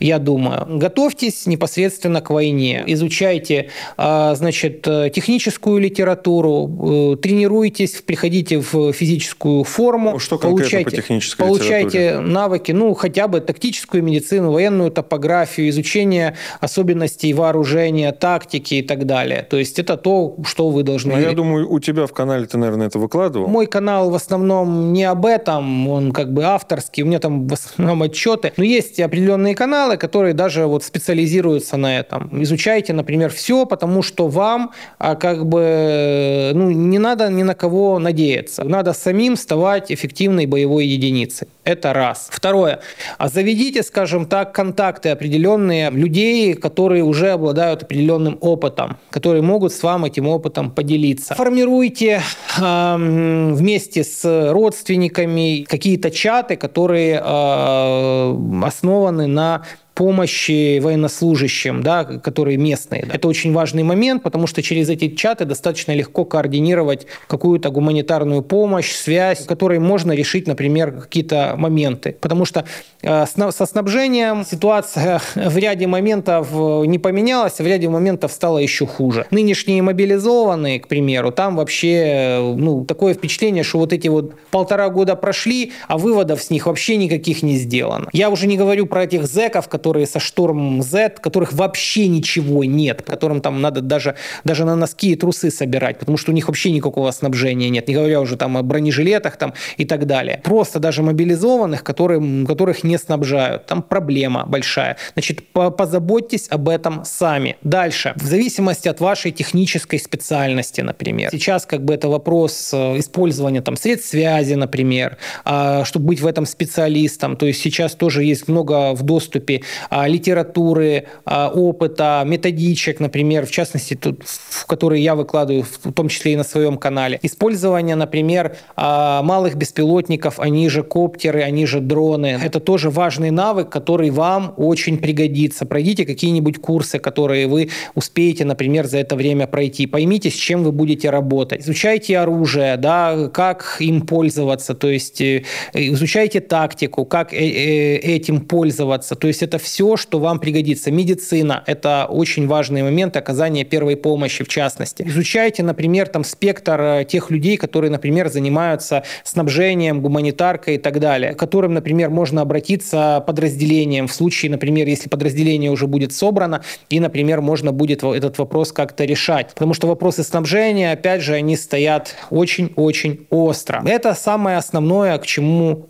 я 0.00 0.18
думаю. 0.18 0.66
Готовьтесь 0.78 1.46
непосредственно 1.46 2.20
к 2.20 2.30
войне, 2.30 2.82
изучайте, 2.86 3.70
а, 3.96 4.34
значит, 4.34 4.82
техническую 4.82 5.78
литературу, 5.78 7.14
э, 7.14 7.16
тренируйтесь, 7.16 8.02
приходите 8.02 8.58
в 8.58 8.92
физическую 8.92 9.64
форму, 9.64 10.18
что 10.18 10.38
получайте, 10.38 10.84
по 10.84 10.90
технической 10.90 11.46
получайте 11.46 11.98
литературе? 11.98 12.32
навыки, 12.32 12.72
ну, 12.72 12.94
хотя 12.94 13.28
бы 13.28 13.40
тактическую 13.40 14.02
медицину, 14.02 14.52
военную 14.52 14.90
топографию, 14.90 15.68
изучение 15.68 16.36
особенностей 16.60 17.32
вооружения, 17.32 18.12
тактики 18.12 18.74
и 18.74 18.82
так 18.82 19.06
далее. 19.06 19.46
То 19.48 19.56
есть 19.58 19.78
это 19.78 19.96
то, 19.96 20.36
что 20.44 20.70
вы 20.70 20.82
должны... 20.82 21.14
Ну, 21.14 21.20
я 21.20 21.32
думаю, 21.32 21.70
у 21.70 21.80
тебя 21.80 22.06
в 22.06 22.12
канале 22.12 22.46
ты, 22.46 22.58
наверное, 22.58 22.86
это 22.92 22.98
выкладывал? 22.98 23.48
Мой 23.48 23.66
канал 23.66 24.10
в 24.10 24.14
основном 24.14 24.92
не 24.92 25.04
об 25.04 25.24
этом, 25.24 25.88
он 25.88 26.12
как 26.12 26.32
бы 26.32 26.44
авторский, 26.44 27.02
у 27.02 27.06
меня 27.06 27.18
там 27.18 27.48
в 27.48 27.52
основном 27.52 28.02
отчеты. 28.02 28.52
Но 28.56 28.64
есть 28.64 29.00
определенные 29.00 29.54
каналы, 29.54 29.96
которые 29.96 30.34
даже 30.34 30.66
вот 30.66 30.84
специализируются 30.84 31.76
на 31.76 31.98
этом. 31.98 32.42
Изучайте, 32.42 32.92
например, 32.92 33.30
все, 33.30 33.64
потому 33.64 34.02
что 34.02 34.28
вам 34.28 34.72
а, 34.98 35.14
как 35.14 35.46
бы 35.46 36.52
ну, 36.54 36.70
не 36.70 36.98
надо 36.98 37.30
ни 37.30 37.42
на 37.42 37.54
кого 37.54 37.98
надеяться. 37.98 38.64
Надо 38.64 38.92
самим 38.92 39.36
ставать 39.36 39.90
эффективной 39.90 40.46
боевой 40.46 40.86
единицей. 40.86 41.48
Это 41.64 41.92
раз. 41.92 42.28
Второе. 42.30 42.80
А 43.18 43.28
заведите, 43.28 43.84
скажем 43.84 44.26
так, 44.26 44.52
контакты 44.52 45.10
определенные 45.10 45.90
людей, 45.90 46.54
которые 46.54 47.04
уже 47.04 47.30
обладают 47.30 47.84
определенным 47.84 48.36
опытом, 48.40 48.96
которые 49.10 49.42
могут 49.42 49.72
с 49.72 49.82
вами 49.82 50.08
этим 50.08 50.26
опытом 50.26 50.72
поделиться. 50.72 51.34
Формируйте 51.36 52.20
э, 52.58 52.96
вместе 52.96 54.02
с 54.02 54.50
родственниками 54.50 55.64
какие-то 55.68 56.10
чаты, 56.10 56.56
которые 56.56 57.22
э, 57.24 58.64
основаны 58.64 59.28
на 59.28 59.62
помощи 59.94 60.78
военнослужащим, 60.78 61.82
да, 61.82 62.04
которые 62.04 62.56
местные. 62.56 63.06
Это 63.12 63.28
очень 63.28 63.52
важный 63.52 63.82
момент, 63.82 64.22
потому 64.22 64.46
что 64.46 64.62
через 64.62 64.88
эти 64.88 65.08
чаты 65.08 65.44
достаточно 65.44 65.92
легко 65.92 66.24
координировать 66.24 67.06
какую-то 67.26 67.70
гуманитарную 67.70 68.42
помощь, 68.42 68.92
связь, 68.92 69.44
которой 69.44 69.78
можно 69.78 70.12
решить, 70.12 70.46
например, 70.46 70.92
какие-то 70.92 71.54
моменты. 71.56 72.16
Потому 72.20 72.44
что 72.44 72.64
э, 73.02 73.26
со 73.26 73.66
снабжением 73.66 74.44
ситуация 74.44 75.20
в 75.34 75.56
ряде 75.58 75.86
моментов 75.86 76.48
не 76.52 76.98
поменялась, 76.98 77.60
а 77.60 77.62
в 77.62 77.66
ряде 77.66 77.88
моментов 77.88 78.32
стала 78.32 78.58
еще 78.58 78.86
хуже. 78.86 79.26
Нынешние 79.30 79.82
мобилизованные, 79.82 80.80
к 80.80 80.88
примеру, 80.88 81.32
там 81.32 81.56
вообще 81.56 82.38
ну, 82.56 82.84
такое 82.84 83.14
впечатление, 83.14 83.62
что 83.62 83.78
вот 83.78 83.92
эти 83.92 84.08
вот 84.08 84.34
полтора 84.50 84.88
года 84.88 85.16
прошли, 85.16 85.72
а 85.88 85.98
выводов 85.98 86.42
с 86.42 86.50
них 86.50 86.66
вообще 86.66 86.96
никаких 86.96 87.42
не 87.42 87.56
сделано. 87.56 88.08
Я 88.12 88.30
уже 88.30 88.46
не 88.46 88.56
говорю 88.56 88.86
про 88.86 89.04
этих 89.04 89.26
зэков, 89.26 89.68
которые 89.68 89.81
которые 89.82 90.06
со 90.06 90.20
штурм 90.20 90.80
Z, 90.80 91.16
которых 91.20 91.52
вообще 91.52 92.06
ничего 92.06 92.62
нет, 92.62 93.02
которым 93.02 93.40
там 93.40 93.60
надо 93.60 93.80
даже, 93.80 94.14
даже 94.44 94.64
на 94.64 94.76
носки 94.76 95.10
и 95.10 95.16
трусы 95.16 95.50
собирать, 95.50 95.98
потому 95.98 96.16
что 96.16 96.30
у 96.30 96.34
них 96.34 96.46
вообще 96.46 96.70
никакого 96.70 97.10
снабжения 97.10 97.68
нет, 97.68 97.88
не 97.88 97.94
говоря 97.94 98.20
уже 98.20 98.36
там 98.36 98.56
о 98.56 98.62
бронежилетах 98.62 99.36
там 99.36 99.54
и 99.76 99.84
так 99.84 100.06
далее. 100.06 100.40
Просто 100.44 100.78
даже 100.78 101.02
мобилизованных, 101.02 101.82
которые, 101.82 102.46
которых 102.46 102.84
не 102.84 102.96
снабжают. 102.96 103.66
Там 103.66 103.82
проблема 103.82 104.44
большая. 104.46 104.96
Значит, 105.14 105.40
позаботьтесь 105.52 106.46
об 106.48 106.68
этом 106.68 107.04
сами. 107.04 107.56
Дальше. 107.62 108.12
В 108.14 108.24
зависимости 108.24 108.86
от 108.86 109.00
вашей 109.00 109.32
технической 109.32 109.98
специальности, 109.98 110.80
например. 110.80 111.30
Сейчас 111.32 111.66
как 111.66 111.84
бы 111.84 111.92
это 111.92 112.08
вопрос 112.08 112.70
э, 112.72 112.98
использования 113.00 113.62
там 113.62 113.76
средств 113.76 114.10
связи, 114.10 114.54
например, 114.54 115.16
а, 115.44 115.84
чтобы 115.84 116.06
быть 116.06 116.20
в 116.20 116.26
этом 116.26 116.46
специалистом. 116.46 117.36
То 117.36 117.46
есть 117.46 117.60
сейчас 117.60 117.96
тоже 117.96 118.22
есть 118.22 118.46
много 118.46 118.92
в 118.92 119.02
доступе 119.02 119.62
литературы, 120.06 121.06
а, 121.24 121.50
опыта, 121.50 122.22
методичек, 122.26 123.00
например, 123.00 123.46
в 123.46 123.50
частности, 123.50 123.94
тут, 123.94 124.22
в 124.24 124.66
которые 124.66 125.02
я 125.02 125.14
выкладываю, 125.14 125.64
в 125.64 125.92
том 125.92 126.08
числе 126.08 126.32
и 126.32 126.36
на 126.36 126.44
своем 126.44 126.76
канале. 126.76 127.18
Использование, 127.22 127.96
например, 127.96 128.56
а, 128.76 129.22
малых 129.22 129.56
беспилотников, 129.56 130.40
они 130.40 130.68
же 130.68 130.82
коптеры, 130.82 131.42
они 131.42 131.66
же 131.66 131.80
дроны. 131.80 132.38
Это 132.42 132.60
тоже 132.60 132.90
важный 132.90 133.30
навык, 133.30 133.68
который 133.68 134.10
вам 134.10 134.54
очень 134.56 134.98
пригодится. 134.98 135.66
Пройдите 135.66 136.04
какие-нибудь 136.04 136.60
курсы, 136.60 136.98
которые 136.98 137.46
вы 137.46 137.70
успеете, 137.94 138.44
например, 138.44 138.86
за 138.86 138.98
это 138.98 139.16
время 139.16 139.46
пройти. 139.46 139.86
Поймите, 139.86 140.30
с 140.30 140.34
чем 140.34 140.64
вы 140.64 140.72
будете 140.72 141.10
работать. 141.10 141.62
Изучайте 141.62 142.18
оружие, 142.18 142.76
да, 142.76 143.28
как 143.32 143.76
им 143.80 144.02
пользоваться, 144.02 144.74
то 144.74 144.88
есть 144.88 145.20
э, 145.20 145.44
изучайте 145.74 146.40
тактику, 146.40 147.04
как 147.04 147.32
э, 147.32 147.36
э, 147.36 147.96
этим 147.96 148.40
пользоваться. 148.40 149.14
То 149.14 149.28
есть 149.28 149.42
это 149.42 149.58
все, 149.62 149.96
что 149.96 150.18
вам 150.18 150.38
пригодится. 150.38 150.90
Медицина– 150.90 151.62
это 151.66 152.06
очень 152.08 152.46
важный 152.46 152.82
момент 152.82 153.16
оказания 153.16 153.64
первой 153.64 153.96
помощи, 153.96 154.44
в 154.44 154.48
частности. 154.48 155.04
Изучайте, 155.06 155.62
например, 155.62 156.08
там 156.08 156.24
спектр 156.24 156.80
э, 156.80 157.04
тех 157.04 157.30
людей, 157.30 157.56
которые, 157.56 157.90
например, 157.90 158.28
занимаются 158.28 159.04
снабжением, 159.24 160.02
гуманитаркой 160.02 160.74
и 160.74 160.78
так 160.78 160.98
далее, 161.00 161.34
к 161.34 161.38
которым, 161.38 161.74
например, 161.74 162.10
можно 162.10 162.42
обратиться 162.42 163.22
подразделением 163.26 164.08
в 164.08 164.12
случае, 164.12 164.50
например, 164.50 164.86
если 164.88 165.08
подразделение 165.08 165.70
уже 165.70 165.86
будет 165.86 166.12
собрано, 166.12 166.62
и, 166.90 167.00
например, 167.00 167.40
можно 167.40 167.72
будет 167.72 168.02
этот 168.02 168.38
вопрос 168.38 168.72
как-то 168.72 169.04
решать. 169.04 169.50
Потому 169.54 169.74
что 169.74 169.86
вопросы 169.86 170.22
снабжения, 170.22 170.92
опять 170.92 171.22
же, 171.22 171.34
они 171.34 171.56
стоят 171.56 172.16
очень-очень 172.30 173.26
остро. 173.30 173.82
Это 173.86 174.14
самое 174.14 174.56
основное, 174.56 175.16
к 175.18 175.26
чему, 175.26 175.88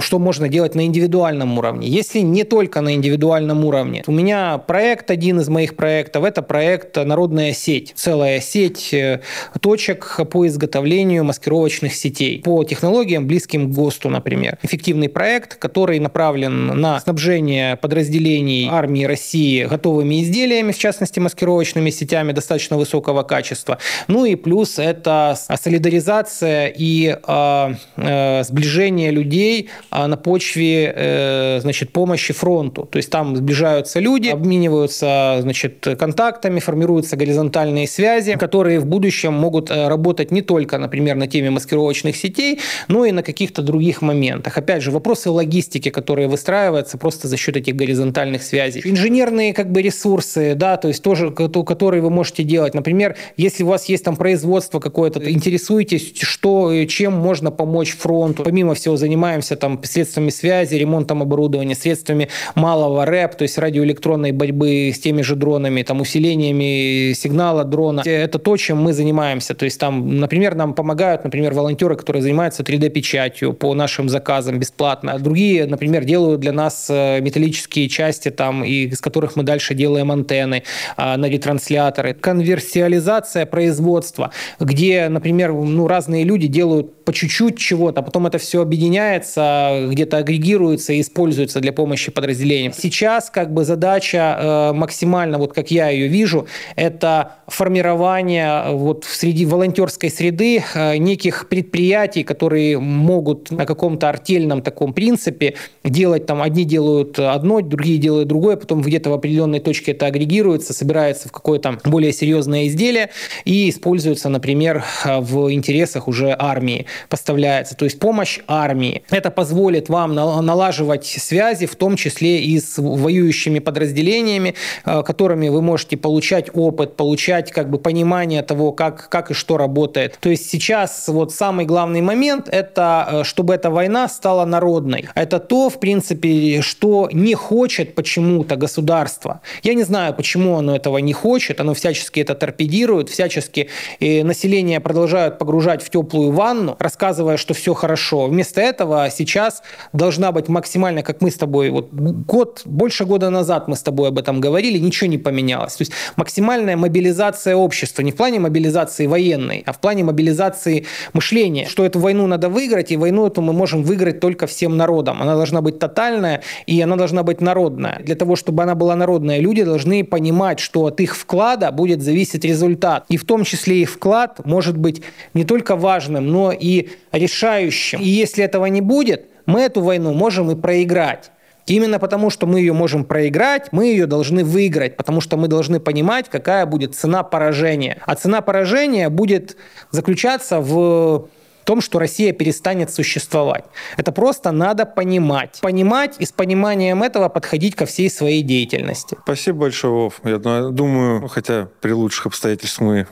что 0.00 0.18
можно 0.18 0.48
делать 0.48 0.74
на 0.74 0.86
индивидуальном 0.86 1.58
уровне. 1.58 1.88
Если 1.88 2.20
не 2.20 2.44
только 2.44 2.80
на 2.80 2.94
индивидуальном 3.00 3.64
уровне. 3.64 4.04
У 4.06 4.12
меня 4.12 4.58
проект, 4.58 5.10
один 5.10 5.40
из 5.40 5.48
моих 5.48 5.74
проектов, 5.74 6.24
это 6.24 6.42
проект 6.42 6.96
«Народная 6.96 7.52
сеть». 7.52 7.92
Целая 7.96 8.40
сеть 8.40 8.92
э, 8.92 9.20
точек 9.60 10.20
по 10.30 10.46
изготовлению 10.46 11.24
маскировочных 11.24 11.94
сетей 11.94 12.42
по 12.42 12.62
технологиям, 12.64 13.26
близким 13.26 13.70
к 13.70 13.74
ГОСТу, 13.74 14.10
например. 14.10 14.58
Эффективный 14.62 15.08
проект, 15.08 15.56
который 15.56 15.98
направлен 15.98 16.66
на 16.66 17.00
снабжение 17.00 17.76
подразделений 17.76 18.68
армии 18.70 19.04
России 19.04 19.64
готовыми 19.64 20.22
изделиями, 20.22 20.72
в 20.72 20.78
частности, 20.78 21.18
маскировочными 21.20 21.90
сетями 21.90 22.32
достаточно 22.32 22.76
высокого 22.76 23.22
качества. 23.22 23.78
Ну 24.08 24.24
и 24.24 24.34
плюс 24.34 24.78
это 24.78 25.36
солидаризация 25.60 26.66
и 26.66 27.16
э, 27.26 27.74
э, 27.96 28.44
сближение 28.44 29.10
людей 29.10 29.70
э, 29.90 30.06
на 30.06 30.16
почве 30.16 30.92
э, 30.94 31.60
значит, 31.60 31.92
помощи 31.92 32.32
фронту. 32.32 32.84
То 32.90 32.96
есть 32.96 33.10
там 33.10 33.36
сближаются 33.36 34.00
люди, 34.00 34.28
обмениваются 34.28 35.38
значит, 35.40 35.86
контактами, 35.98 36.60
формируются 36.60 37.16
горизонтальные 37.16 37.86
связи, 37.86 38.36
которые 38.36 38.80
в 38.80 38.86
будущем 38.86 39.32
могут 39.32 39.70
э, 39.70 39.88
работать 39.88 40.30
не 40.30 40.42
только, 40.42 40.78
например, 40.78 41.16
на 41.16 41.26
теме 41.26 41.50
маскировочных 41.50 42.16
сетей, 42.16 42.60
но 42.88 43.04
и 43.04 43.12
на 43.12 43.22
каких-то 43.22 43.62
других 43.62 44.02
моментах. 44.02 44.58
Опять 44.58 44.82
же, 44.82 44.90
вопросы 44.90 45.30
логистики, 45.30 45.90
которые 45.90 46.28
выстраиваются 46.28 46.98
просто 46.98 47.28
за 47.28 47.36
счет 47.36 47.56
этих 47.56 47.76
горизонтальных 47.76 48.42
связей. 48.42 48.82
Инженерные 48.84 49.54
как 49.54 49.70
бы 49.70 49.82
ресурсы, 49.82 50.54
да, 50.54 50.76
то 50.76 50.88
есть 50.88 51.02
тоже, 51.02 51.30
которые 51.30 52.02
вы 52.02 52.10
можете 52.10 52.42
делать. 52.42 52.74
Например, 52.74 53.16
если 53.36 53.62
у 53.62 53.68
вас 53.68 53.86
есть 53.86 54.04
там 54.04 54.16
производство 54.16 54.80
какое-то, 54.80 55.30
интересуетесь, 55.30 56.12
что, 56.20 56.84
чем 56.86 57.12
можно 57.14 57.50
помочь 57.50 57.96
фронту. 57.96 58.42
Помимо 58.42 58.74
всего 58.74 58.96
занимаемся 58.96 59.56
там 59.56 59.80
средствами 59.84 60.30
связи, 60.30 60.74
ремонтом 60.74 61.22
оборудования, 61.22 61.74
средствами 61.74 62.28
малого 62.54 62.79
малого 62.80 63.04
рэп, 63.04 63.34
то 63.34 63.42
есть 63.42 63.58
радиоэлектронной 63.58 64.32
борьбы 64.32 64.90
с 64.94 64.98
теми 64.98 65.22
же 65.22 65.36
дронами, 65.36 65.82
там, 65.82 66.00
усилениями 66.00 67.12
сигнала 67.12 67.64
дрона. 67.64 68.02
Это 68.06 68.38
то, 68.38 68.56
чем 68.56 68.82
мы 68.82 68.92
занимаемся. 68.92 69.54
То 69.54 69.64
есть 69.66 69.78
там, 69.78 70.18
например, 70.18 70.54
нам 70.54 70.72
помогают, 70.72 71.24
например, 71.24 71.52
волонтеры, 71.52 71.96
которые 71.96 72.22
занимаются 72.22 72.62
3D-печатью 72.62 73.52
по 73.52 73.74
нашим 73.74 74.08
заказам 74.08 74.58
бесплатно. 74.58 75.18
Другие, 75.18 75.66
например, 75.66 76.04
делают 76.04 76.40
для 76.40 76.52
нас 76.52 76.86
э, 76.88 77.20
металлические 77.20 77.88
части, 77.88 78.30
там, 78.30 78.64
и 78.64 78.86
из 78.86 79.00
которых 79.00 79.36
мы 79.36 79.42
дальше 79.42 79.74
делаем 79.74 80.10
антенны 80.10 80.62
а, 80.96 81.16
на 81.16 81.26
ретрансляторы. 81.26 82.14
Конверсиализация 82.14 83.46
производства, 83.46 84.30
где, 84.58 85.08
например, 85.08 85.52
ну, 85.52 85.86
разные 85.86 86.24
люди 86.24 86.46
делают 86.46 87.04
по 87.04 87.12
чуть-чуть 87.12 87.58
чего-то, 87.58 88.00
а 88.00 88.02
потом 88.02 88.26
это 88.26 88.38
все 88.38 88.62
объединяется, 88.62 89.88
где-то 89.90 90.16
агрегируется 90.18 90.92
и 90.92 91.00
используется 91.00 91.60
для 91.60 91.72
помощи 91.72 92.10
подразделениям. 92.10 92.69
Сейчас 92.74 93.30
как 93.30 93.52
бы 93.52 93.64
задача 93.64 94.36
э, 94.38 94.72
максимально, 94.72 95.38
вот 95.38 95.52
как 95.52 95.70
я 95.70 95.88
ее 95.88 96.08
вижу, 96.08 96.46
это 96.76 97.36
формирование 97.46 98.64
э, 98.66 98.72
вот 98.74 99.04
среди 99.04 99.46
волонтерской 99.46 100.10
среды 100.10 100.62
э, 100.74 100.96
неких 100.96 101.48
предприятий, 101.48 102.22
которые 102.22 102.78
могут 102.78 103.50
на 103.50 103.66
каком-то 103.66 104.08
артельном 104.08 104.62
таком 104.62 104.92
принципе 104.92 105.54
делать 105.84 106.26
там, 106.26 106.42
одни 106.42 106.64
делают 106.64 107.18
одно, 107.18 107.60
другие 107.60 107.98
делают 107.98 108.28
другое, 108.28 108.56
потом 108.56 108.82
где-то 108.82 109.10
в 109.10 109.14
определенной 109.14 109.60
точке 109.60 109.92
это 109.92 110.06
агрегируется, 110.06 110.72
собирается 110.72 111.28
в 111.28 111.32
какое-то 111.32 111.78
более 111.84 112.12
серьезное 112.12 112.66
изделие 112.66 113.10
и 113.44 113.70
используется, 113.70 114.28
например, 114.28 114.84
в 115.04 115.52
интересах 115.52 116.08
уже 116.08 116.34
армии, 116.38 116.86
поставляется. 117.08 117.76
То 117.76 117.84
есть 117.84 117.98
помощь 117.98 118.40
армии. 118.46 119.02
Это 119.10 119.30
позволит 119.30 119.88
вам 119.88 120.14
налаживать 120.14 121.06
связи, 121.06 121.66
в 121.66 121.76
том 121.76 121.96
числе 121.96 122.40
и 122.42 122.59
с 122.60 122.78
воюющими 122.78 123.58
подразделениями, 123.58 124.54
э, 124.84 125.02
которыми 125.02 125.48
вы 125.48 125.62
можете 125.62 125.96
получать 125.96 126.50
опыт, 126.54 126.96
получать 126.96 127.52
как 127.52 127.70
бы 127.70 127.78
понимание 127.78 128.42
того, 128.42 128.72
как, 128.72 129.08
как 129.08 129.30
и 129.30 129.34
что 129.34 129.56
работает. 129.56 130.18
То 130.20 130.30
есть 130.30 130.48
сейчас 130.50 131.08
вот 131.08 131.32
самый 131.32 131.66
главный 131.66 132.00
момент– 132.00 132.48
это 132.52 133.08
э, 133.10 133.24
чтобы 133.24 133.54
эта 133.54 133.70
война 133.70 134.08
стала 134.08 134.44
народной. 134.44 135.08
Это 135.14 135.38
то, 135.38 135.70
в 135.70 135.78
принципе, 135.80 136.60
что 136.62 137.08
не 137.12 137.34
хочет 137.34 137.94
почему-то 137.94 138.56
государство. 138.56 139.40
Я 139.62 139.74
не 139.74 139.84
знаю, 139.84 140.14
почему 140.14 140.56
оно 140.56 140.76
этого 140.76 140.98
не 140.98 141.12
хочет, 141.12 141.60
оно 141.60 141.74
всячески 141.74 142.20
это 142.20 142.34
торпедирует, 142.34 143.08
всячески 143.08 143.68
население 144.00 144.80
продолжают 144.80 145.38
погружать 145.38 145.82
в 145.82 145.90
теплую 145.90 146.32
ванну, 146.32 146.76
рассказывая, 146.78 147.36
что 147.36 147.54
все 147.54 147.74
хорошо. 147.74 148.26
Вместо 148.26 148.60
этого 148.60 149.08
сейчас 149.10 149.62
должна 149.92 150.32
быть 150.32 150.48
максимально, 150.48 151.02
как 151.02 151.20
мы 151.20 151.30
с 151.30 151.36
тобой, 151.36 151.70
вот 151.70 151.92
год, 151.92 152.49
больше 152.64 153.04
года 153.04 153.30
назад 153.30 153.68
мы 153.68 153.76
с 153.76 153.82
тобой 153.82 154.08
об 154.08 154.18
этом 154.18 154.40
говорили, 154.40 154.78
ничего 154.78 155.08
не 155.10 155.18
поменялось. 155.18 155.76
То 155.76 155.82
есть 155.82 155.92
максимальная 156.16 156.76
мобилизация 156.76 157.56
общества, 157.56 158.02
не 158.02 158.12
в 158.12 158.16
плане 158.16 158.40
мобилизации 158.40 159.06
военной, 159.06 159.62
а 159.66 159.72
в 159.72 159.80
плане 159.80 160.04
мобилизации 160.04 160.86
мышления, 161.12 161.66
что 161.66 161.84
эту 161.84 161.98
войну 162.00 162.26
надо 162.26 162.48
выиграть, 162.48 162.92
и 162.92 162.96
войну 162.96 163.26
эту 163.26 163.42
мы 163.42 163.52
можем 163.52 163.82
выиграть 163.82 164.20
только 164.20 164.46
всем 164.46 164.76
народом. 164.76 165.22
Она 165.22 165.34
должна 165.34 165.60
быть 165.60 165.78
тотальная, 165.78 166.42
и 166.66 166.80
она 166.80 166.96
должна 166.96 167.22
быть 167.22 167.40
народная. 167.40 168.00
Для 168.04 168.14
того, 168.14 168.36
чтобы 168.36 168.62
она 168.62 168.74
была 168.74 168.96
народная, 168.96 169.38
люди 169.38 169.62
должны 169.62 170.04
понимать, 170.04 170.60
что 170.60 170.86
от 170.86 171.00
их 171.00 171.16
вклада 171.16 171.70
будет 171.72 172.02
зависеть 172.02 172.44
результат. 172.44 173.04
И 173.08 173.16
в 173.16 173.24
том 173.24 173.44
числе 173.44 173.82
их 173.82 173.90
вклад 173.90 174.44
может 174.44 174.76
быть 174.76 175.02
не 175.34 175.44
только 175.44 175.76
важным, 175.76 176.28
но 176.28 176.52
и 176.52 176.88
решающим. 177.12 178.00
И 178.00 178.08
если 178.08 178.44
этого 178.44 178.66
не 178.66 178.80
будет, 178.80 179.26
мы 179.46 179.60
эту 179.60 179.80
войну 179.80 180.12
можем 180.12 180.50
и 180.50 180.54
проиграть. 180.54 181.30
Именно 181.70 182.00
потому, 182.00 182.30
что 182.30 182.48
мы 182.48 182.58
ее 182.58 182.72
можем 182.72 183.04
проиграть, 183.04 183.68
мы 183.70 183.86
ее 183.86 184.06
должны 184.06 184.44
выиграть, 184.44 184.96
потому 184.96 185.20
что 185.20 185.36
мы 185.36 185.46
должны 185.46 185.78
понимать, 185.78 186.28
какая 186.28 186.66
будет 186.66 186.96
цена 186.96 187.22
поражения. 187.22 188.02
А 188.06 188.16
цена 188.16 188.40
поражения 188.40 189.08
будет 189.08 189.56
заключаться 189.92 190.60
в 190.60 191.28
том, 191.64 191.80
что 191.80 192.00
Россия 192.00 192.32
перестанет 192.32 192.92
существовать. 192.92 193.66
Это 193.96 194.10
просто 194.10 194.50
надо 194.50 194.84
понимать. 194.84 195.60
Понимать 195.62 196.16
и 196.18 196.24
с 196.26 196.32
пониманием 196.32 197.04
этого 197.04 197.28
подходить 197.28 197.76
ко 197.76 197.86
всей 197.86 198.10
своей 198.10 198.42
деятельности. 198.42 199.16
Спасибо 199.22 199.60
большое, 199.60 199.92
Вов. 199.92 200.20
Я 200.24 200.38
думаю, 200.38 201.28
хотя 201.28 201.68
при 201.80 201.92
лучших 201.92 202.26
обстоятельствах 202.26 202.88
мы 202.88 203.06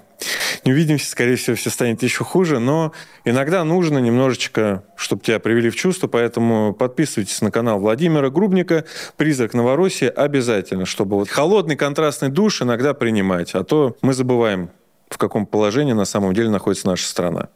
не 0.65 0.73
увидимся, 0.73 1.11
скорее 1.11 1.36
всего, 1.36 1.57
все 1.57 1.70
станет 1.70 2.03
еще 2.03 2.24
хуже, 2.24 2.59
но 2.59 2.93
иногда 3.24 3.65
нужно 3.65 3.99
немножечко, 3.99 4.85
чтобы 4.97 5.23
тебя 5.23 5.39
привели 5.39 5.70
в 5.70 5.77
чувство, 5.77 6.09
поэтому 6.09 6.73
подписывайтесь 6.73 7.40
на 7.40 7.51
канал 7.51 7.78
Владимира 7.78 8.31
Грубника 8.31 8.85
«Призрак 9.16 9.55
Новороссии» 9.55 10.09
обязательно, 10.09 10.86
чтобы 10.86 11.16
вот 11.16 11.28
холодный 11.28 11.77
контрастный 11.77 12.28
душ 12.28 12.62
иногда 12.62 12.95
принимать, 12.95 13.55
а 13.55 13.65
то 13.65 13.97
мы 14.03 14.12
забываем, 14.12 14.70
в 15.09 15.19
каком 15.19 15.47
положении 15.47 15.93
на 15.93 16.05
самом 16.05 16.35
деле 16.35 16.51
находится 16.51 16.86
наша 16.86 17.07
страна. 17.07 17.49